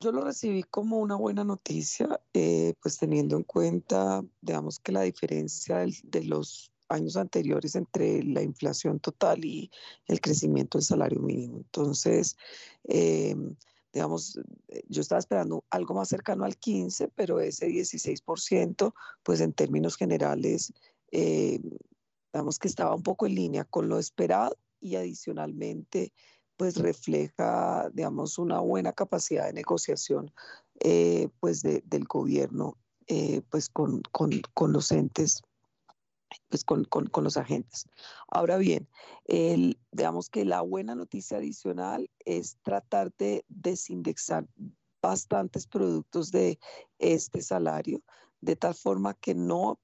yo 0.00 0.12
lo 0.12 0.22
recibí 0.22 0.62
como 0.64 0.98
una 0.98 1.16
buena 1.16 1.44
noticia, 1.44 2.20
eh, 2.34 2.74
pues 2.82 2.98
teniendo 2.98 3.36
en 3.36 3.44
cuenta, 3.44 4.24
digamos, 4.40 4.78
que 4.78 4.92
la 4.92 5.02
diferencia 5.02 5.84
de 6.02 6.24
los 6.24 6.72
años 6.88 7.16
anteriores 7.16 7.74
entre 7.74 8.22
la 8.22 8.42
inflación 8.42 9.00
total 9.00 9.44
y 9.44 9.70
el 10.06 10.20
crecimiento 10.20 10.78
del 10.78 10.84
salario 10.84 11.20
mínimo. 11.20 11.58
Entonces, 11.58 12.36
em, 12.84 13.56
digamos, 13.92 14.38
eh, 14.68 14.82
yo 14.88 15.00
estaba 15.00 15.18
esperando 15.18 15.64
algo 15.70 15.94
más 15.94 16.08
cercano 16.08 16.44
al 16.44 16.56
15, 16.56 17.08
pero 17.08 17.40
ese 17.40 17.66
16%, 17.66 18.94
pues 19.22 19.40
en 19.40 19.52
términos 19.52 19.96
generales, 19.96 20.72
eh, 21.12 21.60
digamos 22.32 22.58
que 22.58 22.68
estaba 22.68 22.94
un 22.94 23.02
poco 23.02 23.26
en 23.26 23.34
línea 23.34 23.64
con 23.64 23.88
lo 23.88 23.98
esperado 23.98 24.56
y 24.80 24.96
adicionalmente, 24.96 26.12
pues 26.56 26.76
refleja, 26.76 27.90
digamos, 27.92 28.38
una 28.38 28.60
buena 28.60 28.92
capacidad 28.92 29.46
de 29.46 29.52
negociación, 29.52 30.32
eh, 30.80 31.28
pues 31.40 31.62
del 31.62 32.04
gobierno, 32.08 32.76
pues 33.50 33.68
con, 33.68 34.02
con, 34.12 34.30
con 34.54 34.72
los 34.72 34.90
entes 34.90 35.42
pues 36.48 36.64
con, 36.64 36.84
con, 36.84 37.24
los 37.24 37.36
agentes. 37.36 37.88
Ahora 38.28 38.56
bien, 38.56 38.88
el, 39.24 39.78
digamos 39.92 40.28
que 40.28 40.44
la 40.44 40.60
buena 40.60 40.94
noticia 40.94 41.38
adicional 41.38 42.10
es 42.24 42.56
tratar 42.62 43.12
de 43.16 43.44
desindexar 43.48 44.46
bastantes 45.02 45.66
productos 45.66 46.30
de 46.30 46.58
este 46.98 47.42
salario, 47.42 48.02
de 48.40 48.56
tal 48.56 48.74
forma 48.74 49.14
que 49.14 49.34
no, 49.34 49.78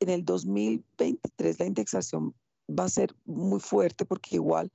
en 0.00 0.08
el 0.08 0.24
2023 0.24 1.58
la 1.58 1.66
indexación 1.66 2.34
va 2.68 2.84
a 2.84 2.88
ser 2.88 3.14
muy 3.24 3.60
fuerte 3.60 4.04
porque 4.04 4.36
igual 4.36 4.72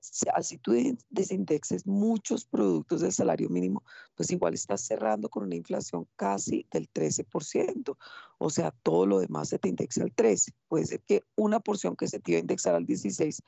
si 0.00 0.58
tú 0.58 0.72
desindexes 1.08 1.86
muchos 1.86 2.44
productos 2.44 3.00
del 3.00 3.12
salario 3.12 3.48
mínimo, 3.48 3.82
pues 4.14 4.30
igual 4.30 4.54
estás 4.54 4.82
cerrando 4.82 5.28
con 5.28 5.44
una 5.44 5.56
inflación 5.56 6.06
casi 6.16 6.66
del 6.70 6.90
13%. 6.92 7.96
O 8.38 8.50
sea, 8.50 8.70
todo 8.82 9.06
lo 9.06 9.20
demás 9.20 9.48
se 9.48 9.58
te 9.58 9.68
indexa 9.68 10.02
al 10.02 10.14
13%. 10.14 10.54
Puede 10.68 10.86
ser 10.86 11.02
que 11.02 11.22
una 11.36 11.60
porción 11.60 11.96
que 11.96 12.08
se 12.08 12.20
te 12.20 12.32
iba 12.32 12.38
a 12.38 12.40
indexar 12.40 12.74
al 12.74 12.86
16% 12.86 13.40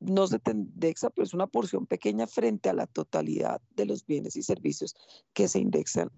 no 0.00 0.26
se 0.28 0.38
te 0.38 0.52
indexa, 0.52 1.10
pero 1.10 1.24
es 1.24 1.34
una 1.34 1.46
porción 1.46 1.86
pequeña 1.86 2.26
frente 2.26 2.68
a 2.68 2.72
la 2.72 2.86
totalidad 2.86 3.60
de 3.70 3.86
los 3.86 4.06
bienes 4.06 4.36
y 4.36 4.42
servicios 4.42 4.94
que 5.32 5.48
se 5.48 5.58
indexan 5.58 6.10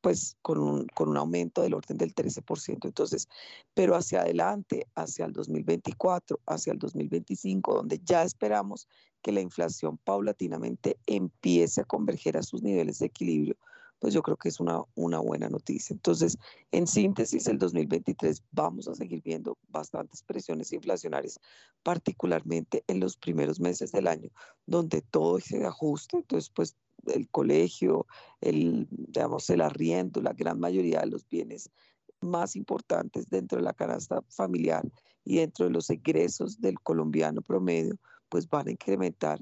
pues 0.00 0.36
con 0.42 0.58
un, 0.58 0.86
con 0.94 1.08
un 1.08 1.16
aumento 1.16 1.62
del 1.62 1.74
orden 1.74 1.96
del 1.96 2.14
13%. 2.14 2.86
Entonces, 2.86 3.28
pero 3.74 3.96
hacia 3.96 4.20
adelante, 4.20 4.86
hacia 4.94 5.26
el 5.26 5.32
2024, 5.32 6.40
hacia 6.46 6.72
el 6.72 6.78
2025, 6.78 7.74
donde 7.74 8.00
ya 8.04 8.22
esperamos 8.22 8.88
que 9.22 9.32
la 9.32 9.40
inflación 9.40 9.98
paulatinamente 9.98 10.98
empiece 11.06 11.80
a 11.80 11.84
converger 11.84 12.36
a 12.36 12.42
sus 12.42 12.62
niveles 12.62 12.98
de 12.98 13.06
equilibrio, 13.06 13.56
pues 13.98 14.12
yo 14.12 14.22
creo 14.22 14.36
que 14.36 14.50
es 14.50 14.60
una, 14.60 14.82
una 14.96 15.18
buena 15.18 15.48
noticia. 15.48 15.94
Entonces, 15.94 16.36
en 16.72 16.86
síntesis, 16.86 17.46
el 17.46 17.58
2023 17.58 18.42
vamos 18.52 18.86
a 18.86 18.94
seguir 18.94 19.22
viendo 19.22 19.56
bastantes 19.68 20.22
presiones 20.22 20.72
inflacionarias, 20.74 21.40
particularmente 21.82 22.84
en 22.86 23.00
los 23.00 23.16
primeros 23.16 23.60
meses 23.60 23.92
del 23.92 24.06
año, 24.06 24.28
donde 24.66 25.00
todo 25.00 25.40
se 25.40 25.64
ajusta. 25.64 26.18
Entonces, 26.18 26.50
pues 26.50 26.76
el 27.06 27.28
colegio, 27.28 28.06
el, 28.40 28.86
digamos, 28.90 29.48
el 29.50 29.60
arriendo, 29.60 30.20
la 30.22 30.32
gran 30.32 30.58
mayoría 30.58 31.00
de 31.00 31.06
los 31.06 31.28
bienes 31.28 31.70
más 32.20 32.56
importantes 32.56 33.28
dentro 33.28 33.58
de 33.58 33.64
la 33.64 33.74
canasta 33.74 34.22
familiar 34.28 34.84
y 35.24 35.36
dentro 35.36 35.66
de 35.66 35.72
los 35.72 35.90
egresos 35.90 36.60
del 36.60 36.80
colombiano 36.80 37.42
promedio, 37.42 37.96
pues 38.28 38.48
van 38.48 38.68
a 38.68 38.72
incrementar 38.72 39.40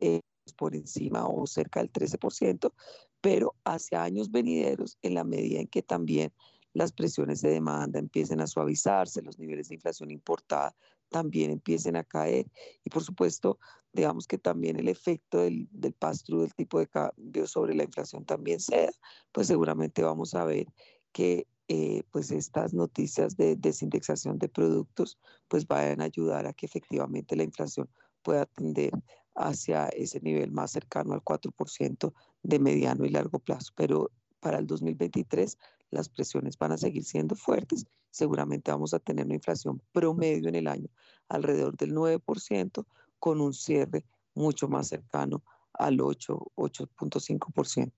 eh, 0.00 0.20
por 0.56 0.74
encima 0.74 1.26
o 1.26 1.46
cerca 1.46 1.80
del 1.80 1.92
13%, 1.92 2.72
pero 3.20 3.54
hacia 3.64 4.02
años 4.02 4.30
venideros, 4.30 4.98
en 5.02 5.14
la 5.14 5.24
medida 5.24 5.60
en 5.60 5.68
que 5.68 5.82
también 5.82 6.32
las 6.74 6.92
presiones 6.92 7.40
de 7.42 7.50
demanda 7.50 7.98
empiecen 7.98 8.40
a 8.40 8.46
suavizarse, 8.46 9.22
los 9.22 9.38
niveles 9.38 9.68
de 9.68 9.76
inflación 9.76 10.10
importada 10.10 10.74
también 11.12 11.52
empiecen 11.52 11.94
a 11.94 12.02
caer 12.02 12.50
y 12.82 12.90
por 12.90 13.04
supuesto, 13.04 13.58
digamos 13.92 14.26
que 14.26 14.38
también 14.38 14.76
el 14.78 14.88
efecto 14.88 15.38
del, 15.38 15.68
del 15.70 15.92
pass-through 15.92 16.40
del 16.40 16.54
tipo 16.54 16.80
de 16.80 16.88
cambio 16.88 17.46
sobre 17.46 17.74
la 17.74 17.84
inflación 17.84 18.24
también 18.24 18.58
sea, 18.58 18.90
pues 19.30 19.46
seguramente 19.46 20.02
vamos 20.02 20.34
a 20.34 20.44
ver 20.44 20.66
que 21.12 21.46
eh, 21.68 22.02
pues 22.10 22.30
estas 22.30 22.74
noticias 22.74 23.36
de 23.36 23.56
desindexación 23.56 24.38
de 24.38 24.48
productos 24.48 25.18
pues 25.48 25.66
vayan 25.66 26.00
a 26.00 26.04
ayudar 26.04 26.46
a 26.46 26.52
que 26.52 26.66
efectivamente 26.66 27.36
la 27.36 27.44
inflación 27.44 27.88
pueda 28.22 28.46
tender 28.46 28.92
hacia 29.34 29.88
ese 29.88 30.20
nivel 30.20 30.52
más 30.52 30.72
cercano 30.72 31.14
al 31.14 31.22
4% 31.22 32.12
de 32.42 32.58
mediano 32.58 33.04
y 33.04 33.10
largo 33.10 33.38
plazo. 33.38 33.72
Pero 33.76 34.10
para 34.40 34.58
el 34.58 34.66
2023 34.66 35.56
las 35.92 36.08
presiones 36.08 36.58
van 36.58 36.72
a 36.72 36.78
seguir 36.78 37.04
siendo 37.04 37.36
fuertes. 37.36 37.86
Seguramente 38.10 38.72
vamos 38.72 38.94
a 38.94 38.98
tener 38.98 39.26
una 39.26 39.34
inflación 39.34 39.80
promedio 39.92 40.48
en 40.48 40.56
el 40.56 40.66
año 40.66 40.88
alrededor 41.28 41.76
del 41.76 41.94
9%, 41.94 42.84
con 43.18 43.40
un 43.40 43.52
cierre 43.54 44.04
mucho 44.34 44.68
más 44.68 44.88
cercano 44.88 45.42
al 45.72 46.00
8, 46.00 46.52
8.5%. 46.56 47.92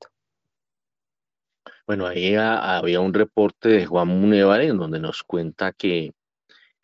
Bueno, 1.86 2.06
ahí 2.06 2.34
había 2.34 3.00
un 3.00 3.14
reporte 3.14 3.68
de 3.68 3.86
Juan 3.86 4.08
Munevar 4.08 4.60
en 4.62 4.76
donde 4.76 4.98
nos 4.98 5.22
cuenta 5.22 5.72
que 5.72 6.12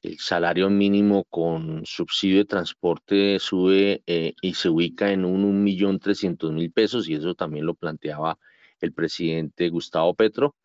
el 0.03 0.19
salario 0.19 0.71
mínimo 0.71 1.25
con 1.25 1.85
subsidio 1.85 2.39
de 2.39 2.45
transporte 2.47 3.39
sube 3.39 4.03
eh, 4.07 4.35
y 4.41 4.55
se 4.55 4.69
ubica 4.69 5.11
en 5.13 5.25
un 5.25 5.65
1.300.000 5.67 6.73
pesos 6.73 7.09
y 7.09 7.15
eso 7.15 7.35
también 7.35 7.67
lo 7.67 7.75
planteaba 7.75 8.39
el 8.81 8.93
presidente 8.93 9.69
Gustavo 9.69 10.15
Petro, 10.15 10.57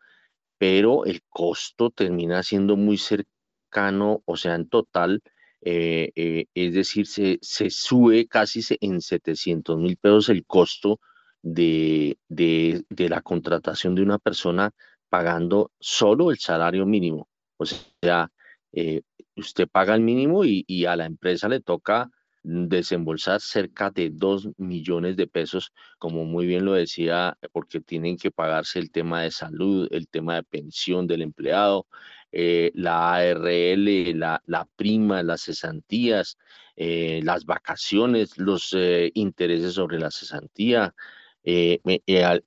pero 0.58 1.06
el 1.06 1.22
costo 1.30 1.89
termina 1.91 2.43
siendo 2.43 2.76
muy 2.78 2.97
cercano, 2.97 4.22
o 4.26 4.38
sea, 4.38 4.56
en 4.56 4.70
total, 4.70 5.22
eh, 5.62 6.12
eh, 6.16 6.45
es 6.53 6.74
decir, 6.74 7.08
se, 7.08 7.39
se, 7.41 7.70
sube 7.70 8.28
casi 8.28 8.62
en 8.82 9.01
700 9.01 9.78
mil 9.78 9.97
pesos 9.97 10.30
el 10.30 10.45
costo 10.45 10.99
de, 11.41 12.18
de, 12.30 12.84
de 12.89 13.10
la 13.10 13.22
contratación 13.22 13.95
de 13.95 14.03
una 14.03 14.20
persona 14.20 14.72
pagando 15.10 15.72
solo 15.80 16.32
el 16.32 16.39
salario 16.39 16.86
mínimo. 16.86 17.28
O 17.58 17.66
sea, 17.66 18.32
eh, 18.74 19.01
usted 19.36 19.68
paga 19.70 19.95
el 19.95 20.01
mínimo 20.01 20.43
y, 20.43 20.86
a 20.86 20.95
la 20.95 21.06
empresa 21.06 21.47
le 21.47 21.62
toca 21.62 22.10
desembolsar 22.46 23.41
cerca 23.41 23.89
de 23.89 24.12
2 24.12 24.50
millones 24.58 25.18
de 25.18 25.28
pesos, 25.28 25.74
como 25.98 26.26
muy 26.26 26.46
bien 26.46 26.66
lo 26.66 26.74
decía, 26.74 27.38
porque 27.52 27.82
tienen 27.82 28.18
que 28.18 28.32
pagarse 28.32 28.80
el 28.80 28.91
tema 28.91 29.24
de 29.24 29.32
salud, 29.32 29.88
el 29.91 30.08
tema 30.08 30.36
de 30.36 30.43
pensión 30.43 31.08
del 31.08 31.22
empleado, 31.24 31.88
eh, 32.32 32.72
la 32.76 33.14
ARL, 33.16 34.20
la, 34.20 34.41
la, 34.46 34.68
prima, 34.76 35.24
las 35.24 35.43
cesantías, 35.43 36.38
eh, 36.76 37.22
las 37.24 37.46
vacaciones, 37.46 38.38
los 38.38 38.76
intereses 39.14 39.74
sobre 39.74 40.00
la 40.00 40.12
cesantía, 40.12 40.93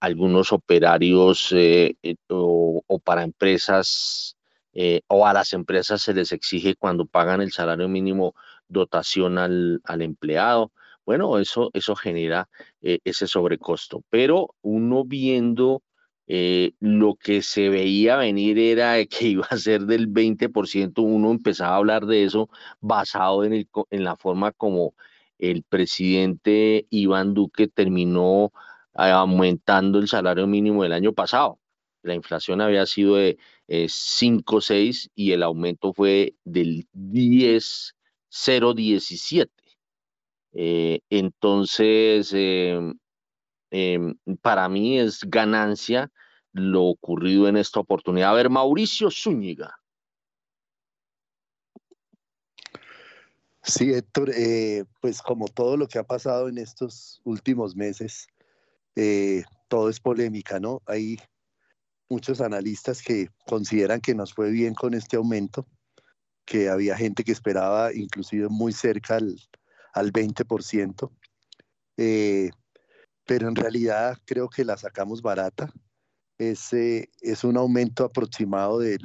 algunos 0.01 0.53
operarios 0.53 1.55
o, 2.29 3.01
para 3.05 3.23
empresas 3.23 4.37
eh, 4.81 5.03
o 5.09 5.27
a 5.27 5.33
las 5.33 5.55
empresas 5.55 6.03
se 6.03 6.15
les 6.15 6.31
exige 6.31 6.77
cuando 6.77 7.07
pagan 7.07 7.41
el 7.41 7.51
salario 7.51 7.89
mínimo 7.89 8.35
dotación 8.69 9.39
al, 9.39 9.81
al 9.85 10.03
empleado. 10.03 10.73
Bueno, 11.07 11.39
eso, 11.39 11.71
eso 11.75 11.97
genera 11.97 12.49
eh, 12.83 12.99
ese 13.05 13.27
sobrecosto, 13.27 14.03
pero 14.11 14.55
uno 14.63 15.05
viendo 15.05 15.83
eh, 16.27 16.73
lo 16.81 17.15
que 17.15 17.41
se 17.43 17.71
veía 17.71 18.17
venir 18.17 18.59
era 18.59 19.05
que 19.07 19.29
iba 19.29 19.47
a 19.51 19.57
ser 19.57 19.83
del 19.87 20.09
20%, 20.09 21.03
uno 21.03 21.31
empezaba 21.31 21.75
a 21.75 21.79
hablar 21.79 22.07
de 22.07 22.25
eso 22.25 22.51
basado 22.81 23.45
en, 23.45 23.55
el, 23.55 23.69
en 23.91 24.05
la 24.05 24.17
forma 24.17 24.53
como 24.53 24.95
el 25.39 25.63
presidente 25.63 26.87
Iván 26.91 27.33
Duque 27.35 27.69
terminó 27.69 28.53
aumentando 28.95 29.99
el 30.01 30.09
salario 30.09 30.47
mínimo 30.47 30.83
del 30.83 30.93
año 30.93 31.13
pasado. 31.13 31.61
La 32.03 32.15
inflación 32.15 32.61
había 32.61 32.85
sido 32.87 33.17
de 33.17 33.39
5, 33.89 34.59
eh, 34.59 34.63
6 34.63 35.11
y 35.15 35.33
el 35.33 35.43
aumento 35.43 35.93
fue 35.93 36.35
del 36.45 36.87
10, 36.93 37.95
0,17. 38.31 39.51
Eh, 40.53 41.01
entonces, 41.11 42.33
em, 42.35 42.95
em, 43.71 44.15
para 44.43 44.69
mí 44.69 44.99
es 44.99 45.21
ganancia 45.25 46.11
lo 46.53 46.85
ocurrido 46.85 47.49
en 47.49 47.57
esta 47.57 47.81
oportunidad. 47.81 48.31
A 48.31 48.35
ver, 48.35 48.51
Mauricio 48.51 49.11
Zúñiga. 49.11 49.79
Sí, 53.63 53.93
Héctor, 53.93 54.31
eh, 54.35 54.85
pues 55.01 55.21
como 55.21 55.47
todo 55.49 55.77
lo 55.77 55.87
que 55.89 55.99
ha 55.99 56.05
pasado 56.05 56.49
en 56.49 56.59
estos 56.59 57.21
últimos 57.25 57.77
meses, 57.77 58.27
todo 59.69 59.89
es 59.89 60.01
polémica, 60.01 60.59
¿no? 60.59 60.83
Hay 60.87 61.19
muchos 62.09 62.41
analistas 62.41 63.03
que 63.03 63.29
consideran 63.47 64.01
que 64.01 64.15
nos 64.15 64.33
fue 64.35 64.51
bien 64.51 64.75
con 64.75 64.95
este 64.95 65.17
aumento, 65.17 65.67
que 66.49 66.71
había 66.71 66.97
gente 66.97 67.25
que 67.25 67.33
esperaba 67.33 67.93
inclusive 67.93 68.49
muy 68.49 68.73
cerca 68.73 69.17
al, 69.17 69.39
al 69.93 70.11
20%, 70.11 71.11
eh, 71.99 72.51
pero 73.27 73.49
en 73.49 73.55
realidad 73.55 74.17
creo 74.25 74.49
que 74.49 74.65
la 74.65 74.79
sacamos 74.79 75.21
barata. 75.21 75.71
Es, 76.39 76.73
es 76.73 77.45
un 77.45 77.59
aumento 77.59 78.05
aproximado 78.05 78.79
del 78.79 79.01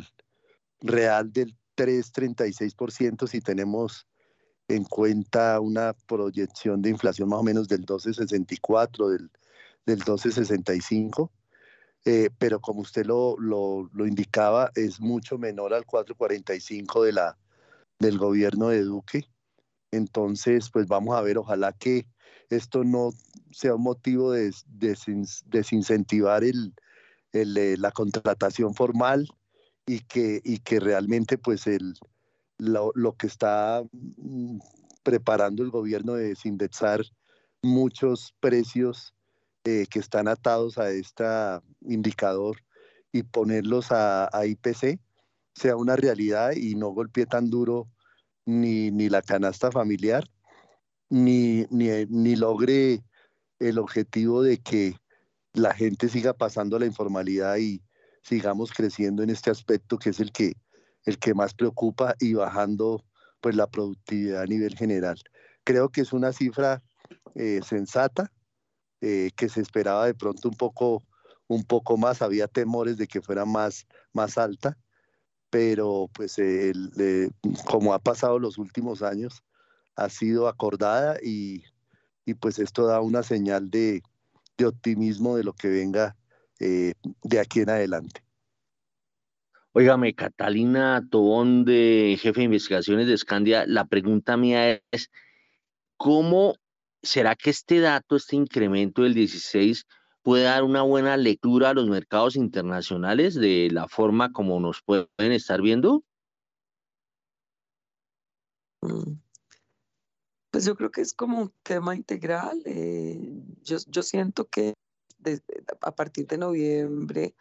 real 0.79 1.33
del 1.33 1.53
3,36% 1.75 3.27
si 3.27 3.41
tenemos 3.41 4.07
en 4.69 4.85
cuenta 4.85 5.59
una 5.59 5.93
proyección 6.07 6.81
de 6.81 6.91
inflación 6.91 7.27
más 7.27 7.39
o 7.39 7.43
menos 7.43 7.67
del 7.67 7.85
12,64, 7.85 9.09
del, 9.09 9.31
del 9.85 9.99
12,65 9.99 11.29
eh, 12.05 12.29
pero 12.37 12.59
como 12.59 12.81
usted 12.81 13.05
lo, 13.05 13.35
lo, 13.37 13.89
lo, 13.93 14.05
indicaba, 14.05 14.71
es 14.75 14.99
mucho 14.99 15.37
menor 15.37 15.73
al 15.73 15.85
445 15.85 17.03
de 17.03 17.13
la, 17.13 17.37
del 17.99 18.17
gobierno 18.17 18.69
de 18.69 18.81
Duque. 18.81 19.25
Entonces, 19.91 20.69
pues 20.69 20.87
vamos 20.87 21.15
a 21.15 21.21
ver, 21.21 21.37
ojalá 21.37 21.71
que 21.71 22.05
esto 22.49 22.83
no 22.83 23.11
sea 23.51 23.75
un 23.75 23.83
motivo 23.83 24.31
de, 24.31 24.53
desincentivar 25.45 26.43
el, 26.43 26.73
el, 27.31 27.57
eh, 27.57 27.77
la 27.77 27.91
contratación 27.91 28.75
formal 28.75 29.27
y 29.85 29.99
que, 30.01 30.41
y 30.43 30.59
que 30.59 30.79
realmente 30.79 31.37
pues 31.37 31.67
el, 31.67 31.93
lo, 32.57 32.91
lo 32.95 33.15
que 33.15 33.27
está 33.27 33.83
mm, 33.91 34.59
preparando 35.03 35.63
el 35.63 35.69
gobierno 35.69 36.13
de 36.13 36.29
desindexar 36.29 37.01
muchos 37.61 38.35
precios 38.39 39.13
eh, 39.65 39.85
que 39.89 39.99
están 39.99 40.27
atados 40.27 40.77
a 40.77 40.89
este 40.89 41.23
indicador 41.81 42.57
y 43.13 43.23
ponerlos 43.23 43.91
a, 43.91 44.29
IPC 44.45 44.99
sea 45.55 45.77
una 45.77 45.95
realidad 45.95 46.51
y 46.51 46.75
no 46.75 46.89
golpee 46.89 47.25
tan 47.25 47.49
duro 47.49 47.87
ni, 48.45 48.91
ni 48.91 49.07
la 49.07 49.21
canasta 49.21 49.71
familiar, 49.71 50.25
ni, 51.09 51.65
ni, 51.69 51.87
ni, 52.09 52.35
logre 52.35 53.03
el 53.59 53.79
objetivo 53.79 54.43
de 54.43 54.57
que 54.57 54.97
la 55.53 55.73
gente 55.73 56.09
siga 56.09 56.33
pasando 56.33 56.77
la 56.77 56.85
informalidad 56.85 57.55
y 57.55 57.81
sigamos 58.21 58.73
creciendo 58.73 59.23
en 59.23 59.29
este 59.29 59.49
aspecto 59.49 59.97
que 59.97 60.09
es 60.09 60.19
el 60.19 60.33
que, 60.33 60.57
el 61.05 61.19
que 61.19 61.33
más 61.33 61.53
preocupa 61.53 62.15
y 62.19 62.33
bajando 62.33 63.05
pues 63.39 63.55
la 63.55 63.67
productividad 63.67 64.41
a 64.41 64.45
nivel 64.45 64.75
general. 64.75 65.21
Creo 65.63 65.87
que 65.87 66.01
es 66.01 66.11
una 66.11 66.33
cifra 66.33 66.83
eh, 67.35 67.61
sensata, 67.63 68.29
eh, 69.05 69.31
que 69.35 69.49
se 69.49 69.59
esperaba 69.59 70.05
de 70.05 70.13
pronto 70.13 70.47
un 70.47 70.55
poco, 70.55 71.03
un 71.47 71.65
poco 71.65 71.97
más, 71.97 72.21
había 72.21 72.47
temores 72.47 72.95
de 72.95 73.05
que 73.05 73.21
fuera 73.21 73.43
más, 73.43 73.85
más 74.13 74.37
alta, 74.37 74.77
pero 75.49 76.09
pues 76.13 76.39
el, 76.39 77.29
como 77.65 77.93
ha 77.93 77.99
pasado 77.99 78.39
los 78.39 78.57
últimos 78.57 79.01
años, 79.01 79.43
ha 79.97 80.07
sido 80.07 80.47
acordada 80.47 81.17
y, 81.21 81.65
y 82.25 82.35
pues 82.35 82.59
esto 82.59 82.85
da 82.85 83.01
una 83.01 83.23
señal 83.23 83.69
de, 83.69 84.01
de 84.57 84.65
optimismo 84.67 85.35
de 85.35 85.43
lo 85.43 85.51
que 85.51 85.67
venga 85.67 86.15
eh, 86.61 86.93
de 87.23 87.39
aquí 87.41 87.59
en 87.59 87.71
adelante. 87.71 88.23
Óigame, 89.73 90.15
Catalina 90.15 91.05
Tobón, 91.11 91.65
de 91.65 92.17
jefe 92.21 92.39
de 92.39 92.45
investigaciones 92.45 93.07
de 93.07 93.17
Scandia, 93.17 93.65
la 93.67 93.83
pregunta 93.83 94.37
mía 94.37 94.81
es, 94.91 95.11
¿cómo 95.97 96.55
será 97.03 97.35
que 97.35 97.49
este 97.49 97.79
dato, 97.79 98.15
este 98.15 98.35
incremento 98.35 99.03
del 99.03 99.13
16, 99.13 99.85
puede 100.23 100.45
dar 100.45 100.63
una 100.63 100.81
buena 100.81 101.17
lectura 101.17 101.69
a 101.69 101.73
los 101.73 101.87
mercados 101.89 102.35
internacionales 102.35 103.35
de 103.35 103.69
la 103.71 103.87
forma 103.87 104.31
como 104.31 104.59
nos 104.59 104.81
pueden 104.81 105.07
estar 105.17 105.61
viendo? 105.61 106.03
Mm. 108.81 109.19
Pues 110.49 110.65
yo 110.65 110.75
creo 110.75 110.91
que 110.91 111.01
es 111.01 111.13
como 111.13 111.41
un 111.41 111.53
tema 111.63 111.95
integral. 111.95 112.61
Eh, 112.65 113.19
yo, 113.63 113.77
yo, 113.87 114.03
siento 114.03 114.47
que 114.47 114.73
a 115.81 115.95
partir 115.95 116.27
de 116.27 116.37
noviembre 116.37 117.35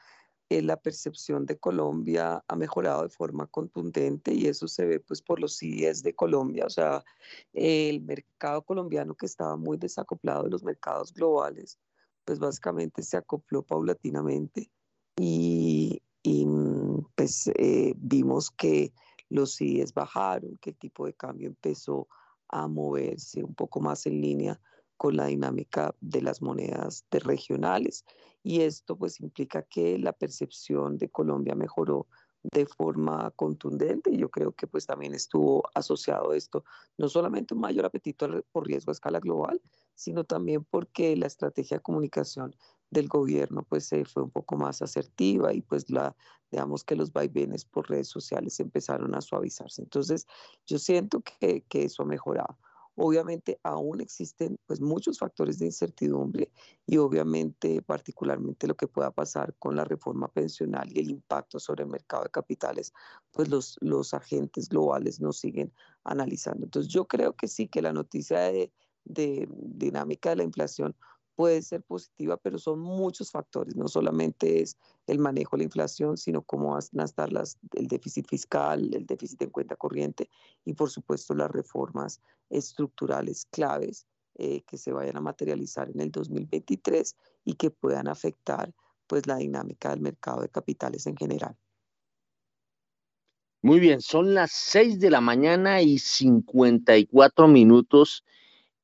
eh, 0.52 0.62
la 0.62 0.76
percepción 0.76 1.46
de 1.46 1.58
Colombia 1.58 2.44
ha 2.46 2.56
mejorado 2.56 3.02
de 3.02 3.08
forma 3.08 3.46
contundente 3.46 4.34
y 4.34 4.46
eso 4.46 4.68
se 4.68 4.84
ve 4.84 5.00
pues 5.00 5.22
por 5.22 5.40
los 5.40 5.58
CIES 5.58 6.02
de 6.02 6.14
Colombia. 6.14 6.66
O 6.66 6.70
sea, 6.70 7.04
el 7.52 8.02
mercado 8.02 8.62
colombiano 8.62 9.14
que 9.14 9.26
estaba 9.26 9.56
muy 9.56 9.78
desacoplado 9.78 10.44
de 10.44 10.50
los 10.50 10.62
mercados 10.62 11.12
globales, 11.14 11.78
pues 12.24 12.38
básicamente 12.38 13.02
se 13.02 13.16
acopló 13.16 13.62
paulatinamente 13.62 14.70
y, 15.16 16.02
y 16.22 16.44
mm, 16.46 17.06
pues 17.14 17.48
eh, 17.56 17.94
vimos 17.96 18.50
que 18.50 18.92
los 19.28 19.56
CIES 19.56 19.94
bajaron, 19.94 20.58
que 20.58 20.70
el 20.70 20.76
tipo 20.76 21.06
de 21.06 21.14
cambio 21.14 21.48
empezó 21.48 22.08
a 22.48 22.68
moverse 22.68 23.42
un 23.42 23.54
poco 23.54 23.80
más 23.80 24.04
en 24.06 24.20
línea 24.20 24.60
con 25.02 25.16
la 25.16 25.26
dinámica 25.26 25.96
de 26.00 26.22
las 26.22 26.42
monedas 26.42 27.04
regionales. 27.10 28.04
Y 28.44 28.60
esto 28.60 28.96
pues 28.96 29.20
implica 29.20 29.62
que 29.62 29.98
la 29.98 30.12
percepción 30.12 30.96
de 30.96 31.08
Colombia 31.08 31.56
mejoró 31.56 32.06
de 32.44 32.66
forma 32.66 33.32
contundente 33.32 34.12
y 34.12 34.18
yo 34.18 34.30
creo 34.30 34.52
que 34.52 34.68
pues 34.68 34.86
también 34.86 35.12
estuvo 35.12 35.64
asociado 35.74 36.32
esto 36.34 36.64
no 36.98 37.08
solamente 37.08 37.52
un 37.52 37.60
mayor 37.60 37.84
apetito 37.84 38.28
por 38.52 38.68
riesgo 38.68 38.92
a 38.92 38.92
escala 38.92 39.18
global, 39.18 39.60
sino 39.96 40.22
también 40.22 40.64
porque 40.70 41.16
la 41.16 41.26
estrategia 41.26 41.78
de 41.78 41.82
comunicación 41.82 42.54
del 42.92 43.08
gobierno 43.08 43.64
pues 43.68 43.86
se 43.86 44.04
fue 44.04 44.22
un 44.22 44.30
poco 44.30 44.54
más 44.56 44.82
asertiva 44.82 45.52
y 45.52 45.62
pues 45.62 45.90
la 45.90 46.14
digamos 46.52 46.84
que 46.84 46.94
los 46.94 47.12
vaivenes 47.12 47.64
por 47.64 47.90
redes 47.90 48.06
sociales 48.06 48.60
empezaron 48.60 49.16
a 49.16 49.20
suavizarse. 49.20 49.82
Entonces, 49.82 50.28
yo 50.64 50.78
siento 50.78 51.22
que, 51.22 51.62
que 51.62 51.86
eso 51.86 52.04
ha 52.04 52.06
mejorado. 52.06 52.56
Obviamente 52.96 53.58
aún 53.62 54.00
existen 54.00 54.56
pues 54.66 54.80
muchos 54.80 55.18
factores 55.18 55.58
de 55.58 55.66
incertidumbre 55.66 56.50
y 56.86 56.98
obviamente 56.98 57.80
particularmente 57.82 58.66
lo 58.66 58.76
que 58.76 58.86
pueda 58.86 59.10
pasar 59.10 59.54
con 59.58 59.76
la 59.76 59.84
reforma 59.84 60.28
pensional 60.28 60.90
y 60.92 61.00
el 61.00 61.10
impacto 61.10 61.58
sobre 61.58 61.84
el 61.84 61.90
mercado 61.90 62.24
de 62.24 62.30
capitales, 62.30 62.92
pues 63.32 63.48
los, 63.48 63.78
los 63.80 64.12
agentes 64.12 64.68
globales 64.68 65.20
nos 65.20 65.38
siguen 65.38 65.72
analizando. 66.04 66.64
Entonces 66.64 66.92
yo 66.92 67.06
creo 67.06 67.34
que 67.34 67.48
sí 67.48 67.68
que 67.68 67.80
la 67.80 67.92
noticia 67.92 68.40
de, 68.40 68.72
de 69.04 69.48
dinámica 69.50 70.30
de 70.30 70.36
la 70.36 70.44
inflación 70.44 70.94
puede 71.34 71.62
ser 71.62 71.82
positiva, 71.82 72.36
pero 72.36 72.58
son 72.58 72.80
muchos 72.80 73.30
factores, 73.30 73.76
no 73.76 73.88
solamente 73.88 74.60
es 74.62 74.76
el 75.06 75.18
manejo 75.18 75.56
de 75.56 75.58
la 75.58 75.64
inflación, 75.64 76.16
sino 76.16 76.42
cómo 76.42 76.72
van 76.72 76.82
a 77.00 77.04
estar 77.04 77.32
las, 77.32 77.58
el 77.74 77.88
déficit 77.88 78.28
fiscal, 78.28 78.94
el 78.94 79.06
déficit 79.06 79.42
en 79.42 79.50
cuenta 79.50 79.76
corriente 79.76 80.28
y 80.64 80.74
por 80.74 80.90
supuesto 80.90 81.34
las 81.34 81.50
reformas 81.50 82.20
estructurales 82.50 83.46
claves 83.46 84.06
eh, 84.36 84.62
que 84.62 84.78
se 84.78 84.92
vayan 84.92 85.16
a 85.16 85.20
materializar 85.20 85.90
en 85.90 86.00
el 86.00 86.10
2023 86.10 87.16
y 87.44 87.54
que 87.54 87.70
puedan 87.70 88.08
afectar 88.08 88.72
pues 89.06 89.26
la 89.26 89.36
dinámica 89.36 89.90
del 89.90 90.00
mercado 90.00 90.40
de 90.40 90.48
capitales 90.48 91.06
en 91.06 91.16
general. 91.16 91.56
Muy 93.60 93.78
bien, 93.78 94.00
son 94.00 94.34
las 94.34 94.50
6 94.50 94.98
de 94.98 95.10
la 95.10 95.20
mañana 95.20 95.82
y 95.82 95.98
54 95.98 97.46
minutos 97.46 98.24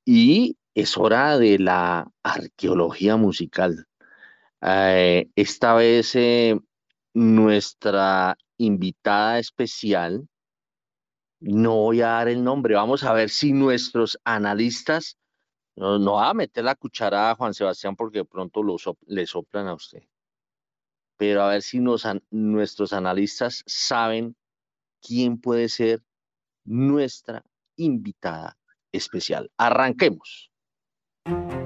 y 0.05 0.57
es 0.81 0.97
hora 0.97 1.39
de 1.39 1.59
la 1.59 2.09
arqueología 2.23 3.17
musical. 3.17 3.89
Eh, 4.61 5.29
esta 5.35 5.75
vez 5.75 6.15
eh, 6.15 6.57
nuestra 7.15 8.39
invitada 8.59 9.41
especial, 9.41 10.29
no 11.41 11.75
voy 11.75 12.03
a 12.03 12.09
dar 12.09 12.29
el 12.29 12.45
nombre, 12.45 12.77
vamos 12.77 13.03
a 13.03 13.13
ver 13.13 13.29
si 13.29 13.53
nuestros 13.53 14.21
analistas, 14.23 15.19
no, 15.75 16.13
va 16.13 16.31
a 16.31 16.35
meter 16.35 16.63
la 16.65 16.77
cucharada 16.77 17.33
a 17.33 17.35
Juan 17.35 17.55
Sebastián 17.55 17.97
porque 17.97 18.19
de 18.19 18.25
pronto 18.25 18.63
le 19.07 19.27
soplan 19.27 19.67
a 19.67 19.75
usted, 19.75 20.03
pero 21.17 21.43
a 21.43 21.49
ver 21.49 21.63
si 21.63 21.81
nuestros 21.81 22.93
analistas 22.93 23.65
saben 23.67 24.37
quién 25.01 25.41
puede 25.41 25.69
ser 25.69 26.03
nuestra 26.65 27.45
invitada 27.77 28.57
especial. 28.93 29.51
Arranquemos. 29.57 30.48
Thank 31.29 31.53
you. 31.53 31.58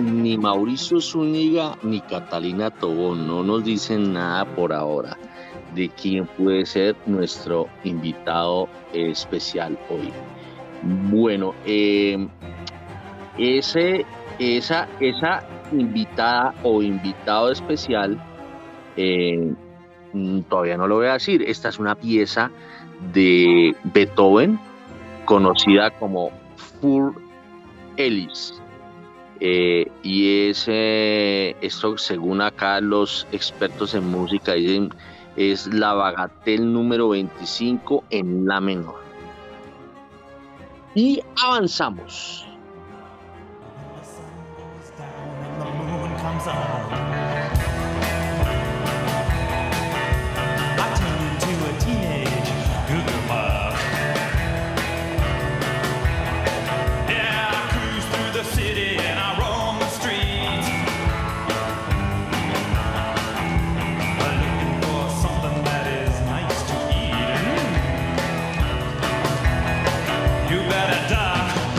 Ni 0.00 0.38
Mauricio 0.38 1.00
Zúñiga 1.00 1.76
ni 1.82 2.00
Catalina 2.00 2.70
Tobón, 2.70 3.26
no 3.26 3.42
nos 3.42 3.62
dicen 3.64 4.14
nada 4.14 4.44
por 4.54 4.72
ahora 4.72 5.18
de 5.74 5.90
quién 5.90 6.26
puede 6.26 6.64
ser 6.64 6.96
nuestro 7.06 7.68
invitado 7.84 8.68
especial 8.94 9.78
hoy. 9.90 10.10
Bueno, 11.10 11.54
em, 11.66 12.28
ese, 13.36 14.06
esa, 14.38 14.88
esa 15.00 15.46
invitada 15.72 16.54
o 16.62 16.80
invitado 16.80 17.50
especial, 17.50 18.18
em, 18.96 19.54
todavía 20.48 20.78
no 20.78 20.86
lo 20.86 20.96
voy 20.96 21.08
a 21.08 21.14
decir, 21.14 21.42
esta 21.42 21.68
es 21.68 21.78
una 21.78 21.94
pieza 21.94 22.50
de 23.12 23.76
Beethoven 23.92 24.58
conocida 25.26 25.90
como 25.90 26.30
Fur 26.80 27.14
Ellis. 27.98 28.62
Eh, 29.40 29.90
y 30.02 30.48
es, 30.48 30.66
esto 30.68 31.96
según 31.96 32.40
acá 32.40 32.80
los 32.80 33.26
expertos 33.32 33.94
en 33.94 34.10
música 34.10 34.54
dicen, 34.54 34.90
es 35.36 35.66
la 35.72 35.94
bagatel 35.94 36.72
número 36.72 37.10
25 37.10 38.04
en 38.10 38.46
la 38.46 38.60
menor. 38.60 38.96
Y 40.94 41.22
avanzamos. 41.40 42.44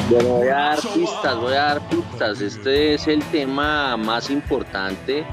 Voy 0.09 0.47
a 0.47 0.55
dar 0.55 0.79
pistas, 0.95 1.37
voy 1.37 1.53
a 1.53 1.65
dar 1.65 1.87
pistas. 1.87 2.41
Este 2.41 2.95
es 2.95 3.07
el 3.07 3.23
tema 3.25 3.95
más 3.95 4.31
importante 4.31 5.23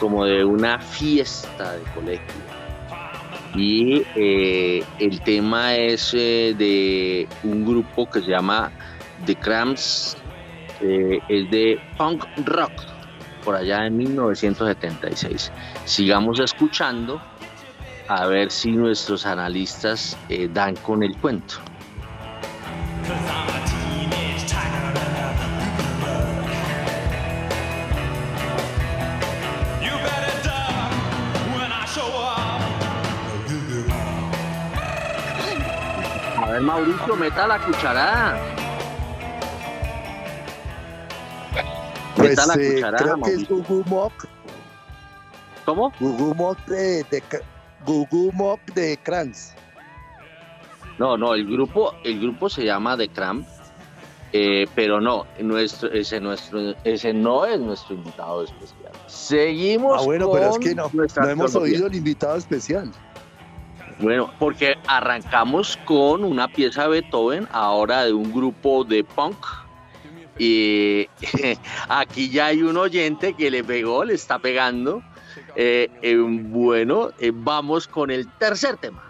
como 0.00 0.24
de 0.24 0.44
una 0.44 0.80
fiesta 0.80 1.74
de 1.74 1.82
colegio. 1.94 2.34
Y 3.54 4.02
eh, 4.16 4.84
el 4.98 5.20
tema 5.20 5.76
es 5.76 6.12
eh, 6.14 6.56
de 6.58 7.28
un 7.44 7.64
grupo 7.64 8.10
que 8.10 8.20
se 8.20 8.30
llama 8.30 8.72
The 9.26 9.36
Cramps, 9.36 10.16
eh, 10.80 11.20
es 11.28 11.48
de 11.52 11.78
punk 11.96 12.24
rock, 12.46 12.72
por 13.44 13.54
allá 13.54 13.86
en 13.86 13.96
1976. 13.96 15.52
Sigamos 15.84 16.40
escuchando 16.40 17.22
a 18.08 18.26
ver 18.26 18.50
si 18.50 18.72
nuestros 18.72 19.24
analistas 19.24 20.16
dan 20.52 20.74
con 20.76 21.04
el 21.04 21.16
cuento. 21.18 21.60
Mauricio, 36.62 37.16
meta 37.16 37.46
la 37.46 37.58
cucharada. 37.58 38.38
Pues, 42.16 42.30
meta 42.30 42.46
la 42.46 42.54
eh, 42.54 42.74
cucharada. 42.74 42.98
Creo 42.98 43.20
que 43.22 43.34
es 43.34 43.48
Gugu 43.48 43.84
Mock. 43.86 44.26
¿Cómo? 45.64 45.92
Gugu 46.00 46.34
Mock 46.34 46.58
de, 46.66 47.04
de 47.04 47.22
Gugu 47.84 48.32
Mock 48.32 48.60
de 48.74 48.98
Kranz. 49.02 49.54
No, 51.00 51.16
no, 51.16 51.34
el 51.34 51.46
grupo, 51.50 51.94
el 52.04 52.20
grupo 52.20 52.50
se 52.50 52.62
llama 52.62 52.94
The 52.94 53.08
Cramp, 53.08 53.46
eh, 54.34 54.66
pero 54.74 55.00
no, 55.00 55.26
nuestro, 55.40 55.90
ese, 55.90 56.20
nuestro, 56.20 56.74
ese 56.84 57.14
no 57.14 57.46
es 57.46 57.58
nuestro 57.58 57.94
invitado 57.94 58.44
especial. 58.44 58.92
Seguimos. 59.06 59.98
Ah, 59.98 60.04
bueno, 60.04 60.30
pero 60.30 60.50
es 60.50 60.58
que 60.58 60.74
no, 60.74 60.90
no 60.92 61.28
hemos 61.28 61.54
oído 61.54 61.86
el 61.86 61.94
invitado 61.94 62.36
especial. 62.36 62.92
Bueno, 64.00 64.32
porque 64.38 64.78
arrancamos 64.86 65.78
con 65.84 66.24
una 66.24 66.48
pieza 66.48 66.84
de 66.84 66.88
Beethoven, 66.88 67.46
ahora 67.52 68.04
de 68.04 68.12
un 68.14 68.32
grupo 68.32 68.82
de 68.84 69.04
punk. 69.04 69.36
Y 70.38 71.06
aquí 71.88 72.30
ya 72.30 72.46
hay 72.46 72.62
un 72.62 72.78
oyente 72.78 73.34
que 73.34 73.50
le 73.50 73.62
pegó, 73.62 74.04
le 74.04 74.14
está 74.14 74.38
pegando. 74.38 75.02
Eh, 75.54 75.90
eh, 76.00 76.16
bueno, 76.16 77.10
eh, 77.18 77.30
vamos 77.34 77.86
con 77.86 78.10
el 78.10 78.26
tercer 78.38 78.78
tema. 78.78 79.02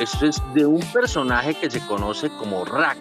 Esto 0.00 0.26
es 0.26 0.42
de 0.54 0.66
un 0.66 0.80
personaje 0.92 1.54
que 1.54 1.70
se 1.70 1.80
conoce 1.86 2.28
como 2.30 2.64
Rack, 2.64 2.98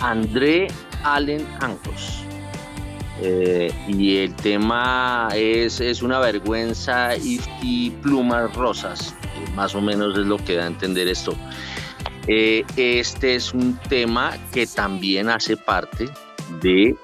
André 0.00 0.68
Allen 1.02 1.46
Ancos. 1.60 2.24
Eh, 3.20 3.72
y 3.88 4.18
el 4.18 4.34
tema 4.36 5.28
es, 5.34 5.80
es 5.80 6.02
una 6.02 6.18
vergüenza 6.18 7.16
y, 7.16 7.90
plumas 8.02 8.54
rosas, 8.54 9.14
más 9.54 9.74
o 9.74 9.80
menos 9.80 10.18
es 10.18 10.26
lo 10.26 10.36
que 10.36 10.56
da 10.56 10.64
a 10.64 10.66
entender 10.66 11.08
esto. 11.08 11.34
Eh, 12.26 12.64
este 12.76 13.34
es 13.36 13.54
un 13.54 13.78
tema 13.88 14.32
que 14.52 14.66
también 14.66 15.30
hace 15.30 15.56
parte 15.56 16.08
de 16.60 16.94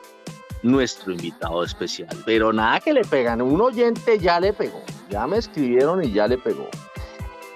nuestro 0.63 1.13
invitado 1.13 1.65
especial. 1.65 2.17
Pero 2.27 2.53
nada 2.53 2.81
que 2.81 2.93
le 2.93 3.03
pegan, 3.03 3.41
un 3.41 3.61
oyente 3.61 4.19
ya 4.19 4.41
le 4.41 4.53
pegó, 4.53 4.83
ya 5.09 5.27
me 5.27 5.39
escribieron 5.39 6.05
y 6.05 6.13
ya 6.13 6.29
le 6.29 6.37
pegó. 6.37 6.69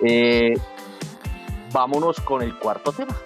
Eh, 0.02 0.54
vámonos 1.72 2.20
con 2.20 2.42
el 2.42 2.58
cuarto 2.58 2.92
tema. 2.92 3.16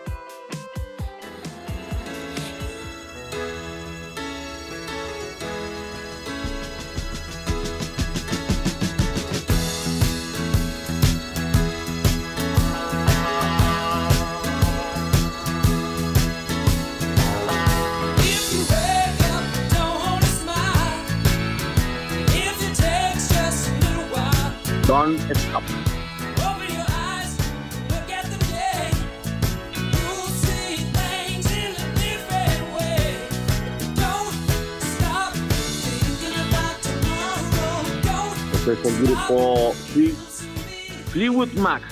Fleetwood 41.16 41.54
Mac. 41.54 41.82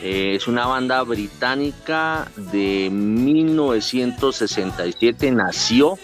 Eh, 0.00 0.36
es 0.36 0.46
una 0.46 0.64
banda 0.64 1.02
británica 1.02 2.30
de 2.36 2.88
1967. 2.88 5.32
Nació, 5.32 5.98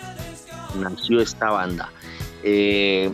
nació 0.76 1.20
esta 1.20 1.50
banda. 1.50 1.92
Eh, 2.42 3.12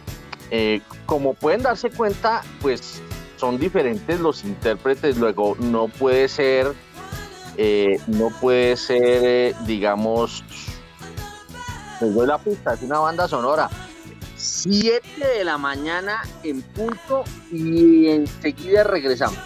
eh, 0.51 0.81
como 1.05 1.35
pueden 1.35 1.61
darse 1.61 1.91
cuenta, 1.91 2.41
pues 2.63 3.03
son 3.37 3.59
diferentes 3.59 4.19
los 4.21 4.43
intérpretes. 4.43 5.19
Luego 5.19 5.55
no 5.61 5.89
puede 5.89 6.29
ser, 6.29 6.73
no 8.07 8.31
puede 8.41 8.79
ser, 8.79 9.55
digamos, 9.67 10.43
les 12.01 12.15
doy 12.15 12.27
la 12.27 12.39
pista, 12.39 12.73
es 12.73 12.81
una 12.81 13.01
banda 13.01 13.29
sonora 13.29 13.69
7 14.43 15.03
de 15.39 15.45
la 15.45 15.57
mañana 15.57 16.21
en 16.43 16.63
punto 16.63 17.23
y 17.53 18.09
enseguida 18.09 18.83
regresamos. 18.83 19.39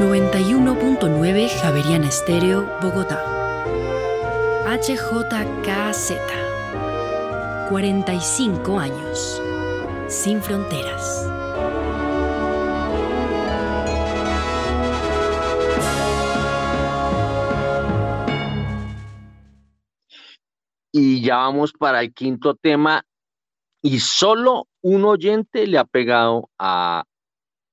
...91.9 0.00 1.48
Javeriana 1.60 2.08
Estéreo, 2.08 2.66
Bogotá. 2.80 3.22
HJKZ. 4.64 6.12
45 7.68 8.78
años 8.78 9.42
sin 10.10 10.42
fronteras. 10.42 11.26
Y 20.92 21.22
ya 21.22 21.36
vamos 21.36 21.72
para 21.72 22.00
el 22.00 22.12
quinto 22.12 22.56
tema 22.56 23.04
y 23.80 24.00
solo 24.00 24.66
un 24.82 25.04
oyente 25.04 25.66
le 25.66 25.78
ha 25.78 25.84
pegado 25.84 26.50
a, 26.58 27.04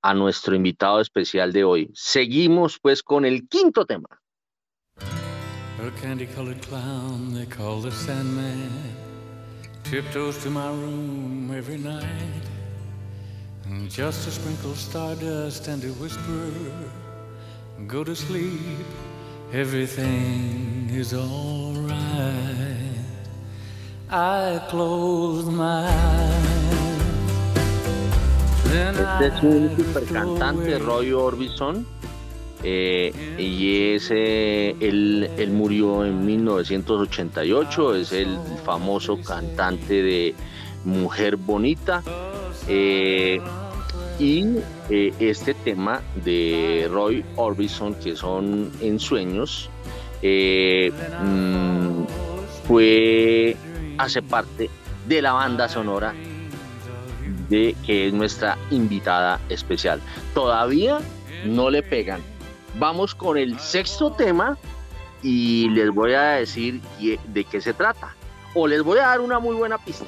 a 0.03 0.13
nuestro 0.13 0.55
invitado 0.55 1.01
especial 1.01 1.51
de 1.51 1.63
hoy. 1.63 1.89
Seguimos 1.95 2.77
pues 2.79 3.01
con 3.01 3.25
el 3.25 3.47
quinto 3.47 3.85
tema. 3.85 4.07
candy 6.01 6.27
colored 6.27 6.61
clown 6.61 7.33
they 7.33 7.45
call 7.45 7.81
the 7.81 7.91
Sandman. 7.91 8.96
Tiptoes 9.89 10.37
to 10.43 10.49
my 10.49 10.67
room 10.67 11.49
every 11.55 11.77
night. 11.77 12.43
And 13.65 13.89
just 13.89 14.25
to 14.25 14.31
sprinkle 14.31 14.75
stardust 14.75 15.67
and 15.69 15.81
to 15.81 15.93
whisper, 15.93 16.51
go 17.87 18.03
to 18.03 18.15
sleep, 18.15 18.85
everything 19.53 20.89
is 20.91 21.13
alright. 21.13 21.97
I 24.09 24.61
close 24.69 25.45
my 25.45 25.87
eyes. 25.87 26.47
Este 28.67 29.27
es 29.27 29.43
un 29.43 29.75
super 29.77 30.03
cantante, 30.05 30.77
Roy 30.79 31.13
Orbison. 31.13 31.85
Eh, 32.63 33.13
y 33.37 33.93
ese, 33.93 34.71
él, 34.71 35.29
él, 35.37 35.51
murió 35.51 36.03
en 36.05 36.25
1988, 36.25 37.95
es 37.95 38.11
el 38.11 38.37
famoso 38.65 39.21
cantante 39.21 40.01
de 40.01 40.35
Mujer 40.83 41.37
Bonita. 41.37 42.03
Eh, 42.67 43.39
y 44.19 44.43
eh, 44.89 45.13
este 45.19 45.53
tema 45.53 46.01
de 46.23 46.89
Roy 46.91 47.23
Orbison, 47.35 47.93
que 47.95 48.15
son 48.15 48.71
ensueños, 48.81 49.69
eh, 50.21 50.91
mm, 51.23 52.03
fue, 52.67 53.55
hace 53.97 54.21
parte 54.21 54.69
de 55.07 55.21
la 55.21 55.33
banda 55.33 55.69
sonora 55.69 56.13
de 57.49 57.75
que 57.85 58.07
es 58.07 58.13
nuestra 58.13 58.57
invitada 58.71 59.39
especial. 59.49 60.01
Todavía 60.33 60.99
no 61.45 61.69
le 61.69 61.83
pegan. 61.83 62.21
Vamos 62.79 63.15
con 63.15 63.39
el 63.39 63.59
sexto 63.59 64.11
tema 64.11 64.55
y 65.23 65.67
les 65.69 65.89
voy 65.89 66.13
a 66.13 66.33
decir 66.33 66.79
de 66.99 67.43
qué 67.43 67.59
se 67.59 67.73
trata. 67.73 68.15
O 68.53 68.67
les 68.67 68.83
voy 68.83 68.99
a 68.99 69.07
dar 69.07 69.19
una 69.19 69.39
muy 69.39 69.55
buena 69.55 69.79
pista. 69.79 70.05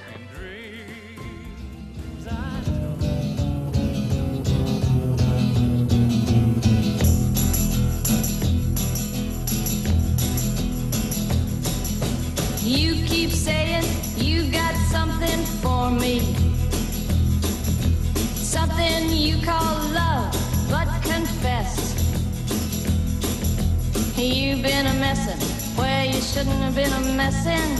You 12.63 13.03
keep 13.07 13.31
saying 13.31 13.83
you 14.15 14.51
got 14.51 14.75
something 14.91 15.43
for 15.63 15.89
me. 15.89 16.19
Something 18.35 19.09
you 19.11 19.43
call 19.43 19.75
love, 19.91 20.31
but 20.69 20.87
confess. 21.01 21.98
You've 24.19 24.61
been 24.61 24.85
a 24.85 24.93
messin' 24.95 25.39
where 25.77 26.03
you 26.03 26.19
shouldn't 26.19 26.61
have 26.61 26.75
been 26.75 26.91
a 26.91 26.99
messin'. 27.15 27.77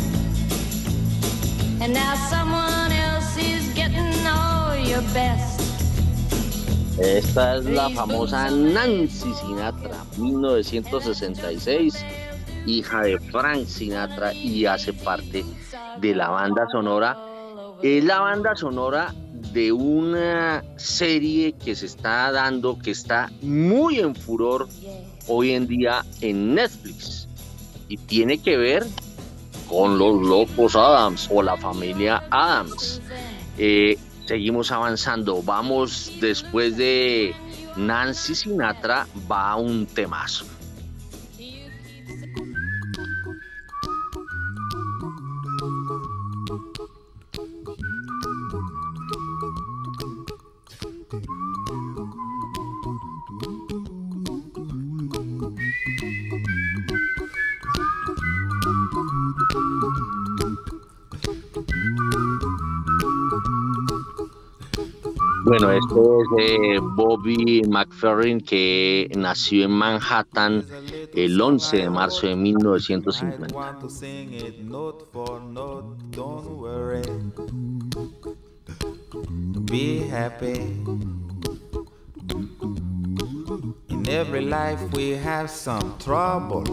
And 1.81 1.93
now 1.93 2.15
someone 2.29 2.93
else 2.93 3.35
is 3.37 3.67
getting 3.73 4.25
all 4.25 4.73
your 4.77 5.01
best. 5.13 5.59
Esta 6.97 7.57
es 7.57 7.65
la 7.65 7.89
famosa 7.89 8.49
Nancy 8.49 9.33
Sinatra, 9.33 10.05
1966 10.17 12.05
hija 12.65 13.01
de 13.01 13.19
Frank 13.19 13.65
Sinatra 13.65 14.33
y 14.33 14.65
hace 14.65 14.93
parte 14.93 15.43
de 15.99 16.15
la 16.15 16.29
banda 16.29 16.67
sonora. 16.71 17.17
Es 17.83 18.01
la 18.05 18.21
banda 18.21 18.55
sonora 18.55 19.13
de 19.51 19.73
una 19.73 20.63
serie 20.77 21.51
que 21.53 21.75
se 21.75 21.85
está 21.87 22.31
dando, 22.31 22.79
que 22.79 22.91
está 22.91 23.29
muy 23.41 23.99
en 23.99 24.15
furor 24.15 24.69
hoy 25.29 25.51
en 25.51 25.67
día 25.67 26.03
en 26.21 26.55
Netflix 26.55 27.27
y 27.87 27.97
tiene 27.97 28.39
que 28.39 28.57
ver 28.57 28.85
con 29.69 29.97
los 29.97 30.21
locos 30.21 30.75
Adams 30.75 31.29
o 31.31 31.41
la 31.41 31.55
familia 31.55 32.23
Adams. 32.31 33.01
Eh, 33.57 33.97
seguimos 34.25 34.71
avanzando, 34.71 35.41
vamos 35.41 36.11
después 36.19 36.75
de 36.75 37.33
Nancy 37.77 38.35
Sinatra, 38.35 39.07
va 39.31 39.55
un 39.55 39.85
temazo. 39.85 40.45
Bueno, 65.49 65.71
esto 65.71 66.21
es 66.21 66.27
de 66.37 66.79
Bobby 66.79 67.63
McFerrin 67.67 68.39
que 68.39 69.09
nació 69.17 69.65
en 69.65 69.71
Manhattan 69.71 70.63
el 71.15 71.41
11 71.41 71.77
de 71.77 71.89
marzo 71.89 72.27
de 72.27 72.35
1950. 72.35 73.47
Be 79.71 80.07
happy. 80.11 80.83
In 83.89 84.07
every 84.07 84.41
life 84.41 84.79
we 84.93 85.17
have 85.17 85.49
some 85.49 85.97
trouble. 85.97 86.63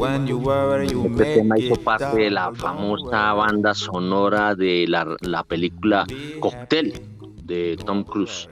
When 0.00 0.26
you 0.26 0.38
worry, 0.38 0.88
you 0.88 1.06
este 1.06 1.36
tema 1.36 1.56
hizo 1.56 1.76
parte 1.76 2.16
de 2.16 2.30
la 2.32 2.52
famosa 2.52 3.34
banda 3.34 3.72
sonora 3.72 4.56
de 4.56 4.86
la, 4.88 5.16
la 5.20 5.44
película 5.44 6.04
Cocktail 6.40 7.13
de 7.44 7.76
Tom 7.84 8.04
Cruise. 8.04 8.48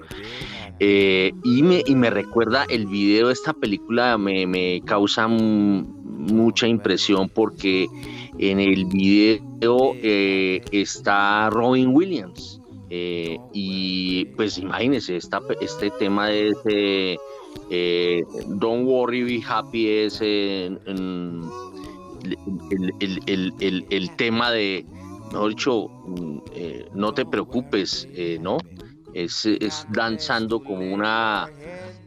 Eh, 0.81 1.33
y, 1.45 1.63
me, 1.63 1.83
y 1.87 1.95
me 1.95 2.11
recuerda 2.11 2.65
el 2.69 2.87
video 2.87 3.29
de 3.29 3.33
esta 3.35 3.53
película, 3.53 4.19
me, 4.19 4.81
causa 4.85 5.29
mucha 5.29 6.67
impresión 6.67 7.29
porque 7.29 7.87
en 8.39 8.59
el 8.59 8.87
video 8.87 9.95
eh, 10.03 10.61
está 10.73 11.51
Robin 11.51 11.95
Williams. 11.95 12.61
Eh, 12.91 13.39
y 13.55 14.27
pues 14.37 14.59
imagínense, 14.59 15.17
este 15.17 15.91
tema 15.99 16.29
de 16.29 16.49
ese 16.49 17.19
Don't 18.49 18.87
Worry, 18.87 19.23
Be 19.23 19.43
Happy 19.47 19.89
es 19.89 20.21
el, 20.21 20.79
el, 23.91 24.17
tema 24.17 24.51
de, 24.51 24.85
mejor 25.33 25.51
dicho, 25.51 25.89
mm, 25.89 26.39
no 26.95 27.13
te 27.13 27.25
preocupes, 27.25 28.09
¿no? 28.41 28.59
es, 29.15 29.47
es 29.47 29.87
danzando 29.91 30.61
como 30.61 30.93
una 30.93 31.49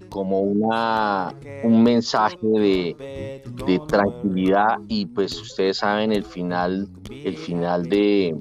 como 0.10 0.42
una 0.42 1.34
un 1.64 1.84
mensaje 1.84 2.38
de, 2.42 3.42
de, 3.66 3.82
tranquilidad 3.88 4.78
y 4.88 5.08
pues 5.08 5.40
ustedes 5.40 5.78
saben 5.78 6.12
el 6.12 6.24
final 6.24 6.88
el 7.10 7.38
final 7.38 7.90
de 7.90 8.36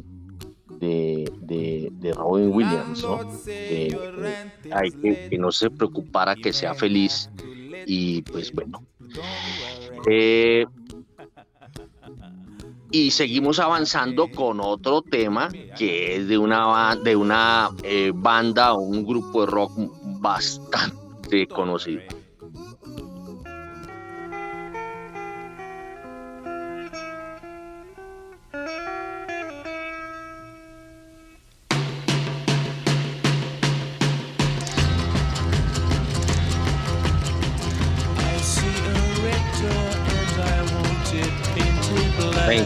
de, 0.79 1.31
de, 1.41 2.13
Robin 2.13 2.53
Williams 2.53 3.03
¿no? 3.03 3.21
hay 4.71 4.91
que, 4.91 5.29
que, 5.31 5.39
no 5.39 5.51
se 5.51 5.71
preocupara 5.71 6.37
que 6.37 6.53
sea 6.53 6.75
feliz 6.75 7.31
y 7.87 8.21
pues 8.23 8.53
bueno 8.53 8.85
eh, 10.11 10.67
y 12.95 13.11
seguimos 13.11 13.59
avanzando 13.59 14.29
con 14.29 14.61
otro 14.61 15.03
tema 15.03 15.49
que 15.77 16.15
es 16.15 16.29
de 16.29 16.39
una, 16.39 16.95
de 16.95 17.17
una 17.17 17.71
eh, 17.83 18.13
banda 18.15 18.75
o 18.75 18.83
un 18.83 19.05
grupo 19.05 19.41
de 19.41 19.47
rock 19.51 19.73
bastante 20.21 21.49
conocido. 21.49 22.24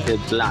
Goes. 0.08 0.48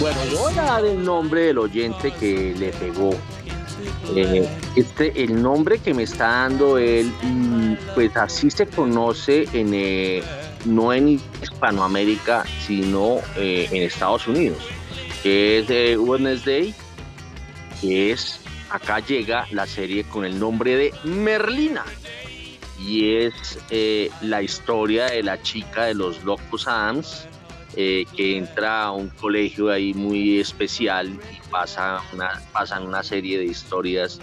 Bueno, 0.00 0.18
yo 0.32 0.38
voy 0.38 0.52
a 0.54 0.62
dar 0.62 0.84
el 0.86 1.04
nombre 1.04 1.42
del 1.42 1.58
oyente 1.58 2.10
que 2.12 2.54
le 2.58 2.70
pegó. 2.70 3.10
Eh, 4.16 4.48
este, 4.74 5.22
el 5.22 5.42
nombre 5.42 5.78
que 5.78 5.92
me 5.92 6.04
está 6.04 6.26
dando 6.26 6.78
él, 6.78 7.12
pues 7.94 8.16
así 8.16 8.50
se 8.50 8.66
conoce 8.66 9.46
en, 9.52 9.74
eh, 9.74 10.22
no 10.64 10.92
en 10.92 11.20
Hispanoamérica, 11.42 12.44
sino 12.66 13.18
eh, 13.36 13.68
en 13.70 13.82
Estados 13.82 14.26
Unidos, 14.26 14.58
que 15.22 15.60
es 15.60 15.68
de 15.68 15.98
Wednesday, 15.98 16.74
que 17.80 18.12
es, 18.12 18.40
acá 18.70 19.00
llega 19.00 19.46
la 19.50 19.66
serie 19.66 20.04
con 20.04 20.24
el 20.24 20.38
nombre 20.38 20.76
de 20.76 20.94
Merlina, 21.04 21.84
y 22.78 23.14
es 23.16 23.58
la 24.22 24.42
historia 24.42 25.06
de 25.06 25.22
la 25.22 25.42
chica 25.42 25.84
de 25.84 25.94
los 25.94 26.24
Locos 26.24 26.66
Adams, 26.66 27.26
que 27.74 28.06
entra 28.16 28.84
a 28.84 28.92
un 28.92 29.10
colegio 29.10 29.70
ahí 29.70 29.92
muy 29.92 30.40
especial 30.40 31.08
y 31.10 31.50
pasa 31.50 32.00
una, 32.14 32.40
pasan 32.52 32.86
una 32.86 33.02
serie 33.02 33.38
de 33.38 33.44
historias 33.44 34.18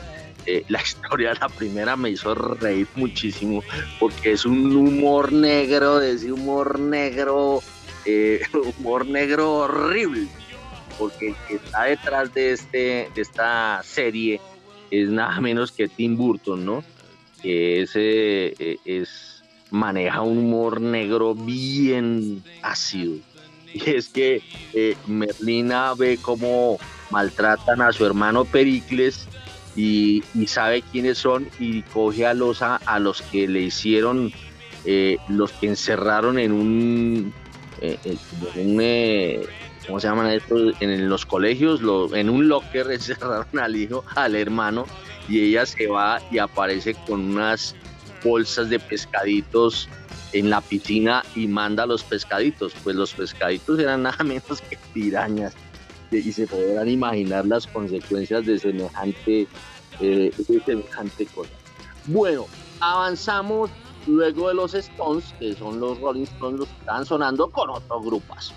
eh, 0.47 0.63
la 0.69 0.81
historia 0.81 1.33
de 1.33 1.39
la 1.39 1.49
primera 1.49 1.97
me 1.97 2.09
hizo 2.09 2.33
reír 2.33 2.87
muchísimo 2.95 3.61
porque 3.99 4.31
es 4.31 4.45
un 4.45 4.73
humor 4.75 5.33
negro, 5.33 5.99
de 5.99 6.13
ese 6.13 6.31
humor 6.31 6.79
negro, 6.79 7.61
eh, 8.05 8.41
humor 8.79 9.05
negro 9.05 9.55
horrible. 9.55 10.27
porque 10.97 11.29
el 11.29 11.35
que 11.47 11.55
está 11.55 11.83
detrás 11.83 12.33
de, 12.33 12.53
este, 12.53 13.09
de 13.13 13.21
esta 13.21 13.83
serie 13.83 14.39
es 14.89 15.09
nada 15.09 15.39
menos 15.41 15.73
que 15.73 15.89
Tim 15.89 16.15
Burton, 16.15 16.65
¿no? 16.65 16.83
Que 17.41 17.81
ese 17.81 18.53
eh, 18.57 18.77
es, 18.85 19.43
maneja 19.69 20.21
un 20.21 20.37
humor 20.37 20.79
negro 20.79 21.35
bien 21.35 22.41
ácido. 22.61 23.15
Y 23.73 23.89
es 23.89 24.07
que 24.07 24.41
eh, 24.73 24.95
Merlina 25.07 25.93
ve 25.93 26.17
cómo 26.21 26.79
maltratan 27.11 27.81
a 27.81 27.91
su 27.91 28.05
hermano 28.05 28.45
Pericles 28.45 29.27
y, 29.77 30.23
sabe 30.47 30.81
quiénes 30.81 31.19
son 31.19 31.47
y 31.59 31.83
coge 31.83 32.25
a 32.25 32.33
los, 32.33 32.61
a, 32.61 32.99
los 32.99 33.21
que 33.21 33.47
le 33.47 33.61
hicieron, 33.61 34.33
eh, 34.85 35.17
los 35.29 35.51
que 35.51 35.67
encerraron 35.67 36.39
en 36.39 36.51
un, 36.51 37.33
en 37.81 39.47
¿cómo 39.85 39.99
se 39.99 40.07
llaman 40.07 40.31
estos? 40.31 40.73
En 40.81 41.07
los 41.07 41.25
colegios, 41.25 41.81
en 42.13 42.29
un 42.29 42.47
locker 42.47 42.91
encerraron 42.91 43.59
al 43.59 43.75
hijo, 43.75 44.03
al 44.15 44.35
hermano, 44.35 44.85
y 45.29 45.41
ella 45.41 45.65
se 45.65 45.87
va 45.87 46.19
y 46.31 46.39
aparece 46.39 46.95
con 47.05 47.35
unas 47.35 47.75
bolsas 48.23 48.69
de 48.69 48.79
pescaditos 48.79 49.87
en 50.33 50.49
la 50.49 50.59
piscina 50.61 51.23
y 51.35 51.47
manda 51.47 51.85
los 51.85 52.03
pescaditos. 52.03 52.73
Pues 52.83 52.95
los 52.95 53.13
pescaditos 53.13 53.79
eran 53.79 54.03
nada 54.03 54.23
menos 54.23 54.61
que 54.69 54.77
pirañas. 54.93 55.53
Y 56.11 56.31
se 56.31 56.47
podrán 56.47 56.87
imaginar 56.87 57.45
las 57.45 57.67
consecuencias 57.67 58.45
de 58.45 58.59
semejante, 58.59 59.47
eh, 59.99 60.31
semejante 60.65 61.25
cosa. 61.27 61.49
Bueno, 62.05 62.45
avanzamos 62.79 63.69
luego 64.05 64.47
de 64.47 64.53
los 64.55 64.73
Stones, 64.73 65.33
que 65.39 65.53
son 65.53 65.79
los 65.79 65.99
Rolling 65.99 66.23
Stones 66.23 66.59
los 66.59 66.69
que 66.69 66.79
están 66.79 67.05
sonando 67.05 67.49
con 67.51 67.69
otros 67.69 68.05
grupos. 68.05 68.53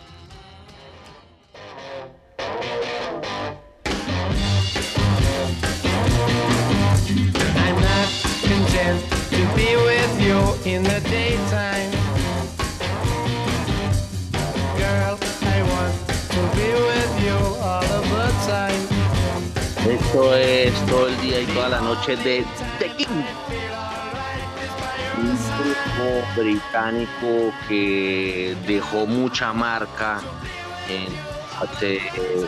Esto 19.89 20.35
es 20.35 20.87
todo 20.87 21.09
el 21.09 21.21
día 21.21 21.41
y 21.41 21.47
toda 21.47 21.69
la 21.69 21.81
noche 21.81 22.17
de 22.17 22.45
The 22.79 22.91
King. 22.97 23.25
Un 25.19 25.39
grupo 25.59 26.41
británico 26.41 27.53
que 27.69 28.57
dejó 28.67 29.07
mucha 29.07 29.53
marca 29.53 30.21
en 30.89 31.09
hace 31.61 31.97
eh, 31.97 32.47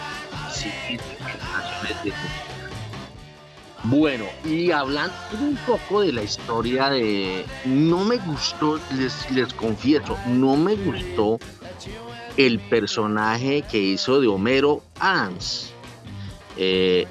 bueno, 3.85 4.25
y 4.45 4.71
hablando 4.71 5.13
un 5.41 5.57
poco 5.67 6.03
de 6.03 6.13
la 6.13 6.23
historia 6.23 6.91
de... 6.91 7.45
No 7.65 8.05
me 8.05 8.17
gustó, 8.19 8.79
les, 8.97 9.29
les 9.33 9.53
confieso, 9.55 10.17
no 10.29 10.57
me 10.57 10.77
gustó 10.77 11.41
el 12.37 12.59
personaje 12.59 13.63
que 13.71 13.79
hizo 13.79 14.21
de 14.21 14.29
Homero 14.29 14.83
Adams. 14.99 15.73
Eh, 16.57 17.07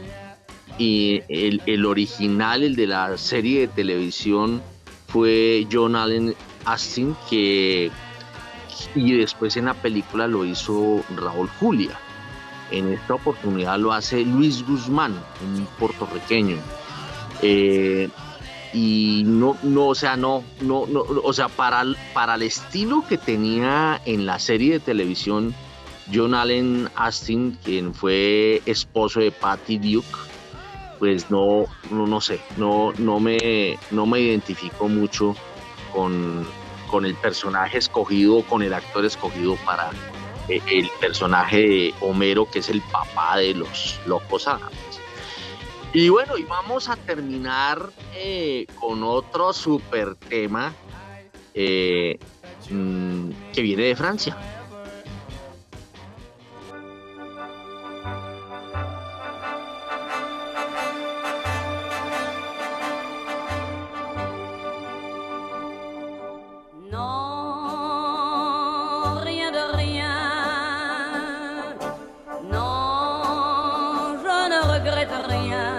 y 0.77 1.21
el, 1.27 1.85
original, 1.85 2.63
el 2.63 2.75
de 2.75 2.87
la 2.87 3.17
serie 3.17 3.61
de 3.61 3.67
televisión, 3.67 4.61
fue 5.07 5.67
John 5.71 5.95
Allen 5.95 6.33
Astin, 6.65 7.15
que 7.29 7.91
y 8.95 9.17
después 9.17 9.55
en 9.57 9.65
la 9.65 9.73
película 9.73 10.27
lo 10.27 10.45
hizo 10.45 11.03
Raúl 11.15 11.49
Julia. 11.59 11.97
En 12.71 12.91
esta 12.93 13.15
oportunidad 13.15 13.77
lo 13.77 13.91
hace 13.91 14.23
Luis 14.23 14.65
Guzmán, 14.65 15.13
un 15.43 15.67
puertorriqueño. 15.77 16.57
Eh, 17.41 18.09
y 18.73 19.23
no, 19.25 19.57
no, 19.63 19.87
o 19.87 19.95
sea, 19.95 20.15
no, 20.15 20.43
no, 20.61 20.85
no, 20.87 21.01
o 21.01 21.33
sea, 21.33 21.49
para, 21.49 21.83
para 22.13 22.35
el 22.35 22.43
estilo 22.43 23.03
que 23.07 23.17
tenía 23.17 24.01
en 24.05 24.25
la 24.25 24.39
serie 24.39 24.73
de 24.73 24.79
televisión 24.79 25.53
John 26.13 26.33
Allen 26.33 26.89
Astin, 26.95 27.57
quien 27.63 27.93
fue 27.93 28.61
esposo 28.65 29.19
de 29.19 29.31
Patty 29.31 29.77
Duke, 29.77 30.07
pues 30.99 31.29
no, 31.31 31.65
no, 31.89 32.07
no 32.07 32.21
sé, 32.21 32.39
no, 32.57 32.93
no 32.97 33.19
me, 33.19 33.77
no 33.91 34.05
me 34.05 34.19
identifico 34.19 34.87
mucho 34.87 35.35
con, 35.93 36.45
con 36.89 37.05
el 37.05 37.15
personaje 37.15 37.77
escogido, 37.77 38.43
con 38.43 38.61
el 38.61 38.73
actor 38.73 39.05
escogido 39.05 39.55
para 39.65 39.91
eh, 40.47 40.61
el 40.69 40.89
personaje 40.99 41.57
de 41.57 41.93
Homero, 42.01 42.49
que 42.49 42.59
es 42.59 42.69
el 42.69 42.81
papá 42.81 43.37
de 43.37 43.53
los 43.53 43.99
locos. 44.05 44.47
Y 45.93 46.07
bueno, 46.07 46.37
y 46.37 46.43
vamos 46.43 46.87
a 46.87 46.95
terminar 46.95 47.89
eh, 48.15 48.65
con 48.79 49.03
otro 49.03 49.51
super 49.51 50.15
tema 50.15 50.73
eh, 51.53 52.17
mm, 52.69 53.29
que 53.53 53.61
viene 53.61 53.83
de 53.83 53.95
Francia. 53.95 54.60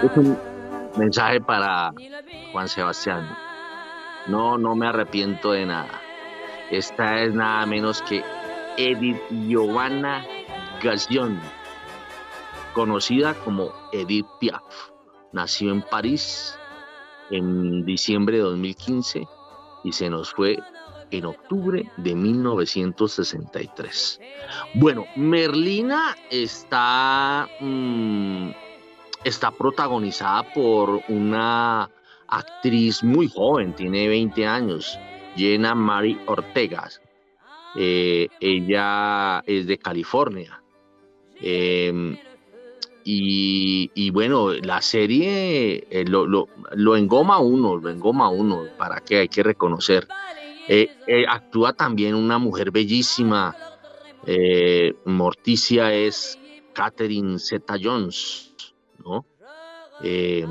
Es 0.03 0.11
un 0.17 0.37
mensaje 0.97 1.39
para 1.39 1.93
Juan 2.51 2.67
Sebastián. 2.67 3.25
No, 4.27 4.57
no 4.57 4.75
me 4.75 4.87
arrepiento 4.87 5.53
de 5.53 5.65
nada. 5.65 6.01
Esta 6.71 7.21
es 7.21 7.33
nada 7.33 7.65
menos 7.65 8.01
que 8.01 8.21
Edith 8.75 9.21
Giovanna 9.47 10.25
Gazzion, 10.81 11.39
conocida 12.73 13.33
como 13.45 13.71
Edith 13.93 14.27
Piaf. 14.41 14.61
Nació 15.31 15.71
en 15.71 15.81
París 15.83 16.59
en 17.31 17.85
diciembre 17.85 18.35
de 18.37 18.43
2015 18.43 19.25
y 19.85 19.93
se 19.93 20.09
nos 20.09 20.33
fue 20.33 20.59
en 21.11 21.25
octubre 21.25 21.89
de 21.95 22.13
1963. 22.13 24.19
Bueno, 24.73 25.05
Merlina 25.15 26.17
está 26.29 27.47
mm, 27.61 28.49
está 29.23 29.51
protagonizada 29.51 30.53
por 30.53 31.01
una 31.07 31.89
actriz 32.27 33.03
muy 33.03 33.29
joven, 33.29 33.73
tiene 33.73 34.07
20 34.07 34.45
años, 34.45 34.99
Jenna 35.35 35.75
Mary 35.75 36.19
Ortega. 36.25 36.89
Eh, 37.75 38.27
ella 38.39 39.43
es 39.45 39.67
de 39.67 39.77
California. 39.77 40.61
Em, 41.41 42.17
y, 43.05 44.09
bueno, 44.11 44.53
la 44.53 44.81
serie 44.81 45.85
eh, 45.89 46.05
lo, 46.05 46.95
engoma 46.95 47.39
uno, 47.39 47.75
lo 47.75 47.89
engoma 47.89 48.29
uno, 48.29 48.63
para 48.77 49.01
que 49.01 49.17
hay 49.19 49.27
que 49.27 49.43
reconocer. 49.43 50.07
Eh, 50.69 50.87
actúa 51.27 51.73
también 51.73 52.15
una 52.15 52.37
mujer 52.37 52.71
bellísima, 52.71 53.55
Morticia 55.03 55.93
es 55.93 56.39
Catherine 56.73 57.37
Zeta 57.39 57.75
Jones. 57.81 58.52
Eh, 60.01 60.45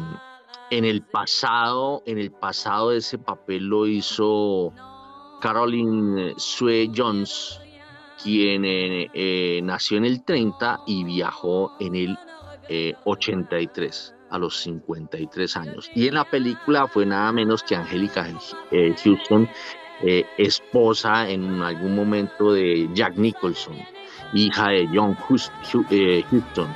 en 0.70 0.84
el 0.84 1.02
pasado, 1.02 2.02
en 2.06 2.18
el 2.18 2.30
pasado 2.30 2.92
ese 2.92 3.18
papel 3.18 3.64
lo 3.66 3.86
hizo 3.86 4.72
Caroline 5.40 6.34
Sue 6.36 6.90
Jones, 6.94 7.60
quien 8.22 8.64
eh, 8.64 9.10
eh, 9.12 9.60
nació 9.62 9.98
en 9.98 10.06
el 10.06 10.24
30 10.24 10.80
y 10.86 11.04
viajó 11.04 11.72
en 11.80 11.94
el 11.94 12.18
83 13.04 14.14
a 14.30 14.38
los 14.38 14.56
53 14.60 15.56
años. 15.58 15.90
Y 15.94 16.08
en 16.08 16.14
la 16.14 16.24
película 16.24 16.88
fue 16.88 17.04
nada 17.04 17.30
menos 17.32 17.62
que 17.62 17.76
Angélica 17.76 18.26
Houston, 18.70 19.46
esposa 20.38 21.28
en 21.28 21.60
algún 21.60 21.94
momento 21.94 22.52
de 22.54 22.88
Jack 22.94 23.16
Nicholson, 23.16 23.76
hija 24.32 24.70
de 24.70 24.88
John 24.90 25.14
Houston 25.16 26.74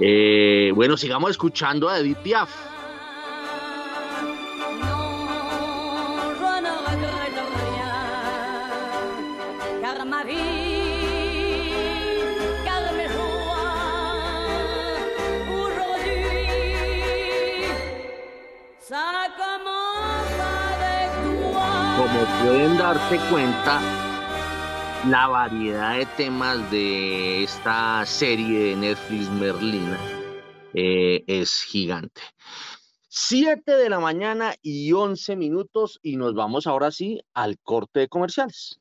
eh, 0.00 0.72
bueno, 0.74 0.96
sigamos 0.96 1.30
escuchando 1.30 1.88
a 1.88 1.98
Edith 1.98 2.18
Piaf. 2.18 2.50
Como 21.96 22.24
pueden 22.42 22.78
darse 22.78 23.18
cuenta, 23.30 23.80
la 25.06 25.28
variedad 25.28 25.96
de 25.96 26.06
temas 26.16 26.70
de 26.70 27.44
esta 27.44 28.04
serie 28.04 28.70
de 28.70 28.76
Netflix 28.76 29.30
Merlina 29.30 29.98
eh, 30.74 31.24
es 31.26 31.62
gigante. 31.62 32.20
Siete 33.08 33.76
de 33.76 33.88
la 33.88 34.00
mañana 34.00 34.54
y 34.60 34.92
once 34.92 35.36
minutos 35.36 35.98
y 36.02 36.16
nos 36.16 36.34
vamos 36.34 36.66
ahora 36.66 36.90
sí 36.90 37.20
al 37.32 37.58
corte 37.58 38.00
de 38.00 38.08
comerciales. 38.08 38.80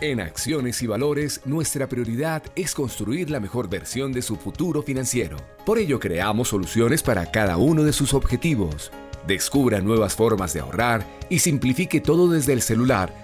En 0.00 0.20
Acciones 0.20 0.82
y 0.82 0.86
Valores, 0.86 1.40
nuestra 1.44 1.88
prioridad 1.88 2.42
es 2.56 2.74
construir 2.74 3.30
la 3.30 3.40
mejor 3.40 3.68
versión 3.68 4.12
de 4.12 4.22
su 4.22 4.36
futuro 4.36 4.82
financiero. 4.82 5.36
Por 5.64 5.78
ello, 5.78 6.00
creamos 6.00 6.48
soluciones 6.48 7.02
para 7.02 7.30
cada 7.30 7.56
uno 7.56 7.84
de 7.84 7.92
sus 7.92 8.12
objetivos. 8.12 8.90
Descubra 9.26 9.80
nuevas 9.80 10.14
formas 10.14 10.52
de 10.52 10.60
ahorrar 10.60 11.06
y 11.30 11.38
simplifique 11.38 12.00
todo 12.00 12.28
desde 12.28 12.52
el 12.52 12.60
celular 12.60 13.23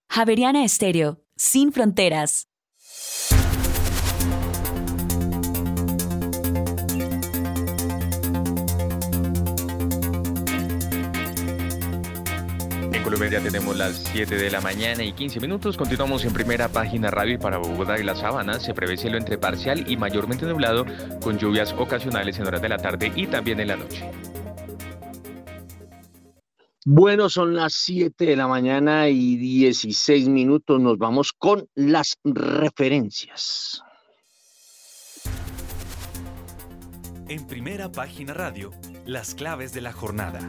Javeriana 0.08 0.64
Estéreo, 0.64 1.20
sin 1.36 1.72
fronteras. 1.72 2.49
Colombia 13.10 13.40
ya 13.40 13.42
tenemos 13.42 13.76
las 13.76 13.96
7 14.12 14.36
de 14.36 14.50
la 14.52 14.60
mañana 14.60 15.02
y 15.02 15.12
15 15.12 15.40
minutos. 15.40 15.76
Continuamos 15.76 16.24
en 16.24 16.32
primera 16.32 16.68
página 16.68 17.10
radio 17.10 17.34
y 17.34 17.38
para 17.38 17.58
Bogotá 17.58 17.98
y 17.98 18.04
la 18.04 18.14
Sabana 18.14 18.60
se 18.60 18.72
prevé 18.72 18.96
cielo 18.96 19.18
entre 19.18 19.36
parcial 19.36 19.90
y 19.90 19.96
mayormente 19.96 20.46
nublado 20.46 20.86
con 21.20 21.36
lluvias 21.36 21.74
ocasionales 21.76 22.38
en 22.38 22.46
horas 22.46 22.62
de 22.62 22.68
la 22.68 22.76
tarde 22.76 23.10
y 23.16 23.26
también 23.26 23.58
en 23.58 23.66
la 23.66 23.76
noche. 23.78 24.08
Bueno, 26.84 27.28
son 27.28 27.56
las 27.56 27.74
7 27.74 28.26
de 28.26 28.36
la 28.36 28.46
mañana 28.46 29.08
y 29.08 29.34
16 29.34 30.28
minutos. 30.28 30.80
Nos 30.80 30.96
vamos 30.96 31.32
con 31.32 31.66
las 31.74 32.16
referencias. 32.22 33.82
En 37.28 37.44
primera 37.48 37.90
página 37.90 38.34
radio, 38.34 38.70
las 39.04 39.34
claves 39.34 39.72
de 39.72 39.80
la 39.80 39.92
jornada. 39.92 40.48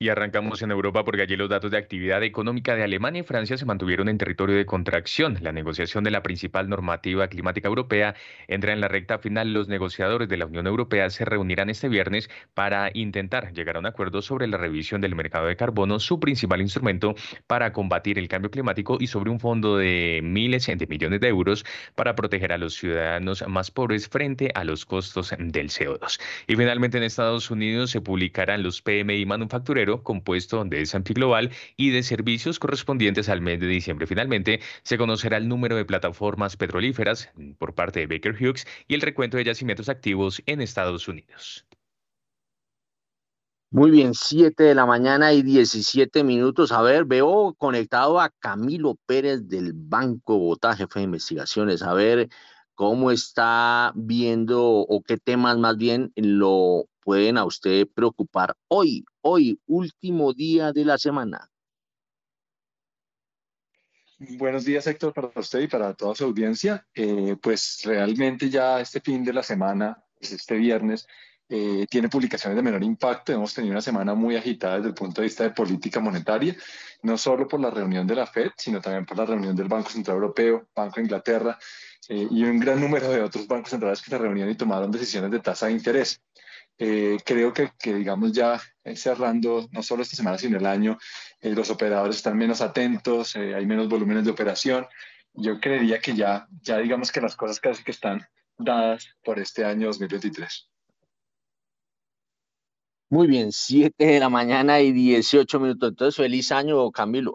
Y 0.00 0.10
arrancamos 0.10 0.62
en 0.62 0.70
Europa 0.70 1.04
porque 1.04 1.22
allí 1.22 1.34
los 1.34 1.48
datos 1.48 1.72
de 1.72 1.76
actividad 1.76 2.22
económica 2.22 2.76
de 2.76 2.84
Alemania 2.84 3.22
y 3.22 3.24
Francia 3.24 3.58
se 3.58 3.64
mantuvieron 3.64 4.08
en 4.08 4.16
territorio 4.16 4.54
de 4.54 4.64
contracción. 4.64 5.38
La 5.40 5.50
negociación 5.50 6.04
de 6.04 6.12
la 6.12 6.22
principal 6.22 6.68
normativa 6.68 7.26
climática 7.26 7.66
europea 7.66 8.14
entra 8.46 8.72
en 8.72 8.80
la 8.80 8.86
recta 8.86 9.18
final. 9.18 9.52
Los 9.52 9.66
negociadores 9.66 10.28
de 10.28 10.36
la 10.36 10.46
Unión 10.46 10.68
Europea 10.68 11.10
se 11.10 11.24
reunirán 11.24 11.68
este 11.68 11.88
viernes 11.88 12.30
para 12.54 12.92
intentar 12.94 13.52
llegar 13.52 13.74
a 13.74 13.80
un 13.80 13.86
acuerdo 13.86 14.22
sobre 14.22 14.46
la 14.46 14.56
revisión 14.56 15.00
del 15.00 15.16
mercado 15.16 15.48
de 15.48 15.56
carbono, 15.56 15.98
su 15.98 16.20
principal 16.20 16.60
instrumento 16.60 17.16
para 17.48 17.72
combatir 17.72 18.20
el 18.20 18.28
cambio 18.28 18.52
climático 18.52 18.98
y 19.00 19.08
sobre 19.08 19.30
un 19.30 19.40
fondo 19.40 19.78
de 19.78 20.20
miles 20.22 20.68
de 20.68 20.86
millones 20.86 21.18
de 21.18 21.26
euros 21.26 21.64
para 21.96 22.14
proteger 22.14 22.52
a 22.52 22.58
los 22.58 22.74
ciudadanos 22.74 23.44
más 23.48 23.72
pobres 23.72 24.08
frente 24.08 24.52
a 24.54 24.62
los 24.62 24.86
costos 24.86 25.34
del 25.36 25.70
CO2. 25.70 26.20
Y 26.46 26.54
finalmente 26.54 26.98
en 26.98 27.02
Estados 27.02 27.50
Unidos 27.50 27.90
se 27.90 28.00
publicarán 28.00 28.62
los 28.62 28.80
PMI 28.80 29.26
manufactureros 29.26 29.87
compuesto 30.02 30.64
de 30.64 30.82
S&P 30.82 31.14
Global 31.14 31.50
y 31.76 31.90
de 31.90 32.02
servicios 32.02 32.58
correspondientes 32.58 33.28
al 33.28 33.40
mes 33.40 33.60
de 33.60 33.66
diciembre. 33.66 34.06
Finalmente, 34.06 34.60
se 34.82 34.98
conocerá 34.98 35.36
el 35.36 35.48
número 35.48 35.76
de 35.76 35.84
plataformas 35.84 36.56
petrolíferas 36.56 37.30
por 37.58 37.74
parte 37.74 38.00
de 38.00 38.06
Baker 38.06 38.34
Hughes 38.34 38.66
y 38.86 38.94
el 38.94 39.00
recuento 39.00 39.36
de 39.36 39.44
yacimientos 39.44 39.88
activos 39.88 40.42
en 40.46 40.60
Estados 40.60 41.08
Unidos. 41.08 41.66
Muy 43.70 43.90
bien, 43.90 44.14
7 44.14 44.62
de 44.62 44.74
la 44.74 44.86
mañana 44.86 45.34
y 45.34 45.42
17 45.42 46.24
minutos. 46.24 46.72
A 46.72 46.80
ver, 46.80 47.04
veo 47.04 47.54
conectado 47.58 48.18
a 48.18 48.30
Camilo 48.30 48.96
Pérez 49.04 49.46
del 49.46 49.72
Banco 49.74 50.38
Bogotá, 50.38 50.74
jefe 50.74 51.00
de 51.00 51.04
investigaciones. 51.04 51.82
A 51.82 51.92
ver 51.92 52.30
cómo 52.74 53.10
está 53.10 53.92
viendo 53.94 54.62
o 54.62 55.02
qué 55.02 55.18
temas 55.18 55.58
más 55.58 55.76
bien 55.76 56.12
lo 56.16 56.86
pueden 57.02 57.36
a 57.36 57.44
usted 57.44 57.88
preocupar 57.94 58.54
hoy 58.68 59.04
hoy, 59.28 59.60
último 59.66 60.32
día 60.32 60.72
de 60.72 60.84
la 60.84 60.96
semana. 60.96 61.50
Buenos 64.18 64.64
días, 64.64 64.86
Héctor, 64.86 65.12
para 65.12 65.30
usted 65.36 65.60
y 65.60 65.68
para 65.68 65.94
toda 65.94 66.14
su 66.14 66.24
audiencia. 66.24 66.86
Eh, 66.94 67.36
pues 67.40 67.82
realmente 67.84 68.50
ya 68.50 68.80
este 68.80 69.00
fin 69.00 69.22
de 69.22 69.32
la 69.32 69.42
semana, 69.42 70.02
este 70.18 70.56
viernes, 70.56 71.06
eh, 71.50 71.86
tiene 71.88 72.08
publicaciones 72.08 72.56
de 72.56 72.62
menor 72.62 72.82
impacto. 72.82 73.32
Hemos 73.32 73.54
tenido 73.54 73.72
una 73.72 73.80
semana 73.80 74.14
muy 74.14 74.34
agitada 74.34 74.76
desde 74.76 74.88
el 74.88 74.94
punto 74.94 75.20
de 75.20 75.28
vista 75.28 75.44
de 75.44 75.50
política 75.50 76.00
monetaria, 76.00 76.56
no 77.02 77.16
solo 77.16 77.46
por 77.46 77.60
la 77.60 77.70
reunión 77.70 78.06
de 78.06 78.16
la 78.16 78.26
Fed, 78.26 78.50
sino 78.56 78.80
también 78.80 79.06
por 79.06 79.16
la 79.16 79.26
reunión 79.26 79.54
del 79.54 79.68
Banco 79.68 79.90
Central 79.90 80.16
Europeo, 80.16 80.68
Banco 80.74 80.96
de 80.96 81.02
Inglaterra 81.02 81.58
eh, 82.08 82.26
y 82.30 82.42
un 82.44 82.58
gran 82.58 82.80
número 82.80 83.10
de 83.10 83.22
otros 83.22 83.46
bancos 83.46 83.70
centrales 83.70 84.02
que 84.02 84.10
se 84.10 84.18
reunieron 84.18 84.52
y 84.52 84.56
tomaron 84.56 84.90
decisiones 84.90 85.30
de 85.30 85.40
tasa 85.40 85.66
de 85.66 85.72
interés. 85.72 86.20
Eh, 86.80 87.18
creo 87.24 87.52
que, 87.52 87.72
que, 87.76 87.92
digamos, 87.92 88.32
ya 88.32 88.60
eh, 88.84 88.94
cerrando 88.94 89.68
no 89.72 89.82
solo 89.82 90.02
esta 90.02 90.14
semana, 90.14 90.38
sino 90.38 90.58
el 90.58 90.66
año, 90.66 90.96
eh, 91.40 91.50
los 91.50 91.70
operadores 91.70 92.16
están 92.16 92.38
menos 92.38 92.60
atentos, 92.60 93.34
hay 93.34 93.66
menos 93.66 93.88
volúmenes 93.88 94.24
de 94.24 94.30
operación. 94.30 94.86
Yo 95.34 95.60
creería 95.60 96.00
que 96.00 96.14
ya, 96.14 96.46
ya 96.62 96.78
digamos 96.78 97.10
que 97.10 97.20
las 97.20 97.34
cosas 97.34 97.58
casi 97.60 97.82
que 97.82 97.90
están 97.90 98.26
dadas 98.56 99.08
por 99.24 99.38
este 99.38 99.64
año 99.64 99.88
2023. 99.88 100.68
Muy 103.10 103.26
bien, 103.26 103.52
7 103.52 104.04
de 104.04 104.20
la 104.20 104.28
mañana 104.28 104.80
y 104.80 104.92
18 104.92 105.60
minutos. 105.60 105.88
Entonces, 105.90 106.16
feliz 106.16 106.52
año, 106.52 106.90
Camilo. 106.92 107.32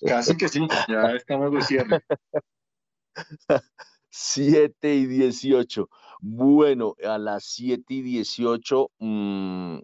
Casi 0.00 0.36
que 0.36 0.48
sí, 0.48 0.66
ya 0.88 1.10
estamos 1.12 1.52
de 1.52 1.62
cierre. 1.62 2.00
7 4.10 4.94
y 4.94 5.06
18. 5.06 5.88
Bueno, 6.20 6.94
a 7.04 7.16
las 7.16 7.44
7 7.44 7.94
y 7.94 8.02
18, 8.02 8.90
mm, 8.98 9.78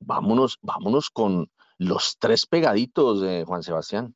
vámonos, 0.00 0.58
vámonos 0.62 1.10
con 1.10 1.50
los 1.78 2.16
tres 2.20 2.46
pegaditos 2.46 3.20
de 3.20 3.44
Juan 3.44 3.62
Sebastián. 3.64 4.14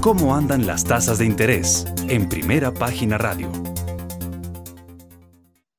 ¿Cómo 0.00 0.34
andan 0.34 0.66
las 0.66 0.82
tasas 0.82 1.18
de 1.18 1.26
interés? 1.26 1.84
En 2.08 2.28
primera 2.28 2.72
página 2.72 3.18
radio. 3.18 3.52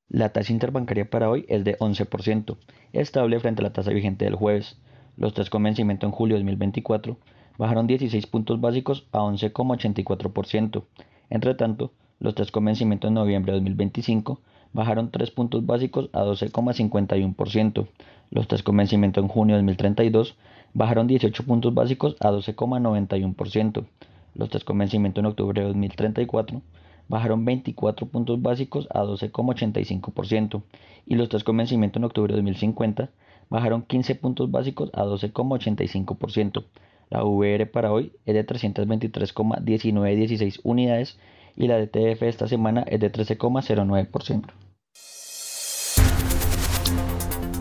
La 0.07 0.31
tasa 0.31 0.53
interbancaria 0.53 1.10
para 1.10 1.30
hoy 1.30 1.45
es 1.49 1.64
de 1.65 1.77
11%, 1.80 2.57
estable 2.93 3.39
frente 3.39 3.61
a 3.61 3.64
la 3.64 3.73
tasa 3.73 3.91
vigente 3.91 4.26
del 4.26 4.35
jueves. 4.35 4.80
Los 5.18 5.34
tres 5.34 5.49
con 5.49 5.64
vencimiento 5.64 6.06
en 6.06 6.11
julio 6.11 6.35
de 6.35 6.43
2024 6.43 7.18
bajaron 7.62 7.86
16 7.86 8.26
puntos 8.26 8.60
básicos 8.60 9.06
a 9.12 9.20
11,84%. 9.20 10.82
Entre 11.30 11.54
tanto, 11.54 11.92
los 12.20 12.34
tres 12.34 12.50
con 12.50 12.66
vencimiento 12.66 13.08
en 13.08 13.14
noviembre 13.14 13.52
de 13.52 13.60
2025 13.60 14.40
bajaron 14.74 15.12
3 15.12 15.30
puntos 15.30 15.64
básicos 15.64 16.10
a 16.12 16.24
12,51%. 16.24 17.88
Los 18.32 18.48
tres 18.48 18.64
con 18.64 18.78
vencimiento 18.78 19.20
en 19.20 19.28
junio 19.28 19.58
de 19.58 19.62
2032 19.62 20.34
bajaron 20.74 21.06
18 21.06 21.44
puntos 21.44 21.72
básicos 21.76 22.16
a 22.20 22.32
12,91%. 22.32 23.86
Los 24.34 24.50
tres 24.50 24.64
con 24.64 24.80
vencimiento 24.80 25.20
en 25.20 25.28
octubre 25.28 25.62
de 25.62 25.68
2034 25.68 26.64
bajaron 27.10 27.46
24 27.46 28.08
puntos 28.08 28.42
básicos 28.42 28.88
a 28.90 29.04
12,85% 29.04 30.64
y 31.06 31.14
los 31.14 31.30
tres 31.30 31.44
con 31.44 31.58
vencimiento 31.58 32.00
en 32.00 32.06
octubre 32.06 32.34
de 32.34 32.38
2050 32.38 33.12
bajaron 33.52 33.84
15 33.84 34.16
puntos 34.16 34.50
básicos 34.50 34.90
a 34.94 35.04
12,85%. 35.04 36.64
La 37.12 37.24
VR 37.26 37.66
para 37.66 37.92
hoy 37.92 38.14
es 38.26 38.34
de 38.34 38.48
323,1916 38.48 40.62
unidades 40.64 41.20
y 41.58 41.68
la 41.68 41.78
DTF 41.78 42.24
esta 42.24 42.48
semana 42.48 42.86
es 42.88 43.02
de 43.02 43.12
13,09%. 43.12 44.46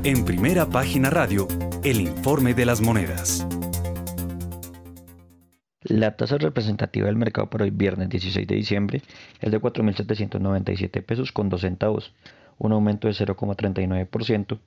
En 0.05 0.25
primera 0.25 0.67
página 0.67 1.11
radio, 1.11 1.49
el 1.83 2.01
informe 2.01 2.55
de 2.55 2.65
las 2.65 2.81
monedas. 2.81 3.45
La 5.83 6.17
tasa 6.17 6.39
representativa 6.39 7.07
del 7.07 7.17
mercado 7.17 7.51
para 7.51 7.65
hoy 7.65 7.71
viernes 7.71 8.09
16 8.09 8.47
de 8.47 8.55
diciembre 8.55 9.03
es 9.41 9.51
de 9.51 9.61
4.797 9.61 11.05
pesos 11.05 11.33
con 11.33 11.49
2 11.49 11.61
centavos, 11.61 12.15
un 12.59 12.71
aumento 12.71 13.09
de 13.09 13.15
0,39%, 13.15 14.61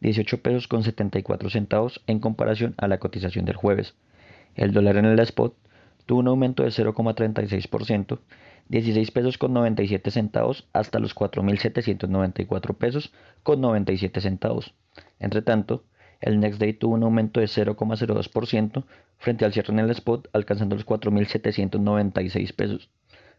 18 0.00 0.40
pesos 0.40 0.66
con 0.66 0.82
74 0.82 1.50
centavos 1.50 2.00
en 2.06 2.20
comparación 2.20 2.74
a 2.78 2.88
la 2.88 2.96
cotización 2.96 3.44
del 3.44 3.56
jueves. 3.56 3.94
El 4.54 4.72
dólar 4.72 4.96
en 4.96 5.04
el 5.04 5.18
spot 5.20 5.54
tuvo 6.06 6.20
un 6.20 6.28
aumento 6.28 6.62
de 6.62 6.70
0,36%, 6.70 8.18
16 8.68 9.10
pesos 9.10 9.38
con 9.38 9.52
97 9.52 10.10
centavos 10.10 10.68
hasta 10.72 10.98
los 10.98 11.14
4.794 11.14 12.74
pesos 12.76 13.12
con 13.42 13.60
97 13.60 14.20
centavos. 14.20 14.74
Entre 15.18 15.42
tanto, 15.42 15.84
el 16.20 16.38
Next 16.38 16.60
Day 16.60 16.72
tuvo 16.72 16.94
un 16.94 17.02
aumento 17.02 17.40
de 17.40 17.46
0,02% 17.46 18.84
frente 19.18 19.44
al 19.44 19.52
cierre 19.52 19.72
en 19.72 19.78
el 19.78 19.90
spot, 19.90 20.28
alcanzando 20.32 20.76
los 20.76 20.86
4.796 20.86 22.54
pesos. 22.54 22.90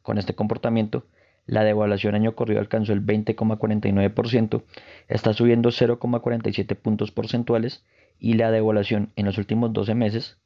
Con 0.01 0.17
este 0.17 0.33
comportamiento, 0.33 1.05
la 1.45 1.63
devaluación 1.63 2.15
año 2.15 2.35
corrido 2.35 2.59
alcanzó 2.59 2.93
el 2.93 3.05
20,49%, 3.05 4.63
está 5.07 5.33
subiendo 5.33 5.69
0,47 5.69 6.75
puntos 6.75 7.11
porcentuales 7.11 7.83
y 8.19 8.33
la 8.33 8.51
devaluación 8.51 9.11
en 9.15 9.25
los 9.25 9.37
últimos 9.37 9.73
12 9.73 9.95
meses 9.95 10.37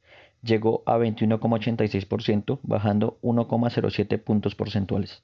llegó 0.46 0.82
a 0.86 0.96
21,86%, 0.96 2.60
bajando 2.62 3.18
1,07 3.22 4.22
puntos 4.22 4.54
porcentuales. 4.54 5.22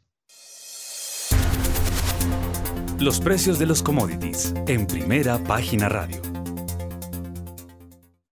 Los 2.98 3.20
precios 3.20 3.58
de 3.58 3.66
los 3.66 3.82
commodities 3.82 4.54
en 4.68 4.86
primera 4.86 5.38
página 5.38 5.88
radio. 5.88 6.31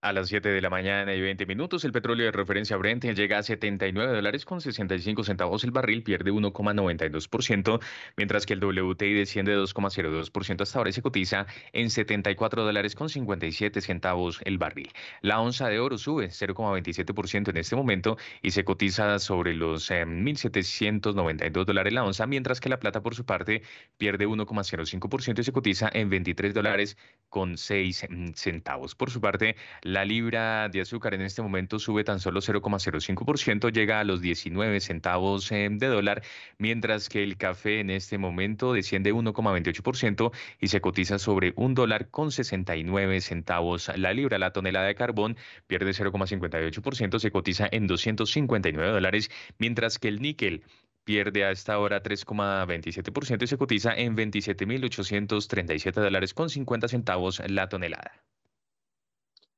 A 0.03 0.13
las 0.13 0.29
7 0.29 0.49
de 0.49 0.61
la 0.61 0.71
mañana 0.71 1.13
y 1.13 1.21
20 1.21 1.45
minutos, 1.45 1.85
el 1.85 1.91
petróleo 1.91 2.25
de 2.25 2.31
referencia 2.31 2.75
Brent 2.75 3.05
llega 3.05 3.37
a 3.37 3.43
79 3.43 4.15
dólares 4.15 4.45
con 4.45 4.59
65 4.59 5.23
centavos 5.23 5.63
el 5.63 5.69
barril, 5.69 6.01
pierde 6.01 6.31
1,92%, 6.31 7.79
mientras 8.17 8.47
que 8.47 8.53
el 8.53 8.63
WTI 8.63 9.13
desciende 9.13 9.55
2,02% 9.55 10.61
hasta 10.61 10.79
ahora 10.79 10.89
y 10.89 10.93
se 10.93 11.03
cotiza 11.03 11.45
en 11.71 11.91
74 11.91 12.63
dólares 12.63 12.95
con 12.95 13.09
57 13.09 13.79
centavos 13.79 14.39
el 14.43 14.57
barril. 14.57 14.89
La 15.21 15.39
onza 15.39 15.69
de 15.69 15.77
oro 15.77 15.99
sube 15.99 16.29
0,27% 16.29 17.49
en 17.49 17.57
este 17.57 17.75
momento 17.75 18.17
y 18.41 18.49
se 18.51 18.63
cotiza 18.63 19.19
sobre 19.19 19.53
los 19.53 19.91
1.792 19.91 21.45
eh, 21.45 21.63
dólares 21.63 21.93
la 21.93 22.03
onza, 22.03 22.25
mientras 22.25 22.59
que 22.59 22.69
la 22.69 22.79
plata 22.79 23.03
por 23.03 23.13
su 23.13 23.23
parte 23.23 23.61
pierde 23.99 24.25
1,05% 24.25 25.41
y 25.41 25.43
se 25.43 25.51
cotiza 25.51 25.91
en 25.93 26.09
23 26.09 26.55
dólares 26.55 26.97
con 27.29 27.55
6 27.55 28.07
mm, 28.09 28.29
centavos. 28.33 28.95
Por 28.95 29.11
su 29.11 29.21
parte, 29.21 29.55
libra 30.05 30.69
de 30.69 30.81
azúcar 30.81 31.13
en 31.13 31.21
este 31.21 31.41
momento 31.41 31.77
sube 31.77 32.03
tan 32.03 32.19
solo 32.19 32.39
0,05%, 32.39 33.71
llega 33.71 33.99
a 33.99 34.03
los 34.03 34.21
19 34.21 34.79
centavos 34.79 35.51
eh, 35.51 35.67
de 35.69 35.87
dólar, 35.87 36.23
mientras 36.57 37.09
que 37.09 37.23
el 37.23 37.37
café 37.37 37.79
en 37.81 37.89
este 37.89 38.17
momento 38.17 38.73
desciende 38.73 39.13
1,28% 39.13 40.31
y 40.59 40.67
se 40.67 40.81
cotiza 40.81 41.19
sobre 41.19 41.53
un 41.55 41.73
dólar 41.75 42.09
con 42.09 42.31
69 42.31 43.21
centavos 43.21 43.91
la 43.95 44.13
libra. 44.13 44.39
La 44.39 44.53
tonelada 44.53 44.87
de 44.87 44.95
carbón 44.95 45.37
pierde 45.67 45.91
0,58%, 45.91 47.19
se 47.19 47.31
cotiza 47.31 47.67
en 47.71 47.87
259 47.87 48.91
dólares, 48.91 49.29
mientras 49.59 49.99
que 49.99 50.07
el 50.07 50.21
níquel 50.21 50.63
pierde 51.03 51.43
a 51.43 51.51
esta 51.51 51.77
hora 51.79 52.01
3,27% 52.01 53.43
y 53.43 53.47
se 53.47 53.57
cotiza 53.57 53.93
en 53.93 54.15
27.837 54.15 55.91
dólares 55.93 56.33
con 56.33 56.49
50 56.49 56.87
centavos 56.87 57.41
la 57.47 57.67
tonelada. 57.69 58.11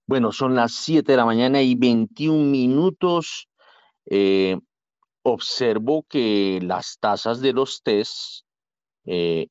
Bueno, 0.05 0.33
son 0.33 0.55
las 0.55 0.73
7 0.73 1.13
de 1.13 1.17
la 1.17 1.25
mañana 1.25 1.61
y 1.61 1.75
21 1.75 2.51
minutos. 2.51 3.47
Eh, 4.05 4.57
observo 5.23 6.03
que 6.09 6.59
las 6.61 6.97
tasas 6.99 7.39
de 7.41 7.53
los 7.53 7.81
test 7.83 8.43
eh, 9.05 9.47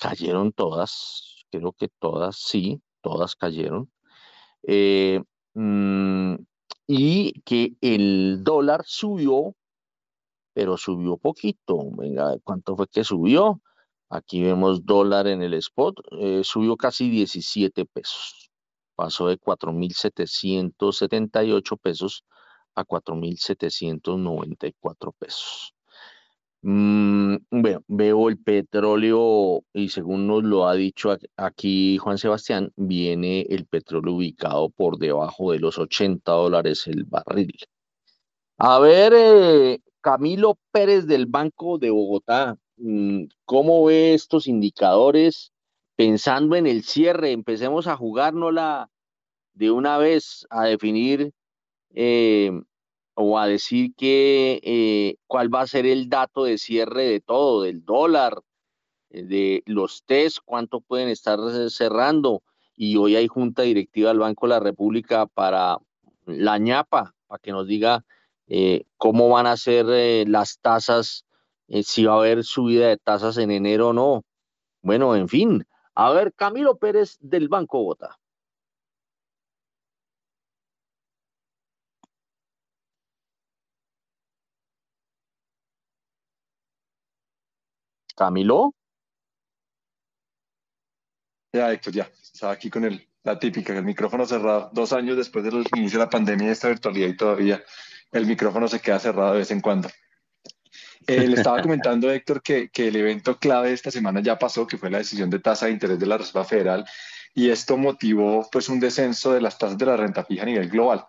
cayeron 0.00 0.52
todas, 0.52 1.44
creo 1.50 1.72
que 1.72 1.88
todas, 2.00 2.36
sí, 2.36 2.82
todas 3.00 3.36
cayeron. 3.36 3.92
Eh, 4.64 5.22
mm, 5.54 6.34
y 6.88 7.40
que 7.42 7.74
el 7.80 8.42
dólar 8.42 8.82
subió, 8.86 9.54
pero 10.54 10.76
subió 10.78 11.16
poquito. 11.16 11.78
Venga, 11.92 12.36
¿cuánto 12.44 12.76
fue 12.76 12.88
que 12.88 13.04
subió? 13.04 13.60
Aquí 14.10 14.42
vemos 14.42 14.84
dólar 14.84 15.28
en 15.28 15.42
el 15.42 15.54
spot, 15.54 15.96
subió 16.42 16.76
casi 16.76 17.08
17 17.10 17.86
pesos. 17.86 18.51
Pasó 19.02 19.26
de 19.26 19.36
4.778 19.36 21.76
pesos 21.76 22.24
a 22.76 22.84
4.794 22.84 25.12
pesos. 25.18 25.74
Mm, 26.62 27.38
bueno, 27.50 27.82
veo 27.88 28.28
el 28.28 28.38
petróleo 28.38 29.64
y 29.72 29.88
según 29.88 30.28
nos 30.28 30.44
lo 30.44 30.68
ha 30.68 30.74
dicho 30.74 31.16
aquí 31.36 31.98
Juan 31.98 32.16
Sebastián, 32.16 32.70
viene 32.76 33.40
el 33.50 33.66
petróleo 33.66 34.14
ubicado 34.14 34.70
por 34.70 34.98
debajo 34.98 35.50
de 35.50 35.58
los 35.58 35.78
80 35.78 36.30
dólares 36.30 36.86
el 36.86 37.02
barril. 37.02 37.56
A 38.58 38.78
ver, 38.78 39.12
eh, 39.16 39.80
Camilo 40.00 40.58
Pérez 40.70 41.08
del 41.08 41.26
Banco 41.26 41.78
de 41.78 41.90
Bogotá, 41.90 42.56
mm, 42.76 43.24
¿cómo 43.44 43.84
ve 43.86 44.14
estos 44.14 44.46
indicadores 44.46 45.50
pensando 45.96 46.54
en 46.54 46.68
el 46.68 46.84
cierre? 46.84 47.32
Empecemos 47.32 47.88
a 47.88 47.96
jugárnosla 47.96 48.91
de 49.54 49.70
una 49.70 49.98
vez 49.98 50.46
a 50.50 50.64
definir 50.64 51.32
eh, 51.94 52.50
o 53.14 53.38
a 53.38 53.46
decir 53.46 53.94
que 53.94 54.60
eh, 54.62 55.16
cuál 55.26 55.54
va 55.54 55.62
a 55.62 55.66
ser 55.66 55.86
el 55.86 56.08
dato 56.08 56.44
de 56.44 56.58
cierre 56.58 57.04
de 57.04 57.20
todo, 57.20 57.62
del 57.62 57.84
dólar, 57.84 58.42
eh, 59.10 59.22
de 59.24 59.62
los 59.66 60.04
test, 60.04 60.38
cuánto 60.44 60.80
pueden 60.80 61.08
estar 61.08 61.38
cerrando. 61.70 62.42
Y 62.74 62.96
hoy 62.96 63.16
hay 63.16 63.28
junta 63.28 63.62
directiva 63.62 64.08
del 64.10 64.18
Banco 64.18 64.46
de 64.46 64.50
la 64.50 64.60
República 64.60 65.26
para 65.26 65.78
la 66.26 66.58
ñapa, 66.58 67.14
para 67.26 67.38
que 67.38 67.52
nos 67.52 67.66
diga 67.66 68.04
eh, 68.46 68.84
cómo 68.96 69.28
van 69.28 69.46
a 69.46 69.56
ser 69.56 69.86
las 70.28 70.58
tasas, 70.60 71.24
si 71.82 72.04
va 72.04 72.14
a 72.14 72.18
haber 72.18 72.44
subida 72.44 72.88
de 72.88 72.96
tasas 72.96 73.36
en 73.38 73.50
enero 73.50 73.90
o 73.90 73.92
no. 73.92 74.24
Bueno, 74.82 75.14
en 75.16 75.28
fin. 75.28 75.66
A 75.94 76.10
ver, 76.12 76.32
Camilo 76.34 76.76
Pérez 76.76 77.18
del 77.20 77.48
Banco 77.48 77.78
Bogotá. 77.78 78.18
Camilo. 88.14 88.74
Ya, 91.52 91.72
Héctor, 91.72 91.92
ya. 91.92 92.10
Estaba 92.22 92.52
aquí 92.52 92.70
con 92.70 92.84
el, 92.84 93.06
la 93.24 93.38
típica, 93.38 93.76
el 93.76 93.84
micrófono 93.84 94.26
cerrado. 94.26 94.70
Dos 94.72 94.92
años 94.92 95.16
después 95.16 95.44
del 95.44 95.64
inicio 95.76 95.98
de 95.98 96.04
la 96.04 96.10
pandemia 96.10 96.48
y 96.48 96.50
esta 96.50 96.68
virtualidad 96.68 97.08
y 97.08 97.16
todavía 97.16 97.62
el 98.10 98.26
micrófono 98.26 98.68
se 98.68 98.80
queda 98.80 98.98
cerrado 98.98 99.32
de 99.32 99.38
vez 99.38 99.50
en 99.50 99.60
cuando. 99.60 99.88
Eh, 101.06 101.26
le 101.26 101.36
estaba 101.36 101.60
comentando, 101.62 102.10
Héctor, 102.10 102.42
que, 102.42 102.70
que 102.70 102.88
el 102.88 102.96
evento 102.96 103.38
clave 103.38 103.68
de 103.68 103.74
esta 103.74 103.90
semana 103.90 104.20
ya 104.20 104.38
pasó, 104.38 104.66
que 104.66 104.78
fue 104.78 104.90
la 104.90 104.98
decisión 104.98 105.30
de 105.30 105.40
tasa 105.40 105.66
de 105.66 105.72
interés 105.72 105.98
de 105.98 106.06
la 106.06 106.18
Reserva 106.18 106.44
Federal, 106.44 106.84
y 107.34 107.50
esto 107.50 107.76
motivó 107.76 108.48
pues 108.50 108.68
un 108.68 108.80
descenso 108.80 109.32
de 109.32 109.40
las 109.40 109.58
tasas 109.58 109.78
de 109.78 109.86
la 109.86 109.96
renta 109.96 110.24
fija 110.24 110.42
a 110.42 110.46
nivel 110.46 110.68
global. 110.68 111.06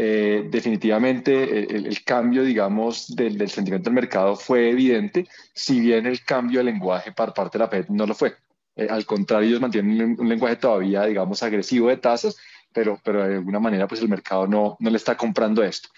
Eh, 0.00 0.46
definitivamente 0.48 1.74
el, 1.74 2.04
cambio, 2.04 2.44
digamos, 2.44 3.16
del, 3.16 3.50
sentimiento 3.50 3.90
del 3.90 3.94
mercado 3.94 4.36
fue 4.36 4.70
evidente, 4.70 5.26
si 5.52 5.80
bien 5.80 6.06
el 6.06 6.24
cambio 6.24 6.60
de 6.60 6.66
lenguaje 6.66 7.10
por 7.10 7.34
parte 7.34 7.58
de 7.58 7.64
la 7.64 7.68
FED 7.68 7.88
no 7.88 8.06
lo 8.06 8.14
fue. 8.14 8.36
Eh, 8.76 8.86
al 8.88 9.04
contrario, 9.04 9.48
ellos 9.48 9.60
mantienen 9.60 10.16
un, 10.16 10.28
lenguaje 10.28 10.54
todavía, 10.54 11.04
digamos, 11.04 11.42
agresivo 11.42 11.88
de 11.88 11.96
tasas, 11.96 12.36
pero, 12.72 13.00
pero 13.02 13.26
de 13.26 13.34
alguna 13.34 13.58
manera 13.58 13.88
pues 13.88 14.00
el 14.00 14.08
mercado 14.08 14.46
no, 14.46 14.76
no 14.78 14.88
le 14.88 14.96
está 14.96 15.16
comprando 15.16 15.64
esto. 15.64 15.88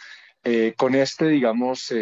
Eh, 0.44 0.72
con 0.78 0.94
este, 0.94 1.28
digamos, 1.28 1.92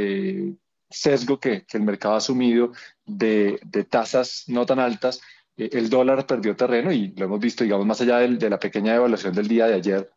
sesgo 0.89 1.41
que, 1.41 1.65
el 1.73 1.83
mercado 1.83 2.15
ha 2.15 2.19
asumido 2.19 2.71
de, 3.07 3.59
de 3.65 3.83
tasas 3.83 4.45
no 4.47 4.65
tan 4.67 4.79
altas, 4.79 5.21
el 5.57 5.91
dólar 5.91 6.27
perdió 6.27 6.55
terreno 6.55 6.93
y 6.93 7.09
lo 7.17 7.25
hemos 7.25 7.41
visto, 7.41 7.65
digamos, 7.65 7.87
más 7.87 8.01
allá 8.01 8.19
de, 8.19 8.37
de 8.37 8.51
la 8.51 8.61
pequeña 8.61 8.93
devaluación 8.93 9.35
del 9.35 9.49
día 9.49 9.67
de 9.67 9.75
ayer, 9.75 10.09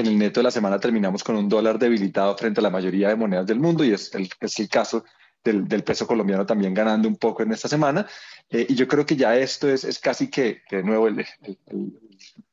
en 0.00 0.06
el 0.06 0.18
neto 0.18 0.40
de 0.40 0.44
la 0.44 0.50
semana 0.50 0.78
terminamos 0.78 1.24
con 1.24 1.36
un 1.36 1.48
dólar 1.48 1.78
debilitado 1.78 2.36
frente 2.36 2.60
a 2.60 2.62
la 2.62 2.70
mayoría 2.70 3.08
de 3.08 3.16
monedas 3.16 3.46
del 3.46 3.58
mundo 3.58 3.84
y 3.84 3.92
es 3.92 4.14
el, 4.14 4.28
es 4.40 4.58
el 4.58 4.68
caso 4.68 5.04
del, 5.42 5.66
del, 5.66 5.82
peso 5.82 6.06
colombiano 6.06 6.46
también 6.46 6.74
ganando 6.74 7.08
un 7.08 7.16
poco 7.16 7.42
en 7.42 7.52
esta 7.52 7.68
semana. 7.68 8.06
Eh, 8.50 8.66
y 8.68 8.74
yo 8.74 8.86
creo 8.86 9.04
que 9.04 9.16
ya 9.16 9.36
esto 9.36 9.68
es, 9.68 9.84
es 9.84 9.98
casi 9.98 10.30
que, 10.30 10.62
que, 10.68 10.76
de 10.76 10.82
nuevo 10.82 11.08
el, 11.08 11.20
el, 11.20 11.58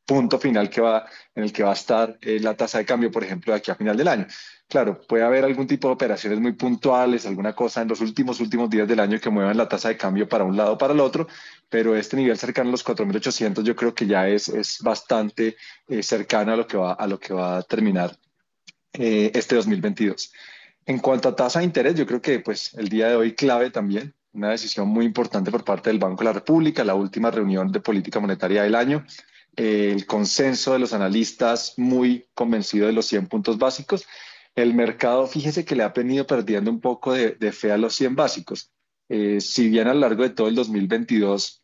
punto 0.05 0.39
final 0.39 0.69
que 0.69 0.81
va, 0.81 1.05
en 1.33 1.43
el 1.43 1.51
que 1.51 1.63
va 1.63 1.71
a 1.71 1.73
estar 1.73 2.17
eh, 2.21 2.39
la 2.39 2.55
tasa 2.55 2.77
de 2.77 2.85
cambio, 2.85 3.11
por 3.11 3.23
ejemplo, 3.23 3.53
de 3.53 3.59
aquí 3.59 3.71
a 3.71 3.75
final 3.75 3.97
del 3.97 4.07
año. 4.07 4.27
Claro, 4.67 5.01
puede 5.01 5.23
haber 5.23 5.45
algún 5.45 5.67
tipo 5.67 5.87
de 5.87 5.93
operaciones 5.93 6.39
muy 6.39 6.53
puntuales, 6.53 7.25
alguna 7.25 7.53
cosa 7.53 7.81
en 7.81 7.87
los 7.87 8.01
últimos, 8.01 8.39
últimos 8.39 8.69
días 8.69 8.87
del 8.87 8.99
año 8.99 9.19
que 9.19 9.29
muevan 9.29 9.57
la 9.57 9.67
tasa 9.67 9.89
de 9.89 9.97
cambio 9.97 10.27
para 10.27 10.43
un 10.43 10.57
lado 10.57 10.73
o 10.73 10.77
para 10.77 10.93
el 10.93 10.99
otro, 10.99 11.27
pero 11.69 11.95
este 11.95 12.17
nivel 12.17 12.37
cercano 12.37 12.69
a 12.69 12.71
los 12.71 12.85
4.800 12.85 13.63
yo 13.63 13.75
creo 13.75 13.93
que 13.93 14.07
ya 14.07 14.27
es, 14.27 14.47
es 14.49 14.79
bastante 14.81 15.55
eh, 15.87 16.01
cercano 16.01 16.53
a 16.53 16.55
lo, 16.55 16.67
que 16.67 16.77
va, 16.77 16.93
a 16.93 17.07
lo 17.07 17.19
que 17.19 17.33
va 17.33 17.57
a 17.57 17.63
terminar 17.63 18.17
eh, 18.93 19.31
este 19.33 19.55
2022. 19.55 20.31
En 20.87 20.99
cuanto 20.99 21.29
a 21.29 21.35
tasa 21.35 21.59
de 21.59 21.65
interés, 21.65 21.95
yo 21.95 22.05
creo 22.05 22.21
que 22.21 22.39
pues 22.39 22.73
el 22.75 22.89
día 22.89 23.09
de 23.09 23.15
hoy 23.15 23.33
clave 23.33 23.69
también, 23.71 24.13
una 24.33 24.49
decisión 24.49 24.87
muy 24.87 25.05
importante 25.05 25.51
por 25.51 25.63
parte 25.63 25.89
del 25.89 25.99
Banco 25.99 26.19
de 26.19 26.25
la 26.25 26.33
República, 26.33 26.83
la 26.83 26.95
última 26.95 27.31
reunión 27.31 27.71
de 27.71 27.79
política 27.79 28.19
monetaria 28.19 28.63
del 28.63 28.75
año, 28.75 29.05
el 29.55 30.05
consenso 30.05 30.73
de 30.73 30.79
los 30.79 30.93
analistas 30.93 31.73
muy 31.77 32.27
convencido 32.33 32.87
de 32.87 32.93
los 32.93 33.05
100 33.05 33.27
puntos 33.27 33.57
básicos 33.57 34.05
el 34.55 34.73
mercado, 34.73 35.27
fíjese 35.27 35.65
que 35.65 35.75
le 35.75 35.83
ha 35.83 35.89
venido 35.89 36.25
perdiendo 36.25 36.71
un 36.71 36.79
poco 36.79 37.13
de, 37.13 37.51
fe 37.51 37.71
a 37.71 37.77
los 37.77 37.93
100 37.95 38.15
básicos. 38.15 38.71
Eh, 39.09 39.41
si 39.41 39.69
bien 39.69 39.87
a 39.87 39.93
lo 39.93 39.99
largo 39.99 40.23
de 40.23 40.29
todo 40.29 40.47
el 40.47 40.55
2022 40.55 41.61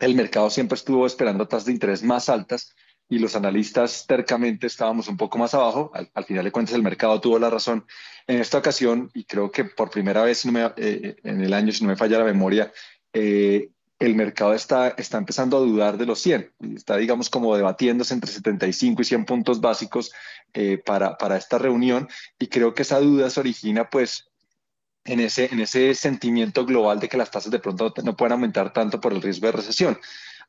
el 0.00 0.14
mercado 0.14 0.50
siempre 0.50 0.76
estuvo 0.76 1.06
esperando 1.06 1.48
tasas 1.48 1.64
de 1.64 1.72
interés 1.72 2.02
más 2.02 2.28
altas 2.28 2.74
y 3.08 3.18
los 3.18 3.34
analistas 3.34 4.04
tercamente 4.06 4.66
estábamos 4.66 5.08
un 5.08 5.16
poco 5.16 5.38
más 5.38 5.54
abajo, 5.54 5.90
al, 5.94 6.10
al 6.12 6.24
final 6.24 6.44
de 6.44 6.52
cuentas 6.52 6.74
el 6.74 6.82
mercado 6.82 7.20
tuvo 7.20 7.38
la 7.38 7.50
razón. 7.50 7.86
En 8.26 8.40
esta 8.40 8.58
ocasión, 8.58 9.10
y 9.14 9.24
creo 9.24 9.50
que 9.50 9.64
por 9.64 9.90
primera 9.90 10.22
vez 10.22 10.44
eh, 10.44 11.16
en 11.22 11.40
el 11.40 11.54
año, 11.54 11.72
si 11.72 11.82
no 11.82 11.88
me 11.88 11.96
falla 11.96 12.18
la 12.18 12.24
memoria, 12.24 12.70
eh, 13.12 13.70
el 13.98 14.14
mercado 14.14 14.54
está, 14.54 14.90
está 14.90 15.18
empezando 15.18 15.56
a 15.56 15.60
dudar 15.60 15.98
de 15.98 16.06
los 16.06 16.20
100. 16.20 16.52
Está, 16.76 16.96
digamos, 16.96 17.30
como 17.30 17.56
debatiéndose 17.56 18.14
entre 18.14 18.30
75 18.30 19.02
y 19.02 19.04
100 19.04 19.24
puntos 19.24 19.60
básicos 19.60 20.12
eh, 20.54 20.78
para, 20.78 21.18
para 21.18 21.36
esta 21.36 21.58
reunión. 21.58 22.08
Y 22.38 22.46
creo 22.46 22.74
que 22.74 22.82
esa 22.82 23.00
duda 23.00 23.28
se 23.28 23.40
origina, 23.40 23.90
pues, 23.90 24.30
en 25.04 25.20
ese, 25.20 25.48
en 25.52 25.60
ese 25.60 25.94
sentimiento 25.94 26.64
global 26.64 27.00
de 27.00 27.08
que 27.08 27.16
las 27.16 27.30
tasas 27.30 27.50
de 27.50 27.58
pronto 27.58 27.92
no 28.04 28.16
pueden 28.16 28.32
aumentar 28.32 28.72
tanto 28.72 29.00
por 29.00 29.12
el 29.12 29.22
riesgo 29.22 29.46
de 29.46 29.52
recesión. 29.52 29.98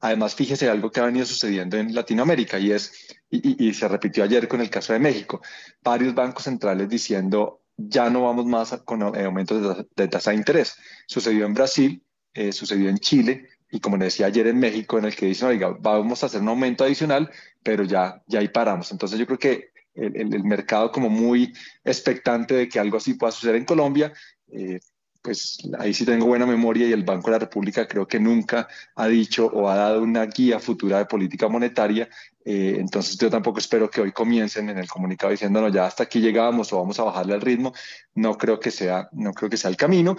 Además, 0.02 0.36
fíjese 0.36 0.70
algo 0.70 0.92
que 0.92 1.00
ha 1.00 1.06
venido 1.06 1.26
sucediendo 1.26 1.78
en 1.78 1.94
Latinoamérica 1.96 2.60
y 2.60 2.72
es, 2.72 3.18
y, 3.30 3.66
y, 3.66 3.70
y 3.70 3.74
se 3.74 3.88
repitió 3.88 4.24
ayer 4.24 4.48
con 4.48 4.62
el 4.62 4.70
caso 4.70 4.94
de 4.94 5.00
México, 5.00 5.42
varios 5.82 6.14
bancos 6.14 6.44
centrales 6.44 6.88
diciendo 6.88 7.62
ya 7.78 8.10
no 8.10 8.24
vamos 8.24 8.46
más 8.46 8.78
con 8.84 9.02
aumentos 9.02 9.78
de, 9.78 9.88
de 9.96 10.08
tasa 10.10 10.32
de 10.32 10.38
interés. 10.38 10.76
Sucedió 11.08 11.46
en 11.46 11.54
Brasil, 11.54 12.04
eh, 12.40 12.53
sucedió 12.53 12.88
en 12.88 12.99
Chile 12.99 13.49
y 13.70 13.82
como 13.82 13.98
decía 13.98 14.28
ayer 14.28 14.48
en 14.48 14.57
México, 14.57 14.98
en 14.98 15.03
el 15.03 15.16
que 15.16 15.26
dicen, 15.26 15.49
oiga, 15.49 15.76
vamos 15.78 16.24
a 16.24 16.28
hacer 16.28 16.41
un 16.41 16.48
aumento 16.48 16.86
adicional, 16.86 17.30
pero 17.61 17.84
ya, 17.84 18.24
ya 18.28 18.40
ahí 18.40 18.48
paramos. 18.48 18.94
Entonces 18.94 19.20
yo 19.20 19.26
creo 19.26 19.38
que 19.38 19.72
el, 19.94 20.44
mercado 20.45 20.90
como 20.90 21.10
muy 21.10 21.53
expectante 21.84 22.53
de 22.53 22.70
que 22.70 22.80
algo 22.80 22.95
así 22.95 23.16
pueda 23.16 23.34
suceder 23.34 23.57
en 23.57 23.66
Colombia, 23.66 24.14
eh, 24.53 24.80
pues 25.22 25.57
ahí 25.78 25.94
sí 25.94 26.06
tengo 26.06 26.28
buena 26.28 26.45
memoria 26.45 26.88
y 26.88 26.94
el 26.94 27.03
Banco 27.03 27.28
de 27.28 27.34
la 27.34 27.40
República 27.40 27.86
creo 27.86 28.07
que 28.07 28.22
nunca 28.22 28.70
ha 28.95 29.07
dicho 29.07 29.48
o 29.48 29.70
ha 29.70 29.76
dado 29.76 30.02
una 30.02 30.26
guía 30.26 30.60
futura 30.60 30.99
de 30.99 31.06
política 31.06 31.49
monetaria. 31.49 32.07
Eh, 32.45 32.78
entonces 32.80 33.18
yo 33.18 33.30
tampoco 33.30 33.60
espero 33.60 33.90
que 33.90 33.99
hoy 33.99 34.14
comiencen 34.14 34.70
en 34.70 34.78
el 34.78 34.88
comunicado 34.88 35.32
diciendo, 35.32 35.60
no, 35.60 35.68
ya 35.68 35.86
hasta 35.86 36.03
aquí 36.03 36.22
llegamos 36.22 36.72
o 36.72 36.78
vamos 36.78 36.98
a 36.99 37.03
bajarle 37.03 37.36
el 37.36 37.41
ritmo. 37.41 37.74
No 38.16 38.38
creo 38.38 38.60
que 38.61 38.72
sea, 38.72 39.10
no 39.11 39.34
creo 39.34 39.49
que 39.49 39.57
sea 39.57 39.70
el 39.70 39.76
camino. 39.78 40.16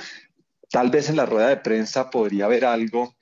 Tal 0.70 0.90
vez 0.90 1.08
en 1.08 1.16
la 1.16 1.26
rueda 1.26 1.48
de 1.48 1.56
prensa 1.56 2.10
podría 2.10 2.44
haber 2.44 2.64
algo 2.64 3.16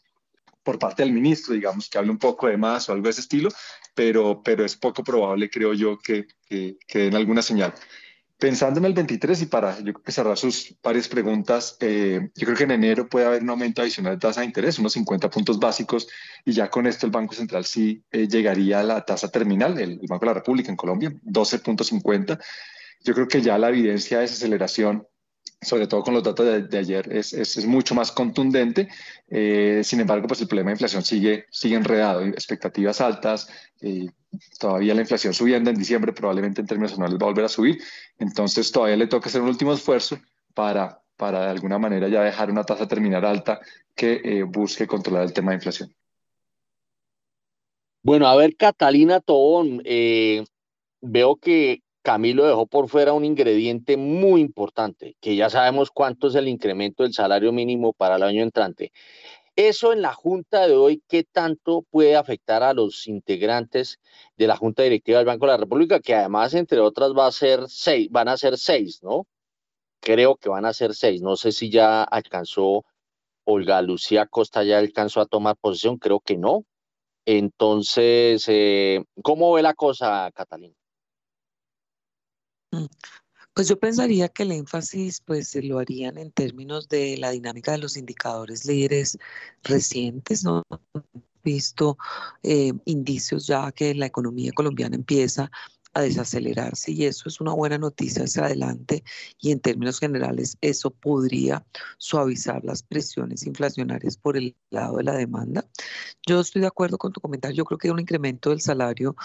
por 0.62 0.78
parte 0.78 1.02
del 1.02 1.12
ministro, 1.12 1.54
digamos, 1.54 1.88
que 1.88 1.96
hable 1.96 2.10
un 2.10 2.18
poco 2.18 2.46
de 2.46 2.58
más 2.58 2.88
o 2.88 2.92
algo 2.92 3.04
de 3.04 3.10
ese 3.10 3.22
estilo, 3.22 3.48
pero, 3.94 4.42
pero 4.42 4.66
es 4.66 4.76
poco 4.76 5.02
probable, 5.02 5.48
creo 5.48 5.72
yo, 5.72 5.98
que, 5.98 6.26
que, 6.46 6.76
den 6.92 7.16
alguna 7.16 7.40
señal. 7.40 7.72
Pensando 8.36 8.78
en 8.78 8.84
el 8.84 8.92
23 8.92 9.40
y 9.42 9.46
para 9.46 9.80
yo 9.80 9.94
cerrar 10.06 10.36
sus 10.36 10.76
varias 10.82 11.08
preguntas, 11.08 11.78
eh, 11.80 12.20
yo 12.34 12.44
creo 12.44 12.56
que 12.56 12.64
en 12.64 12.72
enero 12.72 13.08
puede 13.08 13.24
haber 13.24 13.42
un 13.42 13.48
aumento 13.48 13.80
adicional 13.80 14.12
de 14.12 14.20
tasa 14.20 14.42
de 14.42 14.46
interés, 14.46 14.78
unos 14.78 14.92
50 14.92 15.30
puntos 15.30 15.58
básicos, 15.58 16.06
y 16.44 16.52
ya 16.52 16.68
con 16.68 16.86
esto 16.86 17.06
el 17.06 17.12
Banco 17.12 17.34
Central 17.34 17.64
sí 17.64 18.04
eh, 18.12 18.28
llegaría 18.28 18.80
a 18.80 18.82
la 18.82 19.04
tasa 19.06 19.30
terminal, 19.30 19.80
el, 19.80 19.98
Banco 20.06 20.26
de 20.26 20.30
la 20.32 20.34
República 20.34 20.70
en 20.70 20.76
Colombia, 20.76 21.10
12.50. 21.24 22.38
Yo 23.04 23.14
creo 23.14 23.26
que 23.26 23.40
ya 23.40 23.56
la 23.56 23.70
evidencia 23.70 24.18
de 24.18 24.24
desaceleración 24.24 25.06
sobre 25.60 25.86
todo 25.86 26.02
con 26.02 26.14
los 26.14 26.22
datos 26.22 26.68
de, 26.68 26.78
ayer, 26.78 27.12
es, 27.12 27.32
es, 27.32 27.66
mucho 27.66 27.94
más 27.94 28.12
contundente. 28.12 28.88
Eh, 29.28 29.80
sin 29.82 30.00
embargo, 30.00 30.28
pues 30.28 30.40
el 30.40 30.48
problema 30.48 30.70
de 30.70 30.74
inflación 30.74 31.02
sigue, 31.02 31.46
sigue 31.50 31.76
enredado, 31.76 32.22
expectativas 32.22 33.00
altas, 33.00 33.48
todavía 34.58 34.94
la 34.94 35.00
inflación 35.00 35.34
subiendo 35.34 35.70
en 35.70 35.76
diciembre, 35.76 36.12
probablemente 36.12 36.60
en 36.60 36.66
términos 36.66 36.94
anuales 36.94 37.18
va 37.18 37.26
a 37.26 37.30
volver 37.30 37.44
a 37.44 37.48
subir, 37.48 37.82
entonces 38.18 38.70
todavía 38.70 38.96
le 38.96 39.06
toca 39.06 39.28
hacer 39.28 39.40
un 39.42 39.48
último 39.48 39.72
esfuerzo 39.72 40.18
para, 40.54 41.00
para 41.16 41.40
de 41.42 41.50
alguna 41.50 41.78
manera 41.78 42.08
ya 42.08 42.22
dejar 42.22 42.50
una 42.50 42.64
tasa 42.64 42.86
terminal 42.86 43.24
alta 43.24 43.60
que 43.94 44.20
eh, 44.24 44.42
busque 44.44 44.86
controlar 44.86 45.24
el 45.24 45.32
tema 45.32 45.50
de 45.50 45.56
inflación. 45.56 45.94
Bueno, 48.02 48.28
a 48.28 48.36
ver, 48.36 48.56
Catalina 48.56 49.20
Tobón, 49.20 49.82
eh, 49.84 50.44
veo 51.00 51.36
que 51.36 51.82
Camilo 52.08 52.46
dejó 52.46 52.66
por 52.66 52.88
fuera 52.88 53.12
un 53.12 53.26
ingrediente 53.26 53.98
muy 53.98 54.40
importante, 54.40 55.18
que 55.20 55.36
ya 55.36 55.50
sabemos 55.50 55.90
cuánto 55.90 56.28
es 56.28 56.36
el 56.36 56.48
incremento 56.48 57.02
del 57.02 57.12
salario 57.12 57.52
mínimo 57.52 57.92
para 57.92 58.16
el 58.16 58.22
año 58.22 58.42
entrante. 58.42 58.92
Eso 59.56 59.92
en 59.92 60.00
la 60.00 60.14
junta 60.14 60.66
de 60.66 60.74
hoy, 60.74 61.02
¿qué 61.06 61.22
tanto 61.22 61.82
puede 61.90 62.16
afectar 62.16 62.62
a 62.62 62.72
los 62.72 63.06
integrantes 63.08 63.98
de 64.38 64.46
la 64.46 64.56
junta 64.56 64.84
directiva 64.84 65.18
del 65.18 65.26
Banco 65.26 65.44
de 65.44 65.52
la 65.52 65.58
República? 65.58 66.00
Que 66.00 66.14
además, 66.14 66.54
entre 66.54 66.80
otras, 66.80 67.12
va 67.12 67.26
a 67.26 67.32
ser 67.32 67.68
seis, 67.68 68.08
van 68.10 68.28
a 68.28 68.38
ser 68.38 68.56
seis, 68.56 69.02
¿no? 69.02 69.26
Creo 70.00 70.36
que 70.36 70.48
van 70.48 70.64
a 70.64 70.72
ser 70.72 70.94
seis. 70.94 71.20
No 71.20 71.36
sé 71.36 71.52
si 71.52 71.70
ya 71.70 72.04
alcanzó 72.04 72.86
Olga 73.44 73.82
Lucía 73.82 74.24
Costa, 74.24 74.64
ya 74.64 74.78
alcanzó 74.78 75.20
a 75.20 75.26
tomar 75.26 75.56
posición, 75.60 75.98
creo 75.98 76.20
que 76.20 76.38
no. 76.38 76.64
Entonces, 77.26 78.46
eh, 78.48 79.04
¿cómo 79.22 79.52
ve 79.52 79.60
la 79.62 79.74
cosa, 79.74 80.30
Catalina? 80.34 80.74
Mm. 82.72 82.86
Pues 83.54 83.68
yo 83.68 83.78
pensaría 83.78 84.28
que 84.28 84.44
el 84.44 84.52
énfasis 84.52 85.20
pues 85.20 85.54
lo 85.56 85.80
harían 85.80 86.16
en 86.18 86.30
términos 86.30 86.88
de 86.88 87.16
la 87.16 87.30
dinámica 87.30 87.72
de 87.72 87.78
los 87.78 87.96
indicadores 87.96 88.64
líderes 88.64 89.18
recientes, 89.64 90.44
¿no? 90.44 90.62
visto 91.42 91.96
eh, 92.42 92.72
indicios 92.84 93.46
ya 93.46 93.72
que 93.72 93.94
la 93.94 94.06
economía 94.06 94.52
colombiana 94.52 94.96
empieza 94.96 95.50
a 95.98 96.02
desacelerarse 96.02 96.92
y 96.92 97.04
eso 97.04 97.28
es 97.28 97.40
una 97.40 97.52
buena 97.52 97.78
noticia 97.78 98.24
hacia 98.24 98.44
adelante 98.44 99.02
y 99.40 99.50
en 99.50 99.60
términos 99.60 99.98
generales 99.98 100.56
eso 100.60 100.90
podría 100.90 101.64
suavizar 101.98 102.64
las 102.64 102.82
presiones 102.82 103.46
inflacionarias 103.46 104.16
por 104.16 104.36
el 104.36 104.54
lado 104.70 104.98
de 104.98 105.04
la 105.04 105.14
demanda. 105.14 105.66
Yo 106.26 106.40
estoy 106.40 106.62
de 106.62 106.68
acuerdo 106.68 106.98
con 106.98 107.12
tu 107.12 107.20
comentario, 107.20 107.56
yo 107.56 107.64
creo 107.64 107.78
que 107.78 107.90
un 107.90 108.00
incremento 108.00 108.50
del 108.50 108.60
salario 108.60 109.16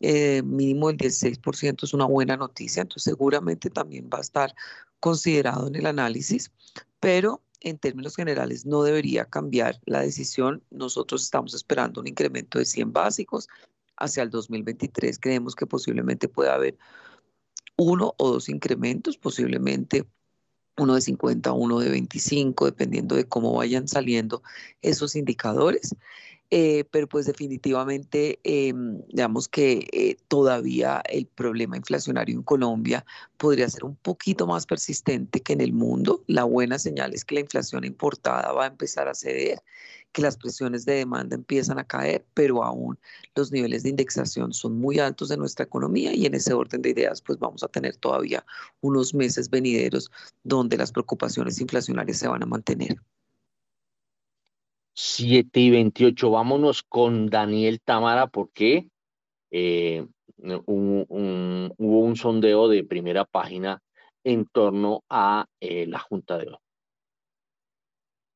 eh, 0.00 0.42
mínimo 0.42 0.88
del 0.88 0.98
16% 0.98 1.84
es 1.84 1.94
una 1.94 2.06
buena 2.06 2.36
noticia, 2.36 2.82
entonces 2.82 3.04
seguramente 3.04 3.70
también 3.70 4.08
va 4.12 4.18
a 4.18 4.22
estar 4.22 4.54
considerado 5.00 5.68
en 5.68 5.76
el 5.76 5.86
análisis, 5.86 6.50
pero 6.98 7.42
en 7.60 7.78
términos 7.78 8.16
generales 8.16 8.66
no 8.66 8.82
debería 8.82 9.24
cambiar 9.24 9.80
la 9.84 10.00
decisión. 10.00 10.62
Nosotros 10.70 11.22
estamos 11.22 11.54
esperando 11.54 12.00
un 12.00 12.08
incremento 12.08 12.58
de 12.58 12.64
100 12.64 12.92
básicos 12.92 13.48
hacia 13.96 14.22
el 14.22 14.30
2023. 14.30 15.18
Creemos 15.18 15.54
que 15.54 15.66
posiblemente 15.66 16.28
pueda 16.28 16.54
haber 16.54 16.76
uno 17.76 18.14
o 18.18 18.30
dos 18.30 18.48
incrementos, 18.48 19.16
posiblemente 19.16 20.06
uno 20.78 20.94
de 20.94 21.00
50, 21.00 21.52
uno 21.52 21.80
de 21.80 21.90
25, 21.90 22.66
dependiendo 22.66 23.16
de 23.16 23.26
cómo 23.26 23.54
vayan 23.54 23.88
saliendo 23.88 24.42
esos 24.80 25.16
indicadores. 25.16 25.94
Eh, 26.54 26.84
pero 26.90 27.08
pues 27.08 27.24
definitivamente, 27.24 28.38
em, 28.44 29.00
digamos 29.08 29.48
que 29.48 29.88
eh, 29.90 30.16
todavía 30.28 31.02
el 31.08 31.24
problema 31.24 31.78
inflacionario 31.78 32.36
en 32.36 32.42
Colombia 32.42 33.06
podría 33.38 33.70
ser 33.70 33.84
un 33.84 33.96
poquito 33.96 34.46
más 34.46 34.66
persistente 34.66 35.40
que 35.40 35.54
en 35.54 35.62
el 35.62 35.72
mundo. 35.72 36.22
La 36.26 36.44
buena 36.44 36.78
señal 36.78 37.14
es 37.14 37.24
que 37.24 37.36
la 37.36 37.40
inflación 37.40 37.84
importada 37.84 38.52
va 38.52 38.64
a 38.64 38.66
empezar 38.66 39.08
a 39.08 39.14
ceder, 39.14 39.62
que 40.12 40.22
las 40.22 40.36
presiones 40.36 40.84
de 40.84 40.94
demanda 40.94 41.34
empiezan 41.34 41.78
a 41.78 41.84
caer, 41.84 42.24
pero 42.34 42.62
aún 42.62 42.98
los 43.34 43.50
niveles 43.50 43.82
de 43.82 43.90
indexación 43.90 44.52
son 44.52 44.78
muy 44.78 44.98
altos 44.98 45.28
de 45.28 45.36
nuestra 45.36 45.64
economía 45.64 46.14
y 46.14 46.26
en 46.26 46.34
ese 46.34 46.52
orden 46.52 46.82
de 46.82 46.90
ideas 46.90 47.22
pues 47.22 47.38
vamos 47.38 47.62
a 47.62 47.68
tener 47.68 47.96
todavía 47.96 48.44
unos 48.80 49.14
meses 49.14 49.48
venideros 49.50 50.10
donde 50.44 50.76
las 50.76 50.92
preocupaciones 50.92 51.60
inflacionarias 51.60 52.18
se 52.18 52.28
van 52.28 52.42
a 52.42 52.46
mantener. 52.46 52.96
7 54.94 55.58
y 55.58 55.70
28. 55.70 56.30
Vámonos 56.30 56.82
con 56.82 57.28
Daniel 57.30 57.80
Tamara 57.80 58.26
porque 58.26 58.90
eh, 59.50 60.06
hubo 60.36 61.74
un 61.78 62.16
sondeo 62.16 62.68
de 62.68 62.84
primera 62.84 63.24
página 63.24 63.82
en 64.24 64.46
torno 64.46 65.02
a 65.08 65.46
eh, 65.60 65.86
la 65.86 65.98
Junta 65.98 66.38
de 66.38 66.48
hoy. 66.48 66.61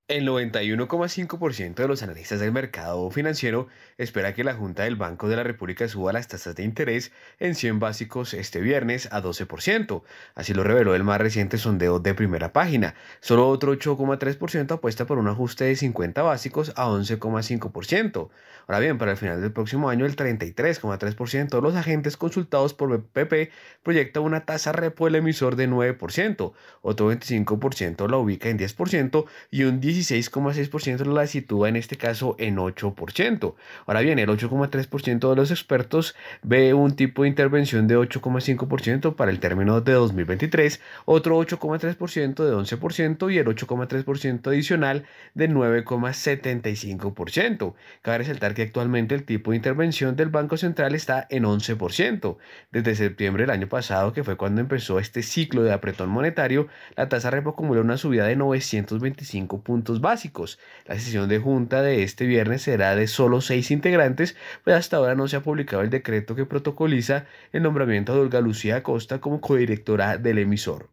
El 0.08 0.24
91,5% 0.24 1.74
de 1.74 1.88
los 1.88 2.04
analistas 2.04 2.38
del 2.38 2.52
mercado 2.52 3.10
financiero 3.10 3.66
espera 3.98 4.34
que 4.34 4.44
la 4.44 4.54
Junta 4.54 4.84
del 4.84 4.94
Banco 4.94 5.28
de 5.28 5.34
la 5.34 5.42
República 5.42 5.88
suba 5.88 6.12
las 6.12 6.28
tasas 6.28 6.54
de 6.54 6.62
interés 6.62 7.10
en 7.40 7.56
100 7.56 7.80
básicos 7.80 8.32
este 8.32 8.60
viernes 8.60 9.08
a 9.10 9.20
12%. 9.20 10.04
Así 10.36 10.54
lo 10.54 10.62
reveló 10.62 10.94
el 10.94 11.02
más 11.02 11.20
reciente 11.20 11.58
sondeo 11.58 11.98
de 11.98 12.14
primera 12.14 12.52
página. 12.52 12.94
Solo 13.18 13.48
otro 13.48 13.72
8,3% 13.72 14.70
apuesta 14.70 15.06
por 15.06 15.18
un 15.18 15.26
ajuste 15.26 15.64
de 15.64 15.74
50 15.74 16.22
básicos 16.22 16.72
a 16.76 16.86
11,5%. 16.86 18.28
Ahora 18.68 18.78
bien, 18.78 18.98
para 18.98 19.10
el 19.10 19.16
final 19.16 19.40
del 19.40 19.52
próximo 19.52 19.90
año, 19.90 20.06
el 20.06 20.14
33,3% 20.14 21.48
de 21.48 21.60
los 21.60 21.74
agentes 21.74 22.16
consultados 22.16 22.74
por 22.74 22.96
BPP 22.96 23.50
proyecta 23.82 24.20
una 24.20 24.44
tasa 24.44 24.70
repo 24.70 25.06
del 25.06 25.16
emisor 25.16 25.56
de 25.56 25.68
9%, 25.68 26.52
otro 26.82 27.12
25% 27.12 28.08
la 28.08 28.18
ubica 28.18 28.48
en 28.48 28.58
10% 28.58 29.24
y 29.50 29.64
un 29.64 29.80
10 29.80 29.95
16,6% 29.96 31.06
la 31.06 31.26
sitúa 31.26 31.68
en 31.68 31.76
este 31.76 31.96
caso 31.96 32.36
en 32.38 32.56
8%. 32.56 33.54
Ahora 33.86 34.00
bien, 34.00 34.18
el 34.18 34.28
8,3% 34.28 35.30
de 35.30 35.36
los 35.36 35.50
expertos 35.50 36.14
ve 36.42 36.74
un 36.74 36.96
tipo 36.96 37.22
de 37.22 37.28
intervención 37.28 37.86
de 37.86 37.96
8,5% 37.96 39.14
para 39.14 39.30
el 39.30 39.40
término 39.40 39.80
de 39.80 39.92
2023, 39.92 40.80
otro 41.04 41.38
8,3% 41.38 42.44
de 42.44 42.54
11% 42.54 43.32
y 43.32 43.38
el 43.38 43.46
8,3% 43.46 44.48
adicional 44.48 45.04
de 45.34 45.48
9,75%. 45.48 47.74
Cabe 48.02 48.18
resaltar 48.18 48.54
que 48.54 48.62
actualmente 48.62 49.14
el 49.14 49.24
tipo 49.24 49.50
de 49.50 49.56
intervención 49.56 50.16
del 50.16 50.28
Banco 50.28 50.56
Central 50.56 50.94
está 50.94 51.26
en 51.30 51.44
11%. 51.44 52.36
Desde 52.72 52.94
septiembre 52.94 53.44
del 53.44 53.50
año 53.50 53.68
pasado, 53.68 54.12
que 54.12 54.24
fue 54.24 54.36
cuando 54.36 54.60
empezó 54.60 54.98
este 54.98 55.22
ciclo 55.22 55.62
de 55.62 55.72
apretón 55.72 56.10
monetario, 56.10 56.68
la 56.96 57.08
tasa 57.08 57.30
repo 57.30 57.50
acumuló 57.50 57.80
una 57.80 57.96
subida 57.96 58.26
de 58.26 58.36
925 58.36 59.60
puntos 59.60 59.85
básicos. 60.00 60.58
La 60.86 60.98
sesión 60.98 61.28
de 61.28 61.38
junta 61.38 61.82
de 61.82 62.02
este 62.02 62.26
viernes 62.26 62.62
será 62.62 62.94
de 62.96 63.06
solo 63.06 63.40
seis 63.40 63.70
integrantes, 63.70 64.36
pues 64.64 64.76
hasta 64.76 64.96
ahora 64.96 65.14
no 65.14 65.28
se 65.28 65.36
ha 65.36 65.42
publicado 65.42 65.82
el 65.82 65.90
decreto 65.90 66.34
que 66.34 66.46
protocoliza 66.46 67.26
el 67.52 67.62
nombramiento 67.62 68.14
de 68.14 68.20
Olga 68.20 68.40
Lucía 68.40 68.76
Acosta 68.76 69.20
como 69.20 69.40
codirectora 69.40 70.18
del 70.18 70.38
emisor. 70.38 70.90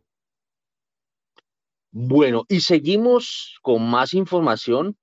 Bueno, 1.92 2.46
y 2.50 2.62
seguimos 2.62 3.60
con 3.62 3.88
más 3.88 4.14
información 4.14 4.98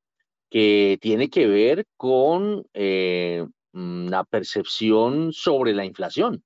que 0.51 0.99
tiene 1.01 1.31
que 1.31 1.47
ver 1.47 1.87
con 1.97 2.65
eh, 2.75 3.47
la 3.73 4.25
percepción 4.25 5.33
sobre 5.33 5.73
la 5.73 5.85
inflación. 5.85 6.43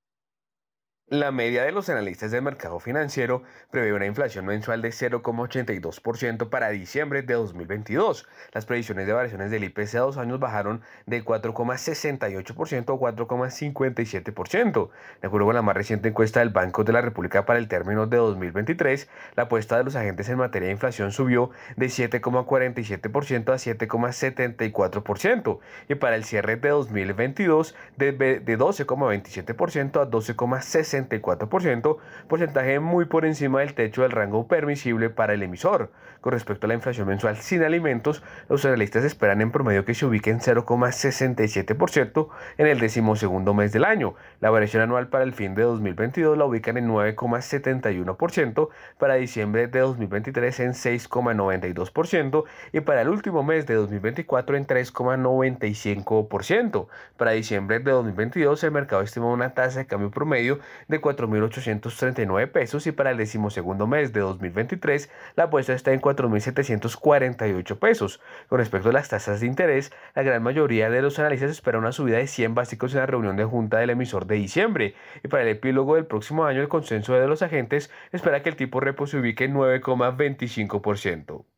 La 1.10 1.32
media 1.32 1.64
de 1.64 1.70
los 1.70 1.90
analistas 1.90 2.30
del 2.30 2.40
mercado 2.40 2.80
financiero 2.80 3.42
prevé 3.70 3.92
una 3.92 4.06
inflación 4.06 4.46
mensual 4.46 4.80
de 4.80 4.88
0,82% 4.88 6.48
para 6.48 6.70
diciembre 6.70 7.20
de 7.20 7.34
2022. 7.34 8.26
Las 8.54 8.64
previsiones 8.64 9.06
de 9.06 9.12
variaciones 9.12 9.50
del 9.50 9.64
IPC 9.64 9.96
a 9.96 10.00
dos 10.00 10.16
años 10.16 10.40
bajaron 10.40 10.80
de 11.04 11.22
4,68% 11.22 12.80
a 12.80 12.98
4,57%. 12.98 14.88
De 15.20 15.26
acuerdo 15.26 15.44
con 15.44 15.54
la 15.54 15.60
más 15.60 15.76
reciente 15.76 16.08
encuesta 16.08 16.40
del 16.40 16.48
Banco 16.48 16.84
de 16.84 16.94
la 16.94 17.02
República 17.02 17.44
para 17.44 17.58
el 17.58 17.68
término 17.68 18.06
de 18.06 18.16
2023, 18.16 19.06
la 19.36 19.42
apuesta 19.42 19.76
de 19.76 19.84
los 19.84 19.96
agentes 19.96 20.30
en 20.30 20.38
materia 20.38 20.68
de 20.68 20.72
inflación 20.72 21.12
subió 21.12 21.50
de 21.76 21.88
7,47% 21.88 23.50
a 23.50 23.56
7,74% 23.56 25.58
y 25.90 25.96
para 25.96 26.16
el 26.16 26.24
cierre 26.24 26.56
de 26.56 26.70
2022 26.70 27.74
de 27.98 28.16
12,27% 28.16 30.00
a 30.00 30.10
12,60%. 30.10 30.93
64%, 30.94 31.96
porcentaje 32.28 32.80
muy 32.80 33.04
por 33.04 33.24
encima 33.24 33.60
del 33.60 33.74
techo 33.74 34.02
del 34.02 34.12
rango 34.12 34.46
permisible 34.46 35.10
para 35.10 35.34
el 35.34 35.42
emisor. 35.42 35.90
Con 36.20 36.32
respecto 36.32 36.66
a 36.66 36.68
la 36.68 36.74
inflación 36.74 37.06
mensual 37.06 37.36
sin 37.36 37.62
alimentos, 37.62 38.22
los 38.48 38.64
analistas 38.64 39.04
esperan 39.04 39.42
en 39.42 39.50
promedio 39.50 39.84
que 39.84 39.94
se 39.94 40.06
ubique 40.06 40.30
en 40.30 40.40
0,67% 40.40 42.28
en 42.56 42.66
el 42.66 42.80
decimosegundo 42.80 43.52
mes 43.52 43.72
del 43.72 43.84
año. 43.84 44.14
La 44.40 44.48
variación 44.50 44.82
anual 44.82 45.08
para 45.08 45.24
el 45.24 45.34
fin 45.34 45.54
de 45.54 45.62
2022 45.62 46.38
la 46.38 46.46
ubican 46.46 46.78
en 46.78 46.88
9,71%, 46.88 48.68
para 48.98 49.14
diciembre 49.16 49.66
de 49.66 49.80
2023 49.80 50.60
en 50.60 50.72
6,92% 50.72 52.44
y 52.72 52.80
para 52.80 53.02
el 53.02 53.10
último 53.10 53.42
mes 53.42 53.66
de 53.66 53.74
2024 53.74 54.56
en 54.56 54.66
3,95%. 54.66 56.86
Para 57.16 57.32
diciembre 57.32 57.80
de 57.80 57.90
2022 57.90 58.62
el 58.64 58.70
mercado 58.70 59.02
estima 59.02 59.26
una 59.26 59.52
tasa 59.54 59.80
de 59.80 59.86
cambio 59.86 60.10
promedio 60.10 60.58
de 60.88 61.00
4.839 61.00 62.50
pesos 62.50 62.86
y 62.86 62.92
para 62.92 63.10
el 63.10 63.16
decimosegundo 63.16 63.86
mes 63.86 64.12
de 64.12 64.20
2023 64.20 65.10
la 65.36 65.44
apuesta 65.44 65.72
está 65.72 65.92
en 65.92 66.00
4.748 66.00 67.78
pesos. 67.78 68.20
Con 68.48 68.58
respecto 68.58 68.90
a 68.90 68.92
las 68.92 69.08
tasas 69.08 69.40
de 69.40 69.46
interés, 69.46 69.92
la 70.14 70.22
gran 70.22 70.42
mayoría 70.42 70.90
de 70.90 71.02
los 71.02 71.18
analistas 71.18 71.50
espera 71.50 71.78
una 71.78 71.92
subida 71.92 72.18
de 72.18 72.26
100 72.26 72.54
básicos 72.54 72.92
en 72.92 73.00
la 73.00 73.06
reunión 73.06 73.36
de 73.36 73.44
junta 73.44 73.78
del 73.78 73.90
emisor 73.90 74.26
de 74.26 74.36
diciembre. 74.36 74.94
Y 75.22 75.28
para 75.28 75.42
el 75.42 75.48
epílogo 75.48 75.96
del 75.96 76.06
próximo 76.06 76.44
año, 76.44 76.60
el 76.60 76.68
consenso 76.68 77.14
de 77.14 77.26
los 77.26 77.42
agentes 77.42 77.90
espera 78.12 78.42
que 78.42 78.50
el 78.50 78.56
tipo 78.56 78.80
repo 78.80 79.06
se 79.06 79.18
ubique 79.18 79.44
en 79.44 79.54
9,25%. 79.54 81.53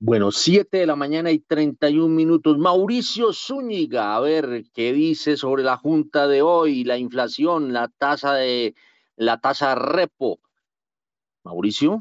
Bueno, 0.00 0.30
7 0.30 0.78
de 0.78 0.86
la 0.86 0.94
mañana 0.94 1.32
y 1.32 1.40
31 1.40 2.14
minutos. 2.14 2.56
Mauricio 2.56 3.32
Zúñiga, 3.32 4.14
a 4.14 4.20
ver 4.20 4.64
qué 4.72 4.92
dice 4.92 5.36
sobre 5.36 5.64
la 5.64 5.76
junta 5.76 6.28
de 6.28 6.40
hoy, 6.40 6.84
la 6.84 6.98
inflación, 6.98 7.72
la 7.72 7.88
tasa 7.88 8.34
de 8.34 8.76
la 9.16 9.40
tasa 9.40 9.74
repo. 9.74 10.38
Mauricio. 11.42 11.98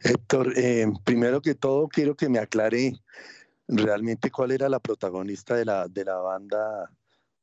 Héctor, 0.00 0.52
eh, 0.58 0.86
primero 1.02 1.40
que 1.40 1.54
todo 1.54 1.88
quiero 1.88 2.14
que 2.14 2.28
me 2.28 2.38
aclare 2.38 3.00
realmente 3.66 4.30
cuál 4.30 4.50
era 4.50 4.68
la 4.68 4.80
protagonista 4.80 5.54
de 5.56 5.64
la, 5.64 5.88
de 5.88 6.04
la 6.04 6.16
banda 6.16 6.90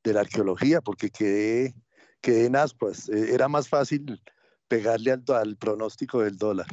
de 0.03 0.13
la 0.13 0.19
arqueología, 0.19 0.81
porque 0.81 1.09
quedé, 1.09 1.73
quedé 2.21 2.45
en 2.45 2.55
aspas. 2.55 3.09
Eh, 3.09 3.33
era 3.33 3.47
más 3.47 3.67
fácil 3.67 4.21
pegarle 4.67 5.11
al, 5.11 5.23
al 5.29 5.57
pronóstico 5.57 6.21
del 6.21 6.37
dólar. 6.37 6.67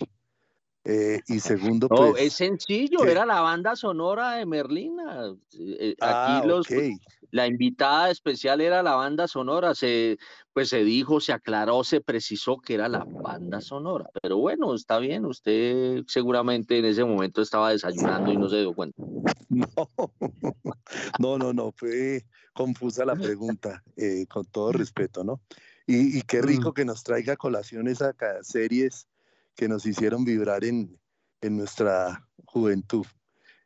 Eh, 0.85 1.21
y 1.29 1.39
segundo, 1.39 1.87
no, 1.89 1.97
pues, 1.97 2.23
es 2.23 2.33
sencillo, 2.33 3.05
era 3.05 3.25
la 3.25 3.41
banda 3.41 3.77
sonora 3.77 4.33
de 4.33 4.47
Merlina. 4.47 5.27
Aquí 5.31 5.97
ah, 6.01 6.43
los, 6.45 6.67
okay. 6.67 6.97
la 7.31 7.47
invitada 7.47 8.11
especial 8.11 8.61
era 8.61 8.83
la 8.83 8.97
banda 8.97 9.29
sonora. 9.29 9.77
Se, 9.77 10.19
pues 10.53 10.71
se 10.71 10.83
dijo, 10.83 11.21
se 11.21 11.33
aclaró, 11.33 11.85
se 11.85 12.01
precisó 12.01 12.59
que 12.59 12.75
era 12.75 12.89
la 12.89 13.05
banda 13.05 13.61
sonora. 13.61 14.11
Pero 14.21 14.39
bueno, 14.39 14.75
está 14.75 14.99
bien, 14.99 15.25
usted 15.25 16.03
seguramente 16.09 16.79
en 16.79 16.87
ese 16.87 17.05
momento 17.05 17.43
estaba 17.43 17.71
desayunando 17.71 18.33
y 18.33 18.37
no 18.37 18.49
se 18.49 18.59
dio 18.59 18.75
cuenta. 18.75 19.01
No, 19.49 19.69
no, 21.21 21.39
no, 21.39 21.53
no 21.53 21.73
fue 21.77 22.25
confusa 22.55 23.05
la 23.05 23.15
pregunta, 23.15 23.85
eh, 23.97 24.27
con 24.29 24.45
todo 24.47 24.73
respeto, 24.73 25.23
¿no? 25.23 25.41
Y, 25.87 26.19
y 26.19 26.23
qué 26.23 26.43
rico 26.43 26.71
Mm. 26.71 26.75
que 26.75 26.85
nos 26.85 27.03
traiga 27.05 27.37
colaciones 27.37 28.03
a 28.03 28.13
cada 28.13 28.43
series 28.43 29.07
que 29.57 29.69
nos 29.69 29.87
hicieron 29.87 30.25
vibrar 30.25 30.65
en, 30.65 30.99
en 31.41 31.57
nuestra 31.57 32.27
juventud. 32.47 33.07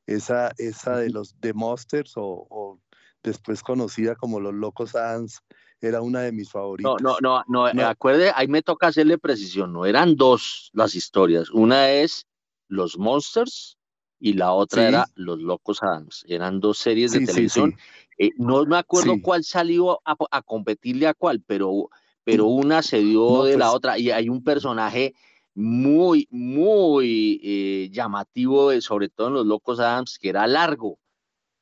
Esa, 0.07 0.53
esa 0.59 0.99
de 0.99 1.11
los 1.11 1.35
The 1.41 1.53
Monsters 1.53 2.13
o, 2.17 2.47
o 2.49 2.81
después 3.23 3.63
conocida 3.63 4.15
como 4.15 4.39
Los 4.39 4.55
Locos 4.55 4.95
Adams 4.95 5.41
era 5.81 6.01
una 6.01 6.21
de 6.21 6.33
mis 6.33 6.49
No, 6.49 6.53
favoritas. 6.53 6.95
no, 7.03 7.17
no, 7.21 7.43
no, 7.49 7.73
No. 7.73 7.87
acuerde, 7.89 8.33
ahí 8.35 8.47
me 8.49 8.63
toca 8.63 8.87
hacerle 8.89 9.19
precisión, 9.19 9.73
no 9.73 9.85
eran 9.85 10.17
dos 10.17 10.71
las 10.75 10.95
historias, 10.95 11.51
una 11.51 11.91
es 11.91 12.27
Los 12.69 12.99
Monsters 12.99 13.77
y 14.21 14.35
la 14.35 14.53
otra 14.53 14.83
Sí. 14.83 14.89
era 14.89 15.07
Los 15.17 15.41
Locos 15.41 15.83
Adams, 15.83 16.25
eran 16.29 16.61
dos 16.61 16.79
series 16.79 17.13
de 17.13 17.19
Sí, 17.21 17.27
sí, 17.27 17.33
televisión, 17.33 17.75
sí. 17.77 18.27
Eh, 18.27 18.31
no 18.39 18.65
me 18.65 18.79
acuerdo 18.79 19.21
cuál 19.21 19.45
salió 19.45 20.01
a, 20.05 20.17
a 20.31 20.43
competirle 20.43 21.07
a 21.07 21.15
cuál, 21.15 21.43
pero, 21.47 21.91
pero 22.25 22.47
una 22.47 22.81
se 22.83 22.99
dio 22.99 23.29
No, 23.39 23.45
de 23.45 23.59
la 23.59 23.67
pues- 23.67 23.77
otra 23.77 23.99
y 23.99 24.11
hay 24.11 24.29
un 24.29 24.43
personaje 24.43 25.15
muy, 25.57 26.29
muy 26.31 27.41
eh, 27.43 27.89
llamativo, 27.91 28.71
eh, 28.71 28.83
sobre 28.83 29.09
todo 29.09 29.29
en 29.29 29.35
Los 29.35 29.47
Locos 29.47 29.81
Adams, 29.81 30.19
que 30.19 30.29
era 30.29 30.47
largo, 30.47 30.99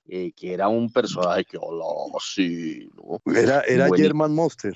eh, 0.08 0.32
que 0.32 0.52
era 0.52 0.68
un 0.68 0.92
personaje 0.92 1.44
que 1.44 1.56
hablaba 1.56 2.18
así, 2.18 2.90
¿no? 2.96 3.20
Era, 3.32 3.60
era. 3.60 3.88
German 3.94 4.34
Monster. 4.34 4.74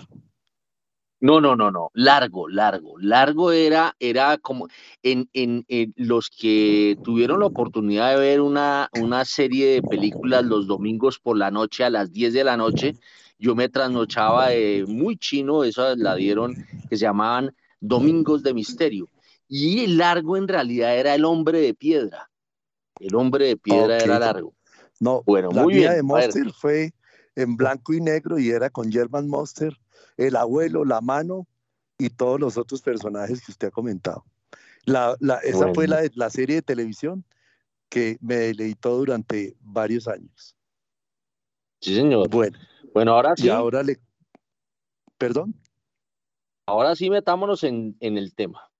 No, 1.20 1.40
no, 1.40 1.56
no, 1.56 1.72
no, 1.72 1.90
largo, 1.94 2.48
largo. 2.48 2.96
Largo 3.00 3.50
era, 3.50 3.96
era 3.98 4.38
como 4.38 4.68
en, 5.02 5.28
en, 5.32 5.64
en 5.66 5.92
los 5.96 6.30
que 6.30 6.96
tuvieron 7.02 7.40
la 7.40 7.46
oportunidad 7.46 8.10
de 8.10 8.20
ver 8.20 8.40
una, 8.40 8.88
una 9.00 9.24
serie 9.24 9.66
de 9.66 9.82
películas 9.82 10.44
los 10.44 10.68
domingos 10.68 11.18
por 11.18 11.36
la 11.36 11.50
noche 11.50 11.82
a 11.82 11.90
las 11.90 12.12
10 12.12 12.34
de 12.34 12.44
la 12.44 12.56
noche. 12.56 12.94
Yo 13.36 13.56
me 13.56 13.68
trasnochaba 13.68 14.50
muy 14.86 15.16
chino, 15.16 15.64
esa 15.64 15.96
la 15.96 16.14
dieron, 16.14 16.54
que 16.88 16.96
se 16.96 17.02
llamaban 17.02 17.52
Domingos 17.80 18.42
de 18.42 18.54
Misterio. 18.54 19.08
Y 19.48 19.84
el 19.84 19.98
largo 19.98 20.36
en 20.36 20.48
realidad 20.48 20.98
era 20.98 21.14
el 21.14 21.24
hombre 21.24 21.60
de 21.60 21.74
piedra. 21.74 22.30
El 23.00 23.14
hombre 23.14 23.46
de 23.46 23.56
piedra 23.56 24.02
era 24.02 24.18
largo. 24.18 24.54
No, 25.00 25.22
Bueno, 25.24 25.50
la 25.52 25.62
muy 25.62 25.74
mía 25.74 25.92
bien. 25.92 25.96
de. 25.96 26.02
Monster 26.02 26.52
fue 26.52 26.92
en 27.36 27.56
blanco 27.56 27.94
y 27.94 28.00
negro 28.00 28.38
y 28.38 28.50
era 28.50 28.68
con 28.68 28.90
German 28.90 29.28
Monster, 29.28 29.76
el 30.16 30.36
abuelo, 30.36 30.84
la 30.84 31.00
mano 31.00 31.46
y 31.96 32.10
todos 32.10 32.40
los 32.40 32.56
otros 32.56 32.82
personajes 32.82 33.44
que 33.44 33.52
usted 33.52 33.68
ha 33.68 33.70
comentado. 33.70 34.24
La, 34.84 35.16
la- 35.20 35.38
esa 35.38 35.72
fue 35.72 35.86
la, 35.86 36.30
serie 36.30 36.56
de 36.56 36.62
televisión 36.62 37.24
que 37.88 38.18
me 38.20 38.36
deleitó 38.36 38.96
durante 38.96 39.56
varios 39.60 40.08
años. 40.08 40.56
Sí, 41.80 41.94
señor. 41.94 42.28
Bueno, 42.28 42.58
Bueno, 42.92 43.12
ahora 43.12 43.36
sí, 43.36 43.46
y 43.46 43.50
ahora 43.50 43.82
le... 43.82 43.98
¿Perdón? 45.16 45.54
Ahora 46.68 46.94
sí 46.94 47.08
metámonos 47.08 47.64
en, 47.64 47.96
en 48.00 48.18
el 48.18 48.34
tema. 48.34 48.70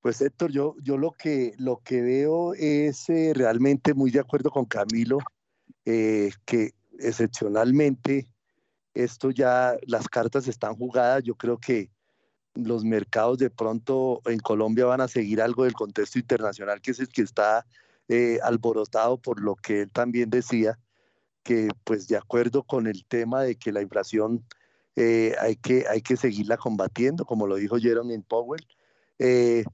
Pues 0.00 0.20
Héctor, 0.20 0.50
yo, 0.50 0.74
yo 0.82 0.98
lo, 0.98 1.12
que, 1.12 1.54
lo 1.56 1.80
que 1.84 2.02
veo 2.02 2.52
es 2.54 3.08
eh, 3.08 3.32
realmente 3.32 3.94
muy 3.94 4.10
de 4.10 4.18
acuerdo 4.18 4.50
con 4.50 4.64
Camilo, 4.64 5.18
eh, 5.84 6.32
que 6.44 6.72
excepcionalmente 6.98 8.26
esto 8.92 9.30
ya, 9.30 9.76
las 9.86 10.08
cartas 10.08 10.48
están 10.48 10.74
jugadas, 10.74 11.22
yo 11.22 11.36
creo 11.36 11.58
que 11.58 11.90
los 12.54 12.84
mercados 12.84 13.38
de 13.38 13.50
pronto 13.50 14.20
en 14.26 14.40
Colombia 14.40 14.86
van 14.86 15.00
a 15.00 15.08
seguir 15.08 15.40
algo 15.40 15.62
del 15.62 15.74
contexto 15.74 16.18
internacional, 16.18 16.80
que 16.80 16.90
es 16.90 16.98
el 16.98 17.08
que 17.08 17.22
está 17.22 17.64
eh, 18.08 18.40
alborotado 18.42 19.16
por 19.18 19.40
lo 19.40 19.54
que 19.54 19.82
él 19.82 19.90
también 19.90 20.28
decía, 20.28 20.78
que 21.44 21.68
pues 21.84 22.08
de 22.08 22.16
acuerdo 22.16 22.64
con 22.64 22.88
el 22.88 23.04
tema 23.06 23.42
de 23.42 23.54
que 23.54 23.72
la 23.72 23.80
inflación 23.80 24.44
eh, 24.96 25.34
hay, 25.40 25.56
que, 25.56 25.86
hay 25.88 26.02
que 26.02 26.16
seguirla 26.16 26.56
combatiendo, 26.56 27.24
como 27.24 27.46
lo 27.46 27.56
dijo 27.56 27.78
Jeremy 27.78 28.18
Powell, 28.18 28.64
eh, 29.18 29.64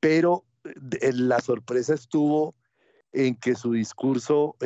pero 0.00 0.44
eh, 0.64 1.12
la 1.12 1.40
sorpresa 1.40 1.94
estuvo 1.94 2.54
en 3.12 3.34
que 3.36 3.54
su 3.54 3.72
discurso 3.72 4.56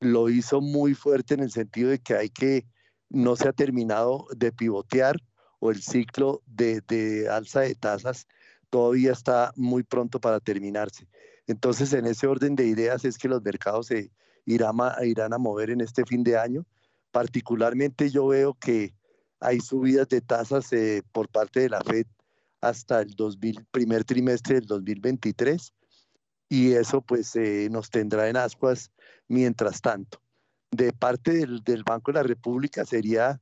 lo 0.00 0.28
hizo 0.28 0.60
muy 0.60 0.94
fuerte 0.94 1.34
en 1.34 1.40
el 1.40 1.50
sentido 1.50 1.90
de 1.90 1.98
que 1.98 2.14
hay 2.14 2.28
que, 2.28 2.66
no 3.08 3.36
se 3.36 3.48
ha 3.48 3.52
terminado 3.52 4.26
de 4.36 4.52
pivotear 4.52 5.16
o 5.60 5.70
el 5.70 5.82
ciclo 5.82 6.42
de, 6.46 7.28
alza 7.30 7.60
de 7.60 7.74
tasas 7.74 8.26
todavía 8.70 9.12
está 9.12 9.52
muy 9.56 9.82
pronto 9.82 10.20
para 10.20 10.40
terminarse. 10.40 11.08
Entonces, 11.46 11.92
en 11.94 12.06
ese 12.06 12.26
orden 12.26 12.54
de 12.54 12.66
ideas 12.66 13.04
es 13.04 13.16
que 13.16 13.28
los 13.28 13.42
mercados 13.42 13.86
se 13.86 14.10
irán 14.44 15.32
a 15.32 15.38
mover 15.38 15.70
en 15.70 15.80
este 15.80 16.04
fin 16.04 16.22
de 16.22 16.36
año. 16.36 16.66
Particularmente 17.10 18.10
yo 18.10 18.28
veo 18.28 18.54
que 18.54 18.94
hay 19.40 19.60
subidas 19.60 20.08
de 20.08 20.20
tasas 20.20 20.72
eh, 20.72 21.02
por 21.12 21.28
parte 21.28 21.60
de 21.60 21.68
la 21.68 21.80
Fed 21.80 22.06
hasta 22.60 23.00
el 23.00 23.14
2000, 23.14 23.66
primer 23.70 24.04
trimestre 24.04 24.56
del 24.56 24.66
2023 24.66 25.72
y 26.48 26.72
eso 26.72 27.02
pues 27.02 27.36
eh, 27.36 27.68
nos 27.70 27.90
tendrá 27.90 28.28
en 28.28 28.36
ascuas 28.36 28.90
mientras 29.28 29.80
tanto. 29.80 30.20
De 30.70 30.92
parte 30.92 31.32
del, 31.32 31.82
Banco 31.84 32.12
de 32.12 32.18
la 32.18 32.22
República 32.22 32.84
sería 32.84 33.40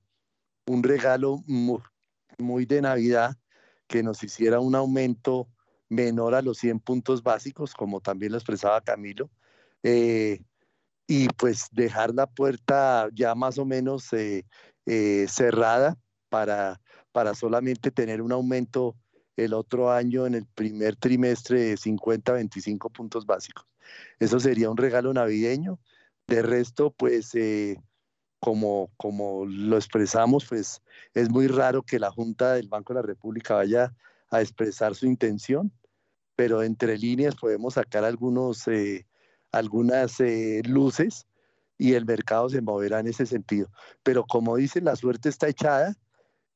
un 0.66 0.82
regalo 0.82 1.42
muy, 1.46 1.80
muy, 2.38 2.66
de 2.66 2.82
Navidad 2.82 3.36
que 3.86 4.02
nos 4.02 4.22
hiciera 4.22 4.60
un 4.60 4.74
aumento 4.74 5.48
menor 5.88 6.34
a 6.34 6.42
los 6.42 6.58
100 6.58 6.80
puntos 6.80 7.22
básicos, 7.22 7.74
como 7.74 8.00
también 8.00 8.32
lo 8.32 8.38
expresaba 8.38 8.80
Camilo, 8.80 9.30
eh, 9.82 10.42
y 11.06 11.28
pues 11.28 11.68
dejar 11.72 12.14
la 12.14 12.26
puerta 12.26 13.08
ya 13.12 13.34
más 13.34 13.58
o 13.58 13.64
menos 13.64 14.12
eh, 14.12 14.44
eh, 14.86 15.26
cerrada 15.28 15.96
para, 16.28 16.80
para 17.12 17.34
solamente 17.34 17.90
tener 17.90 18.20
un 18.22 18.32
aumento 18.32 18.96
el 19.36 19.54
otro 19.54 19.92
año 19.92 20.26
en 20.26 20.34
el 20.34 20.46
primer 20.46 20.96
trimestre 20.96 21.60
de 21.60 21.76
50, 21.76 22.32
25 22.32 22.90
puntos 22.90 23.26
básicos. 23.26 23.66
Eso 24.18 24.40
sería 24.40 24.70
un 24.70 24.76
regalo 24.76 25.12
navideño. 25.12 25.78
De 26.26 26.42
resto, 26.42 26.90
pues 26.90 27.34
eh, 27.34 27.80
como, 28.40 28.90
como 28.96 29.44
lo 29.46 29.76
expresamos, 29.76 30.46
pues 30.48 30.82
es 31.14 31.30
muy 31.30 31.46
raro 31.46 31.82
que 31.82 32.00
la 32.00 32.10
Junta 32.10 32.54
del 32.54 32.68
Banco 32.68 32.92
de 32.94 33.00
la 33.00 33.06
República 33.06 33.54
vaya 33.54 33.94
a 34.30 34.40
expresar 34.40 34.96
su 34.96 35.06
intención, 35.06 35.72
pero 36.34 36.62
entre 36.62 36.98
líneas 36.98 37.36
podemos 37.36 37.74
sacar 37.74 38.04
algunos, 38.04 38.66
algunas 39.52 40.20
eh, 40.20 40.62
luces 40.64 41.26
y 41.78 41.94
el 41.94 42.06
mercado 42.06 42.48
se 42.48 42.60
moverá 42.60 43.00
en 43.00 43.08
ese 43.08 43.26
sentido. 43.26 43.68
Pero 44.02 44.24
como 44.24 44.56
dicen, 44.56 44.84
la 44.84 44.96
suerte 44.96 45.28
está 45.28 45.48
echada 45.48 45.94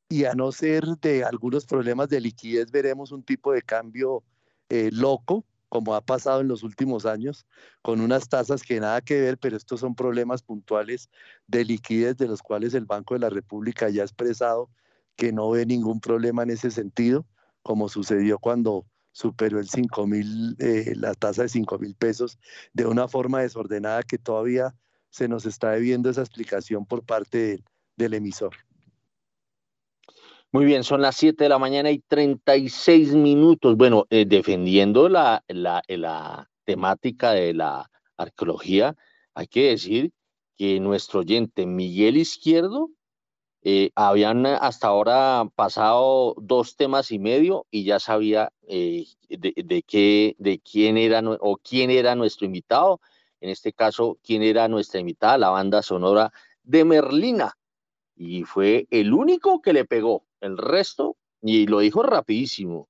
y 0.09 0.25
a 0.25 0.33
no 0.33 0.51
ser 0.51 0.85
de 1.01 1.23
algunos 1.23 1.65
problemas 1.65 2.09
de 2.09 2.21
liquidez, 2.21 2.71
veremos 2.71 3.11
un 3.11 3.23
tipo 3.23 3.53
de 3.53 3.61
cambio 3.61 4.23
eh, 4.69 4.89
loco, 4.91 5.45
como 5.69 5.95
ha 5.95 6.01
pasado 6.01 6.41
en 6.41 6.49
los 6.49 6.63
últimos 6.63 7.05
años, 7.05 7.45
con 7.81 8.01
unas 8.01 8.27
tasas 8.27 8.61
que 8.61 8.81
nada 8.81 8.99
que 8.99 9.21
ver, 9.21 9.37
pero 9.37 9.55
estos 9.55 9.79
son 9.79 9.95
problemas 9.95 10.43
puntuales 10.43 11.09
de 11.47 11.63
liquidez 11.63 12.17
de 12.17 12.27
los 12.27 12.41
cuales 12.41 12.73
el 12.73 12.85
Banco 12.85 13.13
de 13.13 13.21
la 13.21 13.29
República 13.29 13.89
ya 13.89 14.01
ha 14.01 14.05
expresado 14.05 14.69
que 15.15 15.31
no 15.31 15.49
ve 15.49 15.65
ningún 15.65 16.01
problema 16.01 16.43
en 16.43 16.49
ese 16.49 16.71
sentido, 16.71 17.25
como 17.63 17.87
sucedió 17.87 18.37
cuando 18.37 18.85
superó 19.11 19.59
el 19.59 19.69
5 19.69 20.07
mil, 20.07 20.55
eh, 20.59 20.93
la 20.95 21.13
tasa 21.13 21.43
de 21.43 21.49
5 21.49 21.79
mil 21.79 21.95
pesos 21.95 22.39
de 22.73 22.85
una 22.85 23.07
forma 23.07 23.41
desordenada 23.41 24.03
que 24.03 24.17
todavía 24.17 24.75
se 25.09 25.27
nos 25.27 25.45
está 25.45 25.71
debiendo 25.71 26.09
esa 26.09 26.21
explicación 26.21 26.85
por 26.85 27.03
parte 27.03 27.63
del 27.97 28.13
emisor. 28.13 28.55
Muy 30.53 30.65
bien, 30.65 30.83
son 30.83 31.01
las 31.01 31.15
7 31.15 31.45
de 31.45 31.49
la 31.49 31.59
mañana 31.59 31.91
y 31.91 31.99
36 31.99 33.13
minutos. 33.15 33.77
Bueno, 33.77 34.05
eh, 34.09 34.25
defendiendo 34.25 35.07
la, 35.07 35.43
la, 35.47 35.81
la 35.87 36.49
temática 36.65 37.31
de 37.31 37.53
la 37.53 37.89
arqueología, 38.17 38.95
hay 39.33 39.47
que 39.47 39.69
decir 39.69 40.11
que 40.57 40.79
nuestro 40.79 41.21
oyente 41.21 41.65
Miguel 41.65 42.17
Izquierdo 42.17 42.89
eh, 43.63 43.91
habían 43.95 44.45
hasta 44.45 44.87
ahora 44.87 45.47
pasado 45.55 46.35
dos 46.37 46.75
temas 46.75 47.11
y 47.11 47.19
medio 47.19 47.67
y 47.69 47.83
ya 47.83 47.99
sabía 47.99 48.51
eh, 48.67 49.05
de, 49.29 49.53
de, 49.55 49.83
qué, 49.83 50.35
de 50.39 50.59
quién 50.59 50.97
era 50.97 51.21
o 51.39 51.57
quién 51.57 51.91
era 51.91 52.15
nuestro 52.15 52.45
invitado. 52.45 53.01
En 53.39 53.49
este 53.49 53.73
caso, 53.73 54.17
quién 54.23 54.43
era 54.43 54.67
nuestra 54.67 54.99
invitada, 54.99 55.37
la 55.37 55.49
banda 55.49 55.81
sonora 55.81 56.31
de 56.63 56.85
Merlina. 56.85 57.53
Y 58.15 58.43
fue 58.43 58.87
el 58.91 59.13
único 59.13 59.61
que 59.61 59.73
le 59.73 59.85
pegó. 59.85 60.25
El 60.39 60.57
resto, 60.57 61.17
y 61.41 61.67
lo 61.67 61.79
dijo 61.79 62.03
rapidísimo. 62.03 62.89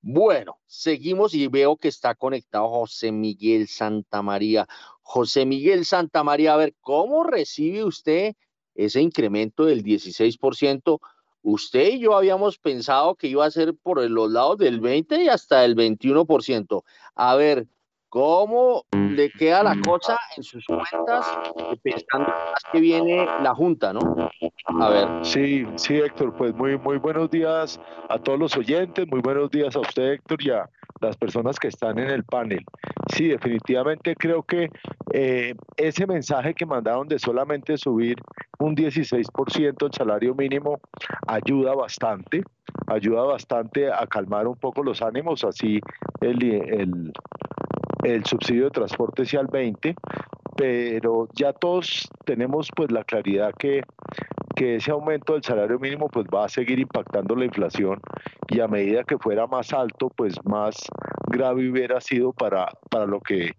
Bueno, 0.00 0.60
seguimos 0.66 1.34
y 1.34 1.46
veo 1.48 1.76
que 1.76 1.88
está 1.88 2.14
conectado 2.14 2.68
José 2.68 3.12
Miguel 3.12 3.68
Santamaría. 3.68 4.66
José 5.02 5.46
Miguel 5.46 5.84
Santamaría, 5.84 6.54
a 6.54 6.56
ver, 6.56 6.74
¿cómo 6.80 7.24
recibe 7.24 7.84
usted 7.84 8.34
ese 8.74 9.00
incremento 9.00 9.64
del 9.64 9.82
16%? 9.82 11.00
Usted 11.42 11.94
y 11.94 11.98
yo 12.00 12.14
habíamos 12.14 12.58
pensado 12.58 13.16
que 13.16 13.26
iba 13.26 13.44
a 13.44 13.50
ser 13.50 13.74
por 13.74 14.08
los 14.08 14.30
lados 14.30 14.58
del 14.58 14.80
20 14.80 15.24
y 15.24 15.28
hasta 15.28 15.64
el 15.64 15.74
21%. 15.74 16.84
A 17.16 17.34
ver, 17.34 17.66
¿Cómo 18.12 18.84
le 18.92 19.30
queda 19.30 19.62
la 19.62 19.74
cosa 19.80 20.18
en 20.36 20.42
sus 20.42 20.66
cuentas 20.66 21.26
pensando 21.82 22.28
más 22.28 22.62
que 22.70 22.78
viene 22.78 23.24
la 23.42 23.54
Junta, 23.54 23.94
no? 23.94 24.30
A 24.80 24.90
ver. 24.90 25.08
Sí, 25.24 25.64
sí, 25.76 25.96
Héctor, 25.96 26.36
pues 26.36 26.54
muy, 26.54 26.76
muy 26.76 26.98
buenos 26.98 27.30
días 27.30 27.80
a 28.10 28.18
todos 28.18 28.38
los 28.38 28.54
oyentes, 28.54 29.08
muy 29.10 29.20
buenos 29.20 29.50
días 29.50 29.74
a 29.76 29.80
usted, 29.80 30.12
Héctor, 30.12 30.42
y 30.42 30.50
a 30.50 30.68
las 31.00 31.16
personas 31.16 31.58
que 31.58 31.68
están 31.68 31.98
en 31.98 32.10
el 32.10 32.22
panel. 32.24 32.62
Sí, 33.14 33.28
definitivamente 33.28 34.14
creo 34.14 34.42
que 34.42 34.68
eh, 35.14 35.54
ese 35.78 36.06
mensaje 36.06 36.52
que 36.52 36.66
mandaron 36.66 37.08
de 37.08 37.18
solamente 37.18 37.78
subir 37.78 38.16
un 38.58 38.76
16% 38.76 39.86
el 39.86 39.92
salario 39.94 40.34
mínimo 40.34 40.80
ayuda 41.26 41.74
bastante, 41.74 42.42
ayuda 42.88 43.22
bastante 43.22 43.90
a 43.90 44.06
calmar 44.06 44.46
un 44.46 44.56
poco 44.56 44.82
los 44.82 45.00
ánimos, 45.00 45.44
así 45.44 45.80
el, 46.20 46.42
el 46.44 47.12
el 48.02 48.24
subsidio 48.24 48.64
de 48.64 48.70
transporte 48.70 49.24
sea 49.24 49.40
al 49.40 49.46
20, 49.46 49.94
pero 50.56 51.28
ya 51.34 51.52
todos 51.52 52.08
tenemos 52.24 52.68
pues 52.74 52.90
la 52.90 53.04
claridad 53.04 53.52
que, 53.58 53.82
que 54.54 54.76
ese 54.76 54.90
aumento 54.90 55.34
del 55.34 55.42
salario 55.42 55.78
mínimo 55.78 56.08
pues 56.08 56.26
va 56.26 56.44
a 56.44 56.48
seguir 56.48 56.78
impactando 56.78 57.34
la 57.34 57.44
inflación 57.44 58.00
y 58.48 58.60
a 58.60 58.68
medida 58.68 59.04
que 59.04 59.18
fuera 59.18 59.46
más 59.46 59.72
alto 59.72 60.10
pues 60.10 60.36
más 60.44 60.76
grave 61.28 61.70
hubiera 61.70 62.00
sido 62.00 62.32
para, 62.32 62.68
para 62.90 63.06
lo 63.06 63.20
que 63.20 63.52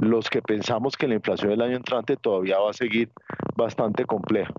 los 0.00 0.28
que 0.28 0.42
pensamos 0.42 0.96
que 0.96 1.08
la 1.08 1.14
inflación 1.14 1.50
del 1.50 1.62
año 1.62 1.76
entrante 1.76 2.16
todavía 2.16 2.58
va 2.58 2.70
a 2.70 2.74
seguir 2.74 3.10
bastante 3.56 4.04
compleja. 4.04 4.52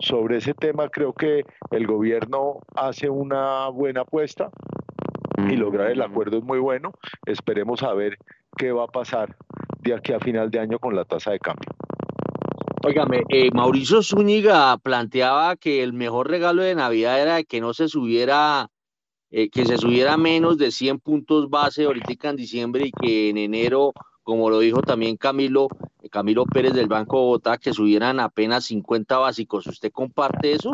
Sobre 0.00 0.38
ese 0.38 0.54
tema 0.54 0.88
creo 0.88 1.12
que 1.12 1.44
el 1.70 1.86
gobierno 1.86 2.60
hace 2.74 3.10
una 3.10 3.68
buena 3.68 4.02
apuesta 4.02 4.50
y 5.46 5.56
lograr 5.56 5.90
el 5.90 6.02
acuerdo 6.02 6.38
es 6.38 6.44
muy 6.44 6.58
bueno. 6.58 6.92
Esperemos 7.26 7.82
a 7.82 7.92
ver 7.92 8.18
qué 8.56 8.72
va 8.72 8.84
a 8.84 8.88
pasar 8.88 9.36
de 9.80 9.94
aquí 9.94 10.12
a 10.12 10.20
final 10.20 10.50
de 10.50 10.60
año 10.60 10.78
con 10.78 10.94
la 10.94 11.04
tasa 11.04 11.32
de 11.32 11.38
cambio. 11.38 11.70
Óigame, 12.84 13.24
eh, 13.28 13.50
Mauricio 13.52 14.02
Zúñiga 14.02 14.76
planteaba 14.78 15.56
que 15.56 15.82
el 15.82 15.92
mejor 15.92 16.30
regalo 16.30 16.62
de 16.62 16.74
Navidad 16.74 17.20
era 17.20 17.42
que 17.42 17.60
no 17.60 17.74
se 17.74 17.88
subiera, 17.88 18.70
eh, 19.30 19.50
que 19.50 19.66
se 19.66 19.78
subiera 19.78 20.16
menos 20.16 20.58
de 20.58 20.70
100 20.70 21.00
puntos 21.00 21.50
base 21.50 21.84
ahorita 21.84 22.30
en 22.30 22.36
diciembre 22.36 22.86
y 22.86 22.92
que 22.92 23.30
en 23.30 23.38
enero, 23.38 23.92
como 24.22 24.48
lo 24.48 24.60
dijo 24.60 24.80
también 24.80 25.16
Camilo, 25.16 25.68
Camilo 26.10 26.44
Pérez 26.46 26.72
del 26.72 26.86
Banco 26.86 27.20
Bogotá, 27.20 27.58
que 27.58 27.72
subieran 27.72 28.20
apenas 28.20 28.66
50 28.66 29.18
básicos. 29.18 29.66
¿Usted 29.66 29.90
comparte 29.90 30.52
eso? 30.52 30.72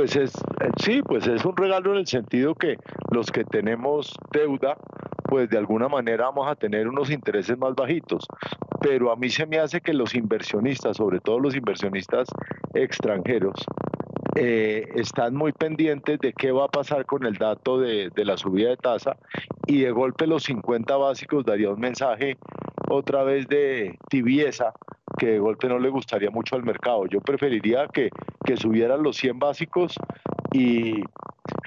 Pues 0.00 0.16
es, 0.16 0.34
eh, 0.34 0.70
sí, 0.82 1.02
pues 1.02 1.26
es 1.26 1.44
un 1.44 1.54
regalo 1.54 1.92
en 1.92 1.98
el 1.98 2.06
sentido 2.06 2.54
que 2.54 2.78
los 3.10 3.30
que 3.30 3.44
tenemos 3.44 4.16
deuda, 4.32 4.78
pues 5.24 5.50
de 5.50 5.58
alguna 5.58 5.90
manera 5.90 6.24
vamos 6.24 6.50
a 6.50 6.54
tener 6.54 6.88
unos 6.88 7.10
intereses 7.10 7.58
más 7.58 7.74
bajitos. 7.74 8.26
Pero 8.80 9.12
a 9.12 9.16
mí 9.16 9.28
se 9.28 9.44
me 9.44 9.58
hace 9.58 9.82
que 9.82 9.92
los 9.92 10.14
inversionistas, 10.14 10.96
sobre 10.96 11.20
todo 11.20 11.38
los 11.38 11.54
inversionistas 11.54 12.28
extranjeros, 12.72 13.62
eh, 14.36 14.88
están 14.94 15.36
muy 15.36 15.52
pendientes 15.52 16.18
de 16.18 16.32
qué 16.32 16.50
va 16.50 16.64
a 16.64 16.68
pasar 16.68 17.04
con 17.04 17.26
el 17.26 17.34
dato 17.34 17.78
de, 17.78 18.08
de, 18.08 18.24
la 18.24 18.38
subida 18.38 18.70
de 18.70 18.78
tasa 18.78 19.18
y 19.66 19.80
de 19.80 19.90
golpe 19.90 20.26
los 20.26 20.44
50 20.44 20.96
básicos 20.96 21.44
daría 21.44 21.68
un 21.68 21.80
mensaje 21.80 22.38
otra 22.88 23.22
vez 23.22 23.46
de 23.48 23.98
tibieza 24.08 24.72
que 25.20 25.26
de 25.26 25.38
golpe 25.38 25.68
no 25.68 25.78
le 25.78 25.90
gustaría 25.90 26.30
mucho 26.30 26.56
al 26.56 26.62
mercado. 26.62 27.06
Yo 27.06 27.20
preferiría 27.20 27.86
que, 27.88 28.08
que 28.42 28.56
subieran 28.56 29.02
los 29.02 29.18
100 29.18 29.38
básicos 29.38 29.94
y 30.50 31.02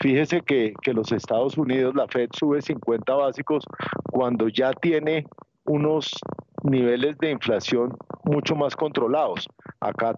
fíjese 0.01 0.41
que, 0.41 0.73
que 0.81 0.91
los 0.91 1.11
Estados 1.11 1.55
Unidos, 1.55 1.93
la 1.93 2.07
Fed 2.07 2.29
sube 2.33 2.63
50 2.63 3.13
básicos 3.13 3.63
cuando 4.11 4.47
ya 4.47 4.73
tiene 4.73 5.27
unos 5.65 6.11
niveles 6.63 7.15
de 7.19 7.29
inflación 7.29 7.95
mucho 8.23 8.55
más 8.55 8.75
controlados. 8.75 9.47
Acá 9.79 10.15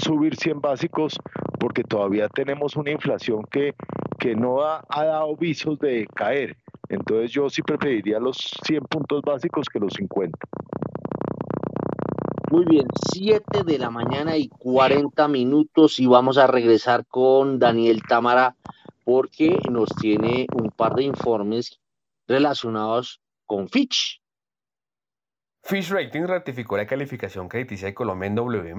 subir 0.00 0.36
100 0.36 0.60
básicos 0.60 1.18
porque 1.58 1.82
todavía 1.82 2.28
tenemos 2.28 2.76
una 2.76 2.92
inflación 2.92 3.42
que, 3.50 3.74
que 4.20 4.36
no 4.36 4.62
ha, 4.62 4.84
ha, 4.88 5.04
dado 5.04 5.36
visos 5.36 5.76
de 5.80 6.06
caer. 6.14 6.56
Entonces 6.88 7.32
yo 7.32 7.50
sí 7.50 7.62
preferiría 7.62 8.20
los 8.20 8.36
100 8.64 8.84
puntos 8.84 9.22
básicos 9.22 9.68
que 9.68 9.80
los 9.80 9.92
50. 9.94 10.38
Muy 12.50 12.64
bien, 12.64 12.88
7 13.12 13.62
de 13.62 13.78
la 13.78 13.90
mañana 13.90 14.36
y 14.36 14.48
40 14.48 15.28
minutos 15.28 16.00
y 16.00 16.06
vamos 16.06 16.36
a 16.36 16.48
regresar 16.48 17.06
con 17.06 17.60
Daniel 17.60 18.02
Támara 18.02 18.56
porque 19.04 19.56
nos 19.70 19.88
tiene 19.90 20.48
un 20.60 20.72
par 20.72 20.96
de 20.96 21.04
informes 21.04 21.78
relacionados 22.26 23.20
con 23.46 23.68
Fitch. 23.68 24.19
Fitch 25.62 25.90
Rating 25.90 26.26
ratificó 26.26 26.78
la 26.78 26.86
calificación 26.86 27.48
crediticia 27.48 27.86
de 27.86 27.94
Colombia 27.94 28.26
en 28.26 28.34
W+, 28.34 28.74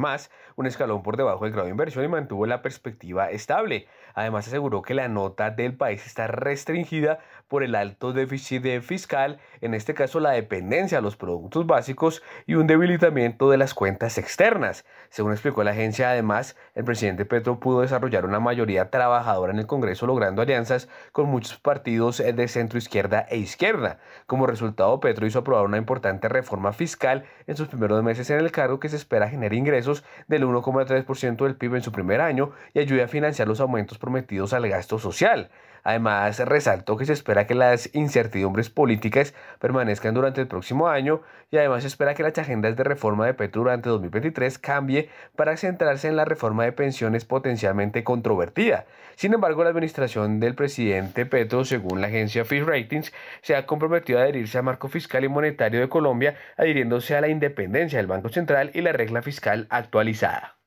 un 0.55 0.65
escalón 0.65 1.03
por 1.03 1.15
debajo 1.15 1.45
del 1.45 1.53
grado 1.53 1.65
de 1.65 1.71
inversión 1.71 2.03
y 2.03 2.07
mantuvo 2.07 2.47
la 2.47 2.63
perspectiva 2.63 3.29
estable. 3.29 3.87
Además 4.13 4.47
aseguró 4.47 4.81
que 4.81 4.95
la 4.95 5.07
nota 5.07 5.51
del 5.51 5.77
país 5.77 6.05
está 6.05 6.27
restringida 6.27 7.19
por 7.47 7.63
el 7.63 7.75
alto 7.75 8.13
déficit 8.13 8.81
fiscal, 8.81 9.39
en 9.61 9.73
este 9.73 9.93
caso 9.93 10.19
la 10.19 10.31
dependencia 10.31 10.97
de 10.97 11.01
los 11.03 11.15
productos 11.15 11.65
básicos 11.67 12.23
y 12.47 12.55
un 12.55 12.67
debilitamiento 12.67 13.49
de 13.49 13.57
las 13.57 13.73
cuentas 13.73 14.17
externas. 14.17 14.83
Según 15.09 15.31
explicó 15.33 15.63
la 15.63 15.71
agencia, 15.71 16.09
además, 16.09 16.57
el 16.73 16.83
presidente 16.83 17.25
Petro 17.25 17.59
pudo 17.59 17.81
desarrollar 17.81 18.25
una 18.25 18.39
mayoría 18.39 18.89
trabajadora 18.89 19.53
en 19.53 19.59
el 19.59 19.67
Congreso 19.67 20.07
logrando 20.07 20.41
alianzas 20.41 20.89
con 21.11 21.27
muchos 21.27 21.57
partidos 21.59 22.17
de 22.17 22.47
centro 22.47 22.79
izquierda 22.79 23.27
e 23.29 23.37
izquierda. 23.37 23.99
Como 24.25 24.47
resultado, 24.47 24.99
Petro 24.99 25.25
hizo 25.25 25.39
aprobar 25.39 25.65
una 25.65 25.77
importante 25.77 26.27
reforma 26.27 26.71
fiscal 26.81 27.25
en 27.45 27.55
sus 27.55 27.67
primeros 27.67 28.01
meses 28.01 28.27
en 28.31 28.39
el 28.39 28.51
cargo 28.51 28.79
que 28.79 28.89
se 28.89 28.95
espera 28.95 29.29
genere 29.29 29.55
ingresos 29.55 30.03
del 30.27 30.43
1,3% 30.45 31.43
del 31.43 31.55
PIB 31.55 31.75
en 31.75 31.83
su 31.83 31.91
primer 31.91 32.21
año 32.21 32.53
y 32.73 32.79
ayude 32.79 33.03
a 33.03 33.07
financiar 33.07 33.47
los 33.47 33.59
aumentos 33.59 33.99
prometidos 33.99 34.51
al 34.53 34.67
gasto 34.67 34.97
social. 34.97 35.51
Además, 35.83 36.39
resaltó 36.39 36.97
que 36.97 37.05
se 37.05 37.13
espera 37.13 37.47
que 37.47 37.55
las 37.55 37.93
incertidumbres 37.95 38.69
políticas 38.69 39.33
permanezcan 39.59 40.13
durante 40.13 40.41
el 40.41 40.47
próximo 40.47 40.87
año 40.87 41.21
y 41.49 41.57
además 41.57 41.83
se 41.83 41.87
espera 41.87 42.13
que 42.13 42.23
las 42.23 42.37
agendas 42.37 42.75
de 42.75 42.83
reforma 42.83 43.25
de 43.25 43.33
Petro 43.33 43.63
durante 43.63 43.89
2023 43.89 44.57
cambie 44.59 45.09
para 45.35 45.57
centrarse 45.57 46.07
en 46.07 46.15
la 46.15 46.25
reforma 46.25 46.63
de 46.63 46.71
pensiones 46.71 47.25
potencialmente 47.25 48.03
controvertida. 48.03 48.85
Sin 49.15 49.33
embargo, 49.33 49.63
la 49.63 49.69
administración 49.71 50.39
del 50.39 50.55
presidente 50.55 51.25
Petro, 51.25 51.65
según 51.65 52.01
la 52.01 52.07
agencia 52.07 52.45
Fitch 52.45 52.63
Ratings, 52.63 53.11
se 53.41 53.55
ha 53.55 53.65
comprometido 53.65 54.19
a 54.19 54.23
adherirse 54.23 54.57
al 54.57 54.63
marco 54.63 54.87
fiscal 54.87 55.23
y 55.23 55.29
monetario 55.29 55.79
de 55.79 55.89
Colombia, 55.89 56.35
adhiriéndose 56.57 57.15
a 57.15 57.21
la 57.21 57.27
independencia 57.27 57.97
del 57.97 58.07
Banco 58.07 58.29
Central 58.29 58.71
y 58.73 58.81
la 58.81 58.93
regla 58.93 59.21
fiscal 59.21 59.67
actualizada. 59.69 60.57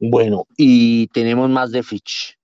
Bueno, 0.00 0.46
y 0.56 1.06
tenemos 1.08 1.48
más 1.50 1.70
de 1.70 1.82
Fitch. 1.82 2.35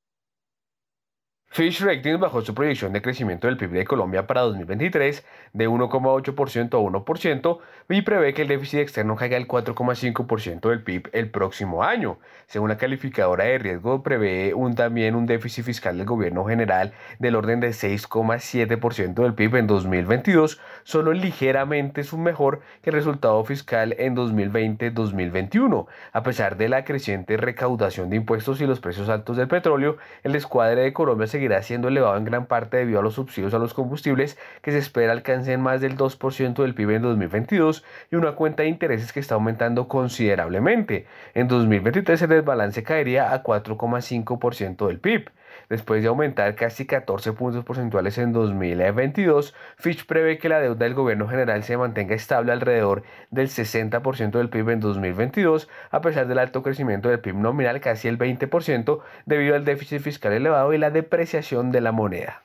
Fitch 1.54 1.82
Ratings 1.82 2.18
bajó 2.18 2.40
su 2.40 2.54
proyección 2.54 2.94
de 2.94 3.02
crecimiento 3.02 3.46
del 3.46 3.58
PIB 3.58 3.72
de 3.72 3.84
Colombia 3.84 4.26
para 4.26 4.40
2023 4.40 5.22
de 5.52 5.68
1,8% 5.68 6.64
a 6.64 7.04
1% 7.04 7.58
y 7.90 8.00
prevé 8.00 8.32
que 8.32 8.40
el 8.40 8.48
déficit 8.48 8.80
externo 8.80 9.16
caiga 9.16 9.36
al 9.36 9.46
4,5% 9.46 10.70
del 10.70 10.82
PIB 10.82 11.10
el 11.12 11.28
próximo 11.28 11.84
año. 11.84 12.18
Según 12.46 12.70
la 12.70 12.78
calificadora 12.78 13.44
de 13.44 13.58
riesgo, 13.58 14.02
prevé 14.02 14.54
un, 14.54 14.74
también 14.74 15.14
un 15.14 15.26
déficit 15.26 15.66
fiscal 15.66 15.98
del 15.98 16.06
gobierno 16.06 16.46
general 16.46 16.94
del 17.18 17.34
orden 17.34 17.60
de 17.60 17.68
6,7% 17.68 19.12
del 19.22 19.34
PIB 19.34 19.56
en 19.56 19.66
2022, 19.66 20.58
solo 20.84 21.12
ligeramente 21.12 22.02
su 22.02 22.16
mejor 22.16 22.62
que 22.80 22.88
el 22.88 22.96
resultado 22.96 23.44
fiscal 23.44 23.94
en 23.98 24.16
2020-2021. 24.16 25.86
A 26.14 26.22
pesar 26.22 26.56
de 26.56 26.70
la 26.70 26.86
creciente 26.86 27.36
recaudación 27.36 28.08
de 28.08 28.16
impuestos 28.16 28.58
y 28.62 28.66
los 28.66 28.80
precios 28.80 29.10
altos 29.10 29.36
del 29.36 29.48
petróleo, 29.48 29.98
el 30.22 30.32
descuadre 30.32 30.80
de 30.80 30.94
Colombia 30.94 31.26
se 31.26 31.41
seguirá 31.42 31.60
siendo 31.64 31.88
elevado 31.88 32.16
en 32.16 32.24
gran 32.24 32.46
parte 32.46 32.76
debido 32.76 33.00
a 33.00 33.02
los 33.02 33.14
subsidios 33.14 33.52
a 33.52 33.58
los 33.58 33.74
combustibles 33.74 34.38
que 34.60 34.70
se 34.70 34.78
espera 34.78 35.10
alcancen 35.10 35.60
más 35.60 35.80
del 35.80 35.96
2% 35.96 36.62
del 36.62 36.74
PIB 36.74 36.90
en 36.90 37.02
2022 37.02 37.82
y 38.12 38.16
una 38.16 38.32
cuenta 38.32 38.62
de 38.62 38.68
intereses 38.68 39.12
que 39.12 39.18
está 39.18 39.34
aumentando 39.34 39.88
considerablemente. 39.88 41.06
En 41.34 41.48
2023 41.48 42.22
el 42.22 42.28
desbalance 42.28 42.84
caería 42.84 43.32
a 43.32 43.42
4,5% 43.42 44.86
del 44.86 45.00
PIB. 45.00 45.30
Después 45.72 46.02
de 46.02 46.08
aumentar 46.10 46.54
casi 46.54 46.84
14 46.84 47.32
puntos 47.32 47.64
porcentuales 47.64 48.18
en 48.18 48.34
2022, 48.34 49.54
Fitch 49.78 50.04
prevé 50.04 50.36
que 50.36 50.50
la 50.50 50.60
deuda 50.60 50.84
del 50.84 50.92
gobierno 50.92 51.26
general 51.26 51.64
se 51.64 51.78
mantenga 51.78 52.14
estable 52.14 52.52
alrededor 52.52 53.04
del 53.30 53.48
60% 53.48 54.32
del 54.32 54.50
PIB 54.50 54.68
en 54.68 54.80
2022, 54.80 55.70
a 55.90 56.02
pesar 56.02 56.28
del 56.28 56.40
alto 56.40 56.62
crecimiento 56.62 57.08
del 57.08 57.20
PIB 57.20 57.36
nominal 57.36 57.80
casi 57.80 58.06
el 58.06 58.18
20% 58.18 59.00
debido 59.24 59.54
al 59.54 59.64
déficit 59.64 60.02
fiscal 60.02 60.34
elevado 60.34 60.74
y 60.74 60.76
la 60.76 60.90
depreciación 60.90 61.72
de 61.72 61.80
la 61.80 61.92
moneda. 61.92 62.42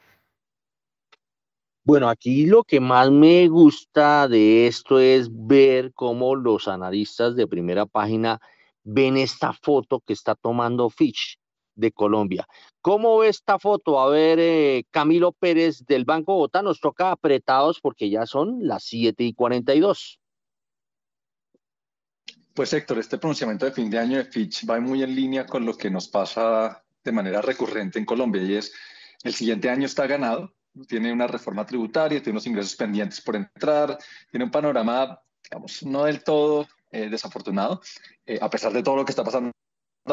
Bueno, 1.83 2.07
aquí 2.07 2.45
lo 2.45 2.63
que 2.63 2.79
más 2.79 3.11
me 3.11 3.49
gusta 3.49 4.29
de 4.29 4.67
esto 4.67 5.01
es 5.01 5.27
ver 5.29 5.91
cómo 5.93 6.33
los 6.33 6.69
analistas 6.69 7.35
de 7.35 7.45
primera 7.45 7.85
página 7.85 8.39
ven 8.85 9.17
esta 9.17 9.51
foto 9.51 9.99
que 9.99 10.13
está 10.13 10.33
tomando 10.33 10.89
Fitch 10.89 11.37
de 11.77 11.91
Colombia. 11.91 12.45
¿Cómo 12.81 13.19
ve 13.19 13.29
esta 13.29 13.57
foto? 13.59 13.99
A 13.99 14.09
ver, 14.09 14.39
eh, 14.39 14.85
Camilo 14.91 15.31
Pérez 15.31 15.85
del 15.85 16.03
Banco 16.03 16.33
Bogotá, 16.33 16.61
nos 16.61 16.81
toca 16.81 17.11
apretados 17.11 17.79
porque 17.79 18.09
ya 18.09 18.25
son 18.25 18.59
las 18.61 18.83
7 18.83 19.23
y 19.23 19.33
42. 19.33 20.19
Pues 22.53 22.73
Héctor, 22.73 22.97
este 22.97 23.19
pronunciamiento 23.19 23.65
de 23.65 23.71
fin 23.71 23.89
de 23.89 23.99
año 23.99 24.17
de 24.17 24.25
Fitch 24.25 24.67
va 24.67 24.79
muy 24.79 25.03
en 25.03 25.15
línea 25.15 25.45
con 25.45 25.63
lo 25.63 25.77
que 25.77 25.91
nos 25.91 26.07
pasa 26.07 26.83
de 27.03 27.11
manera 27.11 27.41
recurrente 27.41 27.99
en 27.99 28.05
Colombia 28.05 28.41
y 28.41 28.55
es 28.55 28.73
el 29.23 29.33
siguiente 29.33 29.69
año 29.69 29.85
está 29.85 30.07
ganado, 30.07 30.53
tiene 30.87 31.13
una 31.13 31.27
reforma 31.27 31.65
tributaria, 31.65 32.19
tiene 32.19 32.33
unos 32.33 32.47
ingresos 32.47 32.75
pendientes 32.75 33.21
por 33.21 33.35
entrar, 33.35 33.97
tiene 34.31 34.45
un 34.45 34.51
panorama, 34.51 35.19
digamos, 35.43 35.83
no 35.83 36.05
del 36.05 36.23
todo 36.23 36.67
eh, 36.91 37.09
desafortunado, 37.09 37.81
eh, 38.25 38.39
a 38.41 38.49
pesar 38.49 38.73
de 38.73 38.81
todo 38.81 38.95
lo 38.95 39.05
que 39.05 39.11
está 39.11 39.23
pasando 39.23 39.51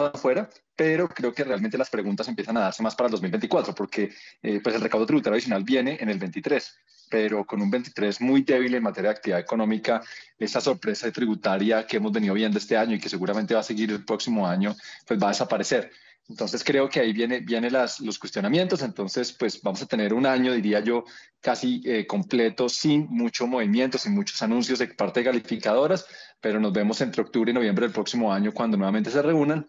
afuera, 0.03 0.49
pero 0.77 1.09
creo 1.09 1.33
que 1.33 1.45
realmente 1.45 1.79
las 1.79 1.91
preguntas 1.91 2.27
empiezan 2.29 2.57
a 2.57 2.61
darse 2.61 2.83
más 2.83 2.95
para 2.95 3.07
el 3.07 3.13
2024, 3.13 3.75
porque 3.75 4.13
eh, 4.43 4.61
pues 4.63 4.75
el 4.75 4.81
recaudo 4.81 5.07
tributario 5.07 5.35
adicional 5.35 5.63
viene 5.63 5.97
en 6.01 6.09
el 6.09 6.19
23, 6.19 6.79
pero 7.11 7.45
con 7.45 7.63
un 7.63 7.71
23 7.71 8.21
muy 8.21 8.43
débil 8.43 8.75
en 8.75 8.83
materia 8.83 9.11
de 9.11 9.17
actividad 9.17 9.41
económica, 9.41 10.03
esa 10.39 10.61
sorpresa 10.61 11.11
tributaria 11.13 11.87
que 11.87 11.99
hemos 11.99 12.13
venido 12.13 12.35
viendo 12.35 12.59
este 12.59 12.77
año 12.77 12.97
y 12.97 13.01
que 13.01 13.09
seguramente 13.09 13.55
va 13.55 13.61
a 13.61 13.65
seguir 13.65 13.91
el 13.91 14.05
próximo 14.05 14.47
año, 14.47 14.75
pues 15.07 15.21
va 15.21 15.27
a 15.27 15.31
desaparecer. 15.31 15.91
Entonces 16.29 16.65
creo 16.65 16.89
que 16.89 17.01
ahí 17.01 17.13
viene, 17.13 17.41
viene 17.41 17.71
las, 17.71 18.01
los 18.01 18.19
cuestionamientos, 18.19 18.83
entonces 18.83 19.33
pues 19.33 19.61
vamos 19.61 19.83
a 19.83 19.87
tener 19.87 20.15
un 20.15 20.25
año, 20.25 20.53
diría 20.53 20.81
yo, 20.81 21.05
casi 21.41 21.83
eh, 21.85 22.07
completo, 22.07 22.69
sin 22.71 23.07
mucho 23.11 23.47
movimiento, 23.47 23.99
sin 23.99 24.15
muchos 24.15 24.41
anuncios 24.41 24.79
de 24.79 24.89
parte 24.89 25.21
de 25.21 25.27
calificadoras, 25.27 26.07
pero 26.41 26.59
nos 26.59 26.73
vemos 26.73 27.01
entre 27.03 27.23
octubre 27.23 27.51
y 27.51 27.55
noviembre 27.55 27.87
del 27.87 27.93
próximo 27.93 28.33
año 28.33 28.53
cuando 28.53 28.79
nuevamente 28.79 29.11
se 29.11 29.21
reúnan 29.21 29.69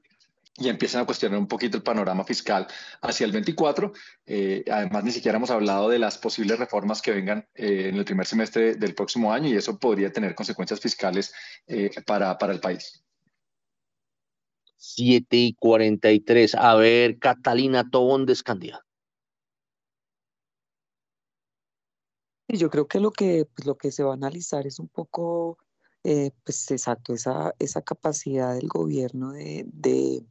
y 0.58 0.70
empiezan 0.70 1.02
a 1.02 1.06
cuestionar 1.06 1.38
un 1.38 1.48
poquito 1.48 1.78
el 1.78 1.84
panorama 1.84 2.24
fiscal 2.24 2.68
hacia 3.02 3.26
el 3.26 3.32
24. 3.32 3.92
Eh, 4.26 4.64
además, 4.72 5.04
ni 5.04 5.12
siquiera 5.12 5.38
hemos 5.38 5.52
hablado 5.52 5.90
de 5.90 6.00
las 6.00 6.18
posibles 6.18 6.58
reformas 6.58 7.02
que 7.02 7.12
vengan 7.12 7.48
eh, 7.56 7.90
en 7.90 7.96
el 7.96 8.06
primer 8.06 8.26
semestre 8.26 8.76
del 8.76 8.96
próximo 8.96 9.34
año 9.34 9.50
y 9.50 9.56
eso 9.56 9.78
podría 9.78 10.12
tener 10.12 10.34
consecuencias 10.34 10.80
fiscales 10.80 11.34
eh, 11.68 11.92
para, 12.06 12.38
para 12.38 12.54
el 12.54 12.62
país. 12.62 13.04
7 14.78 15.36
y 15.36 15.54
43. 15.56 16.56
A 16.56 16.76
ver, 16.76 17.20
Catalina 17.20 17.90
Tobón 17.90 18.26
de 18.26 18.34
Escandía. 18.34 18.82
yo 22.48 22.70
creo 22.70 22.88
que 22.88 23.02
lo 23.02 23.12
que, 23.12 23.46
pues, 23.54 23.66
lo 23.66 23.76
que 23.76 23.92
se 23.92 24.04
va 24.04 24.12
a 24.12 24.14
analizar 24.14 24.66
es 24.66 24.80
un 24.80 24.88
poco, 24.88 25.58
pues 26.02 26.72
exacto, 26.72 27.14
esa, 27.14 27.54
esa 27.60 27.82
capacidad 27.82 28.54
del 28.56 28.70
gobierno 28.70 29.34
de, 29.34 29.66
de 29.68 30.24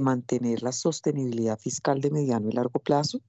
mantener 0.00 0.62
la 0.62 0.72
sostenibilidad 0.72 1.58
fiscal 1.58 2.00
de 2.00 2.10
mediano 2.10 2.48
y 2.48 2.52
largo 2.52 2.80
plazo. 2.80 3.20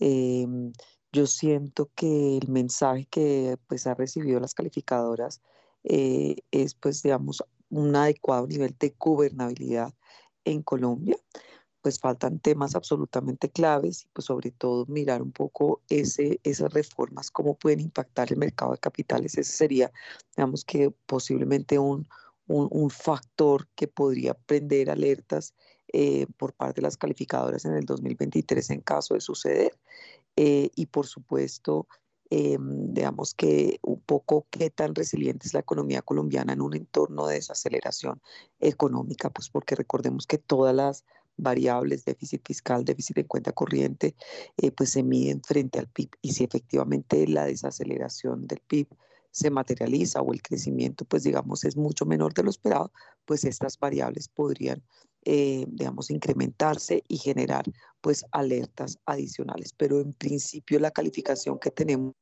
Em, 0.00 0.72
yo 1.12 1.26
siento 1.26 1.90
que 1.94 2.38
el 2.38 2.48
mensaje 2.48 3.06
que 3.06 3.56
pues 3.68 3.86
ha 3.86 3.94
recibido 3.94 4.40
las 4.40 4.54
calificadoras 4.54 5.40
eh, 5.84 6.36
es 6.50 6.74
pues 6.74 7.02
digamos 7.02 7.44
un 7.70 7.94
adecuado 7.96 8.46
nivel 8.46 8.74
de 8.78 8.94
gobernabilidad 8.98 9.94
en 10.44 10.62
Colombia 10.62 11.16
pues 11.84 12.00
faltan 12.00 12.38
temas 12.38 12.74
absolutamente 12.74 13.50
claves 13.50 14.04
y 14.04 14.08
pues 14.14 14.24
sobre 14.24 14.50
todo 14.50 14.86
mirar 14.86 15.20
un 15.20 15.32
poco 15.32 15.82
ese, 15.90 16.40
esas 16.42 16.72
reformas, 16.72 17.30
cómo 17.30 17.58
pueden 17.58 17.80
impactar 17.80 18.32
el 18.32 18.38
mercado 18.38 18.72
de 18.72 18.78
capitales. 18.78 19.36
Ese 19.36 19.52
sería, 19.52 19.92
digamos 20.34 20.64
que 20.64 20.90
posiblemente 21.04 21.78
un, 21.78 22.08
un 22.46 22.88
factor 22.88 23.68
que 23.74 23.86
podría 23.86 24.32
prender 24.32 24.88
alertas 24.88 25.52
eh, 25.96 26.26
por 26.38 26.54
parte 26.54 26.80
de 26.80 26.86
las 26.86 26.96
calificadoras 26.96 27.64
en 27.66 27.74
el 27.74 27.84
2023 27.84 28.68
en 28.70 28.80
caso 28.80 29.14
de 29.14 29.20
suceder. 29.20 29.78
Eh, 30.34 30.70
y 30.74 30.86
por 30.86 31.06
supuesto, 31.06 31.86
eh, 32.30 32.58
digamos 32.58 33.32
que 33.32 33.78
un 33.80 34.00
poco 34.00 34.44
qué 34.50 34.70
tan 34.70 34.96
resiliente 34.96 35.46
es 35.46 35.54
la 35.54 35.60
economía 35.60 36.02
colombiana 36.02 36.52
en 36.52 36.62
un 36.62 36.74
entorno 36.74 37.28
de 37.28 37.36
desaceleración 37.36 38.20
económica, 38.58 39.30
pues 39.30 39.50
porque 39.50 39.76
recordemos 39.76 40.26
que 40.26 40.38
todas 40.38 40.74
las 40.74 41.04
variables, 41.36 42.04
déficit 42.04 42.42
fiscal, 42.44 42.84
déficit 42.84 43.14
de 43.14 43.26
cuenta 43.26 43.52
corriente, 43.52 44.16
pues 44.76 44.90
se 44.90 45.04
miden 45.04 45.44
frente 45.44 45.78
al 45.78 45.86
PIB. 45.86 46.10
Y 46.22 46.32
si 46.32 46.42
efectivamente 46.42 47.28
la 47.28 47.44
desaceleración 47.44 48.48
del 48.48 48.58
PIB 48.66 48.88
se 49.34 49.50
materializa 49.50 50.22
o 50.22 50.32
el 50.32 50.40
crecimiento, 50.42 51.04
pues 51.04 51.24
digamos, 51.24 51.64
es 51.64 51.76
mucho 51.76 52.06
menor 52.06 52.34
de 52.34 52.44
lo 52.44 52.50
esperado, 52.50 52.92
pues 53.24 53.44
estas 53.44 53.76
variables 53.76 54.28
podrían 54.28 54.80
eh, 55.24 55.64
digamos, 55.68 56.10
incrementarse 56.10 57.02
y 57.08 57.16
generar 57.16 57.64
pues 58.00 58.24
alertas 58.30 58.98
adicionales. 59.06 59.72
Pero 59.72 60.00
en 60.00 60.12
principio 60.12 60.78
la 60.78 60.92
calificación 60.92 61.58
que 61.58 61.70
tenemos 61.70 62.14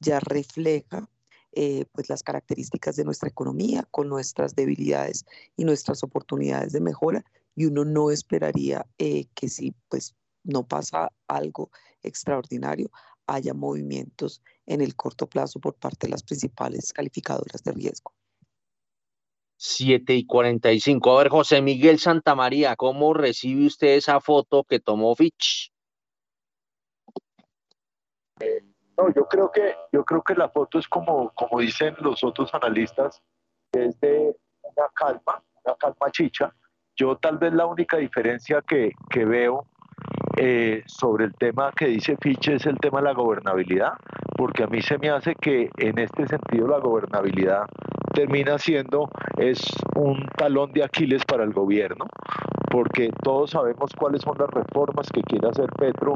ya 0.00 0.20
refleja 0.20 1.08
eh, 1.52 1.86
pues 1.92 2.10
las 2.10 2.22
características 2.22 2.96
de 2.96 3.04
nuestra 3.04 3.30
economía 3.30 3.86
con 3.90 4.10
nuestras 4.10 4.54
debilidades 4.54 5.24
y 5.56 5.64
nuestras 5.64 6.02
oportunidades 6.02 6.72
de 6.72 6.80
mejora 6.80 7.24
y 7.54 7.64
uno 7.64 7.86
no 7.86 8.10
esperaría 8.10 8.84
eh, 8.98 9.24
que 9.34 9.48
si 9.48 9.74
pues 9.88 10.14
no 10.44 10.66
pasa 10.66 11.10
algo 11.28 11.70
extraordinario 12.02 12.90
haya 13.26 13.54
movimientos 13.54 14.42
en 14.66 14.80
el 14.80 14.94
corto 14.94 15.26
plazo 15.26 15.60
por 15.60 15.74
parte 15.74 16.06
de 16.06 16.12
las 16.12 16.22
principales 16.22 16.92
calificadoras 16.92 17.62
de 17.62 17.72
riesgo. 17.72 18.12
7 19.58 20.14
y 20.14 20.26
45. 20.26 21.10
A 21.10 21.22
ver, 21.22 21.28
José 21.30 21.62
Miguel 21.62 21.98
Santamaría, 21.98 22.76
¿cómo 22.76 23.14
recibe 23.14 23.66
usted 23.66 23.94
esa 23.96 24.20
foto 24.20 24.64
que 24.64 24.80
tomó 24.80 25.14
Fitch? 25.14 25.72
No, 28.98 29.12
yo 29.14 29.26
creo 29.28 29.50
que, 29.50 29.74
yo 29.92 30.04
creo 30.04 30.22
que 30.22 30.34
la 30.34 30.48
foto 30.48 30.78
es 30.78 30.88
como, 30.88 31.30
como 31.34 31.60
dicen 31.60 31.94
los 32.00 32.22
otros 32.24 32.52
analistas, 32.54 33.22
es 33.72 33.98
de 34.00 34.36
una 34.62 34.88
calma, 34.94 35.42
una 35.64 35.74
calma 35.76 36.10
chicha. 36.10 36.54
Yo 36.94 37.16
tal 37.16 37.38
vez 37.38 37.52
la 37.52 37.66
única 37.66 37.98
diferencia 37.98 38.62
que, 38.62 38.92
que 39.10 39.24
veo 39.24 39.66
eh, 40.36 40.82
sobre 40.86 41.24
el 41.24 41.34
tema 41.34 41.72
que 41.74 41.86
dice 41.86 42.16
Fiche 42.20 42.54
es 42.54 42.66
el 42.66 42.78
tema 42.78 42.98
de 42.98 43.04
la 43.04 43.14
gobernabilidad, 43.14 43.94
porque 44.36 44.64
a 44.64 44.66
mí 44.66 44.82
se 44.82 44.98
me 44.98 45.08
hace 45.08 45.34
que 45.34 45.70
en 45.78 45.98
este 45.98 46.26
sentido 46.26 46.68
la 46.68 46.78
gobernabilidad 46.78 47.64
termina 48.12 48.58
siendo 48.58 49.10
es 49.38 49.62
un 49.94 50.26
talón 50.36 50.72
de 50.72 50.84
Aquiles 50.84 51.24
para 51.24 51.44
el 51.44 51.52
gobierno, 51.52 52.06
porque 52.70 53.10
todos 53.22 53.50
sabemos 53.50 53.92
cuáles 53.98 54.22
son 54.22 54.36
las 54.38 54.50
reformas 54.50 55.10
que 55.10 55.22
quiere 55.22 55.48
hacer 55.48 55.70
Petro 55.78 56.14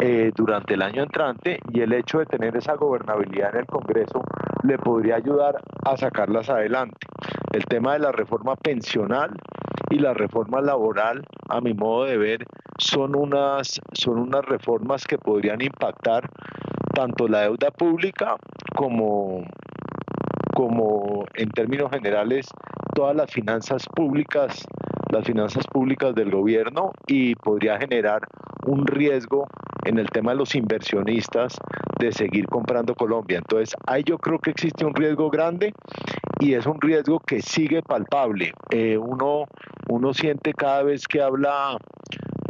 eh, 0.00 0.32
durante 0.34 0.74
el 0.74 0.82
año 0.82 1.02
entrante 1.02 1.60
y 1.72 1.80
el 1.80 1.92
hecho 1.92 2.18
de 2.18 2.26
tener 2.26 2.56
esa 2.56 2.74
gobernabilidad 2.74 3.54
en 3.54 3.60
el 3.60 3.66
Congreso 3.66 4.22
le 4.62 4.78
podría 4.78 5.16
ayudar 5.16 5.60
a 5.84 5.96
sacarlas 5.96 6.50
adelante. 6.50 7.06
El 7.52 7.64
tema 7.66 7.92
de 7.92 8.00
la 8.00 8.12
reforma 8.12 8.56
pensional 8.56 9.30
y 9.90 9.98
la 9.98 10.14
reforma 10.14 10.60
laboral, 10.60 11.22
a 11.48 11.60
mi 11.60 11.74
modo 11.74 12.04
de 12.04 12.16
ver, 12.16 12.46
son 12.78 13.14
unas, 13.16 13.80
son 13.92 14.18
unas 14.18 14.44
reformas 14.44 15.06
que 15.06 15.18
podrían 15.18 15.60
impactar 15.60 16.28
tanto 16.94 17.28
la 17.28 17.42
deuda 17.42 17.70
pública 17.70 18.36
como, 18.74 19.44
como 20.54 21.24
en 21.34 21.50
términos 21.50 21.90
generales 21.90 22.48
todas 22.94 23.14
las 23.16 23.30
finanzas 23.30 23.86
públicas, 23.94 24.64
las 25.10 25.24
finanzas 25.24 25.66
públicas 25.66 26.14
del 26.14 26.30
gobierno 26.30 26.92
y 27.06 27.34
podría 27.34 27.78
generar 27.78 28.22
un 28.66 28.86
riesgo 28.86 29.46
en 29.84 29.98
el 29.98 30.08
tema 30.10 30.32
de 30.32 30.38
los 30.38 30.54
inversionistas 30.54 31.58
de 31.98 32.12
seguir 32.12 32.46
comprando 32.46 32.94
Colombia. 32.94 33.38
Entonces, 33.38 33.74
ahí 33.86 34.02
yo 34.04 34.18
creo 34.18 34.38
que 34.38 34.50
existe 34.50 34.84
un 34.84 34.94
riesgo 34.94 35.30
grande 35.30 35.74
y 36.40 36.54
es 36.54 36.66
un 36.66 36.80
riesgo 36.80 37.20
que 37.20 37.40
sigue 37.40 37.82
palpable. 37.82 38.52
Eh, 38.70 38.96
uno, 38.96 39.44
uno 39.88 40.14
siente 40.14 40.52
cada 40.52 40.82
vez 40.82 41.06
que 41.06 41.22
habla, 41.22 41.76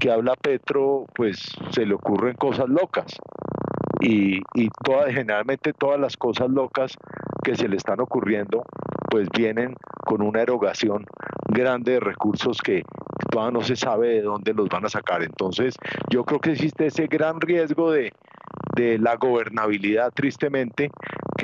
que 0.00 0.10
habla 0.10 0.34
Petro, 0.36 1.06
pues 1.14 1.56
se 1.70 1.86
le 1.86 1.94
ocurren 1.94 2.34
cosas 2.34 2.68
locas. 2.68 3.16
Y, 4.00 4.38
y 4.54 4.68
generalmente 5.08 5.72
todas 5.72 6.00
las 6.00 6.16
cosas 6.16 6.50
locas 6.50 6.94
que 7.42 7.54
se 7.54 7.68
le 7.68 7.76
están 7.76 8.00
ocurriendo, 8.00 8.64
pues 9.10 9.28
vienen 9.36 9.76
con 10.04 10.22
una 10.22 10.42
erogación 10.42 11.06
grande 11.48 11.92
de 11.92 12.00
recursos 12.00 12.60
que 12.60 12.82
todavía 13.30 13.52
no 13.52 13.64
se 13.64 13.76
sabe 13.76 14.08
de 14.08 14.22
dónde 14.22 14.52
los 14.52 14.68
van 14.68 14.84
a 14.84 14.88
sacar. 14.88 15.22
Entonces, 15.22 15.76
yo 16.10 16.24
creo 16.24 16.40
que 16.40 16.52
existe 16.52 16.86
ese 16.86 17.06
gran 17.06 17.40
riesgo 17.40 17.90
de, 17.92 18.12
de 18.76 18.98
la 18.98 19.16
gobernabilidad, 19.16 20.12
tristemente, 20.12 20.90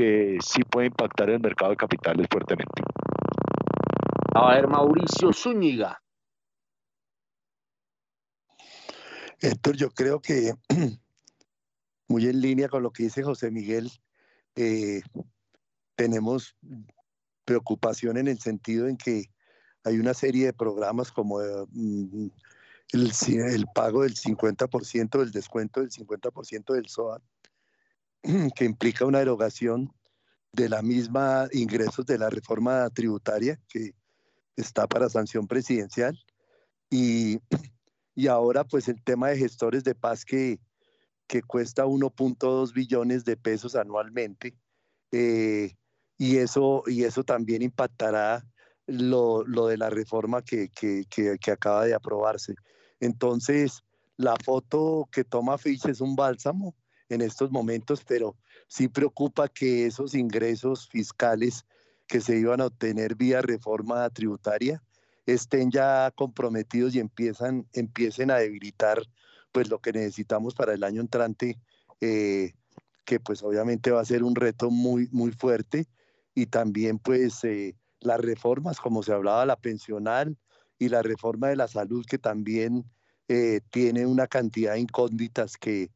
que 0.01 0.39
sí 0.43 0.63
puede 0.65 0.87
impactar 0.87 1.29
el 1.29 1.41
mercado 1.41 1.73
de 1.73 1.77
capitales 1.77 2.27
fuertemente. 2.31 2.83
A 4.35 4.55
ver, 4.55 4.67
Mauricio 4.67 5.31
Zúñiga. 5.31 6.01
Héctor, 9.41 9.77
yo 9.77 9.91
creo 9.91 10.21
que 10.21 10.55
muy 12.09 12.27
en 12.27 12.41
línea 12.41 12.71
con 12.71 12.83
lo 12.83 12.93
que 12.93 13.03
dice 13.03 13.23
José 13.23 13.51
Miguel, 13.51 13.91
eh, 14.57 15.03
tenemos 15.97 16.57
preocupación 17.45 18.17
en 18.17 18.29
el 18.29 18.39
sentido 18.39 18.89
en 18.89 18.97
que 18.97 19.25
hay 19.85 19.99
una 19.99 20.15
serie 20.15 20.47
de 20.47 20.53
programas 20.55 21.13
como 21.13 21.41
mm, 21.73 22.29
el, 22.93 23.13
el, 23.53 23.67
pago 23.75 24.05
del 24.05 24.15
50%, 24.15 25.19
del 25.19 25.31
descuento 25.31 25.81
del 25.81 25.91
50% 25.91 26.73
del 26.73 26.89
SOAT, 26.89 27.23
que 28.55 28.65
implica 28.65 29.05
una 29.05 29.21
erogación 29.21 29.93
de 30.53 30.69
la 30.69 30.83
misma 30.83 31.49
ingresos 31.53 32.07
de 32.07 32.19
la 32.19 32.29
reforma 32.29 32.89
tributaria 32.91 33.59
que 33.69 33.95
está 34.57 34.87
para 34.87 35.09
sanción 35.09 35.47
presidencial. 35.47 36.19
Y, 36.91 37.39
y 38.15 38.27
ahora 38.27 38.65
pues 38.65 38.89
el 38.89 39.03
tema 39.03 39.29
de 39.29 39.39
gestores 39.39 39.85
de 39.85 39.95
paz 39.95 40.25
que, 40.25 40.59
que 41.27 41.43
cuesta 41.43 41.87
1.2 41.87 42.73
billones 42.73 43.25
de 43.25 43.37
pesos 43.37 43.77
anualmente. 43.77 44.57
Eh, 45.13 45.75
y, 46.19 46.37
eso, 46.37 46.83
y 46.87 47.05
eso 47.05 47.25
también 47.25 47.63
impactará 47.63 48.45
lo, 48.87 49.45
lo 49.45 49.67
de 49.69 49.79
la 49.79 49.91
reforma 49.91 50.43
que, 50.43 50.69
que, 50.69 51.07
que, 51.09 51.51
acaba 51.51 51.85
de 51.87 51.95
aprobarse. 51.95 52.55
Entonces, 52.99 53.83
la 54.17 54.37
foto 54.45 55.09
que 55.11 55.25
toma 55.25 55.57
Fitch 55.57 55.87
es 55.87 56.01
un 56.01 56.17
bálsamo 56.17 56.75
en 57.11 57.21
estos 57.21 57.51
momentos, 57.51 58.03
pero 58.07 58.37
sí 58.69 58.89
preocupa 58.89 59.49
que 59.49 59.87
esos 59.87 60.15
ingresos 60.15 60.89
fiscales 60.89 61.67
que 62.07 62.21
se 62.21 62.39
iban 62.39 62.61
a 62.61 62.67
obtener 62.67 63.17
vía 63.17 63.43
reforma 63.43 64.09
tributaria 64.11 64.83
estén 65.27 65.71
ya 65.71 66.11
comprometidos 66.17 66.95
y 66.95 67.01
empiezan, 67.01 67.67
empiecen 67.73 68.31
a 68.31 68.37
debilitar 68.37 69.03
pues 69.53 69.69
lo 69.69 69.81
que 69.81 69.93
necesitamos 69.93 70.55
para 70.55 70.73
el 70.73 70.85
año 70.85 71.01
entrante, 71.01 71.59
eh, 72.01 72.53
que 73.05 73.21
pues 73.21 73.43
obviamente 73.43 73.91
va 73.91 74.01
a 74.01 74.05
ser 74.05 74.23
un 74.23 74.35
reto 74.35 74.71
muy, 74.71 75.09
muy 75.11 75.33
fuerte. 75.33 75.87
Y 76.35 76.47
también 76.47 76.99
pues 76.99 77.43
eh, 77.45 77.77
las 77.99 78.21
reformas, 78.21 78.81
como 78.81 79.03
se 79.03 79.13
hablaba, 79.13 79.45
la 79.47 79.57
pensional 79.57 80.37
y 80.79 80.89
la 80.89 81.03
reforma 81.03 81.49
de 81.49 81.57
la 81.57 81.67
salud, 81.67 82.07
que 82.07 82.19
también 82.19 82.85
eh, 83.29 83.61
tiene 83.71 84.07
una 84.07 84.29
cantidad 84.29 84.75
de 84.75 84.81
incógnitas 84.81 85.57
que, 85.57 85.91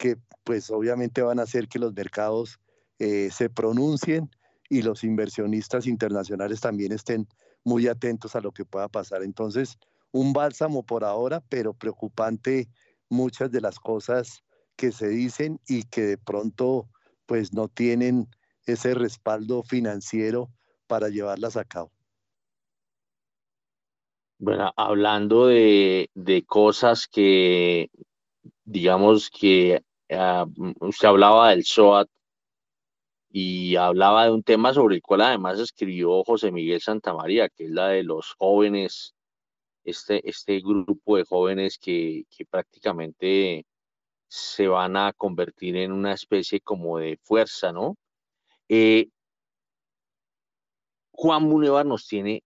que 0.00 0.16
pues 0.44 0.70
obviamente 0.70 1.20
van 1.20 1.38
a 1.38 1.42
hacer 1.42 1.68
que 1.68 1.78
los 1.78 1.92
mercados 1.92 2.58
eh, 2.98 3.28
se 3.30 3.50
pronuncien 3.50 4.30
y 4.70 4.80
los 4.80 5.04
inversionistas 5.04 5.86
internacionales 5.86 6.62
también 6.62 6.92
estén 6.92 7.28
muy 7.64 7.86
atentos 7.86 8.34
a 8.34 8.40
lo 8.40 8.50
que 8.50 8.64
pueda 8.64 8.88
pasar. 8.88 9.22
Entonces, 9.22 9.76
un 10.10 10.32
bálsamo 10.32 10.84
por 10.84 11.04
ahora, 11.04 11.42
pero 11.50 11.74
preocupante 11.74 12.66
muchas 13.10 13.50
de 13.50 13.60
las 13.60 13.78
cosas 13.78 14.42
que 14.74 14.90
se 14.90 15.08
dicen 15.08 15.60
y 15.68 15.82
que 15.82 16.00
de 16.02 16.16
pronto 16.18 16.88
pues 17.26 17.52
no 17.52 17.68
tienen 17.68 18.26
ese 18.64 18.94
respaldo 18.94 19.62
financiero 19.62 20.50
para 20.86 21.10
llevarlas 21.10 21.58
a 21.58 21.64
cabo. 21.64 21.92
Bueno, 24.38 24.72
hablando 24.76 25.48
de, 25.48 26.08
cosas 26.46 27.06
que, 27.06 27.90
digamos 28.64 29.28
que 29.28 29.82
ah, 30.10 30.46
usted 30.80 31.08
hablaba 31.08 31.50
del 31.50 31.64
SOAT 31.64 32.08
y 33.30 33.76
hablaba 33.76 34.24
de 34.24 34.32
un 34.32 34.42
tema 34.42 34.74
sobre 34.74 34.96
el 34.96 35.02
cual 35.02 35.22
además 35.22 35.58
escribió 35.60 36.24
José 36.24 36.50
Miguel 36.50 36.80
Santamaría, 36.80 37.48
que 37.48 37.64
es 37.64 37.70
la 37.70 37.88
de 37.88 38.02
los 38.02 38.34
jóvenes, 38.38 39.14
este, 39.84 40.28
este 40.28 40.60
grupo 40.60 41.16
de 41.16 41.24
jóvenes 41.24 41.78
que, 41.78 42.24
que 42.30 42.44
prácticamente 42.46 43.64
se 44.28 44.68
van 44.68 44.96
a 44.96 45.12
convertir 45.12 45.76
en 45.76 45.92
una 45.92 46.12
especie 46.12 46.60
como 46.60 46.98
de 46.98 47.18
fuerza, 47.22 47.72
¿no? 47.72 47.96
Eh, 48.68 49.08
Juan 51.12 51.42
Munevar 51.42 51.84
nos 51.84 52.06
tiene 52.06 52.42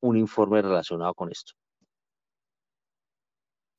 un 0.00 0.16
informe 0.16 0.62
relacionado 0.62 1.14
con 1.14 1.30
esto. 1.30 1.54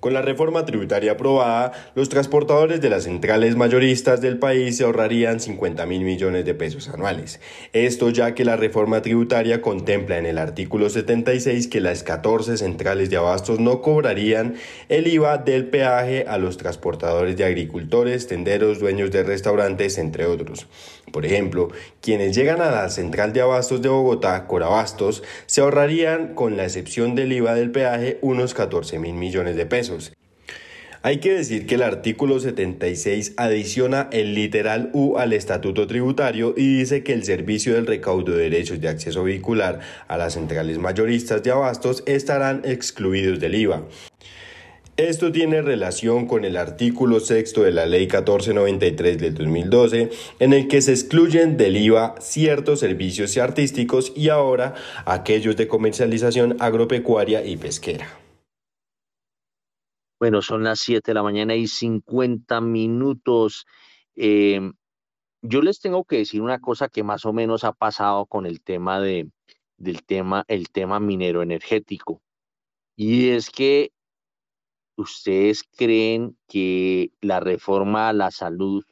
Con 0.02 0.16
la 0.16 0.24
reforma 0.24 0.66
tributaria 0.66 1.12
aprobada, 1.12 1.74
los 1.94 2.10
transportadores 2.10 2.82
de 2.82 2.90
las 2.90 3.04
centrales 3.04 3.56
mayoristas 3.56 4.20
del 4.20 4.40
país 4.40 4.78
se 4.78 4.84
ahorrarían 4.84 5.40
50 5.40 5.86
mil 5.86 6.02
millones 6.02 6.44
de 6.44 6.56
pesos 6.56 6.90
anuales. 6.90 7.40
Esto 7.72 8.10
ya 8.10 8.34
que 8.34 8.44
la 8.44 8.56
reforma 8.56 9.04
tributaria 9.04 9.62
contempla 9.62 10.18
en 10.18 10.26
el 10.26 10.40
artículo 10.40 10.90
76 10.90 11.68
que 11.68 11.82
las 11.82 12.02
14 12.02 12.58
centrales 12.58 13.12
de 13.12 13.18
abastos 13.18 13.60
no 13.60 13.84
cobrarían 13.84 14.56
el 14.90 15.06
IVA 15.06 15.38
del 15.38 15.68
peaje 15.68 16.26
a 16.28 16.40
los 16.40 16.58
transportadores 16.58 17.38
de 17.38 17.46
agricultores, 17.46 18.26
tenderos, 18.26 18.80
dueños 18.80 19.12
de 19.12 19.22
restaurantes, 19.22 20.00
entre 20.00 20.26
otros. 20.26 20.66
Por 21.12 21.28
ejemplo, 21.28 21.70
quienes 22.02 22.36
llegan 22.36 22.62
a 22.62 22.72
la 22.72 22.90
central 22.90 23.34
de 23.34 23.42
abastos 23.42 23.82
de 23.82 23.90
Bogotá, 23.90 24.48
Corabastos, 24.48 25.22
se 25.46 25.62
ahorrarían, 25.62 26.34
con 26.34 26.58
la 26.58 26.64
excepción 26.64 27.14
del 27.16 27.34
IVA 27.34 27.54
del 27.54 27.70
peaje, 27.70 28.18
unos 28.22 28.54
14 28.54 28.98
mil 28.98 29.14
millones 29.14 29.56
de 29.58 29.66
pesos. 29.66 29.91
Hay 31.04 31.18
que 31.18 31.34
decir 31.34 31.66
que 31.66 31.76
el 31.76 31.82
artículo 31.82 32.40
76 32.40 33.34
adiciona 33.38 34.08
el 34.12 34.36
literal 34.36 34.92
U 34.94 35.18
al 35.18 35.34
estatuto 35.34 35.88
tributario 35.88 36.54
y 36.56 36.78
dice 36.78 37.02
que 37.02 37.14
el 37.14 37.24
servicio 37.24 37.74
del 37.74 37.88
recaudo 37.88 38.34
de 38.34 38.44
derechos 38.44 38.80
de 38.80 38.88
acceso 38.88 39.24
vehicular 39.24 39.80
a 40.08 40.18
las 40.18 40.34
centrales 40.34 40.78
mayoristas 40.78 41.42
de 41.42 41.50
abastos 41.50 42.04
estarán 42.06 42.62
excluidos 42.66 43.40
del 43.40 43.56
IVA. 43.56 43.88
Esto 44.96 45.32
tiene 45.32 45.64
relación 45.64 46.28
con 46.28 46.46
el 46.46 46.56
artículo 46.56 47.20
sexto 47.20 47.64
de 47.64 47.72
la 47.72 47.88
Ley 47.88 48.02
1493 48.02 49.18
del 49.18 49.34
2012, 49.34 50.12
en 50.40 50.54
el 50.54 50.68
que 50.68 50.84
se 50.84 50.92
excluyen 50.92 51.58
del 51.58 51.78
IVA 51.78 52.14
ciertos 52.20 52.82
servicios 52.82 53.36
artísticos 53.40 54.14
y 54.16 54.30
ahora 54.30 54.76
aquellos 55.06 55.58
de 55.58 55.68
comercialización 55.68 56.58
agropecuaria 56.60 57.44
y 57.44 57.58
pesquera. 57.58 58.21
Bueno, 60.22 60.44
son 60.44 60.64
las 60.64 60.80
7 60.82 61.10
de 61.10 61.16
la 61.16 61.24
mañana 61.24 61.56
y 61.56 61.66
50 61.66 62.62
minutos. 62.62 63.66
Em, 64.16 64.74
yo 65.42 65.64
les 65.64 65.80
tengo 65.80 66.04
que 66.06 66.18
decir 66.18 66.44
una 66.44 66.60
cosa 66.60 66.90
que 66.90 67.02
más 67.04 67.26
o 67.26 67.34
menos 67.34 67.64
ha 67.64 67.74
pasado 67.74 68.28
con 68.28 68.46
el 68.46 68.62
tema 68.62 69.00
de, 69.02 69.32
del 69.78 70.04
tema, 70.04 70.46
el 70.48 70.70
tema 70.70 71.00
minero 71.00 71.42
energético. 71.42 72.22
Y 72.96 73.30
es 73.30 73.50
que 73.50 73.94
¿ustedes 74.96 75.64
creen 75.64 76.38
que 76.48 77.10
la 77.22 77.40
reforma 77.40 78.08
a 78.10 78.14
la 78.14 78.30
salud 78.30 78.84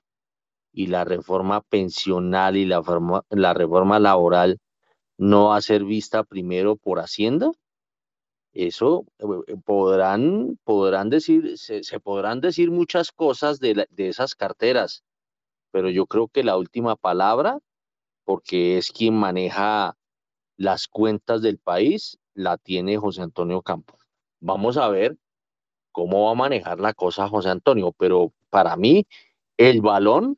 y 0.73 0.87
la 0.87 1.03
reforma 1.05 1.61
pensional 1.61 2.57
y 2.57 2.65
la, 2.65 2.81
la 3.29 3.53
reforma 3.53 3.99
laboral 3.99 4.57
no 5.19 5.49
va 5.49 5.57
a 5.57 5.61
ser 5.61 5.83
vista 5.83 6.23
primero 6.23 6.75
por 6.75 6.99
Hacienda? 6.99 7.51
Eso 8.53 9.05
eh, 9.19 9.55
podrán, 9.63 10.57
podrán 10.63 11.09
decir, 11.09 11.57
se, 11.57 11.99
podrán 11.99 12.41
decir 12.41 12.71
muchas 12.71 13.11
cosas 13.11 13.59
de, 13.59 13.87
de 13.89 14.07
esas 14.07 14.35
carteras, 14.35 15.03
pero 15.71 15.89
yo 15.89 16.05
creo 16.07 16.27
que 16.27 16.43
la 16.43 16.57
última 16.57 16.95
palabra, 16.95 17.59
porque 18.23 18.77
es 18.77 18.91
quien 18.91 19.15
maneja 19.15 19.97
las 20.57 20.87
cuentas 20.87 21.41
del 21.41 21.57
país, 21.59 22.17
la 22.33 22.57
tiene 22.57 22.97
José 22.97 23.21
Antonio 23.21 23.61
Campos. 23.61 23.99
Vamos 24.39 24.77
a 24.77 24.87
ver 24.89 25.17
cómo 25.91 26.25
va 26.25 26.31
a 26.31 26.35
manejar 26.35 26.79
la 26.79 26.93
cosa 26.93 27.27
José 27.27 27.49
Antonio, 27.49 27.91
pero 27.91 28.33
para 28.49 28.75
mí 28.77 29.05
el 29.57 29.81
balón, 29.81 30.37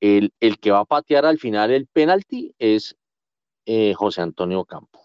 el, 0.00 0.32
el 0.40 0.58
que 0.58 0.72
va 0.72 0.80
a 0.80 0.84
patear 0.84 1.26
al 1.26 1.38
final 1.38 1.70
el 1.70 1.86
penalti 1.86 2.54
es 2.58 2.96
eh, 3.66 3.94
José 3.94 4.22
Antonio 4.22 4.64
Campo. 4.64 4.99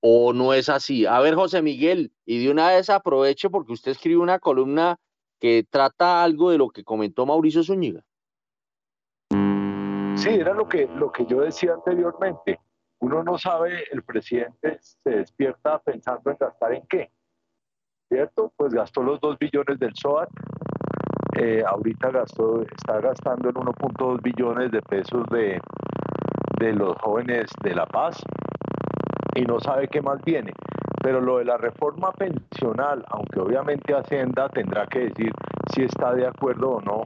¿O 0.00 0.32
no 0.32 0.54
es 0.54 0.68
así? 0.68 1.06
A 1.06 1.20
ver, 1.20 1.34
José 1.34 1.62
Miguel, 1.62 2.12
y 2.24 2.44
de 2.44 2.50
una 2.50 2.68
vez 2.68 2.88
aprovecho 2.90 3.50
porque 3.50 3.72
usted 3.72 3.92
escribe 3.92 4.20
una 4.20 4.38
columna 4.38 4.96
que 5.38 5.64
trata 5.68 6.22
algo 6.22 6.50
de 6.50 6.58
lo 6.58 6.70
que 6.70 6.84
comentó 6.84 7.26
Mauricio 7.26 7.62
Zúñiga. 7.62 8.02
Sí, 10.16 10.28
era 10.30 10.52
lo 10.54 10.68
que, 10.68 10.86
lo 10.86 11.10
que 11.12 11.24
yo 11.26 11.40
decía 11.40 11.74
anteriormente. 11.74 12.60
Uno 12.98 13.22
no 13.22 13.38
sabe, 13.38 13.84
el 13.90 14.02
presidente 14.02 14.78
se 14.80 15.10
despierta 15.10 15.78
pensando 15.78 16.30
en 16.30 16.36
gastar 16.38 16.74
en 16.74 16.86
qué. 16.86 17.10
¿cierto? 18.10 18.52
Pues 18.56 18.74
gastó 18.74 19.02
los 19.02 19.20
2 19.20 19.38
billones 19.38 19.78
del 19.78 19.94
SOAT, 19.94 20.28
eh, 21.38 21.62
ahorita 21.64 22.10
gastó, 22.10 22.62
está 22.62 23.00
gastando 23.00 23.50
en 23.50 23.54
1.2 23.54 24.20
billones 24.20 24.72
de 24.72 24.82
pesos 24.82 25.24
de, 25.30 25.60
de 26.58 26.72
los 26.72 26.96
jóvenes 26.98 27.50
de 27.62 27.74
La 27.74 27.86
Paz 27.86 28.20
y 29.34 29.42
no 29.42 29.60
sabe 29.60 29.88
qué 29.88 30.02
más 30.02 30.22
viene. 30.24 30.52
Pero 31.02 31.20
lo 31.20 31.38
de 31.38 31.44
la 31.46 31.56
reforma 31.56 32.12
pensional, 32.12 33.04
aunque 33.08 33.40
obviamente 33.40 33.94
Hacienda 33.94 34.48
tendrá 34.50 34.86
que 34.86 35.08
decir 35.08 35.32
si 35.72 35.82
está 35.82 36.12
de 36.14 36.26
acuerdo 36.26 36.72
o 36.72 36.80
no, 36.82 37.02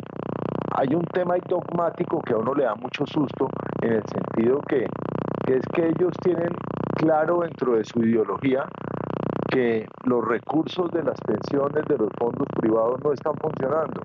hay 0.77 0.89
un 0.95 1.05
tema 1.05 1.37
dogmático 1.49 2.21
que 2.23 2.33
a 2.35 2.39
uno 2.39 2.55
le 2.55 2.65
da 2.65 2.75
mucho 2.75 3.07
susto 3.07 3.49
en 3.83 3.93
el 3.93 4.03
sentido 4.07 4.61
que, 4.63 4.87
que 5.47 5.57
es 5.57 5.67
que 5.73 5.87
ellos 5.87 6.13
tienen 6.23 6.51
claro 6.97 7.41
dentro 7.41 7.77
de 7.77 7.85
su 7.85 8.03
ideología 8.03 8.67
que 9.49 9.87
los 10.05 10.27
recursos 10.27 10.91
de 10.91 11.05
las 11.05 11.21
pensiones 11.21 11.85
de 11.87 11.97
los 11.97 12.09
fondos 12.19 12.49
privados 12.59 13.01
no 13.05 13.13
están 13.13 13.35
funcionando 13.37 14.01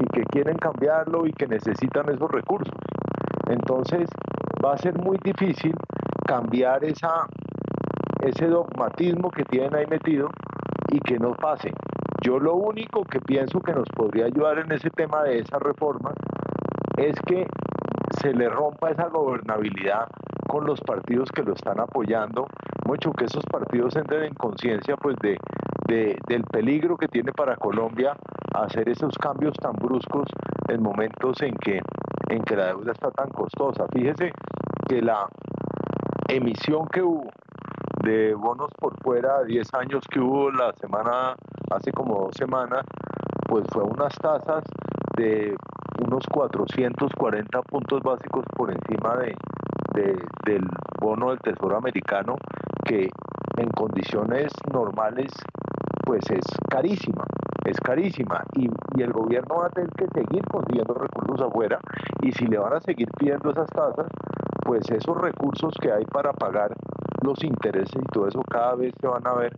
y 0.00 0.04
que 0.14 0.22
quieren 0.30 0.56
cambiarlo 0.58 1.26
y 1.26 1.32
que 1.32 1.48
necesitan 1.48 2.08
esos 2.10 2.30
recursos. 2.30 2.74
Entonces 3.48 4.08
va 4.64 4.74
a 4.74 4.78
ser 4.78 4.96
muy 4.98 5.18
difícil 5.24 5.74
cambiar 6.26 6.84
esa, 6.84 7.26
ese 8.24 8.46
dogmatismo 8.46 9.30
que 9.30 9.44
tienen 9.44 9.74
ahí 9.74 9.86
metido 9.86 10.28
y 10.90 10.98
que 11.00 11.18
no 11.18 11.34
pase. 11.34 11.72
Yo 12.22 12.38
lo 12.38 12.54
único 12.54 13.04
que 13.04 13.20
pienso 13.20 13.60
que 13.60 13.72
nos 13.72 13.88
podría 13.90 14.26
ayudar 14.26 14.58
en 14.58 14.72
ese 14.72 14.90
tema 14.90 15.22
de 15.22 15.40
esa 15.40 15.58
reforma 15.58 16.12
es 16.96 17.14
que 17.26 17.46
se 18.20 18.32
le 18.32 18.48
rompa 18.48 18.90
esa 18.90 19.08
gobernabilidad 19.08 20.08
con 20.48 20.66
los 20.66 20.80
partidos 20.80 21.30
que 21.32 21.42
lo 21.42 21.52
están 21.52 21.80
apoyando, 21.80 22.46
mucho 22.86 23.12
que 23.12 23.24
esos 23.24 23.44
partidos 23.44 23.96
entren 23.96 24.24
en 24.24 24.34
conciencia 24.34 24.96
pues 24.96 25.16
de, 25.20 25.36
del 25.86 26.44
peligro 26.44 26.96
que 26.96 27.08
tiene 27.08 27.32
para 27.32 27.56
Colombia 27.56 28.16
hacer 28.54 28.88
esos 28.88 29.18
cambios 29.18 29.54
tan 29.60 29.72
bruscos 29.72 30.28
en 30.68 30.82
momentos 30.82 31.42
en 31.42 31.54
que, 31.56 31.80
en 32.28 32.42
que 32.42 32.56
la 32.56 32.66
deuda 32.66 32.92
está 32.92 33.10
tan 33.10 33.30
costosa. 33.30 33.86
Fíjese 33.92 34.32
que 34.88 35.02
la 35.02 35.26
emisión 36.28 36.86
que 36.88 37.02
hubo 37.02 37.30
de 38.04 38.34
bonos 38.34 38.70
por 38.78 38.94
fuera, 39.02 39.42
10 39.44 39.66
años 39.74 40.04
que 40.10 40.20
hubo 40.20 40.50
la 40.50 40.72
semana, 40.74 41.34
hace 41.70 41.90
como 41.92 42.26
dos 42.26 42.36
semanas, 42.36 42.84
pues 43.48 43.64
fue 43.72 43.82
unas 43.82 44.14
tasas 44.16 44.62
de 45.16 45.56
unos 46.06 46.24
440 46.30 47.62
puntos 47.62 48.02
básicos 48.02 48.44
por 48.56 48.70
encima 48.70 49.16
de, 49.16 49.34
del 50.44 50.66
bono 51.00 51.30
del 51.30 51.38
Tesoro 51.40 51.76
americano, 51.76 52.36
que 52.84 53.08
en 53.56 53.68
condiciones 53.70 54.52
normales 54.72 55.32
pues 56.04 56.28
es 56.30 56.44
carísima, 56.68 57.24
es 57.64 57.80
carísima. 57.80 58.42
Y, 58.54 58.68
y, 58.96 59.02
el 59.02 59.12
gobierno 59.12 59.56
va 59.56 59.66
a 59.66 59.70
tener 59.70 59.90
que 59.96 60.06
seguir 60.08 60.42
consiguiendo 60.50 60.92
recursos 60.94 61.40
afuera. 61.40 61.78
Y 62.22 62.32
si 62.32 62.46
le 62.46 62.58
van 62.58 62.74
a 62.74 62.80
seguir 62.80 63.08
pidiendo 63.18 63.50
esas 63.50 63.70
tasas, 63.70 64.08
pues 64.64 64.90
esos 64.90 65.16
recursos 65.18 65.74
que 65.80 65.92
hay 65.92 66.04
para 66.06 66.32
pagar 66.32 66.74
los 67.24 67.42
intereses 67.42 67.94
y 67.94 68.12
todo 68.12 68.28
eso 68.28 68.42
cada 68.50 68.74
vez 68.74 68.92
se 69.00 69.06
van 69.06 69.26
a 69.26 69.34
ver 69.34 69.52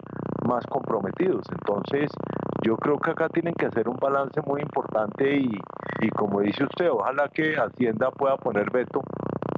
más 0.46 0.64
comprometidos. 0.66 1.44
Entonces, 1.50 2.10
yo 2.62 2.76
creo 2.76 2.98
que 2.98 3.10
acá 3.10 3.28
tienen 3.28 3.54
que 3.54 3.66
hacer 3.66 3.88
un 3.88 3.96
balance 3.96 4.40
muy 4.46 4.62
importante 4.62 5.36
y, 5.36 5.50
y 6.00 6.08
como 6.10 6.40
dice 6.40 6.64
usted, 6.64 6.90
ojalá 6.90 7.28
que 7.28 7.54
Hacienda 7.56 8.10
pueda 8.10 8.36
poner 8.36 8.70
veto 8.70 9.02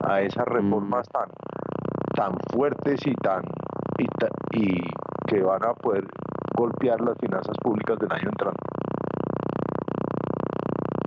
a 0.03 0.21
esas 0.21 0.47
reformas 0.47 1.07
mm. 1.09 1.13
tan, 1.13 1.29
tan 2.15 2.39
fuertes 2.53 3.07
y 3.07 3.15
tan 3.15 3.43
y, 3.99 4.07
y 4.59 4.81
que 5.27 5.43
van 5.43 5.65
a 5.65 5.75
poder 5.75 6.05
golpear 6.57 7.01
las 7.01 7.17
finanzas 7.19 7.57
públicas 7.63 7.99
del 7.99 8.13
año 8.13 8.29
entrante. 8.29 8.65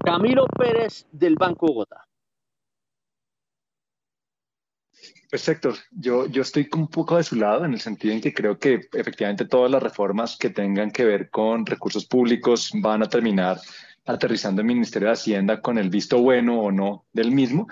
Camilo 0.05 0.45
Pérez 0.57 1.07
del 1.11 1.35
Banco 1.35 1.67
Bogotá. 1.67 2.05
Pues 5.31 5.47
Héctor, 5.47 5.75
yo, 5.91 6.27
yo 6.27 6.41
estoy 6.41 6.67
un 6.75 6.89
poco 6.89 7.15
de 7.15 7.23
su 7.23 7.37
lado 7.37 7.63
en 7.63 7.71
el 7.71 7.79
sentido 7.79 8.13
en 8.13 8.19
que 8.19 8.33
creo 8.33 8.59
que 8.59 8.81
efectivamente 8.91 9.45
todas 9.45 9.71
las 9.71 9.81
reformas 9.81 10.35
que 10.37 10.49
tengan 10.49 10.91
que 10.91 11.05
ver 11.05 11.29
con 11.29 11.65
recursos 11.65 12.05
públicos 12.05 12.69
van 12.73 13.01
a 13.01 13.07
terminar 13.07 13.57
aterrizando 14.05 14.59
el 14.61 14.67
Ministerio 14.67 15.07
de 15.07 15.13
Hacienda 15.13 15.61
con 15.61 15.77
el 15.77 15.89
visto 15.89 16.21
bueno 16.21 16.59
o 16.59 16.69
no 16.69 17.05
del 17.13 17.31
mismo. 17.31 17.69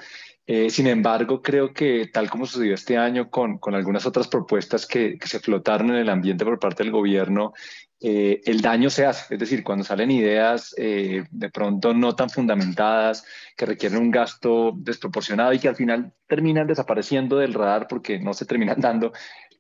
Eh, 0.48 0.70
sin 0.70 0.88
embargo, 0.88 1.42
creo 1.42 1.74
que 1.74 2.10
tal 2.14 2.30
como 2.30 2.46
sucedió 2.46 2.76
este 2.76 2.98
año 2.98 3.30
con, 3.30 3.58
con 3.58 3.76
algunas 3.76 4.06
otras 4.06 4.30
propuestas 4.30 4.88
que, 4.88 5.18
que, 5.18 5.28
se 5.28 5.42
flotaron 5.42 5.90
en 5.90 5.98
el 5.98 6.10
ambiente 6.10 6.46
por 6.46 6.60
parte 6.60 6.84
del 6.84 6.94
gobierno 6.94 7.52
eh, 8.02 8.42
el 8.46 8.62
daño 8.62 8.90
se 8.90 9.06
hace. 9.06 9.34
Es 9.34 9.40
decir, 9.40 9.64
cuando 9.64 9.84
salen 9.84 10.12
ideas 10.12 10.74
eh, 10.78 11.26
de 11.30 11.50
pronto 11.50 11.94
no 11.94 12.16
tan 12.16 12.30
fundamentadas, 12.30 13.26
que 13.58 13.66
requieren 13.66 14.00
un 14.00 14.12
gasto 14.12 14.74
desproporcionado 14.76 15.52
y 15.54 15.60
que 15.60 15.68
al 15.68 15.76
final 15.76 16.14
terminan 16.28 16.68
desapareciendo 16.68 17.38
del 17.38 17.54
radar 17.54 17.88
porque 17.88 18.20
no 18.20 18.34
se 18.34 18.46
terminan 18.46 18.80
dando, 18.80 19.12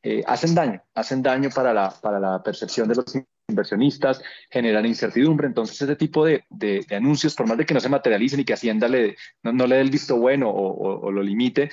eh, 0.03 0.23
hacen 0.25 0.55
daño, 0.55 0.81
hacen 0.95 1.21
daño 1.21 1.49
para 1.53 1.73
la, 1.73 1.89
para 2.01 2.19
la 2.19 2.41
percepción 2.41 2.87
de 2.87 2.95
los 2.95 3.13
inversionistas, 3.49 4.21
generan 4.49 4.85
incertidumbre. 4.85 5.47
Entonces, 5.47 5.81
ese 5.81 5.97
tipo 5.97 6.23
de, 6.23 6.45
de, 6.49 6.85
anuncios, 6.91 7.35
por 7.35 7.45
más 7.45 7.57
de 7.57 7.65
que 7.65 7.73
no 7.73 7.81
se 7.81 7.89
materialicen 7.89 8.39
y 8.39 8.45
que 8.45 8.53
Hacienda 8.53 8.87
le, 8.87 9.17
no, 9.43 9.67
le 9.67 9.75
dé 9.75 9.81
el 9.81 9.89
visto 9.89 10.17
bueno 10.17 10.49
o, 10.49 11.01
o, 11.01 11.11
lo 11.11 11.21
limite, 11.21 11.69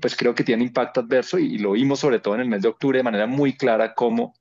pues 0.00 0.16
creo 0.16 0.34
que 0.34 0.44
tiene 0.44 0.64
impacto 0.64 1.00
adverso 1.00 1.38
y, 1.38 1.56
y, 1.56 1.58
lo 1.58 1.72
vimos 1.72 2.00
sobre 2.00 2.18
todo 2.18 2.34
en 2.36 2.40
el 2.40 2.48
mes 2.48 2.62
de 2.62 2.68
octubre 2.68 2.98
de 2.98 3.04
manera 3.04 3.26
muy 3.26 3.56
clara 3.56 3.94
cómo 3.94 4.34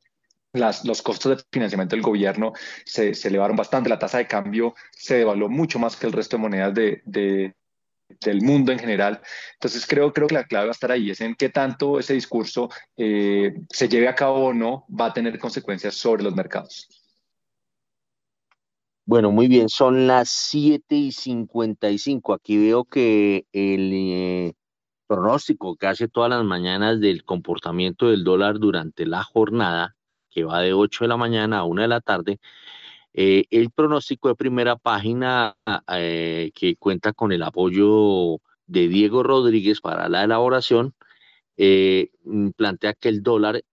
los 0.53 1.01
costos 1.01 1.37
de 1.37 1.43
financiamiento 1.51 1.95
del 1.95 2.03
gobierno 2.03 2.53
se, 2.85 3.11
elevaron 3.27 3.55
bastante, 3.55 3.89
la 3.89 3.99
tasa 3.99 4.17
de 4.17 4.27
cambio 4.27 4.75
se 4.91 5.17
devaluó 5.17 5.49
mucho 5.49 5.79
más 5.79 5.95
que 5.95 6.07
el 6.07 6.13
resto 6.13 6.37
de 6.37 6.41
monedas 6.41 6.73
de, 6.73 7.53
del 8.21 8.41
mundo 8.41 8.71
en 8.71 8.79
general. 8.79 9.21
Entonces 9.53 9.85
creo, 9.85 10.13
creo 10.13 10.27
que 10.27 10.35
la 10.35 10.45
clave 10.45 10.65
va 10.65 10.71
a 10.71 10.73
estar 10.73 10.91
ahí, 10.91 11.11
es 11.11 11.21
en 11.21 11.35
qué 11.35 11.49
tanto 11.49 11.99
ese 11.99 12.13
discurso 12.13 12.69
eh, 12.95 13.53
se 13.69 13.89
lleve 13.89 14.07
a 14.07 14.15
cabo 14.15 14.45
o 14.45 14.53
no, 14.53 14.85
va 14.89 15.07
a 15.07 15.13
tener 15.13 15.37
consecuencias 15.39 15.95
sobre 15.95 16.23
los 16.23 16.35
mercados. 16.35 16.87
Bueno, 19.05 19.31
muy 19.31 19.47
bien, 19.47 19.69
son 19.69 20.05
las 20.05 20.29
7 20.29 20.93
y 20.93 21.11
55. 21.13 22.33
Aquí 22.33 22.57
veo 22.57 22.83
que 22.83 23.45
el 23.53 23.91
eh, 23.93 24.53
pronóstico 25.07 25.77
que 25.77 25.87
hace 25.87 26.09
todas 26.09 26.29
las 26.29 26.43
mañanas 26.43 26.99
del 26.99 27.23
comportamiento 27.23 28.09
del 28.09 28.25
dólar 28.25 28.59
durante 28.59 29.05
la 29.05 29.23
jornada 29.23 29.96
que 30.37 30.43
va 30.43 30.61
de 30.61 30.71
8 30.71 31.05
de 31.05 31.07
la 31.07 31.17
mañana 31.17 31.57
a 31.57 31.63
1 31.63 31.81
de 31.81 31.87
la 31.87 31.99
tarde, 31.99 32.39
eh, 33.13 33.45
el 33.49 33.71
pronóstico 33.71 34.27
de 34.27 34.35
primera 34.35 34.75
página 34.75 35.57
eh, 35.91 36.51
que 36.53 36.75
cuenta 36.75 37.11
con 37.13 37.31
el 37.31 37.41
apoyo 37.41 38.39
de 38.67 38.87
Diego 38.87 39.23
Rodríguez 39.23 39.81
para 39.81 40.07
la 40.09 40.23
elaboración, 40.23 40.93
eh, 41.57 42.11
mm, 42.23 42.49
plantea 42.51 42.93
que 42.93 43.09
el 43.09 43.23
dólar 43.23 43.63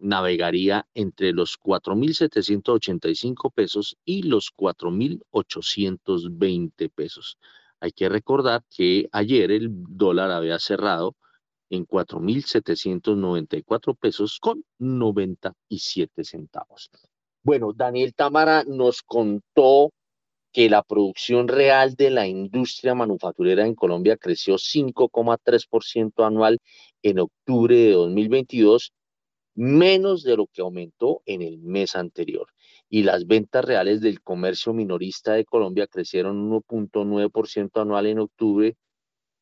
navegaría 0.00 0.86
entre 0.94 1.32
los 1.32 1.56
4.785 1.56 3.50
pesos 3.50 3.96
y 4.04 4.24
los 4.24 4.50
4.820 4.54 6.90
pesos. 6.90 7.38
Hay 7.80 7.92
que 7.92 8.08
recordar 8.08 8.64
que 8.68 9.08
ayer 9.12 9.52
el 9.52 9.68
dólar 9.70 10.32
había 10.32 10.58
cerrado 10.58 11.14
en 11.70 11.86
4.794 11.86 13.96
pesos 13.96 14.38
con 14.40 14.64
97 14.78 16.24
centavos. 16.24 16.90
Bueno, 17.42 17.72
Daniel 17.72 18.14
Tamara 18.14 18.64
nos 18.64 19.02
contó 19.02 19.92
que 20.52 20.68
la 20.68 20.82
producción 20.82 21.48
real 21.48 21.94
de 21.94 22.10
la 22.10 22.26
industria 22.26 22.94
manufacturera 22.94 23.66
en 23.66 23.74
Colombia 23.74 24.16
creció 24.16 24.56
5,3% 24.56 26.26
anual 26.26 26.58
en 27.02 27.20
octubre 27.20 27.76
de 27.76 27.92
2022, 27.92 28.92
menos 29.54 30.22
de 30.22 30.36
lo 30.36 30.46
que 30.46 30.62
aumentó 30.62 31.22
en 31.26 31.42
el 31.42 31.58
mes 31.58 31.96
anterior. 31.96 32.48
Y 32.88 33.02
las 33.02 33.26
ventas 33.26 33.64
reales 33.64 34.00
del 34.00 34.20
comercio 34.20 34.72
minorista 34.72 35.34
de 35.34 35.44
Colombia 35.44 35.86
crecieron 35.86 36.50
1.9% 36.50 37.80
anual 37.80 38.06
en 38.06 38.20
octubre, 38.20 38.76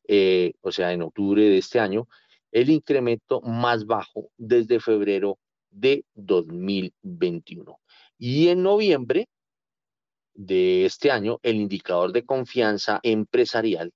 eh, 0.07 0.53
o 0.61 0.71
sea, 0.71 0.93
en 0.93 1.01
octubre 1.01 1.43
de 1.43 1.57
este 1.57 1.79
año, 1.79 2.07
el 2.51 2.69
incremento 2.69 3.41
más 3.41 3.85
bajo 3.85 4.31
desde 4.37 4.79
febrero 4.79 5.37
de 5.69 6.05
2021. 6.15 7.79
Y 8.17 8.47
en 8.47 8.63
noviembre 8.63 9.27
de 10.33 10.85
este 10.85 11.11
año, 11.11 11.39
el 11.43 11.57
indicador 11.57 12.13
de 12.13 12.25
confianza 12.25 12.99
empresarial 13.03 13.91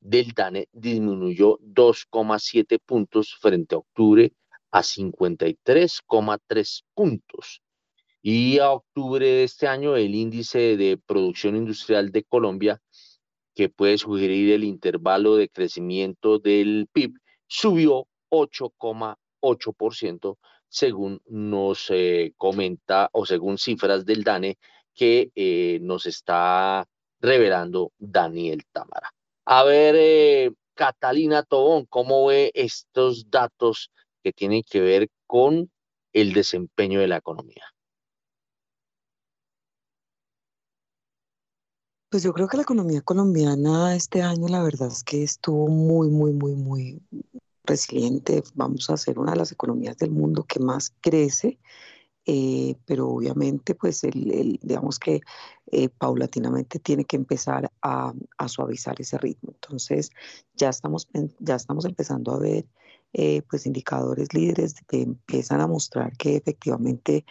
del 0.00 0.32
DANE 0.32 0.68
disminuyó 0.72 1.58
2,7 1.58 2.78
puntos 2.84 3.36
frente 3.40 3.74
a 3.74 3.78
octubre 3.78 4.32
a 4.70 4.82
53,3 4.82 6.82
puntos. 6.94 7.62
Y 8.20 8.58
a 8.58 8.70
octubre 8.70 9.26
de 9.26 9.44
este 9.44 9.66
año, 9.66 9.96
el 9.96 10.14
índice 10.14 10.76
de 10.76 10.96
producción 10.96 11.56
industrial 11.56 12.12
de 12.12 12.22
Colombia, 12.24 12.80
que 13.54 13.68
puede 13.68 13.98
sugerir 13.98 14.52
el 14.52 14.64
intervalo 14.64 15.36
de 15.36 15.48
crecimiento 15.48 16.38
del 16.38 16.88
PIB, 16.92 17.18
subió 17.46 18.06
8,8%, 18.30 20.38
según 20.68 21.20
nos 21.26 21.90
eh, 21.90 22.32
comenta 22.36 23.10
o 23.12 23.26
según 23.26 23.58
cifras 23.58 24.06
del 24.06 24.24
DANE 24.24 24.58
que 24.94 25.30
eh, 25.34 25.78
nos 25.82 26.06
está 26.06 26.86
revelando 27.20 27.92
Daniel 27.98 28.62
Tamara. 28.72 29.12
A 29.44 29.64
ver, 29.64 29.94
eh, 29.98 30.52
Catalina 30.74 31.42
Tobón, 31.42 31.86
¿cómo 31.86 32.26
ve 32.26 32.50
estos 32.54 33.30
datos 33.30 33.90
que 34.22 34.32
tienen 34.32 34.62
que 34.62 34.80
ver 34.80 35.08
con 35.26 35.70
el 36.12 36.32
desempeño 36.32 37.00
de 37.00 37.08
la 37.08 37.18
economía? 37.18 37.71
Pues 42.12 42.22
yo 42.22 42.34
creo 42.34 42.46
que 42.46 42.58
la 42.58 42.64
economía 42.64 43.00
colombiana 43.00 43.96
este 43.96 44.20
año 44.20 44.46
la 44.46 44.62
verdad 44.62 44.88
es 44.88 45.02
que 45.02 45.22
estuvo 45.22 45.66
muy, 45.68 46.10
muy, 46.10 46.32
muy, 46.34 46.54
muy 46.54 47.02
resiliente. 47.64 48.42
Vamos 48.54 48.90
a 48.90 48.98
ser 48.98 49.18
una 49.18 49.32
de 49.32 49.38
las 49.38 49.50
economías 49.50 49.96
del 49.96 50.10
mundo 50.10 50.44
que 50.44 50.60
más 50.60 50.94
crece 51.00 51.58
eh, 52.24 52.76
pero 52.86 53.08
obviamente 53.08 53.74
pues 53.74 54.04
el, 54.04 54.58
digamos 54.62 54.98
que 54.98 55.22
eh, 55.66 55.88
paulatinamente 55.88 56.78
tiene 56.78 57.04
que 57.04 57.16
empezar 57.16 57.72
a, 57.82 58.12
suavizar 58.46 58.94
ese 59.00 59.18
ritmo. 59.18 59.52
Entonces 59.54 60.10
ya 60.54 60.68
estamos, 60.68 61.08
ya 61.38 61.56
estamos 61.56 61.84
empezando 61.84 62.32
a 62.32 62.38
ver 62.38 62.66
eh, 63.14 63.42
pues 63.48 63.66
indicadores 63.66 64.34
líderes 64.34 64.74
que 64.86 65.02
empiezan 65.02 65.60
a 65.60 65.66
mostrar 65.66 66.16
que 66.16 66.36
efectivamente 66.36 67.24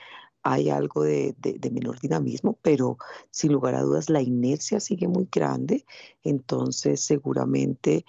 hay 0.44 0.70
algo 0.70 1.04
de, 1.04 1.36
de, 1.38 1.72
menor 1.72 2.00
dinamismo, 2.00 2.58
pero 2.62 2.98
sin 3.30 3.54
lugar 3.54 3.76
a 3.76 3.82
dudas 3.82 4.10
la 4.10 4.22
inercia 4.22 4.80
sigue 4.80 5.08
muy 5.08 5.28
grande, 5.32 5.86
entonces 6.24 7.02
seguramente 7.02 8.06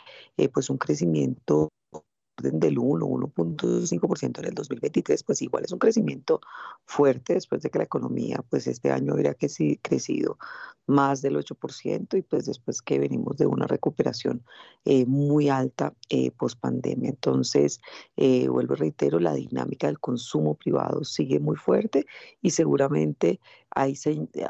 pues 0.52 0.70
un 0.70 0.78
crecimiento 0.78 1.68
del 2.40 2.78
1, 2.78 3.06
1.5% 3.06 4.38
en 4.38 4.44
el 4.44 4.54
2023, 4.54 5.22
pues 5.22 5.42
igual 5.42 5.64
es 5.64 5.72
un 5.72 5.78
crecimiento 5.78 6.40
fuerte 6.84 7.34
después 7.34 7.62
de 7.62 7.70
que 7.70 7.78
la 7.78 7.84
economía, 7.84 8.42
pues 8.48 8.66
este 8.66 8.90
año 8.90 9.12
habría 9.12 9.34
que 9.34 9.48
sí, 9.48 9.78
crecido 9.82 10.38
más 10.86 11.22
del 11.22 11.36
8% 11.36 12.18
y 12.18 12.22
pues 12.22 12.46
después 12.46 12.82
que 12.82 12.98
venimos 12.98 13.36
de 13.36 13.46
una 13.46 13.66
recuperación 13.66 14.44
eh, 14.84 15.06
muy 15.06 15.48
alta 15.48 15.94
eh, 16.08 16.30
post 16.32 16.58
pandemia. 16.58 17.10
Entonces, 17.10 17.80
eh, 18.16 18.48
vuelvo 18.48 18.74
y 18.74 18.78
reitero, 18.78 19.20
la 19.20 19.34
dinámica 19.34 19.86
del 19.86 20.00
consumo 20.00 20.54
privado 20.54 21.04
sigue 21.04 21.38
muy 21.38 21.56
fuerte 21.56 22.06
y 22.40 22.50
seguramente 22.50 23.40
ahí 23.70 23.94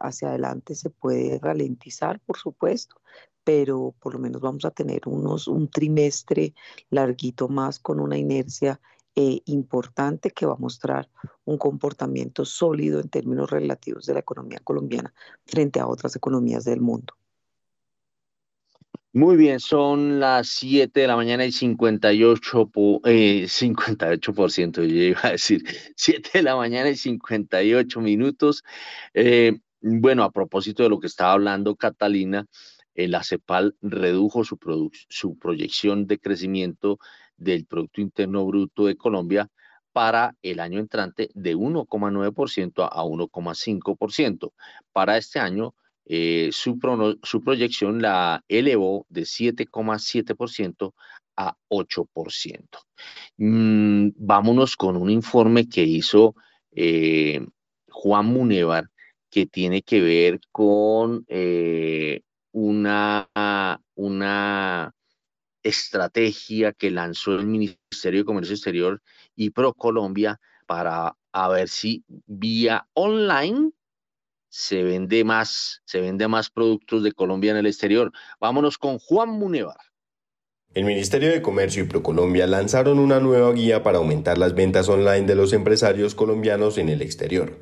hacia 0.00 0.28
adelante 0.28 0.74
se 0.74 0.90
puede 0.90 1.38
ralentizar, 1.38 2.18
por 2.20 2.38
supuesto, 2.38 2.96
pero 3.44 3.94
por 3.98 4.14
lo 4.14 4.20
menos 4.20 4.40
vamos 4.40 4.64
a 4.64 4.70
tener 4.70 5.02
unos, 5.06 5.48
un 5.48 5.68
trimestre 5.68 6.54
larguito 6.90 7.48
más 7.48 7.78
con 7.78 8.00
una 8.00 8.18
inercia 8.18 8.80
eh, 9.14 9.40
importante 9.46 10.30
que 10.30 10.46
va 10.46 10.54
a 10.54 10.58
mostrar 10.58 11.08
un 11.44 11.58
comportamiento 11.58 12.44
sólido 12.44 12.98
en 12.98 13.10
términos 13.10 13.50
relativos 13.50 14.06
de 14.06 14.14
la 14.14 14.20
economía 14.20 14.60
colombiana 14.64 15.12
frente 15.44 15.80
a 15.80 15.86
otras 15.86 16.16
economías 16.16 16.64
del 16.64 16.80
mundo. 16.80 17.14
Muy 19.14 19.36
bien, 19.36 19.60
son 19.60 20.20
las 20.20 20.48
7 20.48 21.00
de 21.00 21.06
la 21.06 21.16
mañana 21.16 21.44
y 21.44 21.52
58, 21.52 22.70
eh, 23.04 23.44
58%, 23.46 24.82
yo 24.84 25.02
iba 25.02 25.20
a 25.22 25.32
decir 25.32 25.62
7 25.96 26.30
de 26.32 26.42
la 26.42 26.56
mañana 26.56 26.88
y 26.88 26.96
58 26.96 28.00
minutos. 28.00 28.64
Eh, 29.12 29.58
bueno, 29.82 30.22
a 30.22 30.30
propósito 30.30 30.82
de 30.82 30.88
lo 30.88 30.98
que 30.98 31.08
estaba 31.08 31.32
hablando 31.32 31.76
Catalina, 31.76 32.46
la 32.94 33.22
CEPAL 33.22 33.76
redujo 33.80 34.44
su, 34.44 34.58
proyección 35.38 36.06
de 36.06 36.18
crecimiento 36.18 36.98
del 37.36 37.66
Producto 37.66 38.00
Interno 38.00 38.46
Bruto 38.46 38.86
de 38.86 38.96
Colombia 38.96 39.48
para 39.92 40.34
el 40.42 40.60
año 40.60 40.80
entrante 40.80 41.30
de 41.34 41.56
1,9% 41.56 42.88
a 42.90 43.04
1,5%. 43.04 44.52
Para 44.92 45.16
este 45.16 45.38
año, 45.38 45.74
eh, 46.04 46.50
su, 46.52 46.78
proyección 47.44 48.02
la 48.02 48.42
elevó 48.48 49.06
de 49.08 49.22
7,7% 49.22 50.92
a 51.36 51.56
8%. 51.68 52.78
Mm, 53.38 54.08
vámonos 54.16 54.76
con 54.76 54.96
un 54.96 55.10
informe 55.10 55.68
que 55.68 55.82
hizo 55.82 56.34
eh, 56.72 57.40
Juan 57.90 58.26
Munevar 58.26 58.88
que 59.30 59.46
tiene 59.46 59.82
que 59.82 60.00
ver 60.00 60.40
con 60.50 61.24
eh, 61.28 62.20
una, 62.52 63.28
una 63.94 64.94
estrategia 65.62 66.72
que 66.72 66.90
lanzó 66.90 67.34
el 67.34 67.46
Ministerio 67.46 68.20
de 68.20 68.24
Comercio 68.24 68.54
Exterior 68.54 69.02
y 69.34 69.50
ProColombia 69.50 70.40
para 70.66 71.16
a 71.32 71.48
ver 71.48 71.68
si 71.68 72.04
vía 72.26 72.86
online 72.92 73.72
se 74.48 74.82
vende 74.82 75.24
más, 75.24 75.80
se 75.86 76.00
vende 76.00 76.28
más 76.28 76.50
productos 76.50 77.02
de 77.02 77.12
Colombia 77.12 77.52
en 77.52 77.56
el 77.56 77.66
exterior. 77.66 78.12
Vámonos 78.38 78.76
con 78.76 78.98
Juan 78.98 79.30
Munevar. 79.30 79.78
El 80.74 80.84
Ministerio 80.84 81.30
de 81.30 81.42
Comercio 81.42 81.82
y 81.82 81.86
ProColombia 81.86 82.46
lanzaron 82.46 82.98
una 82.98 83.20
nueva 83.20 83.52
guía 83.52 83.82
para 83.82 83.98
aumentar 83.98 84.38
las 84.38 84.54
ventas 84.54 84.88
online 84.88 85.26
de 85.26 85.34
los 85.34 85.52
empresarios 85.52 86.14
colombianos 86.14 86.78
en 86.78 86.90
el 86.90 87.02
exterior. 87.02 87.58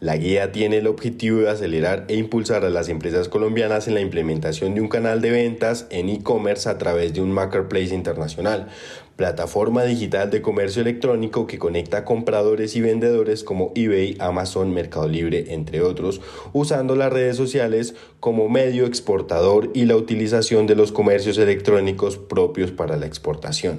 La 0.00 0.16
guía 0.16 0.50
tiene 0.50 0.78
el 0.78 0.86
objetivo 0.86 1.40
de 1.40 1.50
acelerar 1.50 2.06
e 2.08 2.16
impulsar 2.16 2.64
a 2.64 2.70
las 2.70 2.88
empresas 2.88 3.28
colombianas 3.28 3.86
en 3.86 3.92
la 3.92 4.00
implementación 4.00 4.74
de 4.74 4.80
un 4.80 4.88
canal 4.88 5.20
de 5.20 5.30
ventas 5.30 5.86
en 5.90 6.08
e-commerce 6.08 6.70
a 6.70 6.78
través 6.78 7.12
de 7.12 7.20
un 7.20 7.30
marketplace 7.32 7.94
internacional, 7.94 8.68
plataforma 9.16 9.84
digital 9.84 10.30
de 10.30 10.40
comercio 10.40 10.80
electrónico 10.80 11.46
que 11.46 11.58
conecta 11.58 12.06
compradores 12.06 12.76
y 12.76 12.80
vendedores 12.80 13.44
como 13.44 13.72
eBay, 13.74 14.16
Amazon, 14.20 14.72
Mercado 14.72 15.06
Libre, 15.06 15.52
entre 15.52 15.82
otros, 15.82 16.22
usando 16.54 16.96
las 16.96 17.12
redes 17.12 17.36
sociales 17.36 17.94
como 18.20 18.48
medio 18.48 18.86
exportador 18.86 19.70
y 19.74 19.84
la 19.84 19.96
utilización 19.96 20.66
de 20.66 20.76
los 20.76 20.92
comercios 20.92 21.36
electrónicos 21.36 22.16
propios 22.16 22.70
para 22.70 22.96
la 22.96 23.04
exportación. 23.04 23.78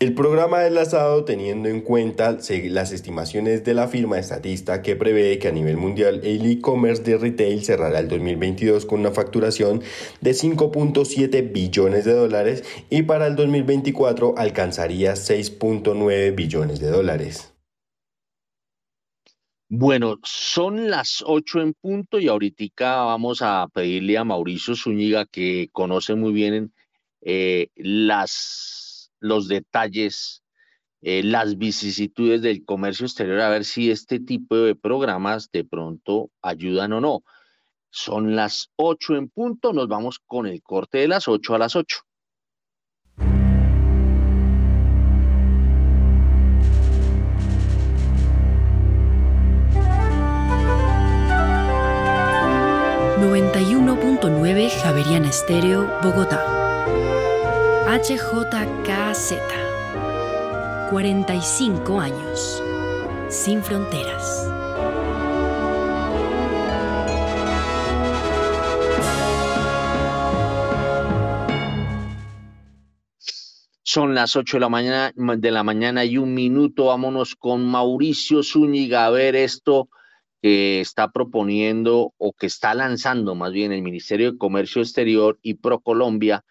El 0.00 0.12
programa 0.12 0.66
es 0.66 0.72
lanzado 0.72 1.24
teniendo 1.24 1.68
en 1.68 1.80
cuenta 1.80 2.36
las 2.64 2.92
estimaciones 2.92 3.62
de 3.62 3.74
la 3.74 3.86
firma 3.86 4.18
estatista 4.18 4.82
que 4.82 4.96
prevé 4.96 5.38
que 5.38 5.46
a 5.46 5.52
nivel 5.52 5.76
mundial 5.76 6.20
el 6.24 6.44
e-commerce 6.50 7.04
de 7.04 7.16
retail 7.16 7.64
cerrará 7.64 8.00
el 8.00 8.08
2022 8.08 8.86
con 8.86 9.00
una 9.00 9.12
facturación 9.12 9.82
de 10.20 10.32
5.7 10.32 11.52
billones 11.52 12.04
de 12.04 12.12
dólares 12.12 12.64
y 12.90 13.02
para 13.02 13.28
el 13.28 13.36
2024 13.36 14.34
alcanzaría 14.36 15.14
6.9 15.14 16.34
billones 16.34 16.80
de 16.80 16.90
dólares. 16.90 17.54
Bueno, 19.68 20.18
son 20.24 20.90
las 20.90 21.22
8 21.24 21.60
en 21.60 21.72
punto 21.72 22.18
y 22.18 22.26
ahorita 22.26 22.96
vamos 23.04 23.42
a 23.42 23.68
pedirle 23.72 24.18
a 24.18 24.24
Mauricio 24.24 24.74
Zúñiga 24.74 25.24
que 25.24 25.68
conoce 25.72 26.16
muy 26.16 26.32
bien 26.32 26.74
eh, 27.22 27.68
las 27.76 28.83
los 29.24 29.48
detalles, 29.48 30.42
eh, 31.00 31.22
las 31.22 31.56
vicisitudes 31.56 32.42
del 32.42 32.64
comercio 32.64 33.06
exterior, 33.06 33.40
a 33.40 33.48
ver 33.48 33.64
si 33.64 33.90
este 33.90 34.20
tipo 34.20 34.56
de 34.56 34.74
programas 34.74 35.50
de 35.50 35.64
pronto 35.64 36.30
ayudan 36.42 36.92
o 36.92 37.00
no. 37.00 37.24
Son 37.90 38.36
las 38.36 38.70
8 38.76 39.16
en 39.16 39.28
punto, 39.28 39.72
nos 39.72 39.88
vamos 39.88 40.18
con 40.18 40.46
el 40.46 40.62
corte 40.62 40.98
de 40.98 41.08
las 41.08 41.26
8 41.28 41.54
a 41.54 41.58
las 41.58 41.74
8. 41.74 41.98
.9 54.24 54.70
Javeriana 54.82 55.28
Estéreo, 55.28 55.86
Bogotá. 56.02 56.53
HJKZ. 57.94 59.34
45 60.90 62.00
años. 62.00 62.60
Sin 63.28 63.62
fronteras. 63.62 64.50
Son 73.84 74.12
las 74.16 74.34
8 74.34 74.56
de 74.56 74.60
la 74.60 74.68
mañana, 74.68 75.12
de 75.14 75.50
la 75.52 75.62
mañana 75.62 76.04
y 76.04 76.18
un 76.18 76.34
minuto. 76.34 76.86
Vámonos 76.86 77.36
con 77.36 77.64
Mauricio 77.64 78.42
Zúñiga 78.42 79.06
a 79.06 79.10
ver 79.10 79.36
esto 79.36 79.88
que 80.42 80.80
está 80.80 81.12
proponiendo 81.12 82.12
o 82.18 82.32
que 82.32 82.46
está 82.46 82.74
lanzando 82.74 83.36
más 83.36 83.52
bien 83.52 83.70
el 83.70 83.82
Ministerio 83.82 84.32
de 84.32 84.38
Comercio 84.38 84.82
Exterior 84.82 85.38
y 85.42 85.54
ProColombia 85.54 86.44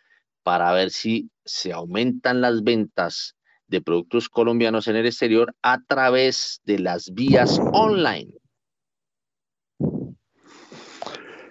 para 0.43 0.71
ver 0.73 0.91
si 0.91 1.29
se 1.45 1.73
aumentan 1.73 2.41
las 2.41 2.63
ventas 2.63 3.35
de 3.67 3.81
productos 3.81 4.29
colombianos 4.29 4.87
en 4.87 4.97
el 4.97 5.05
exterior 5.05 5.55
a 5.61 5.81
través 5.81 6.61
de 6.65 6.79
las 6.79 7.13
vías 7.13 7.59
online. 7.71 8.33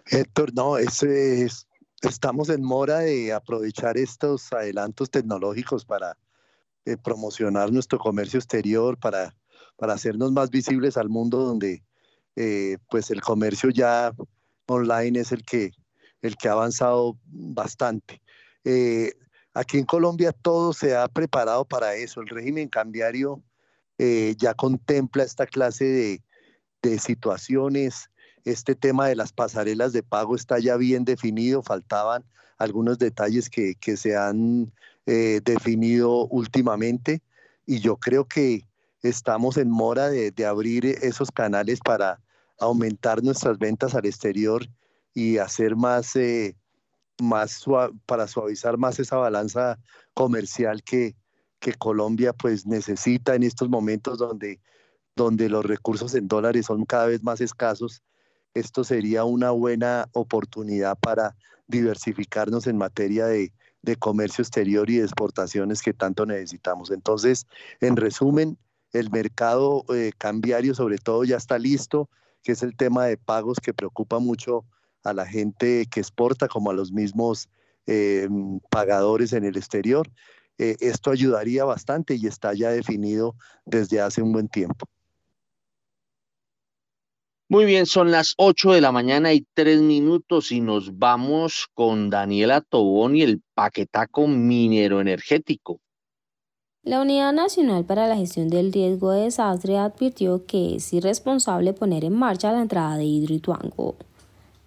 Héctor, 0.07 0.53
no, 0.55 0.77
es, 0.77 1.67
estamos 2.03 2.49
en 2.51 2.63
mora 2.63 2.99
de 2.99 3.33
aprovechar 3.33 3.97
estos 3.97 4.53
adelantos 4.53 5.11
tecnológicos 5.11 5.85
para 5.85 6.19
eh, 6.85 6.97
promocionar 7.03 7.73
nuestro 7.73 7.99
comercio 7.99 8.39
exterior, 8.39 8.99
para, 8.99 9.35
para 9.77 9.95
hacernos 9.95 10.31
más 10.33 10.51
visibles 10.51 10.97
al 10.97 11.09
mundo 11.09 11.39
donde 11.39 11.83
eh, 12.37 12.79
pues 12.91 13.11
el 13.11 13.21
comercio 13.21 13.71
ya 13.71 14.13
online 14.67 15.21
es 15.21 15.33
el 15.33 15.45
que, 15.45 15.71
el 16.21 16.37
que 16.37 16.49
ha 16.49 16.53
avanzado 16.53 17.19
bastante. 17.25 18.21
Eh, 18.65 19.13
aquí 19.55 19.79
en 19.79 19.85
Colombia 19.85 20.33
todo 20.33 20.73
se 20.73 20.97
ha 20.97 21.09
preparado 21.09 21.65
para 21.65 21.95
eso. 21.95 22.21
El 22.21 22.29
régimen 22.29 22.69
cambiario 22.69 23.43
ya 24.37 24.53
contempla 24.55 25.23
esta 25.23 25.47
clase 25.47 25.85
de, 25.85 26.23
de 26.83 26.99
situaciones. 26.99 28.11
Este 28.45 28.75
tema 28.75 29.07
de 29.07 29.15
las 29.15 29.33
pasarelas 29.33 29.93
de 29.93 30.03
pago 30.03 30.35
está 30.35 30.59
ya 30.59 30.77
bien 30.77 31.05
definido, 31.05 31.63
faltaban 31.63 32.25
algunos 32.59 32.99
detalles 32.99 33.49
que, 33.49 33.77
se 33.97 34.17
han 34.17 34.73
eh, 35.07 35.41
definido 35.45 36.27
últimamente. 36.29 37.23
Y 37.67 37.81
yo 37.81 37.97
creo 37.97 38.27
que 38.27 38.67
estamos 39.03 39.57
en 39.57 39.71
mora 39.71 40.09
de, 40.11 40.33
abrir 40.47 40.87
esos 40.87 41.31
canales 41.31 41.81
para 41.81 42.21
aumentar 42.59 43.23
nuestras 43.23 43.59
ventas 43.59 43.95
al 43.95 44.07
exterior 44.07 44.67
y 45.15 45.39
hacer 45.39 45.77
más, 45.77 46.15
eh, 46.17 46.57
más 47.23 47.65
para 48.07 48.29
suavizar 48.29 48.79
más 48.79 48.99
esa 48.99 49.17
balanza 49.17 49.79
comercial 50.15 50.83
que, 50.83 51.17
que 51.59 51.75
Colombia 51.75 52.33
pues 52.33 52.67
necesita 52.67 53.35
en 53.35 53.45
estos 53.45 53.69
momentos 53.69 54.19
donde, 54.19 54.61
donde 55.17 55.49
los 55.49 55.65
recursos 55.65 56.15
en 56.15 56.29
dólares 56.29 56.67
son 56.67 56.85
cada 56.85 57.07
vez 57.07 57.23
más 57.23 57.41
escasos 57.41 58.03
esto 58.55 58.85
sería 58.85 59.25
una 59.25 59.51
buena 59.51 60.09
oportunidad 60.13 60.99
para 60.99 61.37
diversificarnos 61.67 62.67
en 62.67 62.77
materia 62.77 63.27
de, 63.27 63.53
comercio 63.99 64.43
exterior 64.43 64.89
y 64.91 64.99
de 64.99 65.05
exportaciones 65.05 65.83
que 65.83 65.93
tanto 65.93 66.25
necesitamos. 66.25 66.91
Entonces, 66.91 67.47
en 67.81 67.97
resumen, 67.97 68.57
el 68.93 69.11
mercado 69.11 69.85
eh, 69.93 70.13
cambiario 70.17 70.75
sobre 70.75 70.99
todo 70.99 71.25
ya 71.25 71.37
está 71.37 71.59
listo, 71.59 72.09
que 72.43 72.53
es 72.53 72.63
el 72.63 72.77
tema 72.77 73.07
de 73.07 73.17
pagos 73.17 73.59
que 73.59 73.75
preocupa 73.75 74.19
mucho 74.19 74.65
a 75.05 75.13
la 75.13 75.27
gente 75.27 75.87
que 75.91 76.01
exporta 76.01 76.49
como 76.49 76.71
a 76.71 76.75
los 76.75 76.93
mismos 76.93 77.49
eh, 77.87 78.29
pagadores 78.71 79.33
en 79.33 79.45
el 79.45 79.57
exterior. 79.57 80.09
Eh, 80.59 80.77
esto 80.81 81.11
ayudaría 81.11 81.65
bastante 81.65 82.15
y 82.15 82.27
está 82.27 82.55
ya 82.55 82.71
definido 82.71 83.35
desde 83.65 84.01
hace 84.01 84.23
un 84.23 84.33
buen 84.33 84.49
tiempo. 84.49 84.87
Muy 87.49 87.67
bien, 87.67 87.85
son 87.85 88.11
las 88.11 88.33
8 88.39 88.73
de 88.73 88.81
la 88.81 88.93
mañana 88.93 89.35
y 89.35 89.47
tres 89.53 89.83
minutos 89.83 90.53
y 90.53 90.63
nos 90.63 90.99
vamos 90.99 91.69
con 91.75 92.09
Daniela 92.09 92.63
Tobón 92.63 93.15
y 93.15 93.23
el 93.23 93.43
paquetaco 93.55 94.27
minero 94.27 95.03
energético. 95.03 95.79
La 96.83 97.03
Unidad 97.03 97.33
Nacional 97.33 97.85
para 97.85 98.09
la 98.09 98.17
Gestión 98.17 98.49
del 98.49 98.73
Riesgo 98.73 99.11
de 99.11 99.25
Desastre 99.25 99.77
advirtió 99.77 100.47
que 100.47 100.77
es 100.77 100.93
irresponsable 100.93 101.75
poner 101.75 102.05
en 102.05 102.15
marcha 102.15 102.53
la 102.53 102.63
entrada 102.63 102.97
de 102.97 103.05
Hidroituango. 103.05 103.97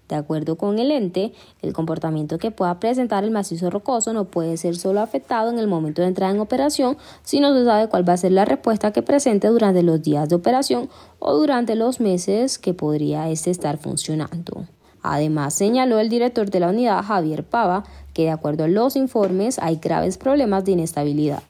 De 0.07 0.15
acuerdo 0.15 0.55
con 0.55 0.77
el 0.77 0.91
ente, 0.91 1.33
el 1.61 1.73
comportamiento 1.73 2.37
que 2.37 2.51
pueda 2.51 2.79
presentar 2.79 3.23
el 3.23 3.31
macizo 3.31 3.69
rocoso 3.69 4.13
no 4.13 4.25
puede 4.25 4.57
ser 4.57 4.75
solo 4.75 5.01
afectado 5.01 5.49
en 5.49 5.57
el 5.57 5.67
momento 5.67 6.01
de 6.01 6.09
entrada 6.09 6.33
en 6.33 6.39
operación, 6.39 6.97
sino 7.23 7.53
se 7.53 7.65
sabe 7.65 7.89
cuál 7.89 8.07
va 8.07 8.13
a 8.13 8.17
ser 8.17 8.31
la 8.31 8.45
respuesta 8.45 8.91
que 8.91 9.01
presente 9.01 9.47
durante 9.47 9.81
los 9.81 10.01
días 10.01 10.29
de 10.29 10.35
operación 10.35 10.89
o 11.19 11.35
durante 11.35 11.75
los 11.75 11.99
meses 11.99 12.59
que 12.59 12.73
podría 12.73 13.29
este 13.29 13.49
estar 13.49 13.77
funcionando. 13.77 14.67
Además, 15.01 15.53
señaló 15.53 15.99
el 15.99 16.09
director 16.09 16.49
de 16.49 16.59
la 16.59 16.69
unidad, 16.69 17.03
Javier 17.03 17.43
Pava, 17.43 17.83
que 18.13 18.23
de 18.23 18.31
acuerdo 18.31 18.63
a 18.63 18.67
los 18.67 18.95
informes 18.95 19.59
hay 19.59 19.75
graves 19.77 20.17
problemas 20.17 20.65
de 20.65 20.71
inestabilidad. 20.71 21.43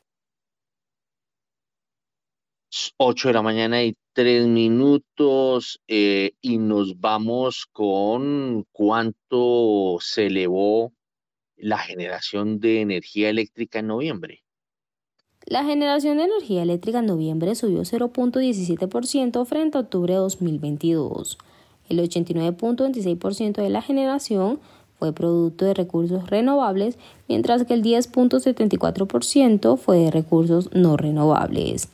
8 2.97 3.29
de 3.29 3.33
la 3.33 3.41
mañana 3.41 3.83
y 3.83 3.95
tres 4.13 4.47
minutos 4.47 5.81
eh, 5.87 6.31
y 6.41 6.57
nos 6.57 6.99
vamos 6.99 7.65
con 7.71 8.65
cuánto 8.71 9.97
se 9.99 10.27
elevó 10.27 10.93
la 11.57 11.77
generación 11.77 12.59
de 12.59 12.81
energía 12.81 13.29
eléctrica 13.29 13.79
en 13.79 13.87
noviembre. 13.87 14.43
La 15.45 15.63
generación 15.63 16.17
de 16.17 16.23
energía 16.23 16.63
eléctrica 16.63 16.99
en 16.99 17.05
noviembre 17.05 17.53
subió 17.55 17.81
0.17% 17.81 19.45
frente 19.45 19.77
a 19.77 19.81
octubre 19.81 20.13
de 20.13 20.19
2022. 20.19 21.37
El 21.87 21.99
89.26% 21.99 23.61
de 23.61 23.69
la 23.69 23.83
generación 23.83 24.59
fue 24.97 25.13
producto 25.13 25.65
de 25.65 25.75
recursos 25.75 26.27
renovables, 26.29 26.97
mientras 27.27 27.65
que 27.65 27.75
el 27.75 27.83
10.74% 27.83 29.77
fue 29.77 29.99
de 29.99 30.09
recursos 30.09 30.69
no 30.73 30.97
renovables. 30.97 31.89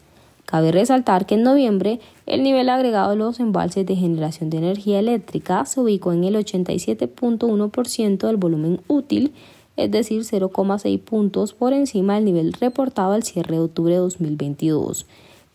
Cabe 0.52 0.73
resaltar 0.73 1.26
que 1.26 1.36
en 1.36 1.44
noviembre 1.44 2.02
el 2.26 2.44
nivel 2.44 2.68
agregado 2.68 3.11
de 3.11 3.15
los 3.15 3.40
embalses 3.40 3.86
de 3.86 3.95
generación 3.95 4.49
de 4.49 4.57
energía 4.57 4.99
eléctrica 4.99 5.64
se 5.65 5.80
ubicó 5.80 6.11
en 6.11 6.26
el 6.26 6.36
87.1% 6.36 8.28
del 8.28 8.36
volumen 8.36 8.82
útil, 8.90 9.34
es 9.78 9.90
decir, 9.90 10.23
0,6 10.23 10.99
puntos 10.99 11.53
por 11.53 11.72
encima 11.72 12.15
del 12.15 12.26
nivel 12.26 12.52
reportado 12.52 13.14
al 13.14 13.23
cierre 13.23 13.56
de 13.56 13.61
octubre 13.61 13.94
de 13.94 13.99
2022, 13.99 15.06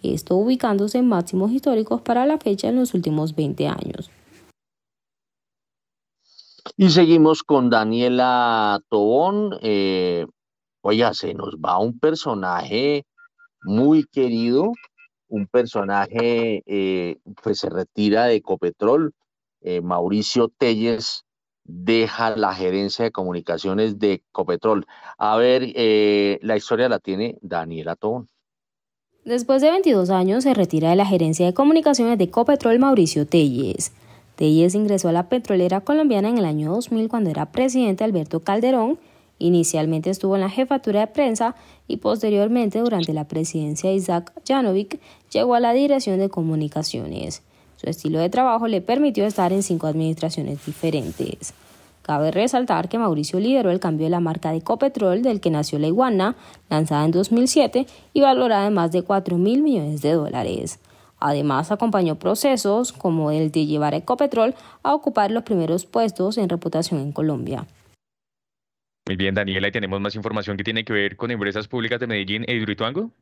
esto 0.03 0.35
ubicándose 0.35 0.97
en 0.97 1.09
máximos 1.09 1.53
históricos 1.53 2.01
para 2.01 2.25
la 2.25 2.39
fecha 2.39 2.71
en 2.71 2.77
los 2.77 2.95
últimos 2.95 3.37
20 3.37 3.69
años. 3.69 4.11
Y 6.79 6.89
seguimos 6.89 7.43
con 7.43 7.69
Daniela 7.69 8.81
Tobón. 8.89 9.59
Eh, 9.61 10.25
oiga, 10.81 11.13
se 11.13 11.35
nos 11.35 11.57
va 11.57 11.79
un 11.79 11.99
personaje 11.99 13.05
muy 13.63 14.05
querido, 14.05 14.73
un 15.29 15.47
personaje, 15.47 16.63
eh, 16.67 17.19
pues 17.43 17.59
se 17.59 17.71
retira 17.71 18.27
de 18.27 18.37
Ecopetrol, 18.37 19.13
eh, 19.63 19.81
Mauricio 19.81 20.49
Telles 20.49 21.27
deja 21.67 22.37
la 22.37 22.55
gerencia 22.55 23.05
de 23.05 23.11
comunicaciones 23.11 23.99
de 23.99 24.23
Ecopetrol. 24.31 24.87
A 25.19 25.37
ver, 25.37 25.73
eh, 25.75 26.39
la 26.43 26.57
historia 26.57 26.89
la 26.89 26.99
tiene 26.99 27.37
Daniela 27.43 27.97
Tobón. 27.97 28.29
Después 29.25 29.61
de 29.61 29.71
22 29.71 30.11
años 30.11 30.45
se 30.45 30.55
retira 30.55 30.91
de 30.91 30.97
la 30.97 31.05
gerencia 31.05 31.47
de 31.47 31.55
comunicaciones 31.55 32.17
de 32.19 32.25
Ecopetrol 32.25 32.79
Mauricio 32.79 33.27
Telles. 33.27 33.93
Telles 34.37 34.75
ingresó 34.75 35.09
a 35.09 35.13
la 35.13 35.29
petrolera 35.29 35.81
colombiana 35.81 36.29
en 36.29 36.39
el 36.39 36.45
año 36.45 36.71
2000 36.71 37.09
cuando 37.09 37.31
era 37.31 37.47
presidente 37.47 38.05
Alberto 38.05 38.41
Calderón 38.41 38.99
Inicialmente 39.39 40.11
estuvo 40.11 40.35
en 40.35 40.41
la 40.41 40.51
jefatura 40.51 41.01
de 41.01 41.07
prensa 41.09 41.55
y 41.89 41.99
posteriormente 41.99 42.79
durante 42.79 43.13
la 43.13 43.29
presidencia 43.29 43.91
de 43.91 43.97
Isaac 43.97 44.33
Janovic 44.47 44.99
llegó 45.31 45.55
a 45.55 45.61
la 45.61 45.73
dirección 45.73 46.19
de 46.19 46.31
comunicaciones. 46.31 47.43
Su 47.77 47.91
estilo 47.91 48.19
de 48.19 48.31
trabajo 48.31 48.67
le 48.67 48.81
permitió 48.81 49.27
estar 49.27 49.53
en 49.53 49.63
cinco 49.63 49.87
administraciones 49.87 50.65
diferentes. 50.65 51.53
Cabe 52.01 52.31
resaltar 52.31 52.89
que 52.89 52.99
Mauricio 52.99 53.41
lideró 53.41 53.71
el 53.71 53.81
cambio 53.81 54.07
de 54.07 54.11
la 54.11 54.21
marca 54.21 54.53
de 54.53 54.59
Ecopetrol 54.59 55.23
del 55.23 55.41
que 55.41 55.51
nació 55.51 55.79
la 55.79 55.89
iguana, 55.89 56.37
lanzada 56.71 57.05
en 57.05 57.11
2007 57.11 57.87
y 58.15 58.21
valorada 58.21 58.69
en 58.69 58.75
más 58.75 58.93
de 58.93 59.03
4 59.03 59.37
mil 59.37 59.61
millones 59.61 60.03
de 60.03 60.13
dólares. 60.13 60.79
Además, 61.19 61.73
acompañó 61.73 62.15
procesos 62.15 62.93
como 62.93 63.33
el 63.33 63.51
de 63.51 63.67
llevar 63.67 63.95
a 63.95 63.99
Ecopetrol 63.99 64.55
a 64.83 64.95
ocupar 64.95 65.31
los 65.31 65.43
primeros 65.43 65.85
puestos 65.85 66.39
en 66.39 66.49
reputación 66.49 67.01
en 67.01 67.13
Colombia. 67.13 67.67
Muy 69.07 69.15
bien, 69.15 69.37
Daniela, 69.37 69.69
y 69.69 69.73
tenemos 69.73 70.01
más 70.01 70.17
información 70.17 70.57
que 70.57 70.65
tiene 70.65 70.85
que 70.85 70.93
ver 70.93 71.17
con 71.17 71.31
empresas 71.31 71.69
públicas 71.69 72.01
de 72.01 72.09
Medellín 72.09 72.45
e 72.49 72.55
Hidroituango. 72.55 73.13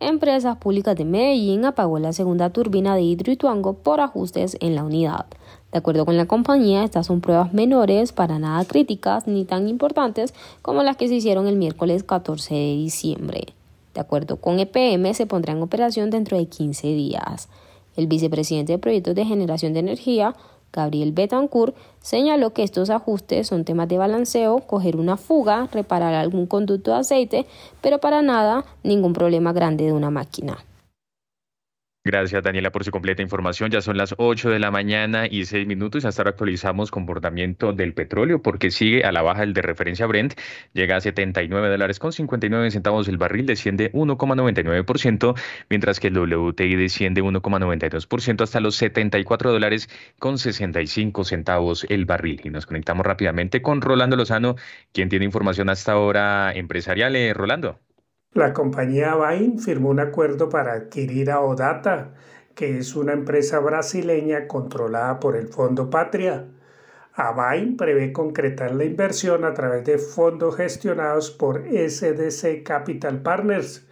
Empresas 0.00 0.56
Públicas 0.56 0.96
de 0.96 1.04
Medellín 1.04 1.64
apagó 1.64 2.00
la 2.00 2.12
segunda 2.12 2.50
turbina 2.50 2.96
de 2.96 3.02
Hidroituango 3.02 3.74
por 3.74 4.00
ajustes 4.00 4.56
en 4.58 4.74
la 4.74 4.82
unidad. 4.82 5.26
De 5.70 5.78
acuerdo 5.78 6.04
con 6.04 6.16
la 6.16 6.26
compañía, 6.26 6.82
estas 6.82 7.06
son 7.06 7.20
pruebas 7.20 7.54
menores, 7.54 8.12
para 8.12 8.40
nada 8.40 8.64
críticas 8.64 9.28
ni 9.28 9.44
tan 9.44 9.68
importantes 9.68 10.34
como 10.60 10.82
las 10.82 10.96
que 10.96 11.06
se 11.06 11.14
hicieron 11.14 11.46
el 11.46 11.54
miércoles 11.54 12.02
14 12.02 12.52
de 12.52 12.74
diciembre. 12.74 13.54
De 13.94 14.00
acuerdo 14.00 14.40
con 14.40 14.58
EPM, 14.58 15.14
se 15.14 15.26
pondrá 15.26 15.52
en 15.52 15.62
operación 15.62 16.10
dentro 16.10 16.36
de 16.36 16.46
15 16.46 16.88
días. 16.88 17.48
El 17.94 18.08
vicepresidente 18.08 18.72
de 18.72 18.78
Proyectos 18.78 19.14
de 19.14 19.24
Generación 19.24 19.72
de 19.72 19.80
Energía, 19.80 20.34
Gabriel 20.72 21.12
Betancourt, 21.12 21.76
señaló 22.00 22.52
que 22.52 22.62
estos 22.62 22.90
ajustes 22.90 23.46
son 23.46 23.64
temas 23.64 23.88
de 23.88 23.98
balanceo, 23.98 24.60
coger 24.60 24.96
una 24.96 25.16
fuga, 25.16 25.68
reparar 25.72 26.14
algún 26.14 26.46
conducto 26.46 26.92
de 26.92 26.98
aceite, 26.98 27.46
pero 27.80 27.98
para 27.98 28.22
nada 28.22 28.64
ningún 28.82 29.12
problema 29.12 29.52
grande 29.52 29.84
de 29.84 29.92
una 29.92 30.10
máquina. 30.10 30.64
Gracias, 32.04 32.42
Daniela, 32.42 32.72
por 32.72 32.82
su 32.82 32.90
completa 32.90 33.22
información. 33.22 33.70
Ya 33.70 33.80
son 33.80 33.96
las 33.96 34.16
8 34.18 34.50
de 34.50 34.58
la 34.58 34.72
mañana 34.72 35.28
y 35.30 35.44
6 35.44 35.68
minutos. 35.68 36.04
Hasta 36.04 36.22
ahora 36.22 36.30
actualizamos 36.30 36.90
comportamiento 36.90 37.72
del 37.72 37.94
petróleo 37.94 38.42
porque 38.42 38.72
sigue 38.72 39.04
a 39.04 39.12
la 39.12 39.22
baja 39.22 39.44
el 39.44 39.52
de 39.54 39.62
referencia 39.62 40.06
Brent. 40.06 40.34
Llega 40.72 40.96
a 40.96 41.00
79 41.00 41.68
dólares 41.68 42.00
con 42.00 42.12
59 42.12 42.72
centavos 42.72 43.06
el 43.06 43.18
barril, 43.18 43.46
desciende 43.46 43.92
1,99%, 43.92 45.38
mientras 45.70 46.00
que 46.00 46.08
el 46.08 46.18
WTI 46.18 46.74
desciende 46.74 47.22
1,92% 47.22 48.42
hasta 48.42 48.58
los 48.58 48.74
74 48.74 49.52
dólares 49.52 49.88
con 50.18 50.38
65 50.38 51.22
centavos 51.22 51.86
el 51.88 52.04
barril. 52.04 52.40
Y 52.42 52.50
nos 52.50 52.66
conectamos 52.66 53.06
rápidamente 53.06 53.62
con 53.62 53.80
Rolando 53.80 54.16
Lozano, 54.16 54.56
quien 54.92 55.08
tiene 55.08 55.24
información 55.24 55.68
hasta 55.70 55.92
ahora 55.92 56.52
empresarial. 56.52 57.14
Eh, 57.14 57.32
Rolando. 57.32 57.78
La 58.34 58.54
compañía 58.54 59.14
Bain 59.14 59.58
firmó 59.58 59.90
un 59.90 60.00
acuerdo 60.00 60.48
para 60.48 60.72
adquirir 60.72 61.30
a 61.30 61.42
Odata, 61.42 62.14
que 62.54 62.78
es 62.78 62.96
una 62.96 63.12
empresa 63.12 63.58
brasileña 63.58 64.48
controlada 64.48 65.20
por 65.20 65.36
el 65.36 65.48
Fondo 65.48 65.90
Patria. 65.90 66.46
Avain 67.12 67.76
prevé 67.76 68.10
concretar 68.10 68.74
la 68.74 68.84
inversión 68.84 69.44
a 69.44 69.52
través 69.52 69.84
de 69.84 69.98
fondos 69.98 70.56
gestionados 70.56 71.30
por 71.30 71.62
SDC 71.66 72.62
Capital 72.62 73.20
Partners. 73.20 73.86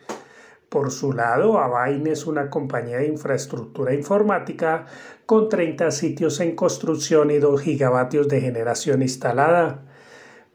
Por 0.70 0.90
su 0.90 1.12
lado, 1.12 1.58
Avain 1.58 2.06
es 2.06 2.26
una 2.26 2.48
compañía 2.48 2.96
de 2.96 3.08
infraestructura 3.08 3.92
informática 3.92 4.86
con 5.26 5.50
30 5.50 5.90
sitios 5.90 6.40
en 6.40 6.56
construcción 6.56 7.30
y 7.30 7.36
2 7.40 7.60
gigavatios 7.60 8.26
de 8.26 8.40
generación 8.40 9.02
instalada 9.02 9.84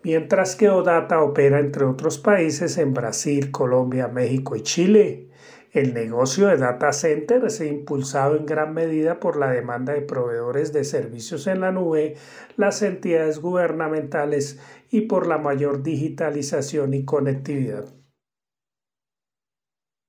mientras 0.06 0.56
que 0.56 0.70
Odata 0.70 1.24
opera 1.24 1.60
entre 1.60 1.84
otros 1.84 2.20
países 2.20 2.78
en 2.78 2.94
Brasil, 2.94 3.50
Colombia, 3.50 4.08
México 4.08 4.56
y 4.56 4.62
Chile. 4.62 5.30
El 5.72 5.96
negocio 5.96 6.46
de 6.46 6.58
data 6.58 6.94
center 6.94 7.50
se 7.50 7.64
ha 7.64 7.68
impulsado 7.74 8.38
en 8.38 8.46
gran 8.46 8.76
medida 8.76 9.20
por 9.20 9.36
la 9.36 9.50
demanda 9.50 9.94
de 9.94 10.04
proveedores 10.04 10.72
de 10.72 10.84
servicios 10.84 11.48
en 11.48 11.62
la 11.62 11.72
nube, 11.72 12.18
las 12.56 12.84
entidades 12.84 13.40
gubernamentales 13.40 14.60
y 14.92 15.02
por 15.02 15.26
la 15.26 15.40
mayor 15.40 15.82
digitalización 15.82 16.94
y 16.94 17.04
conectividad. 17.04 17.86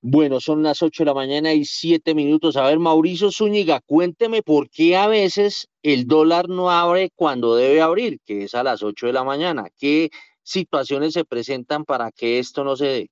Bueno, 0.02 0.40
son 0.40 0.62
las 0.62 0.82
8 0.82 1.02
de 1.02 1.06
la 1.06 1.14
mañana 1.14 1.55
y 1.55 1.64
7 1.64 2.14
minutos. 2.14 2.56
A 2.59 2.66
ver, 2.66 2.78
Mauricio 2.78 3.32
Zúñiga, 3.32 3.81
cuénteme 3.81 4.43
por 4.43 4.68
qué 4.68 4.94
a 4.94 5.09
veces 5.09 5.68
el 5.93 6.09
dólar 6.09 6.49
no 6.49 6.69
abre 6.69 7.13
cuando 7.15 7.55
debe 7.55 7.81
abrir, 7.81 8.21
que 8.25 8.43
es 8.43 8.57
a 8.57 8.65
las 8.65 8.83
8 8.83 9.07
de 9.07 9.13
la 9.13 9.23
mañana. 9.23 9.69
¿Qué 9.77 10.11
situaciones 10.43 11.13
se 11.13 11.25
presentan 11.25 11.85
para 11.85 12.11
que 12.11 12.41
esto 12.41 12.65
no 12.65 12.75
se 12.75 12.87
dé? 12.87 13.11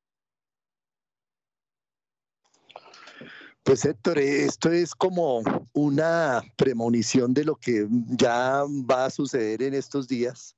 Pues 3.63 3.85
Héctor, 3.85 4.19
esto 4.19 4.73
es 4.73 4.93
como 4.93 5.43
una 5.73 6.43
premonición 6.57 7.33
de 7.33 7.45
lo 7.45 7.55
que 7.55 7.87
ya 8.09 8.65
va 8.91 9.05
a 9.05 9.11
suceder 9.11 9.63
en 9.63 9.75
estos 9.75 10.09
días. 10.09 10.57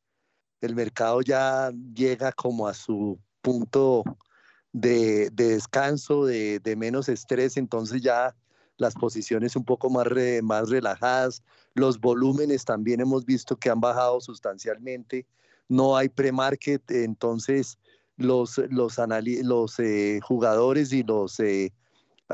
El 0.62 0.74
mercado 0.74 1.20
ya 1.20 1.70
llega 1.94 2.32
como 2.32 2.66
a 2.66 2.72
su 2.72 3.20
punto 3.42 4.02
de, 4.72 5.28
descanso, 5.34 6.24
de, 6.24 6.74
menos 6.78 7.10
estrés, 7.10 7.58
entonces 7.58 8.00
ya 8.00 8.34
las 8.78 8.94
posiciones 8.94 9.54
un 9.54 9.64
poco 9.64 9.90
más, 9.90 10.06
más 10.42 10.70
relajadas, 10.70 11.42
los 11.76 12.00
volúmenes 12.00 12.64
también 12.64 13.00
hemos 13.00 13.26
visto 13.26 13.56
que 13.56 13.68
han 13.68 13.80
bajado 13.80 14.20
sustancialmente, 14.20 15.26
no 15.68 15.96
hay 15.96 16.08
pre-market, 16.08 16.90
entonces 16.90 17.78
los, 18.16 18.58
los, 18.70 18.96
los 18.98 19.78
eh, 19.78 20.20
jugadores 20.22 20.92
y 20.94 21.02
los 21.02 21.38
eh, 21.38 21.74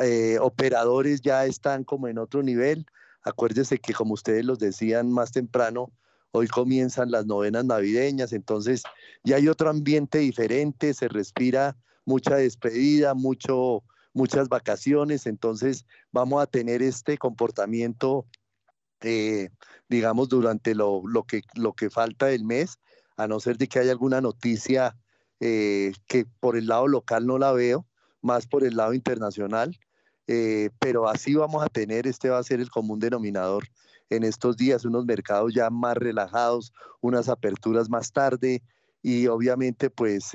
eh, 0.00 0.38
operadores 0.40 1.22
ya 1.22 1.44
están 1.44 1.82
como 1.82 2.06
en 2.06 2.18
otro 2.18 2.42
nivel. 2.42 2.86
Acuérdese 3.24 3.78
que 3.78 3.92
como 3.92 4.14
ustedes 4.14 4.44
los 4.44 4.60
decían 4.60 5.10
más 5.10 5.32
temprano, 5.32 5.90
hoy 6.30 6.46
comienzan 6.46 7.10
las 7.10 7.26
novenas 7.26 7.64
navideñas, 7.64 8.32
entonces 8.32 8.84
ya 9.24 9.36
hay 9.36 9.48
otro 9.48 9.70
ambiente 9.70 10.18
diferente, 10.18 10.94
se 10.94 11.08
respira 11.08 11.76
mucha 12.04 12.36
despedida, 12.36 13.14
mucho, 13.14 13.82
muchas 14.14 14.48
vacaciones, 14.48 15.26
entonces 15.26 15.84
vamos 16.12 16.40
a 16.42 16.46
tener 16.46 16.80
este 16.80 17.18
comportamiento, 17.18 18.24
eh, 19.02 19.50
digamos, 19.88 20.28
durante 20.28 20.74
lo, 20.74 21.02
lo, 21.06 21.24
que, 21.24 21.42
lo 21.54 21.72
que 21.72 21.90
falta 21.90 22.26
del 22.26 22.44
mes, 22.44 22.78
a 23.16 23.26
no 23.26 23.40
ser 23.40 23.58
de 23.58 23.68
que 23.68 23.78
haya 23.78 23.92
alguna 23.92 24.20
noticia 24.20 24.96
eh, 25.40 25.92
que 26.06 26.24
por 26.40 26.56
el 26.56 26.66
lado 26.66 26.88
local 26.88 27.26
no 27.26 27.38
la 27.38 27.52
veo, 27.52 27.86
más 28.20 28.46
por 28.46 28.64
el 28.64 28.76
lado 28.76 28.94
internacional, 28.94 29.78
eh, 30.26 30.70
pero 30.78 31.08
así 31.08 31.34
vamos 31.34 31.62
a 31.62 31.68
tener, 31.68 32.06
este 32.06 32.30
va 32.30 32.38
a 32.38 32.44
ser 32.44 32.60
el 32.60 32.70
común 32.70 33.00
denominador 33.00 33.64
en 34.08 34.24
estos 34.24 34.56
días, 34.56 34.84
unos 34.84 35.04
mercados 35.04 35.52
ya 35.54 35.70
más 35.70 35.96
relajados, 35.96 36.72
unas 37.00 37.28
aperturas 37.28 37.88
más 37.88 38.12
tarde 38.12 38.62
y 39.02 39.26
obviamente 39.26 39.90
pues 39.90 40.32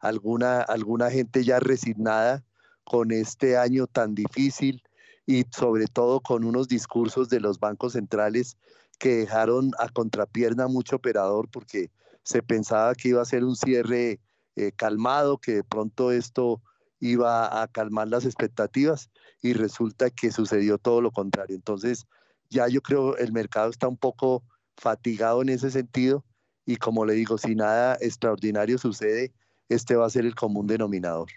alguna, 0.00 0.60
alguna 0.60 1.10
gente 1.10 1.42
ya 1.44 1.58
resignada 1.58 2.44
con 2.84 3.10
este 3.10 3.56
año 3.56 3.86
tan 3.86 4.14
difícil 4.14 4.82
y 5.28 5.44
sobre 5.50 5.86
todo 5.88 6.20
con 6.20 6.42
unos 6.42 6.68
discursos 6.68 7.28
de 7.28 7.38
los 7.38 7.60
bancos 7.60 7.92
centrales 7.92 8.56
que 8.98 9.10
dejaron 9.16 9.72
a 9.78 9.90
contrapierna 9.90 10.68
mucho 10.68 10.96
operador 10.96 11.50
porque 11.50 11.90
se 12.22 12.42
pensaba 12.42 12.94
que 12.94 13.10
iba 13.10 13.20
a 13.20 13.26
ser 13.26 13.44
un 13.44 13.54
cierre 13.54 14.20
eh, 14.56 14.72
calmado, 14.74 15.36
que 15.36 15.56
de 15.56 15.64
pronto 15.64 16.12
esto 16.12 16.62
iba 16.98 17.60
a 17.62 17.68
calmar 17.68 18.08
las 18.08 18.24
expectativas 18.24 19.10
y 19.42 19.52
resulta 19.52 20.08
que 20.08 20.32
sucedió 20.32 20.78
todo 20.78 21.02
lo 21.02 21.10
contrario. 21.10 21.56
Entonces, 21.56 22.06
ya 22.48 22.66
yo 22.68 22.80
creo 22.80 23.14
el 23.18 23.30
mercado 23.30 23.68
está 23.68 23.86
un 23.86 23.98
poco 23.98 24.42
fatigado 24.78 25.42
en 25.42 25.50
ese 25.50 25.70
sentido 25.70 26.24
y 26.64 26.76
como 26.76 27.04
le 27.04 27.12
digo, 27.12 27.36
si 27.36 27.54
nada 27.54 27.98
extraordinario 28.00 28.78
sucede, 28.78 29.34
este 29.68 29.94
va 29.94 30.06
a 30.06 30.10
ser 30.10 30.24
el 30.24 30.34
común 30.34 30.66
denominador. 30.66 31.28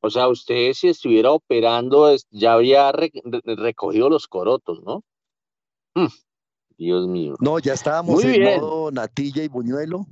O 0.00 0.10
sea, 0.10 0.28
usted 0.28 0.72
si 0.74 0.88
estuviera 0.88 1.32
operando 1.32 2.14
ya 2.30 2.52
habría 2.52 2.92
recogido 2.92 4.08
los 4.08 4.28
corotos, 4.28 4.82
¿no? 4.84 5.04
Mm, 5.94 6.06
Dios 6.76 7.08
mío. 7.08 7.34
No, 7.40 7.58
ya 7.58 7.74
estábamos 7.74 8.24
en 8.24 8.60
modo 8.60 8.90
natilla 8.90 9.42
y 9.42 9.48
buñuelo. 9.48 10.06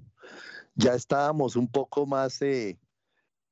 Ya 0.74 0.94
estábamos 0.94 1.56
un 1.56 1.68
poco 1.68 2.04
más, 2.06 2.42
eh, 2.42 2.78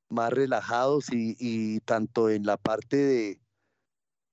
más 0.09 0.31
relajados 0.31 1.07
y, 1.11 1.79
tanto 1.81 2.29
en 2.29 2.45
la 2.45 2.57
parte 2.57 2.97
de, 2.97 3.39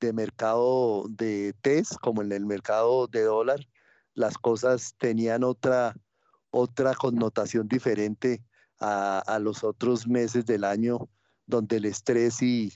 de 0.00 0.12
mercado 0.12 1.04
de 1.08 1.54
test 1.62 1.94
como 2.00 2.22
en 2.22 2.32
el 2.32 2.44
mercado 2.44 3.06
de 3.06 3.22
dólar, 3.22 3.60
las 4.14 4.36
cosas 4.36 4.94
tenían 4.98 5.44
otra, 5.44 5.96
otra 6.50 6.94
connotación 6.94 7.68
diferente 7.68 8.42
a, 8.78 9.38
los 9.40 9.62
otros 9.62 10.06
meses 10.08 10.44
del 10.44 10.64
año 10.64 11.08
donde 11.46 11.76
el 11.76 11.84
estrés 11.84 12.42
y, 12.42 12.72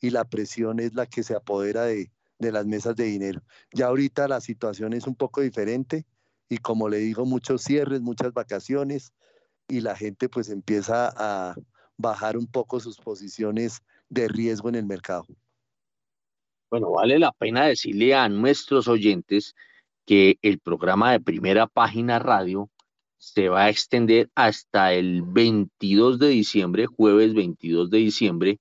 la 0.00 0.24
presión 0.24 0.78
es 0.78 0.94
la 0.94 1.06
que 1.06 1.22
se 1.22 1.34
apodera 1.34 1.84
de, 1.84 2.10
las 2.38 2.66
mesas 2.66 2.94
de 2.94 3.04
dinero. 3.04 3.42
Ya 3.72 3.86
ahorita 3.86 4.28
la 4.28 4.40
situación 4.40 4.92
es 4.92 5.06
un 5.06 5.16
poco 5.16 5.40
diferente 5.40 6.06
y 6.48 6.58
como 6.58 6.88
le 6.88 6.98
digo, 6.98 7.24
muchos 7.24 7.62
cierres, 7.62 8.00
muchas 8.00 8.32
vacaciones 8.32 9.12
y 9.66 9.80
la 9.80 9.96
gente 9.96 10.28
pues 10.28 10.48
empieza 10.48 11.12
a 11.16 11.56
bajar 11.96 12.36
un 12.36 12.46
poco 12.46 12.78
sus 12.78 12.96
posiciones 12.98 13.82
de 14.08 14.28
riesgo 14.28 14.68
en 14.68 14.76
el 14.76 14.86
mercado. 14.86 15.26
Bueno, 16.70 16.90
vale 16.90 17.18
la 17.18 17.32
pena 17.32 17.66
decirle 17.66 18.14
a 18.14 18.28
nuestros 18.28 18.88
oyentes 18.88 19.54
que 20.06 20.38
el 20.42 20.58
programa 20.58 21.12
de 21.12 21.20
primera 21.20 21.66
página 21.66 22.18
radio 22.18 22.70
se 23.18 23.48
va 23.48 23.64
a 23.64 23.70
extender 23.70 24.30
hasta 24.34 24.94
el 24.94 25.22
22 25.22 26.18
de 26.18 26.28
diciembre, 26.28 26.86
jueves 26.86 27.34
22 27.34 27.90
de 27.90 27.98
diciembre, 27.98 28.60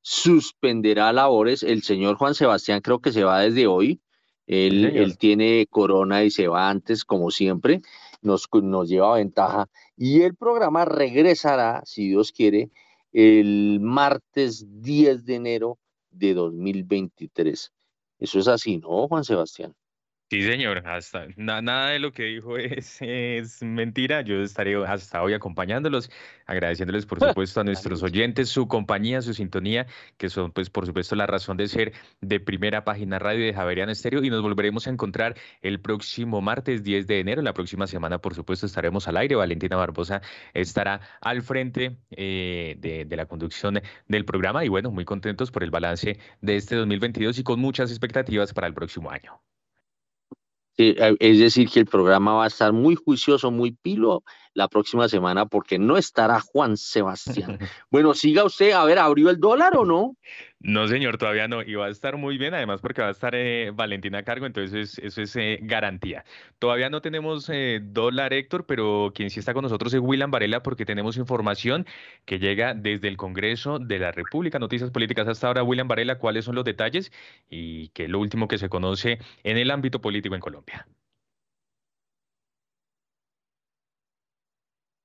suspenderá 0.00 1.12
labores. 1.12 1.62
El 1.62 1.82
señor 1.82 2.16
Juan 2.16 2.34
Sebastián 2.34 2.80
creo 2.80 3.00
que 3.00 3.12
se 3.12 3.24
va 3.24 3.40
desde 3.40 3.66
hoy. 3.66 4.00
Él, 4.46 5.16
tiene 5.18 5.66
corona 5.70 6.24
y 6.24 6.30
se 6.30 6.48
va 6.48 6.68
antes, 6.68 7.04
como 7.04 7.30
siempre, 7.30 7.80
nos, 8.20 8.48
nos 8.52 8.88
lleva 8.88 9.14
ventaja. 9.14 9.68
Y 9.96 10.22
el 10.22 10.34
programa 10.34 10.84
regresará, 10.84 11.82
si 11.86 12.08
Dios 12.08 12.32
quiere, 12.32 12.70
el 13.12 13.78
martes 13.80 14.66
10 14.82 15.24
de 15.24 15.34
enero 15.36 15.78
de 16.10 16.34
2023. 16.34 17.72
Eso 18.18 18.38
es 18.38 18.48
así, 18.48 18.78
¿no, 18.78 19.08
Juan 19.08 19.24
Sebastián? 19.24 19.74
Sí, 20.32 20.40
señor, 20.40 20.88
hasta 20.88 21.26
nada 21.36 21.90
de 21.90 21.98
lo 21.98 22.10
que 22.10 22.22
dijo 22.22 22.56
es, 22.56 22.96
es 23.02 23.62
mentira. 23.62 24.22
Yo 24.22 24.40
estaré 24.40 24.82
hasta 24.86 25.22
hoy 25.22 25.34
acompañándolos, 25.34 26.10
agradeciéndoles 26.46 27.04
por 27.04 27.20
supuesto 27.28 27.60
a 27.60 27.64
nuestros 27.64 28.02
oyentes 28.02 28.48
su 28.48 28.66
compañía, 28.66 29.20
su 29.20 29.34
sintonía, 29.34 29.86
que 30.16 30.30
son 30.30 30.50
pues 30.50 30.70
por 30.70 30.86
supuesto 30.86 31.16
la 31.16 31.26
razón 31.26 31.58
de 31.58 31.68
ser 31.68 31.92
de 32.22 32.40
primera 32.40 32.82
página 32.82 33.18
radio 33.18 33.44
de 33.44 33.52
Javeriana 33.52 33.92
Estéreo 33.92 34.24
y 34.24 34.30
nos 34.30 34.40
volveremos 34.40 34.86
a 34.86 34.90
encontrar 34.90 35.36
el 35.60 35.80
próximo 35.80 36.40
martes 36.40 36.82
10 36.82 37.06
de 37.06 37.20
enero. 37.20 37.42
La 37.42 37.52
próxima 37.52 37.86
semana 37.86 38.16
por 38.16 38.34
supuesto 38.34 38.64
estaremos 38.64 39.08
al 39.08 39.18
aire. 39.18 39.34
Valentina 39.34 39.76
Barbosa 39.76 40.22
estará 40.54 41.02
al 41.20 41.42
frente 41.42 41.98
eh, 42.10 42.76
de, 42.78 43.04
de 43.04 43.16
la 43.16 43.26
conducción 43.26 43.82
del 44.08 44.24
programa 44.24 44.64
y 44.64 44.68
bueno, 44.68 44.90
muy 44.92 45.04
contentos 45.04 45.50
por 45.50 45.62
el 45.62 45.70
balance 45.70 46.18
de 46.40 46.56
este 46.56 46.76
2022 46.76 47.38
y 47.38 47.42
con 47.42 47.60
muchas 47.60 47.90
expectativas 47.90 48.54
para 48.54 48.66
el 48.66 48.72
próximo 48.72 49.10
año. 49.10 49.38
Eh, 50.78 51.16
es 51.20 51.38
decir, 51.38 51.68
que 51.68 51.80
el 51.80 51.86
programa 51.86 52.34
va 52.34 52.44
a 52.44 52.46
estar 52.46 52.72
muy 52.72 52.94
juicioso, 52.94 53.50
muy 53.50 53.72
pilo 53.72 54.24
la 54.54 54.68
próxima 54.68 55.08
semana 55.08 55.46
porque 55.46 55.78
no 55.78 55.96
estará 55.96 56.40
Juan 56.40 56.76
Sebastián. 56.76 57.58
Bueno, 57.90 58.14
siga 58.14 58.44
usted, 58.44 58.72
a 58.72 58.84
ver, 58.84 58.98
¿abrió 58.98 59.28
el 59.28 59.38
dólar 59.38 59.76
o 59.76 59.84
no? 59.84 60.16
No, 60.60 60.86
señor, 60.86 61.18
todavía 61.18 61.48
no. 61.48 61.62
Y 61.62 61.74
va 61.74 61.86
a 61.86 61.90
estar 61.90 62.16
muy 62.16 62.38
bien, 62.38 62.54
además 62.54 62.80
porque 62.80 63.02
va 63.02 63.08
a 63.08 63.10
estar 63.10 63.34
eh, 63.34 63.70
Valentina 63.74 64.18
a 64.18 64.22
cargo, 64.22 64.46
entonces 64.46 64.98
eso 64.98 65.20
es 65.22 65.36
eh, 65.36 65.58
garantía. 65.62 66.24
Todavía 66.58 66.88
no 66.88 67.00
tenemos 67.02 67.50
dólar, 67.82 68.32
Héctor, 68.32 68.64
pero 68.66 69.12
quien 69.14 69.30
sí 69.30 69.40
está 69.40 69.52
con 69.52 69.62
nosotros 69.62 69.92
es 69.92 70.00
William 70.00 70.30
Varela 70.30 70.62
porque 70.62 70.86
tenemos 70.86 71.16
información 71.16 71.86
que 72.24 72.38
llega 72.38 72.74
desde 72.74 73.08
el 73.08 73.16
Congreso 73.16 73.78
de 73.78 73.98
la 73.98 74.12
República. 74.12 74.58
Noticias 74.58 74.90
políticas 74.90 75.28
hasta 75.28 75.48
ahora, 75.48 75.62
William 75.64 75.88
Varela, 75.88 76.18
¿cuáles 76.18 76.44
son 76.44 76.54
los 76.54 76.64
detalles 76.64 77.12
y 77.50 77.88
qué 77.88 78.04
es 78.04 78.10
lo 78.10 78.20
último 78.20 78.48
que 78.48 78.58
se 78.58 78.68
conoce 78.68 79.18
en 79.44 79.58
el 79.58 79.70
ámbito 79.70 80.00
político 80.00 80.34
en 80.34 80.40
Colombia? 80.40 80.86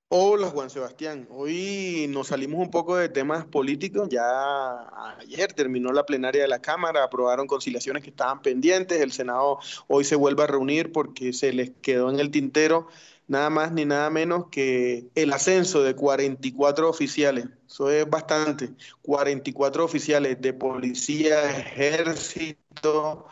Hola 0.10 0.48
Juan 0.48 0.70
Sebastián, 0.70 1.28
hoy 1.30 2.08
nos 2.08 2.28
salimos 2.28 2.62
un 2.62 2.72
poco 2.72 2.96
de 2.96 3.10
temas 3.10 3.44
políticos, 3.44 4.08
ya 4.10 4.88
ayer 5.20 5.52
terminó 5.52 5.92
la 5.92 6.06
plenaria 6.06 6.44
de 6.44 6.48
la 6.48 6.62
Cámara, 6.62 7.04
aprobaron 7.04 7.46
conciliaciones 7.46 8.04
que 8.04 8.12
estaban 8.12 8.42
pendientes, 8.42 9.02
el 9.02 9.12
Senado 9.12 9.60
hoy 9.88 10.06
se 10.06 10.16
vuelve 10.16 10.44
a 10.44 10.48
reunir 10.48 10.94
porque 10.94 11.34
se 11.34 11.52
les 11.52 11.72
quedó 11.82 12.10
en 12.10 12.22
el 12.22 12.32
tintero 12.32 12.88
nada 13.28 13.50
más 13.50 13.74
ni 13.74 13.84
nada 13.84 14.10
menos 14.10 14.46
que 14.50 15.10
el 15.14 15.34
ascenso 15.34 15.84
de 15.84 15.94
44 15.94 16.90
oficiales, 16.90 17.48
eso 17.68 17.92
es 17.92 18.10
bastante, 18.10 18.70
44 19.02 19.84
oficiales 19.84 20.40
de 20.40 20.54
policía, 20.54 21.52
ejército, 21.52 23.28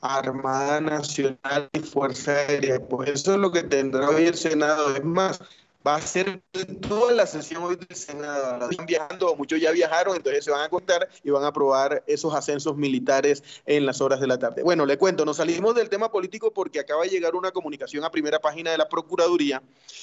Armada 0.00 0.80
Nacional 0.80 1.68
y 1.72 1.80
Fuerza 1.80 2.32
Aérea, 2.32 2.78
pues 2.80 3.10
eso 3.10 3.32
es 3.32 3.40
lo 3.40 3.50
que 3.50 3.64
tendrá 3.64 4.08
hoy 4.10 4.26
el 4.26 4.36
Senado, 4.36 4.94
es 4.94 5.04
más 5.04 5.40
va 5.86 5.96
a 5.96 6.00
ser 6.00 6.42
toda 6.86 7.12
la 7.12 7.26
sesión 7.26 7.62
hoy 7.62 7.76
del 7.76 7.96
Senado. 7.96 8.70
Están 8.70 8.86
viajando, 8.86 9.34
muchos 9.36 9.60
ya 9.60 9.70
viajaron, 9.70 10.16
entonces 10.16 10.44
se 10.44 10.50
van 10.50 10.62
a 10.62 10.68
contar 10.68 11.08
y 11.22 11.30
van 11.30 11.44
a 11.44 11.48
aprobar 11.48 12.04
esos 12.06 12.34
ascensos 12.34 12.76
militares 12.76 13.42
en 13.66 13.86
las 13.86 14.00
horas 14.00 14.20
de 14.20 14.26
la 14.26 14.38
tarde. 14.38 14.62
Bueno, 14.62 14.84
le 14.86 14.98
cuento, 14.98 15.24
nos 15.24 15.38
salimos 15.38 15.74
del 15.74 15.88
tema 15.88 16.10
político 16.10 16.52
porque 16.52 16.80
acaba 16.80 17.04
de 17.04 17.08
llegar 17.08 17.34
una 17.34 17.50
comunicación 17.50 18.04
a 18.04 18.10
primera 18.10 18.40
página 18.40 18.70
de 18.70 18.78
la 18.78 18.88
Procuraduría 18.88 19.62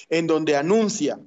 en 0.09 0.27
donde 0.27 0.55
anuncia 0.55 1.19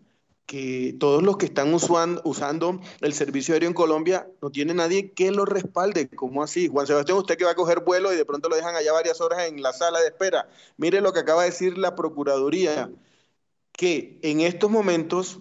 que 0.47 0.97
todos 0.99 1.23
los 1.23 1.37
que 1.37 1.47
están 1.47 1.73
usando, 1.73 2.81
el 3.03 3.13
servicio 3.13 3.55
aéreo 3.55 3.69
en 3.69 3.75
Colombia 3.75 4.27
no 4.43 4.51
tiene 4.51 4.75
nadie 4.75 5.13
que 5.13 5.31
lo 5.31 5.45
respalde. 5.45 6.09
¿Cómo 6.09 6.43
así? 6.43 6.67
Juan 6.67 6.89
Sebastián, 6.89 7.19
usted 7.19 7.37
que 7.37 7.45
va 7.45 7.53
a 7.53 7.55
coger 7.55 7.85
vuelo 7.85 8.13
y 8.13 8.17
de 8.17 8.25
pronto 8.25 8.49
lo 8.49 8.57
dejan 8.57 8.75
allá 8.75 8.93
varias 8.93 9.21
horas 9.21 9.47
en 9.47 9.63
la 9.63 9.73
sala 9.73 10.01
de 10.01 10.07
espera. 10.07 10.49
Mire 10.77 11.01
lo 11.03 11.13
que 11.13 11.21
acaba 11.21 11.45
de 11.45 11.51
decir 11.51 11.79
la 11.79 11.95
Procuraduría 11.95 12.91
que 13.81 14.19
en 14.21 14.43
estos 14.43 14.71
momentos 14.71 15.39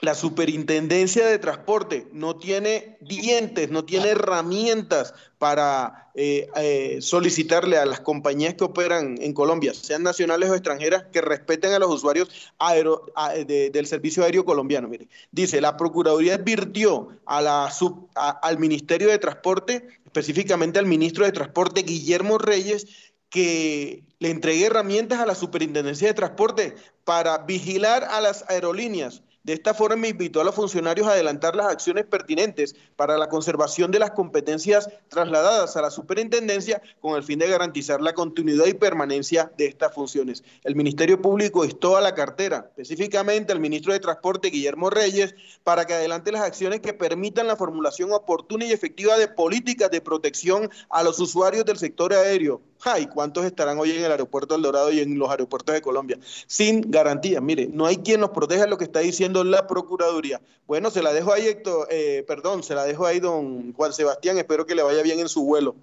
la 0.00 0.14
superintendencia 0.14 1.24
de 1.24 1.38
transporte 1.38 2.06
no 2.12 2.36
tiene 2.36 2.98
dientes, 3.00 3.70
no 3.70 3.86
tiene 3.86 4.10
herramientas 4.10 5.14
para 5.38 6.10
eh, 6.14 6.46
eh, 6.56 6.98
solicitarle 7.00 7.78
a 7.78 7.86
las 7.86 8.00
compañías 8.00 8.52
que 8.52 8.64
operan 8.64 9.16
en 9.18 9.32
Colombia, 9.32 9.72
sean 9.72 10.02
nacionales 10.02 10.50
o 10.50 10.54
extranjeras, 10.54 11.06
que 11.10 11.22
respeten 11.22 11.72
a 11.72 11.78
los 11.78 11.88
usuarios 11.88 12.28
del 13.46 13.86
servicio 13.86 14.24
aéreo 14.24 14.44
colombiano. 14.44 14.86
Mire, 14.86 15.08
dice, 15.32 15.62
la 15.62 15.78
Procuraduría 15.78 16.34
advirtió 16.34 17.08
al 17.24 18.58
Ministerio 18.58 19.08
de 19.08 19.18
Transporte, 19.18 19.88
específicamente 20.04 20.78
al 20.78 20.84
ministro 20.84 21.24
de 21.24 21.32
Transporte, 21.32 21.82
Guillermo 21.82 22.36
Reyes, 22.36 23.13
que 23.34 24.04
le 24.20 24.30
entregue 24.30 24.66
herramientas 24.66 25.18
a 25.18 25.26
la 25.26 25.34
Superintendencia 25.34 26.06
de 26.06 26.14
Transporte 26.14 26.76
para 27.02 27.38
vigilar 27.38 28.04
a 28.04 28.20
las 28.20 28.48
aerolíneas 28.48 29.24
de 29.44 29.52
esta 29.52 29.74
forma 29.74 30.08
invitó 30.08 30.40
a 30.40 30.44
los 30.44 30.54
funcionarios 30.54 31.06
a 31.06 31.12
adelantar 31.12 31.54
las 31.54 31.66
acciones 31.66 32.06
pertinentes 32.06 32.74
para 32.96 33.18
la 33.18 33.28
conservación 33.28 33.90
de 33.90 33.98
las 33.98 34.12
competencias 34.12 34.88
trasladadas 35.08 35.76
a 35.76 35.82
la 35.82 35.90
superintendencia 35.90 36.80
con 37.00 37.14
el 37.14 37.22
fin 37.22 37.38
de 37.38 37.48
garantizar 37.48 38.00
la 38.00 38.14
continuidad 38.14 38.64
y 38.64 38.72
permanencia 38.72 39.52
de 39.58 39.66
estas 39.66 39.94
funciones. 39.94 40.42
El 40.64 40.76
Ministerio 40.76 41.20
Público 41.20 41.62
instó 41.62 41.98
a 41.98 42.00
la 42.00 42.14
cartera, 42.14 42.70
específicamente 42.70 43.52
al 43.52 43.60
ministro 43.60 43.92
de 43.92 44.00
Transporte, 44.00 44.48
Guillermo 44.48 44.88
Reyes, 44.88 45.34
para 45.62 45.84
que 45.84 45.92
adelante 45.92 46.32
las 46.32 46.42
acciones 46.42 46.80
que 46.80 46.94
permitan 46.94 47.46
la 47.46 47.56
formulación 47.56 48.12
oportuna 48.12 48.64
y 48.64 48.72
efectiva 48.72 49.18
de 49.18 49.28
políticas 49.28 49.90
de 49.90 50.00
protección 50.00 50.70
a 50.88 51.02
los 51.02 51.20
usuarios 51.20 51.66
del 51.66 51.76
sector 51.76 52.14
aéreo. 52.14 52.62
Ay, 52.86 53.06
¿cuántos 53.06 53.46
estarán 53.46 53.78
hoy 53.78 53.92
en 53.92 54.04
el 54.04 54.10
aeropuerto 54.10 54.54
del 54.54 54.62
Dorado 54.62 54.92
y 54.92 55.00
en 55.00 55.18
los 55.18 55.30
aeropuertos 55.30 55.74
de 55.74 55.80
Colombia? 55.80 56.18
Sin 56.46 56.90
garantía. 56.90 57.40
Mire, 57.40 57.66
no 57.72 57.86
hay 57.86 57.96
quien 57.98 58.20
nos 58.20 58.30
proteja 58.30 58.66
lo 58.66 58.76
que 58.76 58.84
está 58.84 59.00
diciendo 59.00 59.33
la 59.42 59.66
Procuraduría. 59.66 60.40
Bueno, 60.66 60.90
se 60.90 61.02
la 61.02 61.12
dejo 61.12 61.32
ahí, 61.32 61.48
Héctor, 61.48 61.88
eh, 61.90 62.24
perdón, 62.28 62.62
se 62.62 62.74
la 62.74 62.84
dejo 62.84 63.06
ahí, 63.06 63.18
don 63.18 63.72
Juan 63.72 63.92
Sebastián. 63.92 64.38
Espero 64.38 64.66
que 64.66 64.74
le 64.74 64.82
vaya 64.82 65.02
bien 65.02 65.18
en 65.18 65.28
su 65.28 65.44
vuelo. 65.44 65.74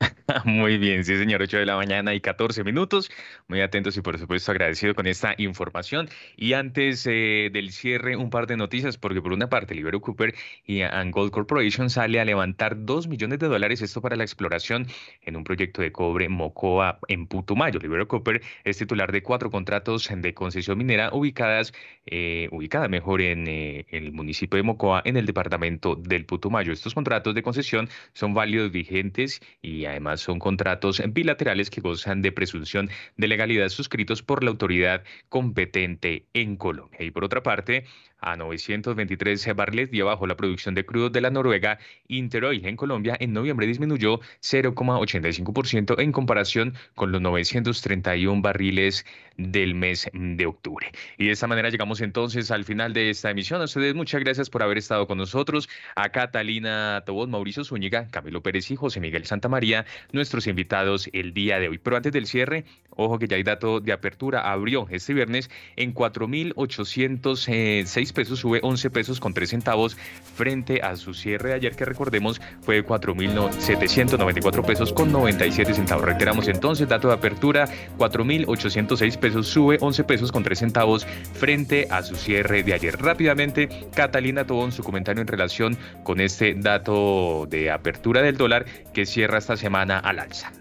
Muy 0.44 0.78
bien, 0.78 1.04
sí 1.04 1.16
señor, 1.16 1.42
8 1.42 1.58
de 1.58 1.66
la 1.66 1.76
mañana 1.76 2.14
y 2.14 2.20
14 2.20 2.62
minutos. 2.62 3.10
Muy 3.48 3.60
atentos 3.62 3.96
y 3.96 4.02
por 4.02 4.18
supuesto 4.18 4.52
agradecido 4.52 4.94
con 4.94 5.06
esta 5.06 5.34
información. 5.38 6.08
Y 6.36 6.52
antes 6.52 7.06
eh, 7.06 7.50
del 7.52 7.72
cierre, 7.72 8.16
un 8.16 8.30
par 8.30 8.46
de 8.46 8.56
noticias, 8.56 8.98
porque 8.98 9.22
por 9.22 9.32
una 9.32 9.48
parte, 9.48 9.74
Libero 9.74 10.00
Cooper 10.00 10.34
y 10.64 10.82
Angold 10.82 11.30
Corporation 11.32 11.90
sale 11.90 12.20
a 12.20 12.24
levantar 12.24 12.84
2 12.84 13.08
millones 13.08 13.38
de 13.38 13.48
dólares, 13.48 13.80
esto 13.82 14.00
para 14.02 14.16
la 14.16 14.24
exploración 14.24 14.86
en 15.22 15.36
un 15.36 15.44
proyecto 15.44 15.82
de 15.82 15.92
cobre 15.92 16.28
Mocoa 16.28 16.98
en 17.08 17.26
Putumayo. 17.26 17.80
Libero 17.80 18.06
Cooper 18.06 18.42
es 18.64 18.78
titular 18.78 19.12
de 19.12 19.22
cuatro 19.22 19.50
contratos 19.50 20.08
de 20.14 20.34
concesión 20.34 20.78
minera 20.78 21.10
ubicadas, 21.12 21.72
eh, 22.06 22.48
ubicada 22.52 22.88
mejor 22.88 23.22
en 23.22 23.48
eh, 23.48 23.86
el 23.90 24.12
municipio 24.12 24.58
de 24.58 24.62
Mocoa, 24.62 25.02
en 25.04 25.16
el 25.16 25.26
departamento 25.26 25.96
del 25.96 26.26
Putumayo. 26.26 26.72
Estos 26.72 26.94
contratos 26.94 27.34
de 27.34 27.42
concesión 27.42 27.88
son 28.12 28.34
válidos, 28.34 28.70
vigentes 28.70 29.40
y 29.62 29.87
además 29.88 30.20
son 30.20 30.38
contratos 30.38 31.02
bilaterales 31.10 31.70
que 31.70 31.80
gozan 31.80 32.22
de 32.22 32.32
presunción 32.32 32.90
de 33.16 33.28
legalidad 33.28 33.68
suscritos 33.68 34.22
por 34.22 34.44
la 34.44 34.50
autoridad 34.50 35.02
competente 35.28 36.26
en 36.34 36.56
Colombia. 36.56 37.02
Y 37.02 37.10
por 37.10 37.24
otra 37.24 37.42
parte, 37.42 37.84
a 38.20 38.36
923 38.36 39.54
barriles 39.54 39.90
y 39.92 40.00
abajo 40.00 40.26
la 40.26 40.36
producción 40.36 40.74
de 40.74 40.84
crudo 40.84 41.10
de 41.10 41.20
la 41.20 41.30
Noruega 41.30 41.78
Interoil 42.08 42.66
en 42.66 42.76
Colombia 42.76 43.16
en 43.20 43.32
noviembre 43.32 43.66
disminuyó 43.66 44.20
0,85% 44.42 46.00
en 46.00 46.12
comparación 46.12 46.74
con 46.94 47.12
los 47.12 47.20
931 47.20 48.42
barriles 48.42 49.04
del 49.38 49.74
mes 49.74 50.10
de 50.12 50.46
octubre. 50.46 50.90
Y 51.16 51.26
de 51.26 51.32
esta 51.32 51.46
manera 51.46 51.70
llegamos 51.70 52.00
entonces 52.00 52.50
al 52.50 52.64
final 52.64 52.92
de 52.92 53.10
esta 53.10 53.30
emisión. 53.30 53.60
A 53.60 53.64
ustedes 53.64 53.94
muchas 53.94 54.20
gracias 54.20 54.50
por 54.50 54.62
haber 54.62 54.78
estado 54.78 55.06
con 55.06 55.16
nosotros. 55.16 55.68
A 55.94 56.10
Catalina 56.10 57.02
Tobón, 57.06 57.30
Mauricio 57.30 57.64
Zúñiga, 57.64 58.08
Camilo 58.08 58.42
Pérez 58.42 58.70
y 58.70 58.76
José 58.76 59.00
Miguel 59.00 59.24
Santamaría, 59.26 59.86
nuestros 60.12 60.46
invitados 60.48 61.08
el 61.12 61.32
día 61.32 61.60
de 61.60 61.68
hoy. 61.68 61.78
Pero 61.78 61.96
antes 61.96 62.12
del 62.12 62.26
cierre, 62.26 62.64
ojo 62.90 63.18
que 63.18 63.28
ya 63.28 63.36
hay 63.36 63.44
dato 63.44 63.80
de 63.80 63.92
apertura. 63.92 64.50
Abrió 64.50 64.86
este 64.90 65.14
viernes 65.14 65.50
en 65.76 65.94
4.806 65.94 68.07
pesos, 68.12 68.38
sube 68.40 68.60
11 68.62 68.90
pesos 68.90 69.20
con 69.20 69.34
3 69.34 69.50
centavos 69.50 69.96
frente 70.34 70.80
a 70.82 70.96
su 70.96 71.14
cierre 71.14 71.50
de 71.50 71.54
ayer 71.56 71.76
que 71.76 71.84
recordemos 71.84 72.40
fue 72.62 72.76
de 72.76 72.86
4.794 72.86 74.64
pesos 74.64 74.92
con 74.92 75.12
97 75.12 75.74
centavos. 75.74 76.04
Reiteramos 76.04 76.48
entonces, 76.48 76.88
dato 76.88 77.08
de 77.08 77.14
apertura, 77.14 77.68
4.806 77.98 79.18
pesos, 79.18 79.46
sube 79.48 79.78
11 79.80 80.04
pesos 80.04 80.32
con 80.32 80.42
3 80.42 80.58
centavos 80.58 81.06
frente 81.34 81.88
a 81.90 82.02
su 82.02 82.16
cierre 82.16 82.62
de 82.62 82.74
ayer. 82.74 83.00
Rápidamente, 83.00 83.68
Catalina 83.94 84.46
Tobón 84.46 84.72
su 84.72 84.82
comentario 84.82 85.22
en 85.22 85.28
relación 85.28 85.76
con 86.04 86.20
este 86.20 86.54
dato 86.54 87.46
de 87.48 87.70
apertura 87.70 88.22
del 88.22 88.36
dólar 88.36 88.66
que 88.92 89.06
cierra 89.06 89.38
esta 89.38 89.56
semana 89.56 89.98
al 89.98 90.18
alza. 90.18 90.52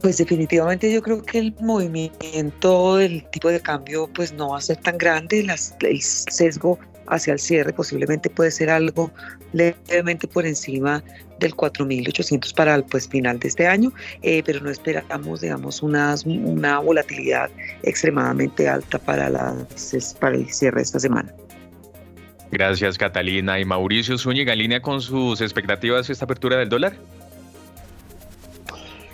Pues 0.00 0.16
definitivamente 0.16 0.90
yo 0.90 1.02
creo 1.02 1.22
que 1.22 1.38
el 1.38 1.54
movimiento 1.60 2.96
del 2.96 3.22
tipo 3.30 3.48
de 3.48 3.60
cambio 3.60 4.08
pues 4.14 4.32
no 4.32 4.50
va 4.50 4.58
a 4.58 4.60
ser 4.60 4.78
tan 4.78 4.96
grande, 4.96 5.40
el 5.40 6.00
sesgo 6.02 6.78
hacia 7.10 7.32
el 7.32 7.38
cierre, 7.38 7.72
posiblemente 7.72 8.30
puede 8.30 8.50
ser 8.50 8.70
algo 8.70 9.10
levemente 9.52 10.26
por 10.28 10.46
encima 10.46 11.02
del 11.38 11.54
4.800 11.54 12.54
para 12.54 12.74
el 12.76 12.84
pues, 12.84 13.08
final 13.08 13.38
de 13.38 13.48
este 13.48 13.66
año, 13.66 13.92
eh, 14.22 14.42
pero 14.44 14.60
no 14.60 14.70
esperamos, 14.70 15.40
digamos, 15.40 15.82
una, 15.82 16.78
volatilidad 16.78 17.50
extremadamente 17.82 18.68
alta 18.68 18.98
para, 18.98 19.28
las, 19.28 20.16
para 20.20 20.36
el 20.36 20.50
cierre 20.52 20.76
de 20.76 20.82
esta 20.82 21.00
semana. 21.00 21.34
Gracias, 22.52 22.98
Catalina. 22.98 23.60
Y 23.60 23.64
Mauricio 23.64 24.18
Zúñiga, 24.18 24.52
en 24.52 24.58
línea 24.58 24.82
con 24.82 25.00
sus 25.00 25.40
expectativas 25.40 26.10
esta 26.10 26.24
apertura 26.24 26.56
del 26.56 26.68
dólar. 26.68 26.96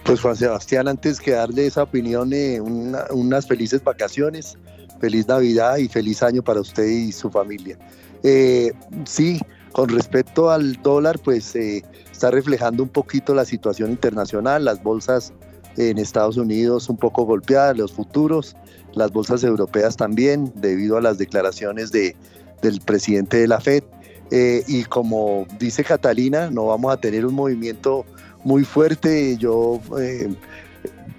Pues 0.07 0.21
Juan 0.21 0.37
Sebastián, 0.37 0.87
antes 0.87 1.19
que 1.19 1.33
darle 1.33 1.67
esa 1.67 1.83
opinión, 1.83 2.33
eh, 2.33 2.61
unas 2.61 3.47
felices 3.49 3.83
vacaciones, 3.83 4.57
feliz 5.01 5.27
Navidad 5.27 5.79
y 5.79 5.89
feliz 5.89 6.23
año 6.23 6.43
para 6.43 6.61
usted 6.61 6.85
y 6.85 7.11
su 7.11 7.29
familia. 7.29 7.77
Eh, 8.23 8.73
sí, 9.05 9.41
con 9.73 9.89
respecto 9.89 10.53
al 10.53 10.81
dólar, 10.81 11.19
pues 11.19 11.57
eh, 11.57 11.85
está 12.13 12.31
reflejando 12.31 12.85
un 12.85 12.89
poquito 12.89 13.35
la 13.35 13.45
situación 13.45 13.91
internacional, 13.91 14.65
las 14.65 14.81
bolsas 14.81 15.33
en 15.77 15.99
Estados 15.99 16.37
Unidos 16.37 16.89
un 16.89 16.99
poco 16.99 17.25
golpeadas, 17.25 17.77
los 17.77 17.93
futuros, 17.93 18.55
las 18.95 19.11
bolsas 19.11 19.43
europeas 19.43 19.97
también, 19.97 20.53
debido 20.55 20.99
a 20.99 21.01
las 21.01 21.19
declaraciones 21.19 21.91
de, 21.91 22.15
del 22.63 22.81
presidente 22.81 23.39
de 23.39 23.49
la 23.49 23.61
Fed. 23.61 23.83
Y 24.31 24.85
como 24.85 25.47
dice 25.59 25.83
Catalina, 25.83 26.49
no 26.51 26.67
vamos 26.67 26.93
a 26.93 26.97
tener 26.97 27.27
un 27.27 27.35
movimiento 27.35 28.05
muy 28.47 28.65
fuerte. 28.65 29.37
Yo 29.37 29.81
eh, 29.99 30.33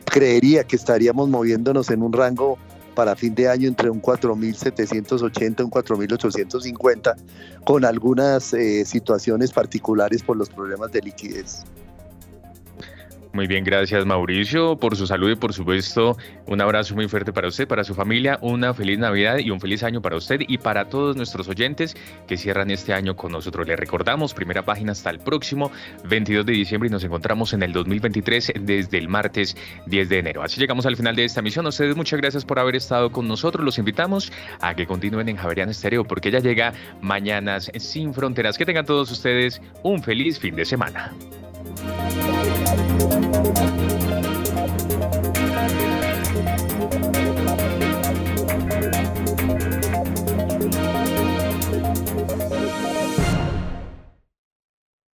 creería 0.06 0.64
que 0.64 0.78
estaríamos 0.78 1.28
moviéndonos 1.30 1.91
en 1.91 2.02
un 2.02 2.14
rango 2.14 2.58
para 2.95 3.16
fin 3.16 3.36
de 3.36 3.49
año 3.49 3.68
entre 3.68 3.90
un 3.90 4.02
4.780 4.02 5.60
y 5.60 5.64
un 5.64 5.70
4.850, 5.70 7.16
con 7.64 7.86
algunas 7.86 8.54
eh, 8.54 8.86
situaciones 8.86 9.52
particulares 9.52 10.24
por 10.24 10.38
los 10.38 10.49
problemas 10.49 10.91
de 10.94 11.02
liquidez. 11.02 11.64
Muy 13.34 13.45
bien, 13.45 13.64
gracias 13.64 14.06
Mauricio 14.06 14.78
por 14.78 14.95
su 14.95 15.06
salud 15.06 15.30
y 15.30 15.36
por 15.36 15.54
supuesto 15.54 16.18
un 16.45 16.62
abrazo 16.62 16.95
muy 16.95 17.08
fuerte 17.08 17.34
para 17.34 17.48
usted, 17.48 17.68
para 17.68 17.84
su 17.84 17.94
familia, 17.94 18.40
una 18.41 18.74
feliz 18.74 18.98
Navidad 18.98 19.38
y 19.38 19.52
un 19.52 19.60
feliz 19.60 19.84
año 19.84 20.02
para 20.02 20.16
usted 20.16 20.41
y 20.48 20.58
para 20.58 20.90
todos 20.90 21.16
nuestros 21.16 21.48
oyentes 21.48 21.95
que 22.28 22.38
cierran 22.38 22.72
este 22.72 22.94
año 22.94 23.16
con 23.16 23.32
nosotros. 23.32 23.68
Le 23.68 23.76
recordamos, 23.76 24.34
primera 24.34 24.64
página 24.64 24.94
hasta 24.94 25.10
el 25.10 25.20
próximo 25.20 25.72
22 26.06 26.45
de 26.45 26.54
diciembre 26.54 26.88
y 26.88 26.91
nos 26.91 27.04
encontramos 27.04 27.54
en 27.54 27.64
el 27.64 27.74
2023 27.74 28.54
desde 28.62 28.98
el 28.98 29.08
martes 29.08 29.56
10 29.86 30.10
de 30.10 30.20
enero. 30.20 30.41
Así 30.41 30.60
llegamos 30.60 30.86
al 30.86 30.95
final 30.95 31.16
de 31.16 31.26
esta 31.26 31.41
misión. 31.41 31.68
Ustedes 31.68 31.95
muchas 31.95 32.20
gracias 32.20 32.45
por 32.45 32.60
haber 32.60 32.76
estado 32.76 33.12
con 33.12 33.28
nosotros. 33.28 33.64
Los 33.64 33.78
invitamos 33.78 34.32
a 34.62 34.76
que 34.76 34.88
continúen 34.88 35.30
en 35.30 35.38
Javerian 35.38 35.70
Estéreo 35.70 36.06
porque 36.06 36.32
ya 36.32 36.40
llega 36.40 36.74
Mañanas 37.02 37.72
sin 37.76 38.14
Fronteras. 38.14 38.58
Que 38.58 38.66
tengan 38.66 38.86
todos 38.86 39.12
ustedes 39.12 39.62
un 39.84 40.02
feliz 40.02 40.40
fin 40.40 40.56
de 40.56 40.66
semana. 40.66 41.14